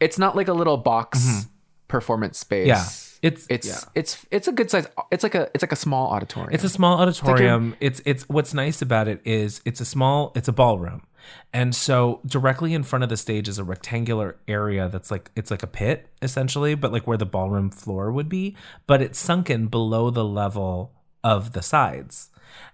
It's 0.00 0.18
not 0.18 0.36
like 0.36 0.48
a 0.48 0.52
little 0.52 0.76
box 0.76 1.46
performance 1.88 2.38
space. 2.38 2.68
Mm-hmm. 2.68 3.26
Yeah, 3.26 3.28
it's 3.28 3.46
It's 3.48 3.66
yeah. 3.66 3.90
it's 3.94 4.26
it's 4.30 4.48
a 4.48 4.52
good 4.52 4.70
size. 4.70 4.86
It's 5.10 5.22
like 5.22 5.34
a 5.34 5.50
it's 5.54 5.62
like 5.62 5.72
a 5.72 5.76
small 5.76 6.10
auditorium. 6.10 6.52
It's 6.52 6.64
a 6.64 6.68
small 6.68 6.98
auditorium. 7.00 7.74
It's, 7.80 8.02
it's 8.04 8.28
what's 8.28 8.52
nice 8.52 8.82
about 8.82 9.08
it 9.08 9.20
is 9.24 9.62
it's 9.64 9.80
a 9.80 9.84
small 9.84 10.32
it's 10.34 10.48
a 10.48 10.52
ballroom. 10.52 11.06
And 11.54 11.74
so 11.74 12.20
directly 12.26 12.74
in 12.74 12.82
front 12.82 13.02
of 13.02 13.08
the 13.08 13.16
stage 13.16 13.48
is 13.48 13.58
a 13.58 13.64
rectangular 13.64 14.36
area 14.46 14.90
that's 14.90 15.10
like 15.10 15.30
it's 15.36 15.50
like 15.50 15.62
a 15.62 15.66
pit 15.66 16.08
essentially, 16.20 16.74
but 16.74 16.92
like 16.92 17.06
where 17.06 17.16
the 17.16 17.24
ballroom 17.24 17.70
floor 17.70 18.12
would 18.12 18.28
be, 18.28 18.56
but 18.86 19.00
it's 19.00 19.18
sunken 19.18 19.68
below 19.68 20.10
the 20.10 20.24
level 20.24 20.92
of 21.22 21.52
the 21.52 21.62
sides. 21.62 22.28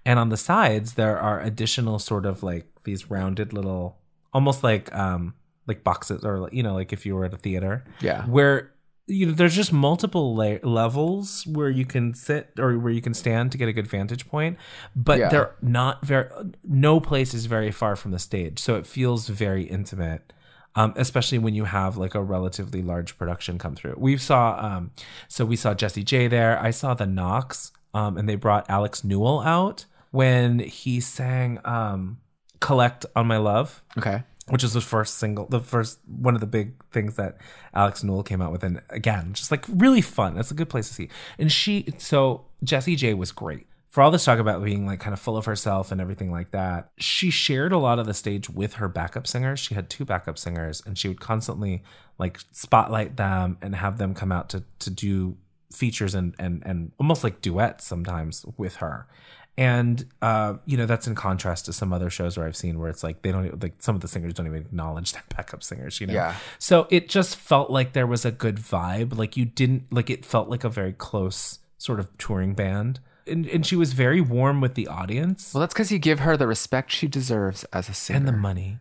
And 0.04 0.18
on 0.18 0.30
the 0.30 0.36
sides 0.36 0.94
there 0.94 1.16
are 1.18 1.40
additional 1.40 2.00
sort 2.00 2.26
of 2.26 2.42
like 2.42 2.66
these 2.82 3.08
rounded 3.08 3.52
little 3.52 3.98
almost 4.32 4.64
like 4.64 4.92
um 4.94 5.34
like 5.66 5.84
boxes 5.84 6.24
or 6.24 6.48
you 6.52 6.62
know 6.62 6.74
like 6.74 6.92
if 6.92 7.04
you 7.06 7.14
were 7.14 7.24
at 7.24 7.34
a 7.34 7.36
theater 7.36 7.84
Yeah. 8.00 8.24
where 8.26 8.72
you 9.06 9.26
know 9.26 9.32
there's 9.32 9.54
just 9.56 9.72
multiple 9.72 10.34
la- 10.34 10.58
levels 10.62 11.44
where 11.46 11.68
you 11.70 11.84
can 11.84 12.14
sit 12.14 12.50
or 12.58 12.78
where 12.78 12.92
you 12.92 13.00
can 13.02 13.14
stand 13.14 13.50
to 13.52 13.58
get 13.58 13.68
a 13.68 13.72
good 13.72 13.86
vantage 13.86 14.26
point 14.28 14.56
but 14.94 15.18
Yeah. 15.18 15.28
they're 15.28 15.54
not 15.62 16.04
very 16.04 16.28
no 16.64 17.00
place 17.00 17.34
is 17.34 17.46
very 17.46 17.70
far 17.70 17.96
from 17.96 18.10
the 18.12 18.18
stage 18.18 18.58
so 18.58 18.76
it 18.76 18.86
feels 18.86 19.28
very 19.28 19.64
intimate 19.64 20.32
um, 20.76 20.92
especially 20.96 21.38
when 21.38 21.54
you 21.54 21.64
have 21.64 21.96
like 21.96 22.14
a 22.14 22.22
relatively 22.22 22.82
large 22.82 23.18
production 23.18 23.58
come 23.58 23.74
through 23.74 23.94
we 23.98 24.16
saw 24.16 24.56
um, 24.64 24.92
so 25.28 25.44
we 25.44 25.56
saw 25.56 25.74
jessie 25.74 26.04
j 26.04 26.28
there 26.28 26.60
i 26.62 26.70
saw 26.70 26.94
the 26.94 27.06
Knocks 27.06 27.72
um, 27.94 28.16
and 28.16 28.28
they 28.28 28.36
brought 28.36 28.68
alex 28.70 29.02
newell 29.04 29.40
out 29.40 29.86
when 30.12 30.58
he 30.60 31.00
sang 31.00 31.58
um, 31.64 32.18
collect 32.60 33.06
on 33.16 33.26
my 33.26 33.36
love 33.36 33.82
okay. 33.98 34.22
Which 34.50 34.64
is 34.64 34.72
the 34.72 34.80
first 34.80 35.18
single, 35.18 35.46
the 35.46 35.60
first 35.60 35.98
one 36.06 36.34
of 36.34 36.40
the 36.40 36.46
big 36.46 36.74
things 36.92 37.16
that 37.16 37.38
Alex 37.74 38.04
Newell 38.04 38.22
came 38.22 38.42
out 38.42 38.52
with, 38.52 38.62
and 38.62 38.82
again, 38.90 39.32
just 39.32 39.50
like 39.50 39.64
really 39.68 40.00
fun. 40.00 40.34
That's 40.34 40.50
a 40.50 40.54
good 40.54 40.68
place 40.68 40.88
to 40.88 40.94
see. 40.94 41.08
And 41.38 41.50
she, 41.50 41.92
so 41.98 42.44
Jessie 42.62 42.96
J 42.96 43.14
was 43.14 43.32
great 43.32 43.66
for 43.90 44.02
all 44.02 44.12
this 44.12 44.24
talk 44.24 44.38
about 44.38 44.64
being 44.64 44.86
like 44.86 45.00
kind 45.00 45.12
of 45.12 45.18
full 45.18 45.36
of 45.36 45.46
herself 45.46 45.90
and 45.90 46.00
everything 46.00 46.30
like 46.30 46.52
that. 46.52 46.90
She 46.98 47.30
shared 47.30 47.72
a 47.72 47.78
lot 47.78 47.98
of 47.98 48.06
the 48.06 48.14
stage 48.14 48.48
with 48.48 48.74
her 48.74 48.88
backup 48.88 49.26
singers. 49.26 49.58
She 49.58 49.74
had 49.74 49.90
two 49.90 50.04
backup 50.04 50.38
singers, 50.38 50.82
and 50.86 50.96
she 50.96 51.08
would 51.08 51.20
constantly 51.20 51.82
like 52.16 52.38
spotlight 52.52 53.16
them 53.16 53.58
and 53.60 53.74
have 53.74 53.98
them 53.98 54.14
come 54.14 54.32
out 54.32 54.48
to 54.50 54.64
to 54.78 54.90
do 54.90 55.36
features 55.72 56.14
and 56.14 56.34
and 56.38 56.62
and 56.64 56.92
almost 56.98 57.22
like 57.22 57.40
duets 57.40 57.86
sometimes 57.86 58.44
with 58.56 58.76
her 58.76 59.06
and 59.58 60.04
uh, 60.22 60.54
you 60.64 60.76
know 60.76 60.86
that's 60.86 61.06
in 61.06 61.14
contrast 61.14 61.66
to 61.66 61.72
some 61.72 61.92
other 61.92 62.10
shows 62.10 62.36
where 62.36 62.46
I've 62.46 62.56
seen 62.56 62.78
where 62.78 62.88
it's 62.88 63.02
like 63.02 63.22
they 63.22 63.32
don't 63.32 63.62
like 63.62 63.74
some 63.78 63.94
of 63.94 64.00
the 64.00 64.08
singers 64.08 64.34
don't 64.34 64.46
even 64.46 64.62
acknowledge 64.62 65.12
their 65.14 65.22
backup 65.34 65.62
singers, 65.62 66.00
you 66.00 66.06
know. 66.06 66.14
Yeah. 66.14 66.34
So 66.58 66.86
it 66.90 67.08
just 67.08 67.36
felt 67.36 67.70
like 67.70 67.92
there 67.92 68.06
was 68.06 68.24
a 68.24 68.30
good 68.30 68.56
vibe. 68.56 69.16
Like 69.16 69.36
you 69.36 69.44
didn't 69.44 69.92
like 69.92 70.10
it 70.10 70.24
felt 70.24 70.48
like 70.48 70.64
a 70.64 70.68
very 70.68 70.92
close 70.92 71.58
sort 71.78 72.00
of 72.00 72.16
touring 72.18 72.54
band, 72.54 73.00
and 73.26 73.46
and 73.46 73.66
she 73.66 73.76
was 73.76 73.92
very 73.92 74.20
warm 74.20 74.60
with 74.60 74.74
the 74.74 74.86
audience 74.86 75.52
Well, 75.54 75.60
that's 75.60 75.74
because 75.74 75.90
you 75.92 75.98
give 75.98 76.20
her 76.20 76.36
the 76.36 76.46
respect 76.46 76.90
she 76.92 77.08
deserves 77.08 77.64
as 77.72 77.88
a 77.88 77.94
singer. 77.94 78.18
and 78.18 78.28
the 78.28 78.32
money 78.32 78.78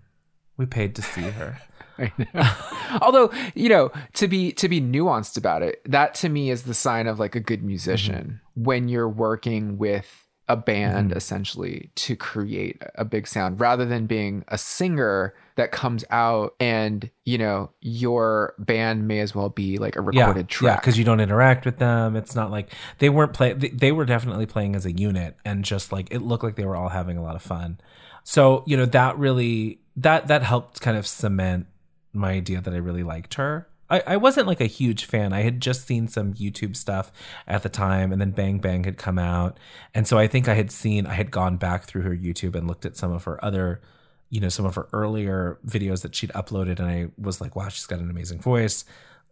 we 0.57 0.65
paid 0.65 0.95
to 0.95 1.01
see 1.01 1.21
her. 1.21 1.59
Although, 3.01 3.29
you 3.55 3.67
know, 3.67 3.91
to 4.13 4.27
be 4.29 4.53
to 4.53 4.69
be 4.69 4.79
nuanced 4.79 5.37
about 5.37 5.61
it, 5.61 5.81
that 5.85 6.15
to 6.15 6.29
me 6.29 6.49
is 6.49 6.63
the 6.63 6.73
sign 6.73 7.07
of 7.07 7.19
like 7.19 7.35
a 7.35 7.41
good 7.41 7.61
musician 7.63 8.39
when 8.55 8.87
you're 8.87 9.09
working 9.09 9.77
with 9.77 10.25
a 10.49 10.55
band 10.55 11.09
mm-hmm. 11.09 11.17
essentially 11.17 11.91
to 11.95 12.15
create 12.15 12.81
a 12.95 13.05
big 13.05 13.27
sound 13.27 13.59
rather 13.61 13.85
than 13.85 14.07
being 14.07 14.43
a 14.47 14.57
singer 14.57 15.35
that 15.55 15.71
comes 15.71 16.03
out 16.09 16.55
and, 16.59 17.11
you 17.23 17.37
know, 17.37 17.69
your 17.81 18.55
band 18.57 19.07
may 19.07 19.19
as 19.19 19.35
well 19.35 19.49
be 19.49 19.77
like 19.77 19.95
a 19.95 20.01
recorded 20.01 20.47
yeah, 20.47 20.57
track. 20.57 20.81
because 20.81 20.97
you 20.97 21.05
don't 21.05 21.19
interact 21.19 21.65
with 21.65 21.77
them. 21.77 22.15
It's 22.15 22.33
not 22.33 22.49
like 22.49 22.73
they 22.97 23.09
weren't 23.09 23.33
play. 23.33 23.53
They, 23.53 23.69
they 23.69 23.91
were 23.91 24.05
definitely 24.05 24.47
playing 24.47 24.75
as 24.75 24.87
a 24.87 24.91
unit, 24.91 25.37
and 25.45 25.63
just 25.63 25.91
like 25.91 26.07
it 26.11 26.23
looked 26.23 26.43
like 26.43 26.55
they 26.55 26.65
were 26.65 26.75
all 26.75 26.89
having 26.89 27.17
a 27.17 27.21
lot 27.21 27.35
of 27.35 27.43
fun. 27.43 27.79
So 28.23 28.63
you 28.65 28.75
know 28.75 28.85
that 28.87 29.17
really 29.17 29.81
that 29.97 30.27
that 30.27 30.41
helped 30.41 30.81
kind 30.81 30.97
of 30.97 31.05
cement 31.05 31.67
my 32.11 32.31
idea 32.31 32.61
that 32.61 32.73
I 32.73 32.77
really 32.77 33.03
liked 33.03 33.35
her. 33.35 33.67
I, 33.89 34.03
I 34.05 34.17
wasn't 34.17 34.47
like 34.47 34.61
a 34.61 34.65
huge 34.65 35.05
fan. 35.05 35.33
I 35.33 35.41
had 35.41 35.61
just 35.61 35.87
seen 35.87 36.07
some 36.07 36.33
YouTube 36.33 36.75
stuff 36.75 37.11
at 37.47 37.63
the 37.63 37.69
time, 37.69 38.11
and 38.11 38.21
then 38.21 38.31
Bang 38.31 38.59
Bang 38.59 38.83
had 38.83 38.97
come 38.97 39.17
out, 39.17 39.59
and 39.93 40.07
so 40.07 40.17
I 40.17 40.27
think 40.27 40.47
I 40.47 40.53
had 40.53 40.71
seen 40.71 41.05
I 41.05 41.13
had 41.13 41.31
gone 41.31 41.57
back 41.57 41.85
through 41.85 42.03
her 42.03 42.15
YouTube 42.15 42.55
and 42.55 42.67
looked 42.67 42.85
at 42.85 42.97
some 42.97 43.11
of 43.11 43.23
her 43.23 43.43
other 43.43 43.81
you 44.29 44.39
know 44.39 44.49
some 44.49 44.65
of 44.65 44.75
her 44.75 44.87
earlier 44.93 45.57
videos 45.65 46.01
that 46.01 46.15
she'd 46.15 46.29
uploaded 46.31 46.79
and 46.79 46.87
i 46.87 47.07
was 47.17 47.41
like 47.41 47.55
wow 47.55 47.67
she's 47.67 47.85
got 47.85 47.99
an 47.99 48.09
amazing 48.09 48.39
voice. 48.39 48.85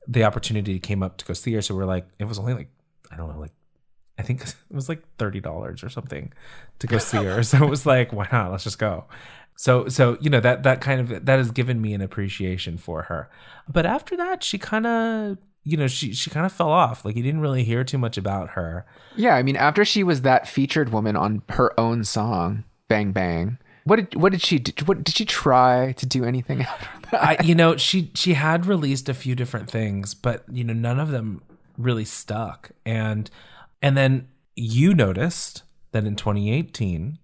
The 0.08 0.24
opportunity 0.24 0.80
came 0.80 1.04
up 1.04 1.18
to 1.18 1.26
go 1.26 1.34
see 1.34 1.54
her 1.54 1.62
so 1.62 1.76
we're 1.76 1.86
like 1.86 2.08
it 2.20 2.26
was 2.26 2.40
only 2.40 2.54
like 2.54 2.70
i 3.12 3.16
don't 3.16 3.30
know 3.30 3.40
like 3.40 3.52
i 4.18 4.22
think 4.24 4.42
it 4.42 4.56
was 4.72 4.90
like 4.90 5.04
$30 5.18 5.84
or 5.84 5.90
something 5.90 6.34
to 6.80 6.88
go 6.88 6.98
see 6.98 7.18
her. 7.18 7.44
So 7.44 7.64
it 7.64 7.70
was 7.70 7.86
like 7.86 8.14
why 8.14 8.28
not? 8.32 8.52
Let's 8.52 8.64
just 8.64 8.80
go 8.80 9.06
so 9.58 9.90
so 9.90 10.18
you 10.22 10.30
know 10.30 10.40
that 10.40 10.64
that 10.64 10.80
kind 10.80 11.02
of 11.02 11.26
that 11.26 11.38
has 11.38 11.52
given 11.52 11.82
me 11.82 11.94
an 11.94 12.02
appreciation 12.02 12.78
for 12.78 13.04
her 13.04 13.30
but 13.68 13.86
after 13.86 14.16
that 14.16 14.42
she 14.42 14.58
kind 14.58 14.88
of 14.88 15.38
you 15.66 15.76
know 15.76 15.88
she 15.88 16.14
she 16.14 16.30
kind 16.30 16.46
of 16.46 16.54
fell 16.54 16.70
off 16.70 17.04
like 17.04 17.18
you 17.18 17.24
didn't 17.24 17.42
really 17.42 17.66
hear 17.66 17.84
too 17.84 17.98
much 17.98 18.18
about 18.18 18.52
her 18.52 18.86
yeah, 19.18 19.36
I 19.36 19.44
mean, 19.44 19.56
after 19.56 19.84
she 19.84 20.04
was 20.04 20.22
that 20.22 20.48
featured 20.48 20.90
woman 20.90 21.16
on 21.16 21.42
her 21.50 21.78
own 21.78 22.04
song, 22.04 22.64
Bang 22.88 23.12
Bang, 23.12 23.58
what 23.84 23.96
did 23.96 24.16
what 24.16 24.32
did 24.32 24.42
she 24.42 24.60
do? 24.60 24.86
What 24.86 25.04
did 25.04 25.16
she 25.16 25.26
try 25.26 25.94
to 25.94 26.06
do 26.06 26.24
anything 26.24 26.62
after 26.62 27.10
that? 27.10 27.24
I, 27.24 27.44
you 27.44 27.56
know, 27.56 27.76
she 27.76 28.12
she 28.14 28.36
had 28.36 28.68
released 28.68 29.10
a 29.10 29.14
few 29.14 29.34
different 29.36 29.70
things, 29.70 30.14
but 30.14 30.46
you 30.52 30.64
know, 30.64 30.74
none 30.74 31.00
of 31.00 31.10
them 31.10 31.42
really 31.78 32.06
stuck. 32.06 32.72
And 32.86 33.30
and 33.82 33.98
then 33.98 34.28
you 34.56 34.94
noticed 34.94 35.64
that 35.92 36.06
in 36.06 36.16
2018, 36.16 37.18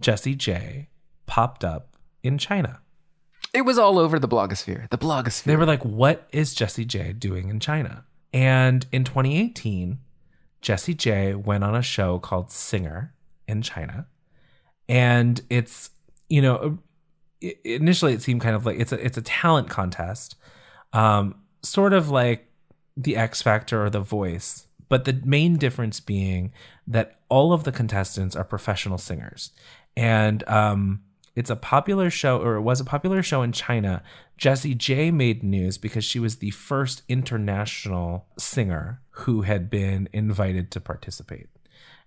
Jessie 0.00 0.34
J 0.34 0.88
popped 1.28 1.64
up 1.64 1.96
in 2.24 2.38
China. 2.38 2.80
It 3.54 3.62
was 3.62 3.78
all 3.78 3.98
over 3.98 4.18
the 4.18 4.28
blogosphere. 4.28 4.90
The 4.90 4.98
blogosphere. 4.98 5.44
They 5.44 5.56
were 5.56 5.66
like, 5.66 5.84
"What 5.84 6.28
is 6.32 6.54
Jessie 6.54 6.84
J 6.84 7.12
doing 7.12 7.48
in 7.48 7.60
China?" 7.60 8.04
And 8.32 8.86
in 8.92 9.04
2018, 9.04 9.98
Jessie 10.60 10.94
J 10.94 11.34
went 11.34 11.64
on 11.64 11.74
a 11.74 11.82
show 11.82 12.18
called 12.18 12.50
Singer 12.50 13.14
in 13.46 13.62
China, 13.62 14.06
and 14.88 15.40
it's 15.48 15.90
you 16.28 16.42
know 16.42 16.78
initially 17.64 18.12
it 18.12 18.22
seemed 18.22 18.40
kind 18.40 18.56
of 18.56 18.66
like 18.66 18.78
it's 18.78 18.92
a 18.92 19.04
it's 19.04 19.16
a 19.16 19.22
talent 19.22 19.70
contest, 19.70 20.36
um, 20.92 21.36
sort 21.62 21.92
of 21.92 22.10
like 22.10 22.50
the 22.96 23.16
X 23.16 23.40
Factor 23.40 23.84
or 23.84 23.90
The 23.90 24.00
Voice, 24.00 24.66
but 24.88 25.04
the 25.04 25.20
main 25.24 25.56
difference 25.56 26.00
being 26.00 26.52
that 26.86 27.20
all 27.28 27.52
of 27.52 27.64
the 27.64 27.72
contestants 27.72 28.34
are 28.34 28.44
professional 28.44 28.98
singers, 28.98 29.52
and 29.96 30.46
um, 30.48 31.02
it's 31.38 31.50
a 31.50 31.56
popular 31.56 32.10
show, 32.10 32.38
or 32.42 32.56
it 32.56 32.62
was 32.62 32.80
a 32.80 32.84
popular 32.84 33.22
show 33.22 33.42
in 33.42 33.52
China. 33.52 34.02
Jessie 34.36 34.74
J 34.74 35.10
made 35.10 35.42
news 35.42 35.78
because 35.78 36.04
she 36.04 36.18
was 36.18 36.36
the 36.36 36.50
first 36.50 37.02
international 37.08 38.26
singer 38.38 39.00
who 39.10 39.42
had 39.42 39.68
been 39.70 40.08
invited 40.12 40.70
to 40.72 40.80
participate. 40.80 41.46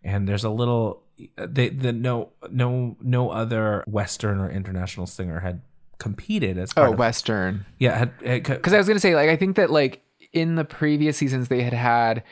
And 0.03 0.27
there's 0.27 0.43
a 0.43 0.49
little, 0.49 1.03
they, 1.37 1.69
the 1.69 1.91
no, 1.93 2.31
no, 2.49 2.97
no 3.01 3.29
other 3.29 3.83
Western 3.87 4.39
or 4.39 4.49
international 4.49 5.05
singer 5.05 5.39
had 5.39 5.61
competed 5.99 6.57
as 6.57 6.73
part 6.73 6.89
Oh, 6.89 6.93
of, 6.93 6.99
Western. 6.99 7.65
yeah, 7.79 8.05
Because 8.05 8.73
I 8.73 8.77
was 8.77 8.87
gonna 8.87 8.99
say, 8.99 9.15
like, 9.15 9.29
I 9.29 9.35
think 9.35 9.55
that 9.57 9.69
like 9.69 10.01
in 10.33 10.55
the 10.55 10.65
previous 10.65 11.17
seasons 11.17 11.47
they 11.49 11.61
had 11.63 11.73
had 11.73 12.23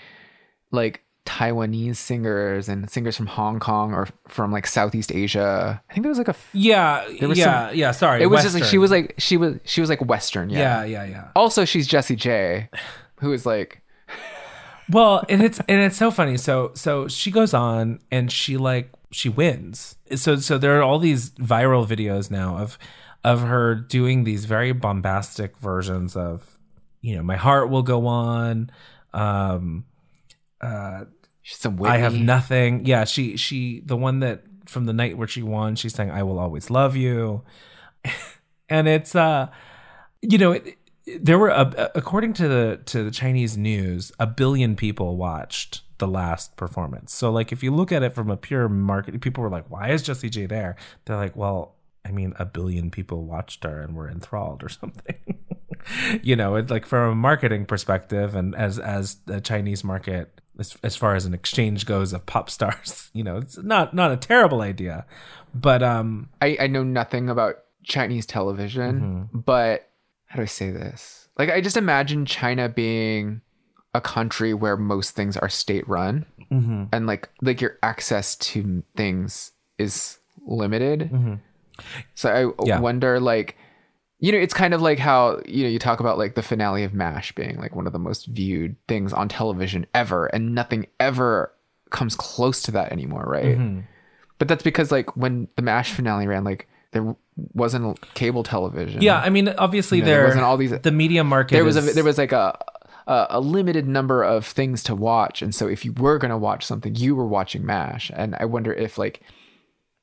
like 0.72 1.04
Taiwanese 1.30 1.98
singers 1.98 2.68
and 2.68 2.90
singers 2.90 3.16
from 3.16 3.28
Hong 3.28 3.60
Kong 3.60 3.94
or 3.94 4.08
from 4.28 4.52
like 4.52 4.66
Southeast 4.66 5.12
Asia. 5.12 5.80
I 5.88 5.94
think 5.94 6.04
there 6.04 6.10
was 6.10 6.18
like 6.18 6.28
a. 6.28 6.32
f- 6.32 6.50
yeah, 6.54 7.08
was 7.28 7.38
yeah, 7.38 7.70
yeah. 7.72 7.92
Sorry, 7.92 8.24
It 8.24 8.26
was 8.26 8.42
just 8.42 8.56
like 8.56 8.64
she 8.64 8.80
was 8.80 8.90
like 8.90 9.14
she 9.20 9.38
was 9.38 9.60
she 9.64 9.80
was 9.80 9.90
like 9.92 10.04
Western. 10.04 10.50
Yeah. 10.50 10.84
yeah, 10.84 10.86
yeah, 10.86 11.04
yeah. 11.06 11.28
Also, 11.36 11.66
she's 11.66 11.86
Jessie 11.88 12.16
J, 12.16 12.70
who 13.20 13.32
is 13.32 13.46
like 13.46 13.84
Well, 14.90 15.24
and 15.30 15.44
it's 15.44 15.60
and 15.68 15.80
it's 15.82 15.98
so 15.98 16.10
funny. 16.10 16.36
So 16.38 16.72
so 16.74 17.08
she 17.08 17.30
goes 17.30 17.54
on 17.54 18.00
and 18.10 18.32
she 18.32 18.58
like 18.58 18.92
she 19.12 19.30
wins. 19.30 19.98
So 20.16 20.38
so 20.38 20.58
there 20.58 20.80
are 20.80 20.82
all 20.84 20.98
these 20.98 21.30
viral 21.32 21.86
videos 21.86 22.32
now 22.32 22.58
of 22.58 22.80
of 23.24 23.42
her 23.42 23.76
doing 23.76 24.24
these 24.24 24.46
very 24.46 24.72
bombastic 24.72 25.56
versions 25.60 26.16
of 26.16 26.58
you 27.02 27.16
know 27.16 27.22
my 27.22 27.36
heart 27.36 27.70
will 27.70 27.84
go 27.84 28.08
on. 28.08 28.72
Um, 29.14 29.86
she's 30.62 31.06
some 31.56 31.78
Whitney. 31.78 31.96
I 31.96 32.00
have 32.00 32.14
nothing. 32.14 32.86
Yeah, 32.86 33.06
she 33.06 33.38
she 33.38 33.82
the 33.86 33.98
one 33.98 34.20
that 34.20 34.44
from 34.66 34.86
the 34.86 34.94
night 34.94 35.18
where 35.18 35.28
she 35.28 35.42
won, 35.42 35.76
she's 35.76 35.94
saying 35.94 36.12
I 36.12 36.24
will 36.24 36.40
always 36.40 36.70
love 36.70 36.96
you. 36.96 37.44
and 38.70 38.88
it's 38.88 39.16
uh 39.16 39.48
you 40.22 40.38
know, 40.38 40.52
it, 40.54 40.78
there 41.20 41.40
were 41.40 41.50
a, 41.50 41.92
according 41.96 42.34
to 42.34 42.48
the 42.48 42.80
to 42.86 43.04
the 43.04 43.12
Chinese 43.12 43.58
news, 43.58 44.12
a 44.20 44.28
billion 44.28 44.76
people 44.76 45.18
watched 45.18 45.82
the 45.98 46.08
last 46.08 46.56
performance. 46.56 47.14
So 47.14 47.32
like 47.32 47.52
if 47.52 47.64
you 47.64 47.72
look 47.72 47.92
at 47.92 48.04
it 48.04 48.14
from 48.14 48.30
a 48.30 48.38
pure 48.38 48.70
market, 48.70 49.20
people 49.22 49.44
were 49.44 49.50
like, 49.50 49.70
"Why 49.70 49.90
is 49.90 50.04
Jessie 50.04 50.30
J 50.30 50.46
there?" 50.46 50.76
They're 51.06 51.16
like, 51.16 51.36
"Well, 51.36 51.76
I 52.06 52.12
mean, 52.12 52.34
a 52.38 52.46
billion 52.46 52.92
people 52.92 53.26
watched 53.26 53.64
her 53.64 53.82
and 53.82 53.96
were 53.96 54.10
enthralled 54.10 54.64
or 54.64 54.70
something." 54.70 55.16
you 56.22 56.36
know, 56.36 56.56
it's 56.56 56.72
like 56.72 56.86
from 56.86 57.12
a 57.12 57.16
marketing 57.16 57.66
perspective, 57.66 58.36
and 58.36 58.56
as 58.56 58.80
as 58.80 59.16
the 59.26 59.42
Chinese 59.42 59.84
market, 59.84 60.42
as, 60.60 60.78
as 60.84 60.96
far 60.96 61.16
as 61.16 61.26
an 61.26 61.34
exchange 61.34 61.86
goes 61.86 62.14
of 62.14 62.26
pop 62.26 62.50
stars, 62.50 63.10
you 63.14 63.24
know, 63.24 63.38
it's 63.38 63.58
not 63.58 63.94
not 63.94 64.12
a 64.12 64.18
terrible 64.18 64.62
idea, 64.62 65.06
but 65.54 65.82
um, 65.82 66.30
I, 66.42 66.58
I 66.62 66.68
know 66.68 66.84
nothing 66.84 67.30
about 67.30 67.56
Chinese 67.84 68.26
television, 68.26 69.02
mm-hmm. 69.32 69.40
but 69.40 69.90
how 70.28 70.38
do 70.38 70.44
I 70.44 70.46
say 70.46 70.70
this? 70.72 71.28
Like, 71.38 71.50
I 71.50 71.62
just 71.62 71.78
imagine 71.78 72.26
China 72.26 72.70
being 72.70 73.42
a 73.94 74.02
country 74.02 74.54
where 74.54 74.78
most 74.78 75.16
things 75.16 75.36
are 75.38 75.50
state 75.50 75.88
run, 75.88 76.26
mm-hmm. 76.52 76.86
and 76.92 77.08
like 77.08 77.30
like 77.42 77.62
your 77.62 77.78
access 77.82 78.36
to 78.36 78.84
things 78.96 79.52
is 79.78 80.20
limited. 80.46 81.10
Mm-hmm. 81.12 81.36
So 82.14 82.54
I 82.60 82.66
Yeah. 82.68 82.80
wonder, 82.82 83.20
like, 83.20 83.58
you 84.20 84.32
know, 84.32 84.38
it's 84.38 84.54
kind 84.54 84.74
of 84.74 84.82
like 84.82 85.00
how 85.00 85.40
you 85.46 85.64
know 85.64 85.70
you 85.70 85.80
talk 85.80 86.00
about 86.00 86.18
like 86.18 86.36
the 86.36 86.42
finale 86.44 86.84
of 86.84 86.94
Mash 86.94 87.32
being 87.34 87.58
like 87.58 87.76
one 87.76 87.88
of 87.88 87.94
the 87.94 88.00
most 88.00 88.26
viewed 88.28 88.76
things 88.88 89.14
on 89.14 89.30
television 89.30 89.86
ever, 89.94 90.28
and 90.28 90.54
nothing 90.54 90.88
ever 91.00 91.54
comes 91.90 92.16
close 92.16 92.62
to 92.64 92.72
that 92.72 92.92
anymore, 92.92 93.24
right? 93.26 93.58
Mm-hmm. 93.58 93.80
But 94.38 94.48
that's 94.48 94.64
because 94.64 94.92
like 94.92 95.16
when 95.18 95.48
the 95.56 95.62
Mash 95.62 95.92
finale 95.94 96.28
ran, 96.28 96.44
like 96.44 96.68
there 96.92 97.16
wasn't 97.54 98.00
cable 98.16 98.44
television. 98.44 99.02
yeah, 99.02 99.20
I 99.20 99.30
mean, 99.30 99.48
obviously 99.50 100.00
You 100.00 100.04
know, 100.04 100.10
there 100.10 100.18
there 100.18 100.26
wasn't 100.28 100.44
all 100.44 100.58
these- 100.58 100.80
the 100.82 100.92
media 100.92 101.24
market. 101.24 101.56
there 101.56 101.64
was 101.64 101.78
a 101.78 101.82
there 101.82 102.04
was 102.04 102.18
like 102.18 102.32
a, 102.32 102.58
a 103.08 103.28
a 103.32 103.40
limited 103.40 103.88
number 103.88 104.24
of 104.24 104.46
things 104.46 104.84
to 104.84 104.96
watch, 104.96 105.42
and 105.42 105.54
so 105.54 105.68
if 105.68 105.86
you 105.86 105.94
were 105.94 106.18
gonna 106.18 106.38
watch 106.38 106.66
something, 106.66 106.96
you 106.96 107.16
were 107.16 107.28
watching 107.28 107.66
Mash. 107.66 108.12
And 108.14 108.36
I 108.40 108.46
wonder 108.46 108.74
if 108.74 108.98
like 108.98 109.22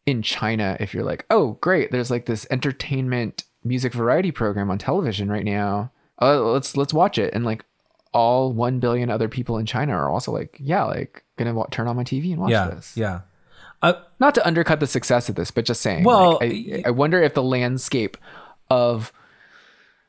in 0.06 0.22
China, 0.22 0.76
if 0.80 0.94
you're 0.94 1.02
like, 1.04 1.26
oh 1.30 1.52
great, 1.60 1.90
there's 1.90 2.10
like 2.10 2.26
this 2.26 2.46
entertainment 2.50 3.42
music 3.66 3.92
variety 3.92 4.30
program 4.32 4.70
on 4.70 4.78
television 4.78 5.30
right 5.30 5.44
now. 5.44 5.90
Uh, 6.20 6.40
let's 6.52 6.76
let's 6.76 6.94
watch 6.94 7.18
it, 7.18 7.34
and 7.34 7.44
like 7.44 7.64
all 8.14 8.52
one 8.52 8.78
billion 8.80 9.10
other 9.10 9.28
people 9.28 9.58
in 9.58 9.66
China 9.66 9.92
are 9.92 10.08
also 10.10 10.32
like, 10.32 10.56
yeah, 10.60 10.84
like 10.84 11.24
gonna 11.36 11.52
wa- 11.52 11.66
turn 11.70 11.86
on 11.88 11.96
my 11.96 12.04
TV 12.04 12.32
and 12.32 12.40
watch 12.40 12.50
yeah, 12.52 12.68
this. 12.68 12.96
yeah. 12.96 13.20
Uh, 13.82 13.92
not 14.18 14.34
to 14.34 14.46
undercut 14.46 14.80
the 14.80 14.86
success 14.86 15.28
of 15.28 15.34
this, 15.34 15.50
but 15.50 15.66
just 15.66 15.82
saying. 15.82 16.02
Well, 16.04 16.38
like, 16.40 16.50
I, 16.52 16.82
I 16.86 16.90
wonder 16.90 17.22
if 17.22 17.34
the 17.34 17.42
landscape 17.42 18.16
of 18.70 19.12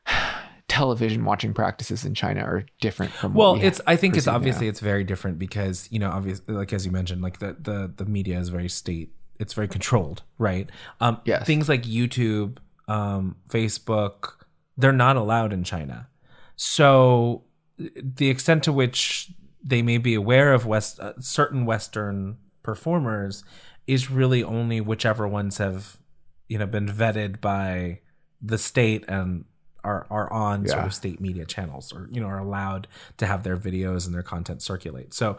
television 0.68 1.24
watching 1.24 1.54
practices 1.54 2.04
in 2.04 2.14
China 2.14 2.40
are 2.42 2.64
different 2.80 3.12
from. 3.12 3.32
what 3.34 3.42
well 3.42 3.54
we 3.54 3.62
it's 3.62 3.80
i 3.86 3.96
think 3.96 4.14
it's 4.14 4.24
perceive 4.26 4.32
now. 4.32 4.36
obviously 4.36 4.68
it's 4.68 4.80
very 4.80 5.02
different 5.02 5.38
because 5.38 5.88
you 5.90 5.98
know 5.98 6.10
obviously 6.10 6.54
like 6.54 6.72
as 6.74 6.84
you 6.84 6.92
mentioned 6.92 7.22
like 7.22 7.38
the 7.38 7.56
the, 7.58 7.92
the 7.96 8.04
media 8.04 8.38
is 8.38 8.50
very 8.50 8.68
state 8.68 9.10
it's 9.40 9.54
very 9.54 9.66
controlled 9.66 10.22
right 10.36 10.68
um 11.00 11.20
Yes. 11.24 11.46
things 11.46 11.68
like 11.70 11.84
youtube 11.84 12.58
um 12.88 13.36
facebook 13.48 14.32
they're 14.76 14.92
not 14.92 15.16
allowed 15.16 15.52
in 15.52 15.62
china 15.62 16.08
so 16.56 17.44
the 17.76 18.28
extent 18.28 18.64
to 18.64 18.72
which 18.72 19.30
they 19.62 19.82
may 19.82 19.98
be 19.98 20.14
aware 20.14 20.52
of 20.52 20.66
west 20.66 20.98
uh, 21.00 21.12
certain 21.20 21.64
western 21.64 22.36
performers 22.62 23.44
is 23.86 24.10
really 24.10 24.42
only 24.42 24.80
whichever 24.80 25.28
ones 25.28 25.58
have 25.58 25.98
you 26.48 26.58
know 26.58 26.66
been 26.66 26.86
vetted 26.86 27.40
by 27.40 28.00
the 28.40 28.58
state 28.58 29.04
and 29.08 29.44
are 29.84 30.06
are 30.10 30.32
on 30.32 30.66
sort 30.66 30.84
of 30.84 30.94
state 30.94 31.20
media 31.20 31.44
channels 31.44 31.92
or 31.92 32.08
you 32.10 32.20
know 32.20 32.26
are 32.26 32.38
allowed 32.38 32.88
to 33.16 33.26
have 33.26 33.42
their 33.42 33.56
videos 33.56 34.06
and 34.06 34.14
their 34.14 34.22
content 34.22 34.60
circulate. 34.62 35.14
So 35.14 35.36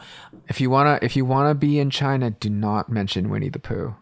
If 0.47 0.61
you 0.61 0.69
wanna, 0.69 0.99
if 1.01 1.15
you 1.15 1.25
wanna 1.25 1.55
be 1.55 1.79
in 1.79 1.89
China, 1.89 2.31
do 2.31 2.49
not 2.49 2.89
mention 2.89 3.29
Winnie 3.29 3.49
the 3.49 3.59
Pooh. 3.59 3.95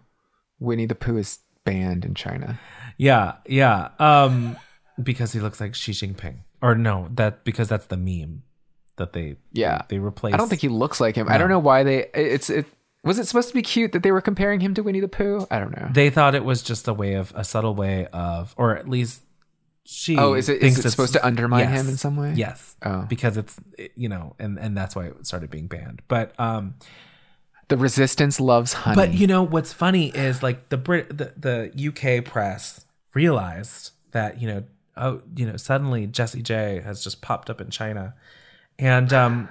Winnie 0.60 0.86
the 0.86 0.96
Pooh 0.96 1.18
is 1.18 1.40
banned 1.66 2.06
in 2.06 2.14
China. 2.16 2.60
Yeah, 2.98 3.36
yeah, 3.48 3.90
um, 4.00 4.58
because 5.02 5.32
he 5.34 5.40
looks 5.40 5.60
like 5.62 5.76
Xi 5.76 5.92
Jinping, 5.92 6.38
or 6.62 6.76
no, 6.76 7.08
that 7.16 7.44
because 7.44 7.68
that's 7.70 7.86
the 7.88 7.98
meme 7.98 8.44
that 8.98 9.14
they 9.14 9.36
Yeah. 9.54 9.84
they, 9.90 10.00
replace. 10.00 10.34
I 10.34 10.38
don't 10.38 10.50
think 10.50 10.62
he 10.62 10.70
looks 10.70 11.00
like 11.00 11.16
him. 11.16 11.28
I 11.30 11.38
don't 11.38 11.50
know 11.50 11.60
why 11.60 11.84
they. 11.84 12.08
It's 12.14 12.50
it. 12.50 12.66
Was 13.04 13.20
it 13.20 13.28
supposed 13.28 13.48
to 13.50 13.54
be 13.54 13.62
cute 13.62 13.92
that 13.94 14.02
they 14.04 14.12
were 14.12 14.22
comparing 14.22 14.60
him 14.60 14.74
to 14.74 14.82
Winnie 14.84 15.00
the 15.00 15.08
Pooh? 15.08 15.46
I 15.52 15.60
don't 15.60 15.72
know. 15.72 15.88
they 15.94 16.10
thought 16.10 16.36
it 16.36 16.44
was 16.44 16.62
just 16.64 16.88
a 16.88 16.94
way 16.94 17.14
of 17.14 17.32
a 17.36 17.44
subtle 17.44 17.76
way 17.76 18.08
of, 18.08 18.54
or 18.58 18.76
at 18.76 18.90
least 18.90 19.22
she. 19.86 20.18
Oh, 20.18 20.34
is 20.34 20.50
it, 20.50 20.62
is 20.64 20.84
it 20.84 20.90
supposed 20.90 21.14
to 21.14 21.26
undermine 21.26 21.70
yes. 21.70 21.80
him 21.82 21.88
in 21.90 21.96
some 21.98 22.18
way? 22.18 22.34
Yes, 22.36 22.76
Oh. 22.84 23.06
because 23.08 23.38
it's 23.38 23.56
you 23.96 24.10
know, 24.10 24.36
and 24.40 24.58
and 24.58 24.76
that's 24.76 24.96
why 24.96 25.06
it 25.06 25.28
started 25.28 25.52
being 25.52 25.68
banned. 25.68 26.02
But 26.08 26.38
um, 26.40 26.76
The 27.70 27.78
resistance 27.78 28.40
loves 28.42 28.74
honey. 28.74 28.96
But 28.96 29.14
you 29.14 29.28
know 29.28 29.44
what's 29.44 29.72
funny 29.72 30.08
is 30.10 30.42
like 30.42 30.70
the 30.70 30.78
Brit 30.78 31.16
the, 31.16 31.34
the 31.38 31.88
UK 32.20 32.26
press 32.26 32.84
realized 33.18 33.92
that 34.12 34.40
you 34.42 34.48
know 34.48 34.64
oh 34.96 35.22
you 35.36 35.46
know 35.46 35.58
suddenly 35.58 36.06
Jessie 36.08 36.44
J 36.44 36.82
has 36.86 37.04
just 37.04 37.22
popped 37.22 37.50
up 37.50 37.60
in 37.60 37.70
China, 37.70 38.14
and 38.78 39.12
um 39.12 39.50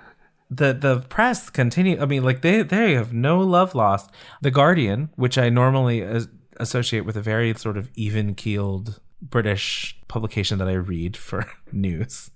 the 0.51 0.72
the 0.72 1.01
press 1.09 1.51
continue. 1.51 2.01
I 2.01 2.06
mean 2.06 2.22
like 2.22 2.43
they 2.43 2.62
they 2.62 2.94
have 2.94 3.12
no 3.12 3.40
love 3.40 3.74
lost. 3.74 4.10
The 4.40 4.52
Guardian, 4.52 5.10
which 5.16 5.36
I 5.36 5.48
normally 5.48 6.02
as- 6.02 6.28
associate 6.59 7.05
with 7.05 7.16
a 7.16 7.22
very 7.22 7.52
sort 7.55 7.76
of 7.76 7.90
even 7.94 8.34
keeled 8.34 9.01
British 9.20 9.98
publication 10.06 10.59
that 10.59 10.68
I 10.68 10.78
read 10.94 11.16
for 11.16 11.44
news, 11.72 12.30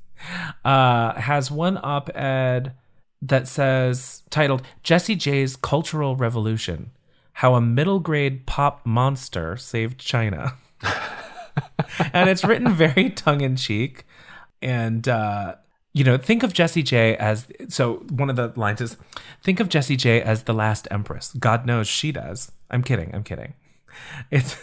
uh, 0.64 1.14
has 1.14 1.50
one 1.50 1.78
op 1.82 2.10
ed 2.16 2.74
that 3.22 3.46
says 3.46 4.22
titled 4.30 4.62
Jessie 4.82 5.16
J's 5.16 5.54
Cultural 5.56 6.16
Revolution 6.16 6.90
How 7.34 7.54
a 7.54 7.60
Middle 7.60 8.00
Grade 8.00 8.46
Pop 8.46 8.84
Monster 8.84 9.56
Saved 9.56 10.00
China. 10.00 10.54
and 12.12 12.28
it's 12.30 12.44
written 12.44 12.72
very 12.72 13.10
tongue 13.10 13.40
in 13.40 13.56
cheek. 13.56 14.04
And, 14.62 15.08
uh, 15.08 15.56
you 15.92 16.04
know, 16.04 16.16
think 16.18 16.42
of 16.42 16.52
Jessie 16.52 16.82
J 16.82 17.16
as 17.16 17.46
so 17.68 18.04
one 18.10 18.30
of 18.30 18.36
the 18.36 18.52
lines 18.56 18.80
is 18.80 18.96
think 19.42 19.58
of 19.60 19.68
Jessie 19.68 19.96
J 19.96 20.22
as 20.22 20.44
the 20.44 20.52
last 20.52 20.86
empress. 20.90 21.32
God 21.38 21.66
knows 21.66 21.88
she 21.88 22.12
does. 22.12 22.52
I'm 22.70 22.82
kidding. 22.82 23.14
I'm 23.14 23.24
kidding. 23.24 23.54
It's 24.30 24.56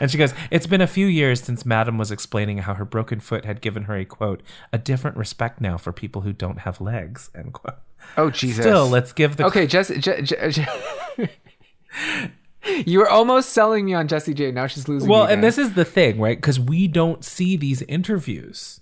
and 0.00 0.10
she 0.10 0.18
goes, 0.18 0.34
It's 0.50 0.66
been 0.66 0.80
a 0.80 0.86
few 0.86 1.06
years 1.06 1.42
since 1.42 1.64
Madam 1.66 1.98
was 1.98 2.10
explaining 2.10 2.58
how 2.58 2.74
her 2.74 2.84
broken 2.84 3.20
foot 3.20 3.44
had 3.44 3.60
given 3.60 3.84
her 3.84 3.96
a 3.96 4.04
quote, 4.04 4.42
a 4.72 4.78
different 4.78 5.16
respect 5.16 5.60
now 5.60 5.76
for 5.78 5.92
people 5.92 6.22
who 6.22 6.32
don't 6.32 6.60
have 6.60 6.80
legs, 6.80 7.30
end 7.34 7.52
quote. 7.54 7.76
oh 8.16 8.30
Jesus. 8.30 8.64
Still, 8.64 8.88
let's 8.88 9.12
give 9.12 9.36
the 9.36 9.46
Okay, 9.46 9.66
Jessie. 9.66 9.98
Je- 9.98 10.22
Je- 10.22 10.50
Je- 10.50 11.28
you 12.86 12.98
were 12.98 13.08
almost 13.08 13.50
selling 13.50 13.84
me 13.84 13.94
on 13.94 14.08
Jessie 14.08 14.34
J. 14.34 14.50
Now 14.50 14.66
she's 14.66 14.88
losing. 14.88 15.08
Well, 15.08 15.26
me 15.26 15.34
and 15.34 15.44
this 15.44 15.58
is 15.58 15.74
the 15.74 15.84
thing, 15.84 16.20
right? 16.20 16.36
Because 16.36 16.58
we 16.58 16.88
don't 16.88 17.24
see 17.24 17.56
these 17.56 17.82
interviews. 17.82 18.80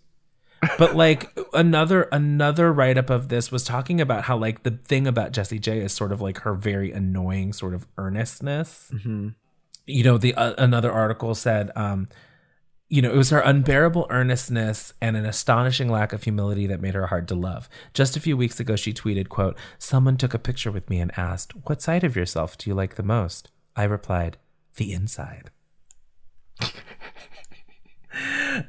But 0.78 0.96
like 0.96 1.36
another 1.52 2.02
another 2.12 2.72
write 2.72 2.98
up 2.98 3.10
of 3.10 3.28
this 3.28 3.52
was 3.52 3.64
talking 3.64 4.00
about 4.00 4.24
how 4.24 4.36
like 4.36 4.62
the 4.62 4.72
thing 4.72 5.06
about 5.06 5.32
Jessie 5.32 5.58
J 5.58 5.80
is 5.80 5.92
sort 5.92 6.12
of 6.12 6.20
like 6.20 6.40
her 6.40 6.54
very 6.54 6.92
annoying 6.92 7.52
sort 7.52 7.74
of 7.74 7.86
earnestness. 7.98 8.90
you 9.86 10.04
know, 10.04 10.18
the 10.18 10.34
uh, 10.34 10.54
another 10.58 10.90
article 10.90 11.34
said, 11.34 11.70
um, 11.76 12.08
you 12.88 13.02
know, 13.02 13.10
it 13.10 13.16
was 13.16 13.30
her 13.30 13.40
unbearable 13.40 14.06
earnestness 14.10 14.92
and 15.00 15.16
an 15.16 15.24
astonishing 15.24 15.88
lack 15.88 16.12
of 16.12 16.22
humility 16.22 16.66
that 16.66 16.80
made 16.80 16.94
her 16.94 17.08
hard 17.08 17.26
to 17.28 17.34
love. 17.34 17.68
Just 17.92 18.16
a 18.16 18.20
few 18.20 18.36
weeks 18.36 18.60
ago, 18.60 18.76
she 18.76 18.92
tweeted, 18.92 19.28
quote, 19.28 19.56
Someone 19.78 20.16
took 20.16 20.34
a 20.34 20.38
picture 20.38 20.70
with 20.70 20.88
me 20.88 21.00
and 21.00 21.16
asked, 21.18 21.52
What 21.64 21.82
side 21.82 22.04
of 22.04 22.16
yourself 22.16 22.56
do 22.56 22.70
you 22.70 22.74
like 22.74 22.94
the 22.94 23.02
most? 23.02 23.50
I 23.76 23.84
replied, 23.84 24.38
The 24.76 24.92
inside. 24.92 25.50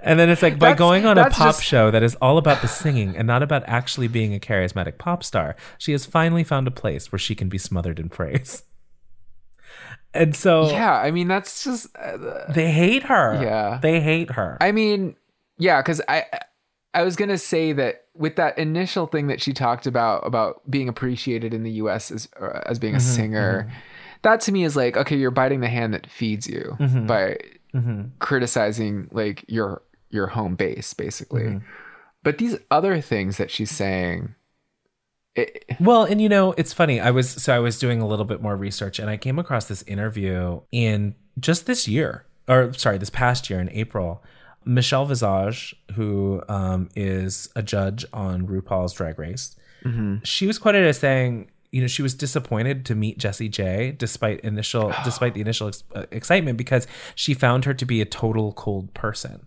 and 0.01 0.19
then 0.19 0.29
it's 0.29 0.41
like 0.41 0.59
by 0.59 0.67
That's- 0.69 0.79
going 0.79 1.05
on 1.05 1.17
a 1.17 1.29
pop 1.29 1.55
just- 1.55 1.63
show 1.63 1.89
that 1.91 2.03
is 2.03 2.15
all 2.15 2.37
about 2.37 2.61
the 2.61 2.67
singing 2.67 3.15
and 3.15 3.25
not 3.25 3.41
about 3.41 3.63
actually 3.67 4.07
being 4.09 4.35
a 4.35 4.39
charismatic 4.39 4.97
pop 4.97 5.23
star, 5.23 5.55
she 5.77 5.93
has 5.93 6.05
finally 6.05 6.43
found 6.43 6.67
a 6.67 6.71
place 6.71 7.11
where 7.11 7.19
she 7.19 7.33
can 7.35 7.47
be 7.49 7.57
smothered 7.57 7.99
in 7.99 8.09
praise. 8.09 8.63
And 10.13 10.35
so 10.35 10.69
Yeah, 10.71 10.93
I 10.93 11.11
mean 11.11 11.27
that's 11.27 11.63
just. 11.63 11.95
Uh, 11.95 12.51
they 12.51 12.71
hate 12.71 13.03
her. 13.03 13.39
Yeah. 13.41 13.79
They 13.81 14.01
hate 14.01 14.31
her. 14.31 14.57
I 14.59 14.71
mean, 14.71 15.15
yeah, 15.57 15.81
because 15.81 16.01
I 16.07 16.25
I 16.93 17.03
was 17.03 17.15
gonna 17.15 17.37
say 17.37 17.71
that 17.73 18.05
with 18.15 18.35
that 18.37 18.57
initial 18.57 19.05
thing 19.05 19.27
that 19.27 19.41
she 19.41 19.53
talked 19.53 19.85
about 19.85 20.25
about 20.25 20.69
being 20.71 20.89
appreciated 20.89 21.53
in 21.53 21.63
the 21.63 21.71
U.S. 21.73 22.09
as 22.09 22.27
uh, 22.41 22.61
as 22.65 22.79
being 22.79 22.95
a 22.95 22.99
singer, 22.99 23.71
that 24.27 24.41
to 24.41 24.51
me 24.51 24.63
is 24.63 24.75
like 24.75 24.97
okay, 24.97 25.15
you're 25.15 25.31
biting 25.31 25.61
the 25.61 25.69
hand 25.69 25.93
that 25.93 26.09
feeds 26.09 26.47
you 26.47 26.75
mm-hmm. 26.79 27.07
by 27.07 27.37
mm-hmm. 27.73 28.03
criticizing 28.19 29.07
like 29.11 29.45
your 29.47 29.81
your 30.09 30.27
home 30.27 30.55
base 30.55 30.93
basically. 30.93 31.43
Mm-hmm. 31.43 31.65
But 32.23 32.37
these 32.37 32.57
other 32.69 32.99
things 32.99 33.37
that 33.37 33.49
she's 33.49 33.71
saying, 33.71 34.35
it, 35.35 35.63
Well, 35.79 36.03
and 36.03 36.19
you 36.19 36.27
know, 36.27 36.53
it's 36.53 36.73
funny. 36.73 36.99
I 36.99 37.11
was 37.11 37.29
so 37.29 37.55
I 37.55 37.59
was 37.59 37.79
doing 37.79 38.01
a 38.01 38.07
little 38.07 38.25
bit 38.25 38.41
more 38.41 38.55
research 38.55 38.99
and 38.99 39.09
I 39.09 39.17
came 39.17 39.39
across 39.39 39.65
this 39.65 39.81
interview 39.83 40.61
in 40.71 41.15
just 41.39 41.65
this 41.65 41.87
year, 41.87 42.25
or 42.47 42.73
sorry, 42.73 42.97
this 42.97 43.09
past 43.09 43.49
year 43.49 43.59
in 43.59 43.69
April. 43.71 44.23
Michelle 44.65 45.05
Visage, 45.05 45.73
who 45.93 46.43
um, 46.49 46.89
is 46.93 47.47
a 47.55 47.63
judge 47.63 48.05
on 48.11 48.45
RuPaul's 48.45 48.91
Drag 48.91 49.17
Race, 49.17 49.55
she 50.25 50.45
was 50.45 50.59
quoted 50.59 50.85
as 50.85 50.99
saying, 50.99 51.49
you 51.71 51.81
know, 51.81 51.87
she 51.87 52.01
was 52.01 52.13
disappointed 52.13 52.85
to 52.85 52.95
meet 52.95 53.17
Jessie 53.17 53.49
J, 53.49 53.91
despite 53.91 54.39
initial, 54.41 54.93
despite 55.03 55.33
the 55.33 55.41
initial 55.41 55.67
ex- 55.67 55.83
uh, 55.95 56.05
excitement, 56.11 56.57
because 56.57 56.87
she 57.15 57.33
found 57.33 57.65
her 57.65 57.73
to 57.73 57.85
be 57.85 58.01
a 58.01 58.05
total 58.05 58.53
cold 58.53 58.93
person. 58.93 59.45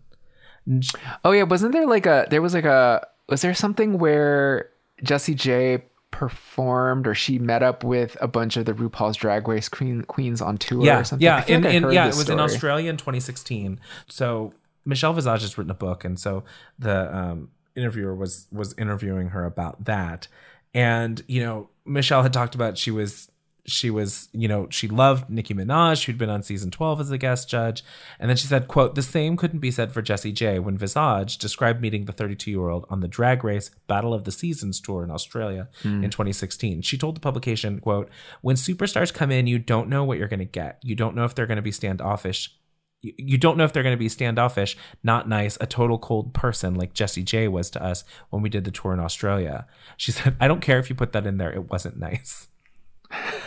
Oh 1.25 1.33
yeah, 1.33 1.45
wasn't 1.45 1.73
there 1.73 1.87
like 1.87 2.07
a 2.07 2.27
there 2.31 2.43
was 2.43 2.55
like 2.55 2.65
a 2.65 3.07
was 3.29 3.43
there 3.43 3.55
something 3.55 3.99
where 3.99 4.71
Jessie 5.03 5.35
J 5.35 5.83
performed 6.11 7.07
or 7.07 7.15
she 7.15 7.39
met 7.39 7.63
up 7.63 7.85
with 7.85 8.17
a 8.21 8.29
bunch 8.29 8.57
of 8.57 8.67
the 8.67 8.75
RuPaul's 8.75 9.17
Drag 9.17 9.47
Race 9.47 9.69
queen, 9.69 10.03
queens 10.03 10.43
on 10.43 10.59
tour 10.59 10.85
yeah, 10.85 10.99
or 10.99 11.05
something? 11.05 11.25
Yeah, 11.25 11.45
in, 11.47 11.63
like 11.63 11.75
in, 11.75 11.91
yeah, 11.93 12.07
it 12.07 12.17
was 12.17 12.29
in. 12.29 12.41
Australia 12.41 12.91
in 12.91 12.97
2016. 12.97 13.81
So 14.09 14.53
Michelle 14.85 15.13
Visage 15.13 15.43
has 15.43 15.57
written 15.57 15.71
a 15.71 15.75
book, 15.75 16.05
and 16.05 16.19
so 16.19 16.45
the 16.79 17.17
um, 17.17 17.51
interviewer 17.75 18.15
was 18.15 18.47
was 18.53 18.75
interviewing 18.77 19.29
her 19.29 19.45
about 19.45 19.85
that. 19.85 20.29
And 20.75 21.23
you 21.27 21.43
know, 21.43 21.71
Michelle 21.85 22.23
had 22.23 22.33
talked 22.33 22.55
about 22.55 22.79
she 22.79 22.91
was 22.91 23.31
she 23.67 23.91
was 23.91 24.29
you 24.33 24.49
know 24.49 24.67
she 24.71 24.89
loved 24.89 25.31
Nicki 25.31 25.55
Minaj, 25.55 26.05
who'd 26.05 26.19
been 26.19 26.31
on 26.31 26.43
season 26.43 26.71
12 26.71 27.01
as 27.01 27.11
a 27.11 27.19
guest 27.19 27.49
judge, 27.49 27.85
and 28.19 28.29
then 28.29 28.37
she 28.37 28.47
said, 28.47 28.69
"quote 28.69 28.95
The 28.95 29.03
same 29.03 29.37
couldn't 29.37 29.61
be 29.61 29.71
said 29.71 29.93
for 29.93 30.03
Jessie 30.03 30.33
J 30.33 30.59
when 30.59 30.77
Visage 30.77 31.39
described 31.39 31.81
meeting 31.81 32.05
the 32.05 32.13
32 32.13 32.51
year 32.51 32.69
old 32.69 32.87
on 32.91 33.01
the 33.01 33.09
Drag 33.09 33.45
Race 33.45 33.71
Battle 33.87 34.15
of 34.15 34.25
the 34.25 34.33
Seasons 34.33 34.81
tour 34.81 35.05
in 35.05 35.11
Australia 35.11 35.69
hmm. 35.83 36.05
in 36.05 36.11
2016. 36.11 36.83
She 36.83 36.99
told 36.99 37.17
the 37.17 37.21
publication, 37.21 37.81
"quote 37.81 38.11
When 38.41 38.57
superstars 38.57 39.13
come 39.13 39.31
in, 39.31 39.47
you 39.47 39.59
don't 39.59 39.89
know 39.89 40.05
what 40.05 40.19
you're 40.19 40.29
going 40.29 40.41
to 40.41 40.45
get. 40.45 40.79
You 40.83 40.95
don't 40.95 41.15
know 41.15 41.25
if 41.25 41.35
they're 41.35 41.47
going 41.47 41.57
to 41.57 41.63
be 41.63 41.73
standoffish." 41.73 42.57
You- 43.03 43.39
don't 43.39 43.57
know 43.57 43.65
if 43.65 43.73
they're 43.73 43.83
going 43.83 43.95
to 43.95 43.99
be 43.99 44.09
standoffish, 44.09 44.77
not 45.03 45.29
nice, 45.29 45.57
a 45.61 45.67
total 45.67 45.99
cold 45.99 46.35
person 46.35 46.75
like 46.75 46.93
Jessie 46.95 47.23
J 47.23 47.49
was 47.49 47.71
to 47.71 47.83
us 47.83 48.05
when 48.31 48.43
we 48.43 48.49
did 48.49 48.65
the 48.65 48.71
tour 48.71 48.93
in 48.93 49.01
Australia. 49.01 49.67
She 49.97 50.13
said, 50.13 50.37
I 50.41 50.49
don't 50.49 50.61
care 50.61 50.79
if 50.79 50.89
you 50.91 50.97
put 50.97 51.13
that 51.13 51.27
in 51.27 51.39
there. 51.39 51.53
It 51.53 51.71
wasn't 51.71 51.99
nice. 51.99 52.49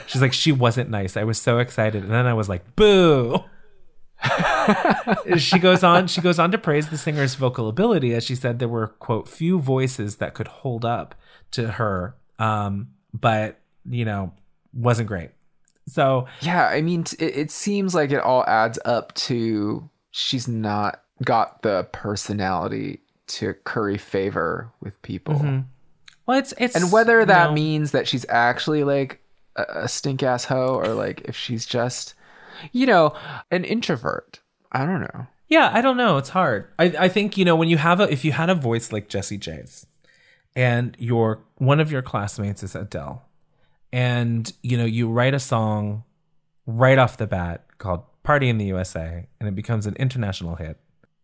She's 0.07 0.21
like, 0.21 0.33
she 0.33 0.51
wasn't 0.51 0.89
nice. 0.89 1.15
I 1.15 1.23
was 1.23 1.39
so 1.41 1.59
excited. 1.59 2.03
And 2.03 2.11
then 2.11 2.25
I 2.25 2.33
was 2.33 2.49
like, 2.49 2.75
boo. 2.75 3.43
she 5.37 5.59
goes 5.59 5.83
on, 5.83 6.07
she 6.07 6.21
goes 6.21 6.39
on 6.39 6.51
to 6.51 6.57
praise 6.57 6.89
the 6.89 6.97
singer's 6.97 7.35
vocal 7.35 7.67
ability. 7.69 8.13
As 8.13 8.23
she 8.23 8.35
said, 8.35 8.59
there 8.59 8.67
were, 8.67 8.87
quote, 8.87 9.27
few 9.27 9.59
voices 9.59 10.17
that 10.17 10.33
could 10.33 10.47
hold 10.47 10.83
up 10.85 11.15
to 11.51 11.71
her. 11.73 12.15
Um, 12.39 12.89
but, 13.13 13.59
you 13.87 14.05
know, 14.05 14.33
wasn't 14.73 15.07
great. 15.07 15.31
So 15.87 16.27
Yeah, 16.41 16.67
I 16.67 16.81
mean, 16.81 17.01
it, 17.19 17.37
it 17.37 17.51
seems 17.51 17.93
like 17.93 18.11
it 18.11 18.21
all 18.21 18.43
adds 18.45 18.79
up 18.85 19.13
to 19.15 19.89
she's 20.11 20.47
not 20.47 21.01
got 21.23 21.61
the 21.61 21.87
personality 21.91 23.01
to 23.27 23.53
curry 23.65 23.97
favor 23.97 24.71
with 24.81 25.01
people. 25.01 25.35
Mm-hmm. 25.35 25.59
well 26.25 26.37
it's 26.39 26.53
it's 26.57 26.75
And 26.75 26.91
whether 26.91 27.23
that 27.25 27.49
know- 27.49 27.53
means 27.53 27.91
that 27.91 28.07
she's 28.07 28.25
actually 28.29 28.83
like 28.83 29.21
a, 29.55 29.63
a 29.83 29.87
stink 29.87 30.23
ass 30.23 30.45
hoe 30.45 30.75
or 30.75 30.87
like 30.93 31.21
if 31.25 31.35
she's 31.35 31.65
just, 31.65 32.13
you 32.71 32.85
know, 32.85 33.13
an 33.51 33.63
introvert. 33.65 34.39
I 34.71 34.85
don't 34.85 35.01
know. 35.01 35.27
Yeah, 35.49 35.69
I 35.71 35.81
don't 35.81 35.97
know. 35.97 36.17
It's 36.17 36.29
hard. 36.29 36.67
I, 36.79 36.85
I 36.97 37.07
think, 37.09 37.37
you 37.37 37.45
know, 37.45 37.55
when 37.55 37.69
you 37.69 37.77
have 37.77 37.99
a 37.99 38.11
if 38.11 38.25
you 38.25 38.31
had 38.31 38.49
a 38.49 38.55
voice 38.55 38.91
like 38.91 39.07
Jessie 39.09 39.37
J's 39.37 39.85
and 40.55 40.95
your 40.99 41.43
one 41.57 41.79
of 41.79 41.91
your 41.91 42.01
classmates 42.01 42.63
is 42.63 42.73
Adele, 42.75 43.23
and 43.93 44.51
you 44.63 44.75
know, 44.75 44.85
you 44.85 45.07
write 45.07 45.35
a 45.35 45.39
song 45.39 46.03
right 46.65 46.97
off 46.97 47.15
the 47.15 47.27
bat 47.27 47.65
called 47.77 48.01
Party 48.23 48.49
in 48.49 48.57
the 48.57 48.65
USA 48.65 49.27
and 49.39 49.47
it 49.47 49.55
becomes 49.55 49.85
an 49.85 49.95
international 49.95 50.55
hit, 50.55 50.79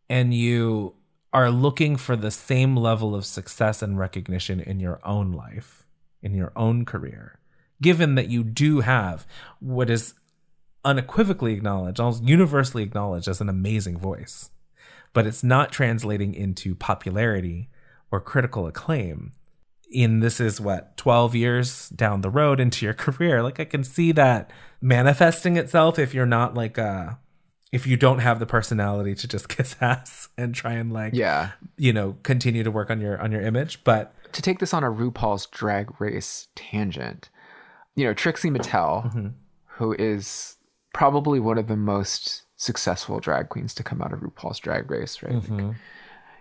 and 0.08 0.34
you 0.34 0.96
are 1.34 1.50
looking 1.50 1.96
for 1.96 2.16
the 2.16 2.32
same 2.32 2.76
level 2.76 3.16
of 3.16 3.26
success 3.26 3.82
and 3.82 3.98
recognition 4.00 4.60
in 4.60 4.80
your 4.80 5.00
own 5.04 5.32
life, 5.32 5.86
in 6.22 6.34
your 6.34 6.52
own 6.56 6.86
career, 6.86 7.40
given 7.82 8.16
that 8.16 8.30
you 8.30 8.44
do 8.44 8.82
have 8.82 9.26
what 9.60 9.90
is 9.90 10.14
unequivocally 10.86 11.54
acknowledged, 11.54 12.00
almost 12.00 12.24
universally 12.24 12.84
acknowledged 12.84 13.28
as 13.28 13.42
an 13.42 13.50
amazing 13.50 13.98
voice, 13.98 14.52
but 15.12 15.26
it's 15.26 15.44
not 15.44 15.72
translating 15.72 16.34
into 16.36 16.76
popularity 16.76 17.70
or 18.12 18.20
critical 18.20 18.68
acclaim. 18.68 19.32
In 19.92 20.20
this 20.20 20.40
is 20.40 20.62
what 20.62 20.96
12 20.98 21.34
years 21.36 21.90
down 21.90 22.22
the 22.22 22.30
road 22.30 22.60
into 22.60 22.86
your 22.86 22.94
career. 23.06 23.42
Like 23.42 23.60
I 23.60 23.66
can 23.66 23.84
see 23.84 24.12
that 24.14 24.52
manifesting 24.82 25.58
itself 25.58 25.98
if 26.00 26.14
you're 26.14 26.26
not 26.26 26.54
like 26.56 26.78
uh 26.78 27.12
if 27.72 27.86
you 27.86 27.98
don't 27.98 28.20
have 28.20 28.40
the 28.40 28.46
personality 28.46 29.14
to 29.16 29.28
just 29.28 29.50
kiss 29.56 29.76
ass 29.82 30.30
and 30.38 30.54
try 30.56 30.74
and 30.74 30.92
like 30.94 31.14
Yeah. 31.14 31.52
you 31.78 31.92
know 31.94 32.18
continue 32.24 32.64
to 32.64 32.72
work 32.72 32.90
on 32.90 33.00
your 33.02 33.20
on 33.22 33.32
your 33.32 33.42
image. 33.42 33.84
But 33.84 34.14
To 34.34 34.42
take 34.42 34.60
this 34.60 34.74
on 34.74 34.84
a 34.84 34.92
RuPaul's 34.92 35.48
drag 35.48 36.00
race 36.00 36.48
tangent, 36.56 37.30
you 37.96 38.06
know, 38.06 38.14
Trixie 38.14 38.50
Mattel, 38.52 39.34
who 39.78 39.94
is 39.98 40.58
probably 40.94 41.40
one 41.40 41.58
of 41.58 41.68
the 41.68 41.76
most 41.78 42.44
successful 42.56 43.20
drag 43.20 43.50
queens 43.50 43.74
to 43.74 43.84
come 43.84 44.02
out 44.02 44.14
of 44.14 44.20
RuPaul's 44.20 44.60
drag 44.60 44.90
race, 44.92 45.22
right? 45.24 45.34
Like, 45.50 45.76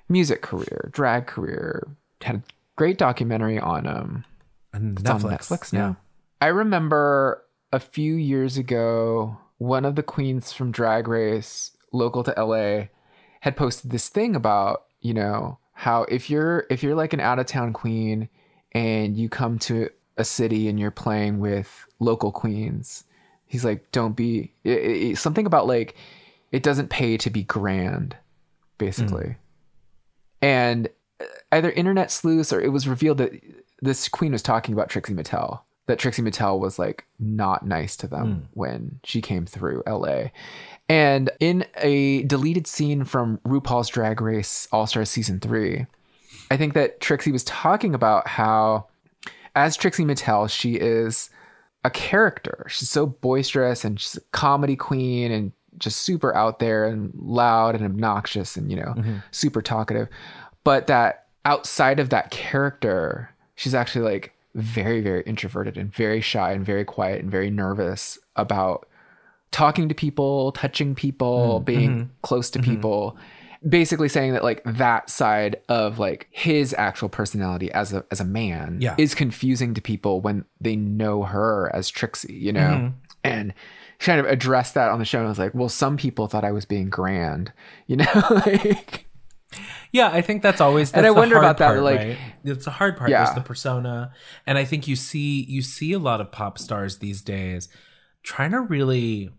music 0.08 0.42
career, 0.42 0.90
drag 0.92 1.26
career, 1.26 1.86
had 2.22 2.36
a 2.36 2.42
great 2.78 2.96
documentary 2.96 3.58
on 3.58 3.86
um 3.86 4.24
and 4.72 4.98
It's 4.98 5.10
on 5.10 5.20
Netflix 5.50 5.72
now. 5.72 5.96
I 6.40 6.46
remember 6.46 7.42
a 7.72 7.80
few 7.80 8.14
years 8.14 8.56
ago, 8.56 9.36
one 9.58 9.84
of 9.84 9.96
the 9.96 10.02
queens 10.02 10.52
from 10.52 10.70
Drag 10.70 11.08
Race, 11.08 11.72
local 11.92 12.22
to 12.24 12.32
LA, 12.36 12.86
had 13.40 13.56
posted 13.56 13.90
this 13.90 14.08
thing 14.08 14.36
about, 14.36 14.84
you 15.00 15.12
know, 15.14 15.58
how 15.72 16.02
if 16.04 16.30
you're 16.30 16.66
if 16.70 16.82
you're 16.82 16.94
like 16.94 17.12
an 17.12 17.20
out 17.20 17.38
of 17.40 17.46
town 17.46 17.72
queen 17.72 18.28
and 18.72 19.16
you 19.16 19.28
come 19.28 19.58
to 19.60 19.90
a 20.16 20.24
city 20.24 20.68
and 20.68 20.78
you're 20.78 20.90
playing 20.92 21.40
with 21.40 21.86
local 21.98 22.30
queens, 22.30 23.04
he's 23.46 23.64
like, 23.64 23.90
don't 23.90 24.14
be 24.16 24.52
it, 24.64 24.78
it- 24.78 25.18
something 25.18 25.46
about 25.46 25.66
like 25.66 25.96
it 26.52 26.62
doesn't 26.62 26.88
pay 26.90 27.16
to 27.18 27.30
be 27.30 27.42
grand, 27.42 28.16
basically. 28.78 29.36
And 30.40 30.88
either 31.52 31.70
internet 31.70 32.10
sleuths 32.10 32.52
or 32.52 32.60
it 32.60 32.68
was 32.68 32.88
revealed 32.88 33.18
that 33.18 33.32
this 33.80 34.08
queen 34.08 34.32
was 34.32 34.42
talking 34.42 34.72
about 34.72 34.88
Trixie 34.88 35.14
Mattel. 35.14 35.60
That 35.86 35.98
Trixie 35.98 36.22
Mattel 36.22 36.58
was 36.58 36.78
like 36.78 37.06
not 37.18 37.66
nice 37.66 37.96
to 37.96 38.06
them 38.06 38.34
hmm. 38.34 38.46
when 38.52 39.00
she 39.04 39.22
came 39.22 39.46
through 39.46 39.82
LA. 39.86 40.24
And 40.88 41.30
in 41.40 41.64
a 41.76 42.22
deleted 42.24 42.66
scene 42.66 43.04
from 43.04 43.38
RuPaul's 43.38 43.88
Drag 43.88 44.20
Race 44.20 44.68
All 44.72 44.86
Stars 44.86 45.10
season 45.10 45.40
three, 45.40 45.86
I 46.50 46.56
think 46.56 46.74
that 46.74 47.00
Trixie 47.00 47.32
was 47.32 47.44
talking 47.44 47.94
about 47.94 48.26
how, 48.26 48.86
as 49.54 49.76
Trixie 49.76 50.04
Mattel, 50.04 50.48
she 50.48 50.74
is 50.74 51.30
a 51.84 51.90
character. 51.90 52.66
She's 52.68 52.90
so 52.90 53.06
boisterous 53.06 53.84
and 53.84 54.00
she's 54.00 54.16
a 54.16 54.20
comedy 54.32 54.76
queen 54.76 55.30
and 55.30 55.52
just 55.76 56.02
super 56.02 56.34
out 56.34 56.58
there 56.58 56.84
and 56.84 57.12
loud 57.14 57.74
and 57.74 57.84
obnoxious 57.84 58.56
and, 58.56 58.70
you 58.70 58.76
know, 58.76 58.94
mm-hmm. 58.96 59.16
super 59.30 59.62
talkative. 59.62 60.08
But 60.68 60.86
that 60.88 61.28
outside 61.46 61.98
of 61.98 62.10
that 62.10 62.30
character, 62.30 63.30
she's 63.54 63.74
actually 63.74 64.04
like 64.04 64.34
very, 64.54 65.00
very 65.00 65.22
introverted 65.22 65.78
and 65.78 65.90
very 65.90 66.20
shy 66.20 66.52
and 66.52 66.62
very 66.62 66.84
quiet 66.84 67.22
and 67.22 67.30
very 67.30 67.48
nervous 67.48 68.18
about 68.36 68.86
talking 69.50 69.88
to 69.88 69.94
people, 69.94 70.52
touching 70.52 70.94
people, 70.94 71.60
hmm. 71.60 71.64
being 71.64 71.90
mm-hmm. 71.90 72.10
close 72.20 72.50
to 72.50 72.58
mm-hmm. 72.58 72.70
people. 72.70 73.16
Basically 73.66 74.10
saying 74.10 74.34
that 74.34 74.44
like 74.44 74.62
that 74.66 75.08
side 75.08 75.56
of 75.70 75.98
like 75.98 76.28
his 76.32 76.74
actual 76.76 77.08
personality 77.08 77.72
as 77.72 77.94
a 77.94 78.04
as 78.10 78.20
a 78.20 78.24
man 78.26 78.76
Yeah. 78.78 78.94
is 78.98 79.14
confusing 79.14 79.72
to 79.72 79.80
people 79.80 80.20
when 80.20 80.44
they 80.60 80.76
know 80.76 81.22
her 81.22 81.74
as 81.74 81.88
Trixie, 81.88 82.34
you 82.34 82.52
know? 82.52 82.60
Mm-hmm. 82.60 82.88
And 83.24 83.54
she 83.98 84.04
kind 84.04 84.20
of 84.20 84.26
addressed 84.26 84.74
that 84.74 84.90
on 84.90 84.98
the 84.98 85.06
show 85.06 85.20
and 85.20 85.28
was 85.30 85.38
like, 85.38 85.54
well, 85.54 85.70
some 85.70 85.96
people 85.96 86.26
thought 86.26 86.44
I 86.44 86.52
was 86.52 86.66
being 86.66 86.90
grand, 86.90 87.54
you 87.86 87.96
know? 87.96 88.22
like 88.30 89.07
Yeah, 89.92 90.10
I 90.10 90.20
think 90.20 90.42
that's 90.42 90.60
always. 90.60 90.92
And 90.92 91.04
that's 91.04 91.10
I 91.10 91.14
the 91.14 91.18
wonder 91.18 91.36
about 91.38 91.58
that, 91.58 91.68
part, 91.68 91.82
like- 91.82 91.98
right? 91.98 92.18
it's 92.44 92.66
the 92.66 92.70
hard 92.70 92.96
part. 92.96 93.10
Yeah. 93.10 93.24
There's 93.24 93.34
the 93.34 93.40
persona, 93.40 94.12
and 94.46 94.58
I 94.58 94.64
think 94.64 94.86
you 94.86 94.96
see 94.96 95.44
you 95.48 95.62
see 95.62 95.92
a 95.92 95.98
lot 95.98 96.20
of 96.20 96.30
pop 96.30 96.58
stars 96.58 96.98
these 96.98 97.22
days 97.22 97.68
trying 98.22 98.50
to 98.50 98.60
really 98.60 99.30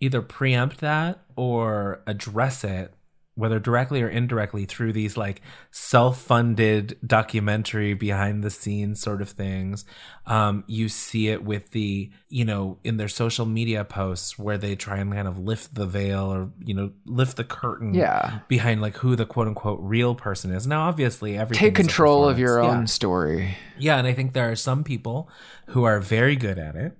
either 0.00 0.20
preempt 0.22 0.80
that 0.80 1.22
or 1.36 2.02
address 2.06 2.64
it, 2.64 2.92
whether 3.36 3.58
directly 3.58 4.00
or 4.02 4.08
indirectly, 4.08 4.64
through 4.64 4.92
these 4.92 5.16
like 5.16 5.40
self-funded 5.70 6.96
documentary 7.06 7.94
behind 7.94 8.42
the 8.44 8.50
scenes 8.50 9.00
sort 9.00 9.22
of 9.22 9.30
things. 9.30 9.84
Um, 10.26 10.64
you 10.66 10.88
see 10.88 11.28
it 11.28 11.44
with 11.44 11.70
the 11.70 12.10
you 12.28 12.44
know 12.44 12.78
in 12.84 12.96
their 12.96 13.08
social 13.08 13.46
media 13.46 13.84
posts 13.84 14.38
where 14.38 14.58
they 14.58 14.74
try 14.76 14.98
and 14.98 15.12
kind 15.12 15.28
of 15.28 15.38
lift 15.38 15.74
the 15.74 15.86
veil 15.86 16.32
or 16.32 16.50
you 16.64 16.74
know 16.74 16.92
lift 17.06 17.36
the 17.36 17.44
curtain 17.44 17.94
Yeah. 17.94 18.40
behind 18.48 18.80
like 18.80 18.96
who 18.98 19.16
the 19.16 19.26
quote 19.26 19.48
unquote 19.48 19.80
real 19.82 20.14
person 20.14 20.50
is. 20.50 20.66
Now, 20.66 20.88
obviously, 20.88 21.36
everything 21.36 21.66
take 21.68 21.74
control 21.74 22.28
of 22.28 22.38
your 22.38 22.60
own 22.60 22.86
story. 22.86 23.44
Yeah. 23.78 23.94
yeah, 23.94 23.98
and 23.98 24.06
I 24.06 24.12
think 24.12 24.32
there 24.32 24.50
are 24.50 24.56
some 24.56 24.84
people 24.84 25.28
who 25.68 25.84
are 25.84 26.00
very 26.00 26.36
good 26.36 26.58
at 26.58 26.76
it, 26.76 26.96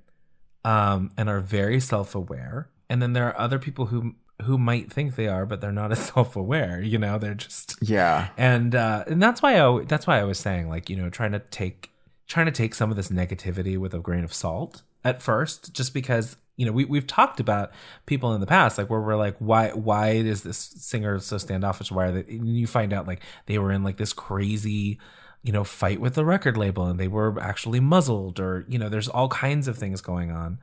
um, 0.64 1.10
and 1.16 1.28
are 1.28 1.40
very 1.40 1.80
self 1.80 2.14
aware, 2.14 2.70
and 2.88 3.00
then 3.02 3.12
there 3.12 3.26
are 3.28 3.38
other 3.38 3.58
people 3.58 3.86
who 3.86 4.14
who 4.42 4.58
might 4.58 4.92
think 4.92 5.14
they 5.16 5.28
are, 5.28 5.46
but 5.46 5.60
they're 5.60 5.72
not 5.72 5.92
as 5.96 6.06
self 6.06 6.36
aware. 6.36 6.80
You 6.82 6.98
know, 6.98 7.18
they're 7.18 7.34
just 7.34 7.76
Yeah. 7.80 8.28
and 8.36 8.74
uh, 8.74 9.04
and 9.06 9.22
that's 9.22 9.42
why 9.42 9.58
I 9.60 9.84
that's 9.84 10.06
why 10.06 10.18
I 10.20 10.24
was 10.24 10.38
saying 10.38 10.68
like 10.68 10.90
you 10.90 10.96
know 10.96 11.10
trying 11.10 11.32
to 11.32 11.38
take 11.40 11.90
trying 12.26 12.46
to 12.46 12.52
take 12.52 12.74
some 12.74 12.90
of 12.90 12.96
this 12.96 13.08
negativity 13.08 13.76
with 13.78 13.94
a 13.94 13.98
grain 13.98 14.24
of 14.24 14.32
salt 14.34 14.82
at 15.04 15.20
first, 15.22 15.72
just 15.74 15.92
because 15.94 16.36
you 16.56 16.64
know 16.66 16.72
we 16.72 16.84
we've 16.84 17.06
talked 17.06 17.40
about 17.40 17.70
people 18.06 18.32
in 18.34 18.40
the 18.40 18.46
past 18.46 18.78
like 18.78 18.88
where 18.90 19.00
we're 19.00 19.16
like 19.16 19.36
why 19.38 19.70
why 19.70 20.10
is 20.10 20.42
this 20.42 20.56
singer 20.58 21.18
so 21.18 21.38
standoffish? 21.38 21.90
Why 21.92 22.06
are 22.06 22.12
they? 22.12 22.20
And 22.36 22.56
you 22.56 22.66
find 22.66 22.92
out 22.92 23.06
like 23.06 23.20
they 23.46 23.58
were 23.58 23.70
in 23.72 23.82
like 23.84 23.96
this 23.98 24.12
crazy 24.12 24.98
you 25.42 25.52
know 25.52 25.62
fight 25.64 26.00
with 26.00 26.14
the 26.14 26.24
record 26.24 26.56
label 26.56 26.86
and 26.86 26.98
they 26.98 27.08
were 27.08 27.38
actually 27.40 27.78
muzzled 27.80 28.40
or 28.40 28.64
you 28.68 28.78
know 28.78 28.88
there's 28.88 29.08
all 29.08 29.28
kinds 29.28 29.68
of 29.68 29.76
things 29.78 30.00
going 30.00 30.30
on. 30.30 30.58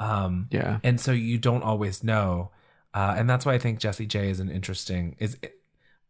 Um, 0.00 0.48
Yeah. 0.50 0.80
and 0.82 1.00
so 1.00 1.12
you 1.12 1.38
don't 1.38 1.62
always 1.62 2.02
know 2.02 2.50
uh, 2.94 3.14
and 3.16 3.28
that's 3.28 3.44
why 3.44 3.52
i 3.52 3.58
think 3.58 3.78
jessie 3.78 4.06
j 4.06 4.30
is 4.30 4.40
an 4.40 4.50
interesting 4.50 5.16
is 5.18 5.36
it, 5.42 5.58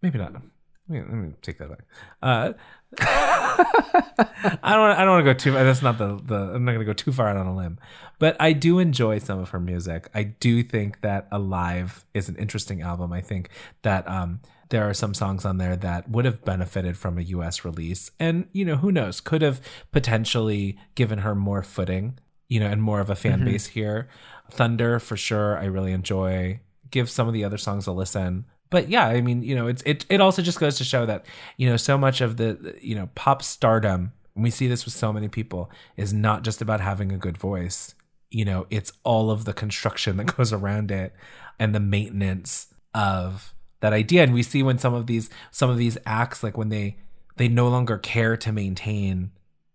maybe 0.04 0.18
not. 0.18 0.34
Let 0.34 0.42
me, 0.88 1.00
let 1.00 1.14
me 1.14 1.32
take 1.40 1.56
that 1.58 1.70
back. 1.70 1.84
Uh, 2.22 2.52
i 3.00 4.74
don't 4.74 4.90
i 4.90 5.00
don't 5.00 5.10
want 5.10 5.26
to 5.26 5.32
go 5.32 5.36
too 5.36 5.50
that's 5.50 5.82
not 5.82 5.98
the, 5.98 6.20
the 6.22 6.36
i'm 6.54 6.64
not 6.64 6.72
going 6.72 6.80
to 6.80 6.84
go 6.84 6.92
too 6.92 7.10
far 7.10 7.28
out 7.28 7.36
on 7.36 7.46
a 7.46 7.56
limb. 7.56 7.78
But 8.18 8.36
i 8.38 8.52
do 8.52 8.78
enjoy 8.78 9.18
some 9.18 9.38
of 9.40 9.48
her 9.50 9.58
music. 9.58 10.08
I 10.14 10.22
do 10.24 10.62
think 10.62 11.00
that 11.00 11.26
alive 11.32 12.04
is 12.12 12.28
an 12.28 12.36
interesting 12.36 12.82
album. 12.82 13.12
I 13.12 13.20
think 13.20 13.48
that 13.82 14.06
um 14.06 14.40
there 14.68 14.88
are 14.88 14.94
some 14.94 15.14
songs 15.14 15.44
on 15.44 15.58
there 15.58 15.76
that 15.76 16.08
would 16.10 16.24
have 16.24 16.44
benefited 16.44 16.96
from 16.96 17.18
a 17.18 17.22
US 17.22 17.64
release. 17.64 18.10
And 18.20 18.46
you 18.52 18.64
know 18.64 18.76
who 18.76 18.92
knows? 18.92 19.20
Could 19.20 19.42
have 19.42 19.60
potentially 19.90 20.78
given 20.94 21.20
her 21.20 21.34
more 21.34 21.62
footing 21.62 22.18
you 22.48 22.60
know 22.60 22.66
and 22.66 22.82
more 22.82 23.00
of 23.00 23.10
a 23.10 23.16
fan 23.16 23.42
base 23.44 23.68
here. 23.68 24.08
Thunder 24.50 24.98
for 25.00 25.16
sure 25.16 25.58
i 25.58 25.64
really 25.64 25.92
enjoy 25.92 26.60
give 26.94 27.10
some 27.10 27.28
of 27.28 27.34
the 27.34 27.44
other 27.44 27.58
songs 27.58 27.86
a 27.86 27.92
listen. 27.92 28.46
But 28.70 28.88
yeah 28.88 29.06
i 29.06 29.20
mean 29.20 29.42
you 29.42 29.54
know 29.54 29.68
it's 29.68 29.82
it, 29.86 30.04
it 30.08 30.20
also 30.20 30.42
just 30.42 30.58
goes 30.58 30.78
to 30.78 30.84
show 30.84 31.06
that 31.06 31.26
you 31.58 31.68
know 31.68 31.76
so 31.76 31.96
much 31.96 32.20
of 32.20 32.38
the 32.38 32.76
you 32.82 32.96
know 32.96 33.08
pop 33.14 33.40
stardom 33.42 34.12
we 34.34 34.50
see 34.50 34.66
this 34.66 34.84
with 34.84 34.94
so 34.94 35.12
many 35.12 35.28
people 35.28 35.70
is 35.96 36.12
not 36.12 36.42
just 36.42 36.60
about 36.60 36.80
having 36.80 37.12
a 37.12 37.18
good 37.18 37.36
voice. 37.36 37.94
You 38.30 38.44
know 38.44 38.66
it's 38.70 38.92
all 39.04 39.30
of 39.30 39.44
the 39.44 39.52
construction 39.52 40.16
that 40.18 40.36
goes 40.36 40.52
around 40.52 40.90
it 40.90 41.14
and 41.58 41.74
the 41.74 41.80
maintenance 41.80 42.74
of 42.94 43.54
that 43.80 43.92
idea. 43.92 44.22
And 44.22 44.34
we 44.34 44.42
see 44.42 44.62
when 44.62 44.78
some 44.78 44.94
of 44.94 45.06
these 45.06 45.30
some 45.50 45.70
of 45.70 45.76
these 45.76 45.98
acts 46.06 46.42
like 46.42 46.56
when 46.56 46.68
they 46.70 46.96
they 47.36 47.48
no 47.48 47.68
longer 47.68 47.98
care 47.98 48.36
to 48.38 48.52
maintain 48.52 49.30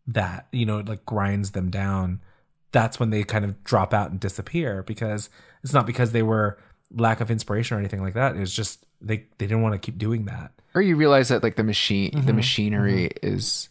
that 0.07 0.47
you 0.51 0.65
know 0.65 0.79
it 0.79 0.89
like 0.89 1.05
grinds 1.05 1.51
them 1.51 1.69
down 1.69 2.19
that's 2.71 2.99
when 2.99 3.09
they 3.09 3.23
kind 3.23 3.45
of 3.45 3.63
drop 3.63 3.93
out 3.93 4.11
and 4.11 4.19
disappear 4.19 4.83
because 4.83 5.29
it's 5.63 5.73
not 5.73 5.85
because 5.85 6.11
they 6.11 6.23
were 6.23 6.57
lack 6.95 7.21
of 7.21 7.29
inspiration 7.29 7.77
or 7.77 7.79
anything 7.79 8.01
like 8.01 8.15
that 8.15 8.35
it's 8.35 8.53
just 8.53 8.85
they 9.01 9.17
they 9.37 9.45
didn't 9.47 9.61
want 9.61 9.73
to 9.73 9.79
keep 9.79 9.97
doing 9.97 10.25
that 10.25 10.51
Or 10.75 10.81
you 10.81 10.95
realize 10.95 11.29
that 11.29 11.43
like 11.43 11.55
the 11.55 11.63
machine, 11.63 12.11
Mm-hmm. 12.11 12.25
the 12.25 12.33
machinery 12.33 13.11
is 13.21 13.69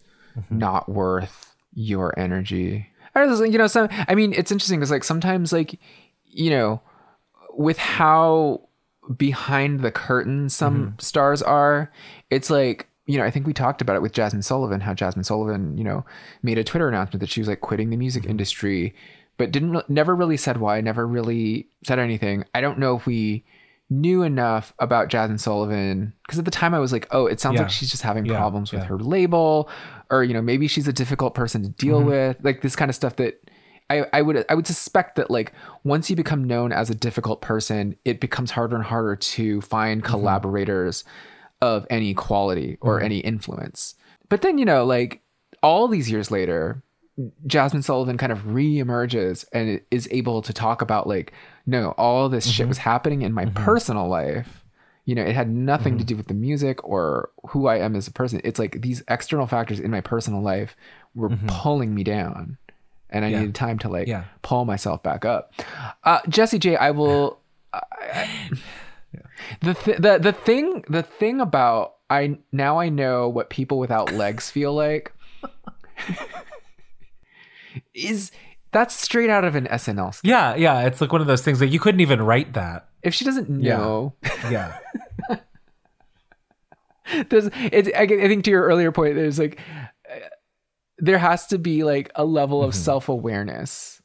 not 0.51 0.89
worth 0.89 1.55
your 1.75 2.17
energy. 2.19 2.89
I 3.15 3.25
was 3.27 3.41
like, 3.41 3.51
you 3.53 3.59
know, 3.59 3.67
some. 3.67 3.89
I 4.07 4.15
mean, 4.15 4.33
it's 4.33 4.53
interesting 4.53 4.79
because 4.79 4.91
like 4.93 5.03
sometimes 5.05 5.53
like, 5.53 5.79
you 6.27 6.51
know, 6.51 6.81
with 7.55 7.79
how 7.79 8.69
behind 9.17 9.81
the 9.81 9.91
curtain 9.91 10.49
some 10.49 10.87
Mm-hmm. 10.87 10.99
stars 11.01 11.43
are, 11.43 11.91
it's 12.31 12.51
like 12.51 12.87
you 13.07 13.17
know, 13.17 13.25
I 13.25 13.31
think 13.31 13.47
we 13.47 13.55
talked 13.55 13.81
about 13.81 13.97
it 13.97 14.03
with 14.03 14.13
Jazmine 14.13 14.45
Sullivan, 14.45 14.81
how 14.81 14.93
Jazmine 14.93 15.25
Sullivan, 15.25 15.79
you 15.79 15.83
know, 15.85 16.05
made 16.43 16.59
a 16.59 16.63
Twitter 16.65 16.89
announcement 16.89 17.21
that 17.21 17.31
she 17.31 17.41
was 17.41 17.49
like 17.49 17.63
quitting 17.63 17.89
the 17.91 17.97
music 17.97 18.23
Mm-hmm. 18.25 18.31
industry, 18.33 18.95
but 19.39 19.51
didn't 19.53 19.89
never 19.89 20.15
really 20.15 20.37
said 20.37 20.59
why, 20.59 20.81
never 20.83 21.07
really 21.07 21.69
said 21.85 21.99
anything. 21.99 22.45
I 22.55 22.61
don't 22.61 22.79
know 22.79 22.97
if 22.97 23.07
we 23.07 23.45
knew 23.91 24.23
enough 24.23 24.75
about 24.79 25.09
Jazmine 25.09 25.41
Sullivan 25.41 26.13
because 26.27 26.39
at 26.39 26.45
the 26.45 26.51
time 26.51 26.75
I 26.75 26.79
was 26.79 26.93
like, 26.93 27.07
oh, 27.11 27.25
it 27.27 27.41
sounds 27.41 27.55
Yeah. 27.55 27.63
like 27.63 27.71
she's 27.71 27.91
just 27.91 28.03
having 28.03 28.27
Yeah, 28.27 28.37
problems 28.37 28.71
with 28.73 28.83
yeah. 28.83 28.89
her 28.89 28.99
label, 28.99 29.71
or 30.11 30.23
you 30.25 30.35
know, 30.35 30.43
maybe 30.43 30.69
she's 30.69 30.87
a 30.87 30.93
difficult 30.93 31.35
person 31.35 31.63
to 31.63 31.71
deal 31.71 32.01
Mm-hmm. 32.01 32.09
with, 32.11 32.37
like 32.43 32.61
this 32.61 32.77
kind 32.77 32.91
of 32.91 32.95
stuff 32.95 33.17
that. 33.17 33.41
I, 33.91 34.05
I 34.13 34.21
would 34.21 34.45
I 34.51 34.55
would 34.55 34.67
suspect 34.67 35.17
that 35.17 35.31
like 35.31 35.55
once 35.83 36.11
you 36.11 36.17
become 36.17 36.45
known 36.45 36.73
as 36.73 36.91
a 36.91 36.95
difficult 36.95 37.41
person, 37.41 37.97
it 38.05 38.21
becomes 38.21 38.51
harder 38.51 38.77
and 38.77 38.85
harder 38.85 39.17
to 39.17 39.63
find 39.63 40.03
Mm-hmm. 40.03 40.11
collaborators 40.13 41.05
of 41.63 41.87
any 41.89 42.13
quality 42.13 42.77
or 42.83 43.01
any 43.01 43.21
influence. 43.21 43.95
But 44.29 44.43
then, 44.43 44.59
you 44.59 44.67
know, 44.67 44.85
like 44.85 45.23
all 45.63 45.89
these 45.89 46.11
years 46.11 46.31
later, 46.31 46.83
Jazmine 47.47 47.83
Sullivan 47.83 48.17
kind 48.17 48.31
of 48.31 48.55
re-emerges 48.55 49.45
and 49.53 49.81
is 49.91 50.09
able 50.11 50.43
to 50.43 50.53
talk 50.53 50.83
about 50.83 51.07
like, 51.07 51.33
no, 51.67 51.91
all 51.93 52.29
this 52.29 52.47
shit 52.47 52.65
mm-hmm. 52.65 52.69
was 52.69 52.79
happening 52.79 53.23
in 53.23 53.33
my 53.33 53.47
mm-hmm. 53.47 53.65
personal 53.65 54.09
life. 54.09 54.65
You 55.05 55.15
know, 55.15 55.23
it 55.23 55.35
had 55.35 55.49
nothing 55.49 55.95
to 55.95 56.05
mm-hmm. 56.05 56.09
do 56.09 56.17
with 56.17 56.29
the 56.29 56.35
music 56.35 56.85
or 56.85 57.31
who 57.49 57.67
I 57.67 57.79
am 57.79 57.97
as 57.97 58.07
a 58.07 58.13
person. 58.13 58.41
It's 58.45 58.59
like 58.59 58.83
these 58.83 59.03
external 59.09 59.47
factors 59.47 59.81
in 59.81 59.91
my 59.91 60.01
personal 60.01 60.43
life 60.43 60.77
were 61.15 61.31
pulling 61.47 61.95
me 61.95 62.05
down. 62.05 62.59
And 63.11 63.25
I 63.25 63.29
Yeah. 63.29 63.41
needed 63.41 63.55
time 63.55 63.79
to 63.81 63.89
like 63.89 64.07
Yeah. 64.07 64.25
pull 64.43 64.65
myself 64.65 65.03
back 65.03 65.25
up. 65.25 65.53
Uh, 66.05 66.21
Jessie 66.29 66.59
J, 66.59 66.77
I 66.77 66.91
will 66.91 67.39
I- 67.73 68.29
the 69.61 69.75
th- 69.75 69.99
the 69.99 70.19
the 70.19 70.33
thing 70.33 70.85
the 70.89 71.03
thing 71.03 71.41
about 71.41 71.95
I 72.11 72.39
now 72.53 72.79
I 72.79 72.89
know 72.89 73.29
what 73.29 73.51
people 73.51 73.79
without 73.79 74.13
legs 74.13 74.51
feel 74.51 74.75
like 74.75 75.13
is 77.95 78.31
that's 78.73 78.95
straight 78.95 79.31
out 79.31 79.45
of 79.45 79.55
an 79.55 79.67
SNL. 79.67 80.19
yeah 80.23 80.55
yeah 80.55 80.83
it's 80.87 81.01
like 81.01 81.13
one 81.13 81.21
of 81.21 81.27
those 81.27 81.43
things 81.43 81.59
that 81.59 81.69
you 81.69 81.81
couldn't 81.81 82.01
even 82.01 82.21
write 82.23 82.53
that 82.55 82.89
If 83.03 83.15
she 83.15 83.25
doesn't 83.25 83.49
know, 83.49 84.15
yeah 84.51 84.79
yeah. 85.31 85.37
there's 87.31 87.49
it's 87.55 87.89
I, 87.97 88.03
I 88.03 88.07
think 88.29 88.45
to 88.45 88.51
your 88.51 88.65
earlier 88.65 88.93
point, 88.93 89.15
there's 89.15 89.39
like 89.39 89.59
uh, 90.11 90.19
there 90.99 91.19
has 91.19 91.47
to 91.49 91.59
be 91.59 91.85
like 91.85 92.11
a 92.15 92.25
level 92.25 92.63
of 92.63 92.75
self 92.75 93.09
awareness 93.09 94.03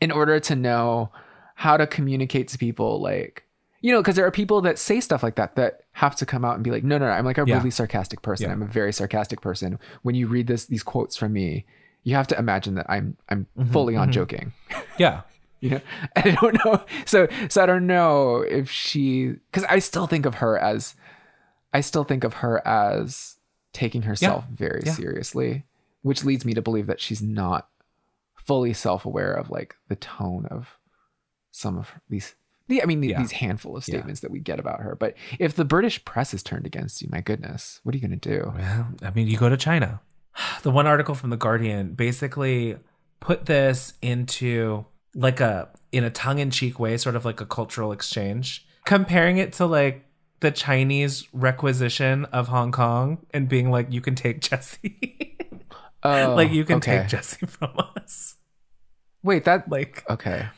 in 0.00 0.10
order 0.10 0.38
to 0.40 0.54
know 0.56 1.10
how 1.54 1.76
to 1.76 1.86
communicate 1.86 2.48
to 2.48 2.58
people 2.58 3.00
like 3.00 3.44
you 3.80 3.92
know 3.92 4.00
because 4.00 4.16
there 4.16 4.26
are 4.26 4.30
people 4.30 4.60
that 4.62 4.78
say 4.78 5.00
stuff 5.00 5.22
like 5.22 5.36
that 5.36 5.56
that 5.56 5.80
have 5.92 6.16
to 6.16 6.24
come 6.26 6.44
out 6.44 6.54
and 6.54 6.64
be 6.64 6.70
like 6.70 6.82
no 6.84 6.96
no, 6.98 7.06
no 7.06 7.12
i'm 7.12 7.24
like 7.24 7.36
a 7.38 7.44
Yeah. 7.46 7.56
really 7.58 7.70
sarcastic 7.70 8.22
person 8.22 8.46
Yeah. 8.46 8.52
i'm 8.52 8.62
a 8.62 8.66
very 8.66 8.92
sarcastic 8.94 9.40
person 9.42 9.78
when 10.02 10.14
you 10.14 10.26
read 10.26 10.46
this 10.46 10.66
these 10.66 10.82
quotes 10.82 11.16
from 11.16 11.32
me 11.34 11.66
you 12.02 12.14
have 12.14 12.26
to 12.26 12.38
imagine 12.38 12.74
that 12.74 12.86
i'm 12.88 13.16
i'm 13.28 13.46
mm-hmm, 13.58 13.72
fully 13.72 13.96
on 13.96 14.06
mm-hmm. 14.06 14.12
joking 14.12 14.52
yeah 14.98 15.22
you 15.60 15.70
know 15.70 15.80
and 16.16 16.26
i 16.26 16.40
don't 16.40 16.64
know 16.64 16.82
so 17.04 17.28
so 17.48 17.62
i 17.62 17.66
don't 17.66 17.86
know 17.86 18.36
if 18.38 18.70
she 18.70 19.34
because 19.50 19.64
i 19.68 19.78
still 19.78 20.06
think 20.06 20.26
of 20.26 20.36
her 20.36 20.58
as 20.58 20.94
i 21.72 21.80
still 21.80 22.04
think 22.04 22.24
of 22.24 22.34
her 22.34 22.66
as 22.66 23.36
taking 23.72 24.02
herself 24.02 24.44
very 24.52 24.82
Yeah. 24.84 24.94
seriously 24.94 25.64
which 26.02 26.24
leads 26.24 26.44
me 26.44 26.54
to 26.54 26.62
believe 26.62 26.86
that 26.86 27.00
she's 27.00 27.22
not 27.22 27.68
fully 28.34 28.72
self-aware 28.72 29.32
of 29.32 29.50
like 29.50 29.76
the 29.88 29.96
tone 29.96 30.46
of 30.50 30.78
some 31.52 31.76
of 31.76 31.92
these 32.08 32.34
the, 32.70 32.82
I 32.82 32.86
mean, 32.86 33.00
the, 33.00 33.08
Yeah. 33.08 33.18
these 33.18 33.32
handful 33.32 33.76
of 33.76 33.84
statements 33.84 34.20
that 34.20 34.30
we 34.30 34.38
get 34.38 34.60
about 34.60 34.80
her. 34.80 34.94
But 34.94 35.14
if 35.40 35.56
the 35.56 35.64
British 35.64 36.04
press 36.04 36.32
is 36.32 36.42
turned 36.42 36.66
against 36.66 37.02
you, 37.02 37.08
my 37.10 37.20
goodness, 37.20 37.80
what 37.82 37.94
are 37.94 37.98
you 37.98 38.06
going 38.06 38.18
to 38.18 38.28
do? 38.28 38.52
Well, 38.56 38.88
I 39.02 39.10
mean, 39.10 39.26
you 39.26 39.36
go 39.36 39.48
to 39.48 39.56
China. 39.56 40.00
The 40.62 40.70
one 40.70 40.86
article 40.86 41.14
from 41.14 41.30
The 41.30 41.36
Guardian 41.36 41.94
basically 41.94 42.76
put 43.18 43.46
this 43.46 43.94
into 44.02 44.84
like 45.14 45.40
a 45.40 45.68
in 45.92 46.04
a 46.04 46.10
tongue-in-cheek 46.10 46.78
way, 46.78 46.96
sort 46.96 47.16
of 47.16 47.24
like 47.24 47.40
a 47.40 47.46
cultural 47.46 47.92
exchange, 47.92 48.66
comparing 48.84 49.38
it 49.38 49.52
to 49.54 49.66
like 49.66 50.04
the 50.40 50.50
Chinese 50.50 51.28
requisition 51.32 52.24
of 52.26 52.48
Hong 52.48 52.72
Kong 52.72 53.18
and 53.32 53.48
being 53.48 53.70
like, 53.70 53.92
you 53.92 54.00
can 54.00 54.14
take 54.14 54.40
Jessie. 54.40 55.36
Oh, 56.02 56.34
like 56.34 56.50
you 56.50 56.64
can 56.64 56.76
okay. 56.76 57.00
take 57.00 57.08
Jessie 57.08 57.44
from 57.44 57.78
us. 57.94 58.36
Wait, 59.22 59.44
that 59.44 59.68
Like 59.68 60.02
okay. 60.08 60.48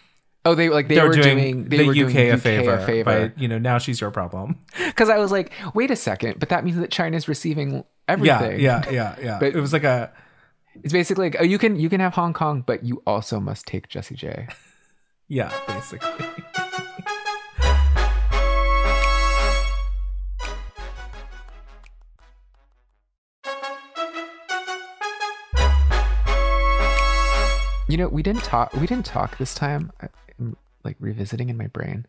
Oh, 0.44 0.56
they 0.56 0.68
like 0.68 0.88
they, 0.88 1.00
were 1.00 1.08
were 1.08 1.14
doing, 1.14 1.68
they 1.68 1.78
the 1.78 1.84
were 1.86 1.92
UK, 1.92 2.12
doing 2.12 2.30
a 2.32 2.38
favor, 2.38 2.74
a 2.74 2.84
favor. 2.84 3.28
by 3.28 3.40
you 3.40 3.46
know 3.46 3.58
now 3.58 3.78
she's 3.78 4.00
your 4.00 4.10
problem. 4.10 4.58
Because 4.86 5.08
I 5.08 5.18
was 5.18 5.30
like, 5.30 5.52
wait 5.74 5.90
a 5.90 5.96
second, 5.96 6.40
but 6.40 6.48
that 6.48 6.64
means 6.64 6.76
that 6.78 6.90
China's 6.90 7.28
receiving 7.28 7.84
everything. 8.08 8.60
Yeah, 8.60 8.82
yeah, 8.86 8.90
yeah, 8.90 9.16
yeah. 9.22 9.38
But- 9.38 9.54
it 9.54 9.60
was 9.60 9.72
like 9.72 9.84
a 9.84 10.12
It's 10.82 10.92
basically 10.92 11.26
like, 11.30 11.36
oh, 11.40 11.44
you 11.44 11.58
can 11.58 11.76
you 11.76 11.88
can 11.88 12.00
have 12.00 12.14
Hong 12.14 12.32
Kong, 12.32 12.62
but 12.66 12.82
you 12.84 13.02
also 13.06 13.38
must 13.38 13.66
take 13.66 13.88
Jessie 13.88 14.16
J. 14.16 14.48
yeah, 15.28 15.52
basically. 15.68 16.26
You 27.88 27.98
know, 27.98 28.08
we 28.08 28.22
didn't 28.22 28.44
talk. 28.44 28.72
We 28.74 28.86
didn't 28.86 29.04
talk 29.04 29.36
this 29.36 29.54
time. 29.54 29.92
Like 30.84 30.96
revisiting 31.00 31.48
in 31.48 31.56
my 31.56 31.66
brain. 31.66 32.06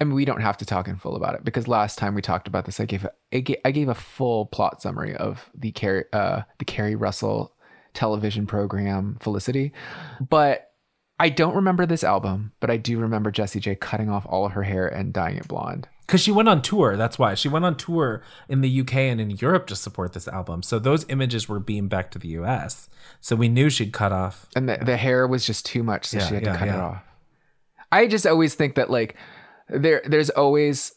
I 0.00 0.04
mean, 0.04 0.14
we 0.14 0.24
don't 0.24 0.40
have 0.40 0.56
to 0.58 0.64
talk 0.64 0.86
in 0.86 0.96
full 0.96 1.16
about 1.16 1.34
it 1.34 1.44
because 1.44 1.66
last 1.66 1.98
time 1.98 2.14
we 2.14 2.22
talked 2.22 2.46
about 2.46 2.66
this, 2.66 2.78
I 2.78 2.84
gave 2.84 3.04
a, 3.04 3.12
I 3.32 3.40
gave, 3.40 3.56
I 3.64 3.70
gave 3.72 3.88
a 3.88 3.94
full 3.94 4.46
plot 4.46 4.80
summary 4.80 5.16
of 5.16 5.50
the 5.54 5.72
Keri 5.72 6.04
uh, 6.12 6.42
the 6.58 6.64
Keri 6.64 6.94
Russell 6.94 7.52
television 7.94 8.46
program 8.46 9.16
Felicity, 9.20 9.72
but 10.20 10.72
I 11.18 11.30
don't 11.30 11.56
remember 11.56 11.84
this 11.84 12.04
album. 12.04 12.52
But 12.60 12.70
I 12.70 12.76
do 12.76 12.98
remember 12.98 13.30
Jessie 13.30 13.60
J 13.60 13.74
cutting 13.74 14.08
off 14.08 14.24
all 14.28 14.46
of 14.46 14.52
her 14.52 14.62
hair 14.62 14.86
and 14.86 15.12
dyeing 15.12 15.36
it 15.36 15.48
blonde. 15.48 15.88
Because 16.06 16.20
she 16.22 16.30
went 16.30 16.48
on 16.48 16.62
tour. 16.62 16.96
That's 16.96 17.18
why. 17.18 17.34
She 17.34 17.48
went 17.48 17.66
on 17.66 17.76
tour 17.76 18.22
in 18.48 18.62
the 18.62 18.80
UK 18.80 18.94
and 18.94 19.20
in 19.20 19.30
Europe 19.30 19.66
to 19.66 19.76
support 19.76 20.14
this 20.14 20.26
album. 20.26 20.62
So 20.62 20.78
those 20.78 21.04
images 21.10 21.48
were 21.48 21.60
beamed 21.60 21.90
back 21.90 22.10
to 22.12 22.18
the 22.18 22.28
US. 22.28 22.88
So 23.20 23.36
we 23.36 23.48
knew 23.48 23.68
she'd 23.68 23.92
cut 23.92 24.12
off. 24.12 24.46
and 24.56 24.68
the, 24.68 24.78
the 24.78 24.96
hair 24.96 25.26
was 25.26 25.44
just 25.44 25.66
too 25.66 25.82
much 25.82 26.06
so 26.06 26.18
Yeah, 26.18 26.26
she 26.26 26.34
had 26.34 26.44
to 26.44 26.50
yeah, 26.50 26.56
cut 26.56 26.68
it 26.68 26.74
off 26.74 27.02
i 27.92 28.06
just 28.06 28.26
always 28.26 28.54
think 28.54 28.74
that 28.74 28.90
like 28.90 29.16
there 29.68 30.02
there's 30.06 30.30
always 30.30 30.92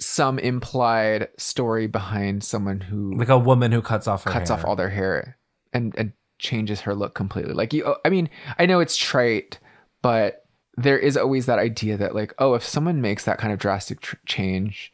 some 0.00 0.38
implied 0.38 1.28
story 1.38 1.86
behind 1.86 2.42
someone 2.42 2.80
who 2.80 3.14
Like 3.14 3.28
a 3.28 3.38
woman 3.38 3.70
who 3.72 3.80
cuts 3.80 4.06
off 4.08 4.24
her 4.24 4.30
cuts 4.30 4.50
hair. 4.50 4.58
off 4.58 4.64
all 4.64 4.76
their 4.76 4.90
hair 4.90 5.36
and 5.72 5.94
and 5.96 6.12
changes 6.38 6.80
her 6.82 6.94
look 6.94 7.14
completely 7.14 7.54
like 7.54 7.72
you 7.72 7.94
i 8.04 8.08
mean 8.10 8.28
i 8.58 8.66
know 8.66 8.80
it's 8.80 8.96
trite 8.96 9.58
but 10.02 10.44
there 10.76 10.98
is 10.98 11.16
always 11.16 11.46
that 11.46 11.58
idea 11.60 11.96
that 11.96 12.14
like 12.14 12.34
oh 12.38 12.54
if 12.54 12.64
someone 12.64 13.00
makes 13.00 13.24
that 13.24 13.38
kind 13.38 13.52
of 13.52 13.58
drastic 13.58 14.00
tr- 14.00 14.16
change 14.26 14.92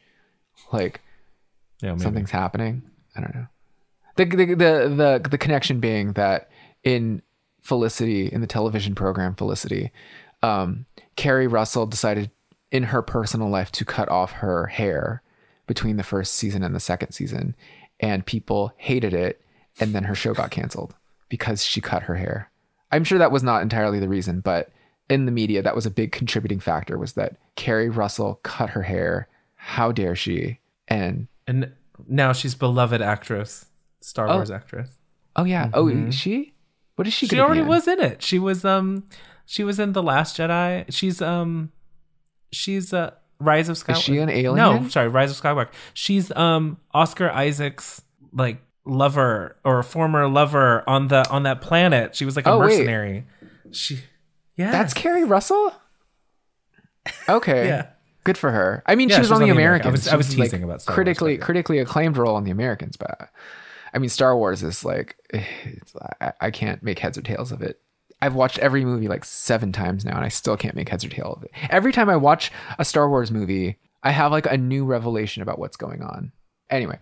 like 0.71 1.01
yeah, 1.81 1.93
maybe. 1.93 2.03
something's 2.03 2.29
happening. 2.29 2.83
I 3.15 3.21
don't 3.21 3.33
know. 3.35 3.47
The, 4.15 4.25
the 4.25 4.45
the 4.45 5.19
the 5.23 5.29
the 5.31 5.37
connection 5.39 5.79
being 5.79 6.13
that 6.13 6.49
in 6.83 7.23
Felicity 7.63 8.27
in 8.31 8.41
the 8.41 8.47
television 8.47 8.93
program 8.93 9.33
Felicity, 9.33 9.91
um, 10.43 10.85
Keri 11.21 11.45
Russell 11.45 11.85
decided 11.85 12.31
in 12.71 12.81
her 12.83 13.03
personal 13.03 13.47
life 13.47 13.71
to 13.73 13.85
cut 13.85 14.09
off 14.09 14.31
her 14.31 14.65
hair 14.65 15.21
between 15.67 15.97
the 15.97 16.03
first 16.03 16.33
season 16.33 16.63
and 16.63 16.73
the 16.73 16.79
second 16.79 17.11
season, 17.11 17.55
and 17.99 18.25
people 18.25 18.73
hated 18.77 19.13
it, 19.13 19.39
and 19.79 19.93
then 19.93 20.05
her 20.05 20.15
show 20.15 20.33
got 20.33 20.49
canceled 20.49 20.95
because 21.29 21.63
she 21.63 21.79
cut 21.79 22.01
her 22.03 22.15
hair. 22.15 22.49
I'm 22.91 23.03
sure 23.03 23.19
that 23.19 23.31
was 23.31 23.43
not 23.43 23.61
entirely 23.61 23.99
the 23.99 24.09
reason, 24.09 24.39
but 24.39 24.71
in 25.11 25.27
the 25.27 25.31
media, 25.31 25.61
that 25.61 25.75
was 25.75 25.85
a 25.85 25.91
big 25.91 26.11
contributing 26.11 26.59
factor. 26.59 26.97
Was 26.97 27.13
that 27.13 27.37
Keri 27.55 27.87
Russell 27.89 28.39
cut 28.41 28.71
her 28.71 28.81
hair? 28.81 29.27
How 29.55 29.91
dare 29.91 30.15
she? 30.15 30.57
And 30.87 31.27
And 31.45 31.71
now 32.07 32.33
she's 32.33 32.55
beloved 32.55 32.99
actress, 32.99 33.67
Star 33.99 34.27
Oh. 34.27 34.37
Wars 34.37 34.49
actress. 34.49 34.89
Oh 35.35 35.43
yeah. 35.43 35.69
Oh, 35.75 35.87
is 35.87 36.15
she? 36.15 36.55
What 36.95 37.05
is 37.05 37.13
she? 37.13 37.27
She 37.27 37.39
already 37.39 37.61
was 37.61 37.87
in 37.87 37.99
it. 37.99 38.23
She 38.23 38.39
was 38.39 38.65
um 38.65 39.03
she 39.45 39.63
was 39.63 39.79
in 39.79 39.93
The 39.93 40.03
Last 40.03 40.37
Jedi. 40.37 40.85
She's 40.89 41.21
um 41.21 41.71
she's 42.51 42.93
uh 42.93 43.11
Rise 43.39 43.69
of 43.69 43.77
Skywalker. 43.77 43.91
Is 43.97 44.01
she 44.03 44.17
an 44.19 44.29
alien? 44.29 44.55
No, 44.55 44.87
sorry, 44.89 45.07
Rise 45.07 45.31
of 45.31 45.37
Skywalker. 45.43 45.69
She's 45.93 46.31
um 46.35 46.77
Oscar 46.93 47.29
Isaac's 47.31 48.01
like 48.33 48.61
lover 48.85 49.57
or 49.63 49.83
former 49.83 50.27
lover 50.27 50.87
on 50.87 51.07
the 51.07 51.27
on 51.29 51.43
that 51.43 51.61
planet. 51.61 52.15
She 52.15 52.25
was 52.25 52.35
like 52.35 52.45
a 52.45 52.51
Oh, 52.51 52.59
wait. 52.59 52.67
mercenary. 52.79 53.25
She 53.71 53.99
Yeah. 54.55 54.71
That's 54.71 54.93
Keri 54.93 55.23
Russell. 55.23 55.73
Okay. 57.27 57.67
Yeah. 57.67 57.87
Good 58.23 58.37
for 58.37 58.51
her. 58.51 58.83
I 58.85 58.93
mean, 58.95 59.09
Yeah, 59.09 59.15
she 59.15 59.19
was 59.21 59.29
she 59.29 59.33
on 59.33 59.41
the 59.41 59.49
Americans. 59.49 59.87
I 59.87 59.91
was- 59.91 60.07
I 60.09 60.15
was 60.15 60.37
like, 60.37 60.49
teasing 60.51 60.63
about 60.63 60.81
Star 60.83 60.93
critically 60.93 61.33
yeah. 61.33 61.39
critically 61.43 61.79
acclaimed 61.79 62.17
role 62.17 62.35
on 62.35 62.43
the 62.43 62.51
Americans, 62.51 62.95
but 62.95 63.29
I 63.93 63.97
mean, 63.97 64.09
Star 64.09 64.37
Wars 64.37 64.61
is 64.61 64.85
like 64.85 65.15
it's, 65.31 65.93
I, 66.21 66.33
I 66.39 66.51
can't 66.51 66.83
make 66.83 66.99
heads 66.99 67.17
or 67.17 67.21
tails 67.23 67.51
of 67.51 67.61
it. 67.63 67.81
I've 68.21 68.35
watched 68.35 68.59
every 68.59 68.85
movie 68.85 69.07
like 69.07 69.25
seven 69.25 69.71
times 69.71 70.05
now, 70.05 70.15
and 70.15 70.23
I 70.25 70.29
still 70.29 70.55
can't 70.57 70.75
make 70.75 70.89
heads 70.89 71.03
or 71.03 71.09
tail 71.09 71.33
of 71.37 71.43
it. 71.43 71.51
Every 71.69 71.91
time 71.91 72.09
I 72.09 72.15
watch 72.17 72.51
a 72.77 72.85
Star 72.85 73.09
Wars 73.09 73.31
movie, 73.31 73.79
I 74.03 74.11
have 74.11 74.31
like 74.31 74.45
a 74.45 74.57
new 74.57 74.85
revelation 74.85 75.41
about 75.41 75.57
what's 75.59 75.77
going 75.77 76.01
on. 76.01 76.31
Anyway, 76.69 76.99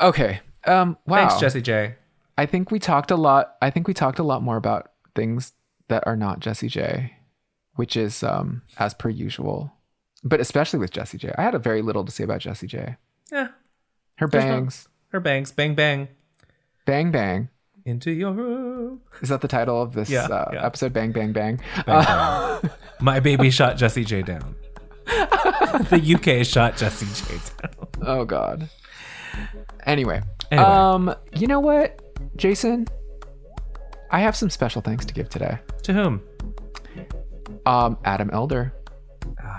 okay. 0.00 0.40
Um, 0.66 0.96
wow. 1.06 1.16
Thanks, 1.28 1.40
Jessie 1.40 1.62
J. 1.62 1.94
I 2.36 2.46
think 2.46 2.70
we 2.70 2.78
talked 2.78 3.10
a 3.10 3.16
lot. 3.16 3.54
I 3.62 3.70
think 3.70 3.86
we 3.88 3.94
talked 3.94 4.18
a 4.18 4.22
lot 4.22 4.42
more 4.42 4.56
about 4.56 4.92
things 5.14 5.52
that 5.88 6.02
are 6.06 6.16
not 6.16 6.40
Jessie 6.40 6.68
J, 6.68 7.14
which 7.76 7.96
is 7.96 8.22
um, 8.22 8.62
as 8.78 8.94
per 8.94 9.08
usual, 9.08 9.72
but 10.22 10.40
especially 10.40 10.78
with 10.78 10.90
Jessie 10.90 11.18
J. 11.18 11.32
I 11.38 11.42
had 11.42 11.54
a 11.54 11.58
very 11.58 11.82
little 11.82 12.04
to 12.04 12.12
say 12.12 12.24
about 12.24 12.40
Jessie 12.40 12.66
J. 12.66 12.96
Yeah. 13.32 13.48
Her 14.16 14.28
There's 14.28 14.44
no- 14.44 14.50
bangs, 14.50 14.88
Her 15.08 15.20
bangs, 15.20 15.52
bang 15.52 15.74
bang. 15.74 16.08
bang 16.86 17.10
bang. 17.10 17.48
Into 17.86 18.10
your 18.10 18.32
room. 18.32 19.00
Is 19.20 19.28
that 19.28 19.42
the 19.42 19.48
title 19.48 19.80
of 19.82 19.92
this 19.92 20.08
Yeah, 20.08 20.24
uh, 20.24 20.50
yeah. 20.54 20.64
episode? 20.66 20.92
Bang 20.94 21.12
bang 21.12 21.32
bang. 21.32 21.60
Bang, 21.84 22.04
bang. 22.04 22.70
My 23.00 23.20
baby 23.20 23.50
shot 23.50 23.76
Jessie 23.76 24.04
J 24.04 24.22
down. 24.22 24.54
the 25.04 26.00
UK 26.40 26.46
shot 26.46 26.78
Jessie 26.78 27.06
J 27.28 27.38
down. 27.60 27.86
Oh 28.06 28.24
God. 28.24 28.70
Anyway, 29.84 30.22
Anyway. 30.50 30.66
um, 30.66 31.14
you 31.34 31.46
know 31.46 31.60
what, 31.60 32.00
Jason? 32.36 32.86
I 34.10 34.20
have 34.20 34.34
some 34.36 34.48
special 34.48 34.80
thanks 34.80 35.04
to 35.04 35.12
give 35.12 35.28
today. 35.28 35.58
To 35.82 35.92
whom? 35.92 36.22
Um, 37.66 37.98
Adam 38.04 38.30
Elder. 38.32 38.72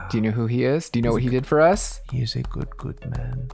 Do 0.10 0.18
you 0.18 0.22
know 0.22 0.32
who 0.32 0.48
he 0.48 0.64
is? 0.64 0.90
Do 0.90 0.98
you 0.98 1.04
know 1.04 1.12
what 1.12 1.22
he 1.22 1.30
did 1.30 1.46
for 1.46 1.60
us? 1.62 2.02
He 2.12 2.22
is 2.22 2.36
a 2.36 2.42
good, 2.44 2.70
good 2.78 3.00
man. 3.18 3.50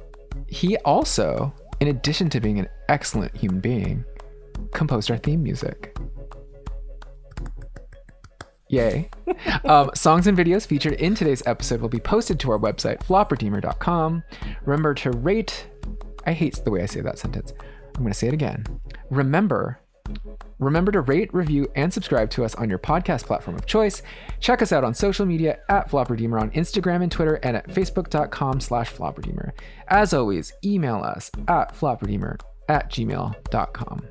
He 0.48 0.78
also, 0.78 1.54
in 1.80 1.88
addition 1.90 2.30
to 2.30 2.40
being 2.40 2.60
an 2.60 2.68
excellent 2.88 3.36
human 3.36 3.60
being, 3.60 4.06
composed 4.72 5.12
our 5.12 5.18
theme 5.18 5.44
music. 5.44 5.96
Yay. 8.72 9.10
um, 9.66 9.92
songs 9.94 10.28
and 10.28 10.38
videos 10.38 10.66
featured 10.66 10.94
in 10.94 11.14
today's 11.14 11.44
episode 11.46 11.82
will 11.82 11.90
be 11.90 12.00
posted 12.00 12.40
to 12.40 12.52
our 12.52 12.58
website, 12.58 13.00
flopredeemer.com. 13.00 14.24
Remember 14.66 14.94
to 14.94 15.12
rate. 15.12 15.68
I 16.26 16.32
hate 16.32 16.56
the 16.64 16.72
way 16.72 16.82
I 16.82 16.86
say 16.86 17.02
that 17.02 17.20
sentence. 17.20 17.54
I'm 17.96 18.02
going 18.02 18.14
to 18.14 18.18
say 18.18 18.28
it 18.28 18.34
again. 18.34 18.66
Remember. 19.10 19.80
Remember 20.60 20.92
to 20.92 21.02
rate, 21.02 21.34
review, 21.34 21.70
and 21.76 21.94
subscribe 21.94 22.30
to 22.32 22.46
us 22.46 22.56
on 22.56 22.70
your 22.70 22.80
podcast 22.80 23.26
platform 23.26 23.56
of 23.56 23.66
choice. 23.66 24.02
Check 24.40 24.62
us 24.62 24.72
out 24.72 24.84
on 24.84 24.94
social 24.94 25.26
media 25.26 25.60
at 25.70 25.90
FlopRedeemer 25.90 26.40
on 26.40 26.52
Instagram 26.52 27.04
and 27.04 27.12
Twitter 27.12 27.36
and 27.44 27.58
at 27.58 27.68
facebook.com 27.68 28.60
slash 28.62 28.94
FlopRedeemer. 28.94 29.52
As 29.88 30.14
always, 30.14 30.54
email 30.64 30.98
us 31.04 31.30
at 31.48 31.76
FlopRedeemer 31.76 32.40
at 32.70 32.90
gmail.com. 32.90 34.02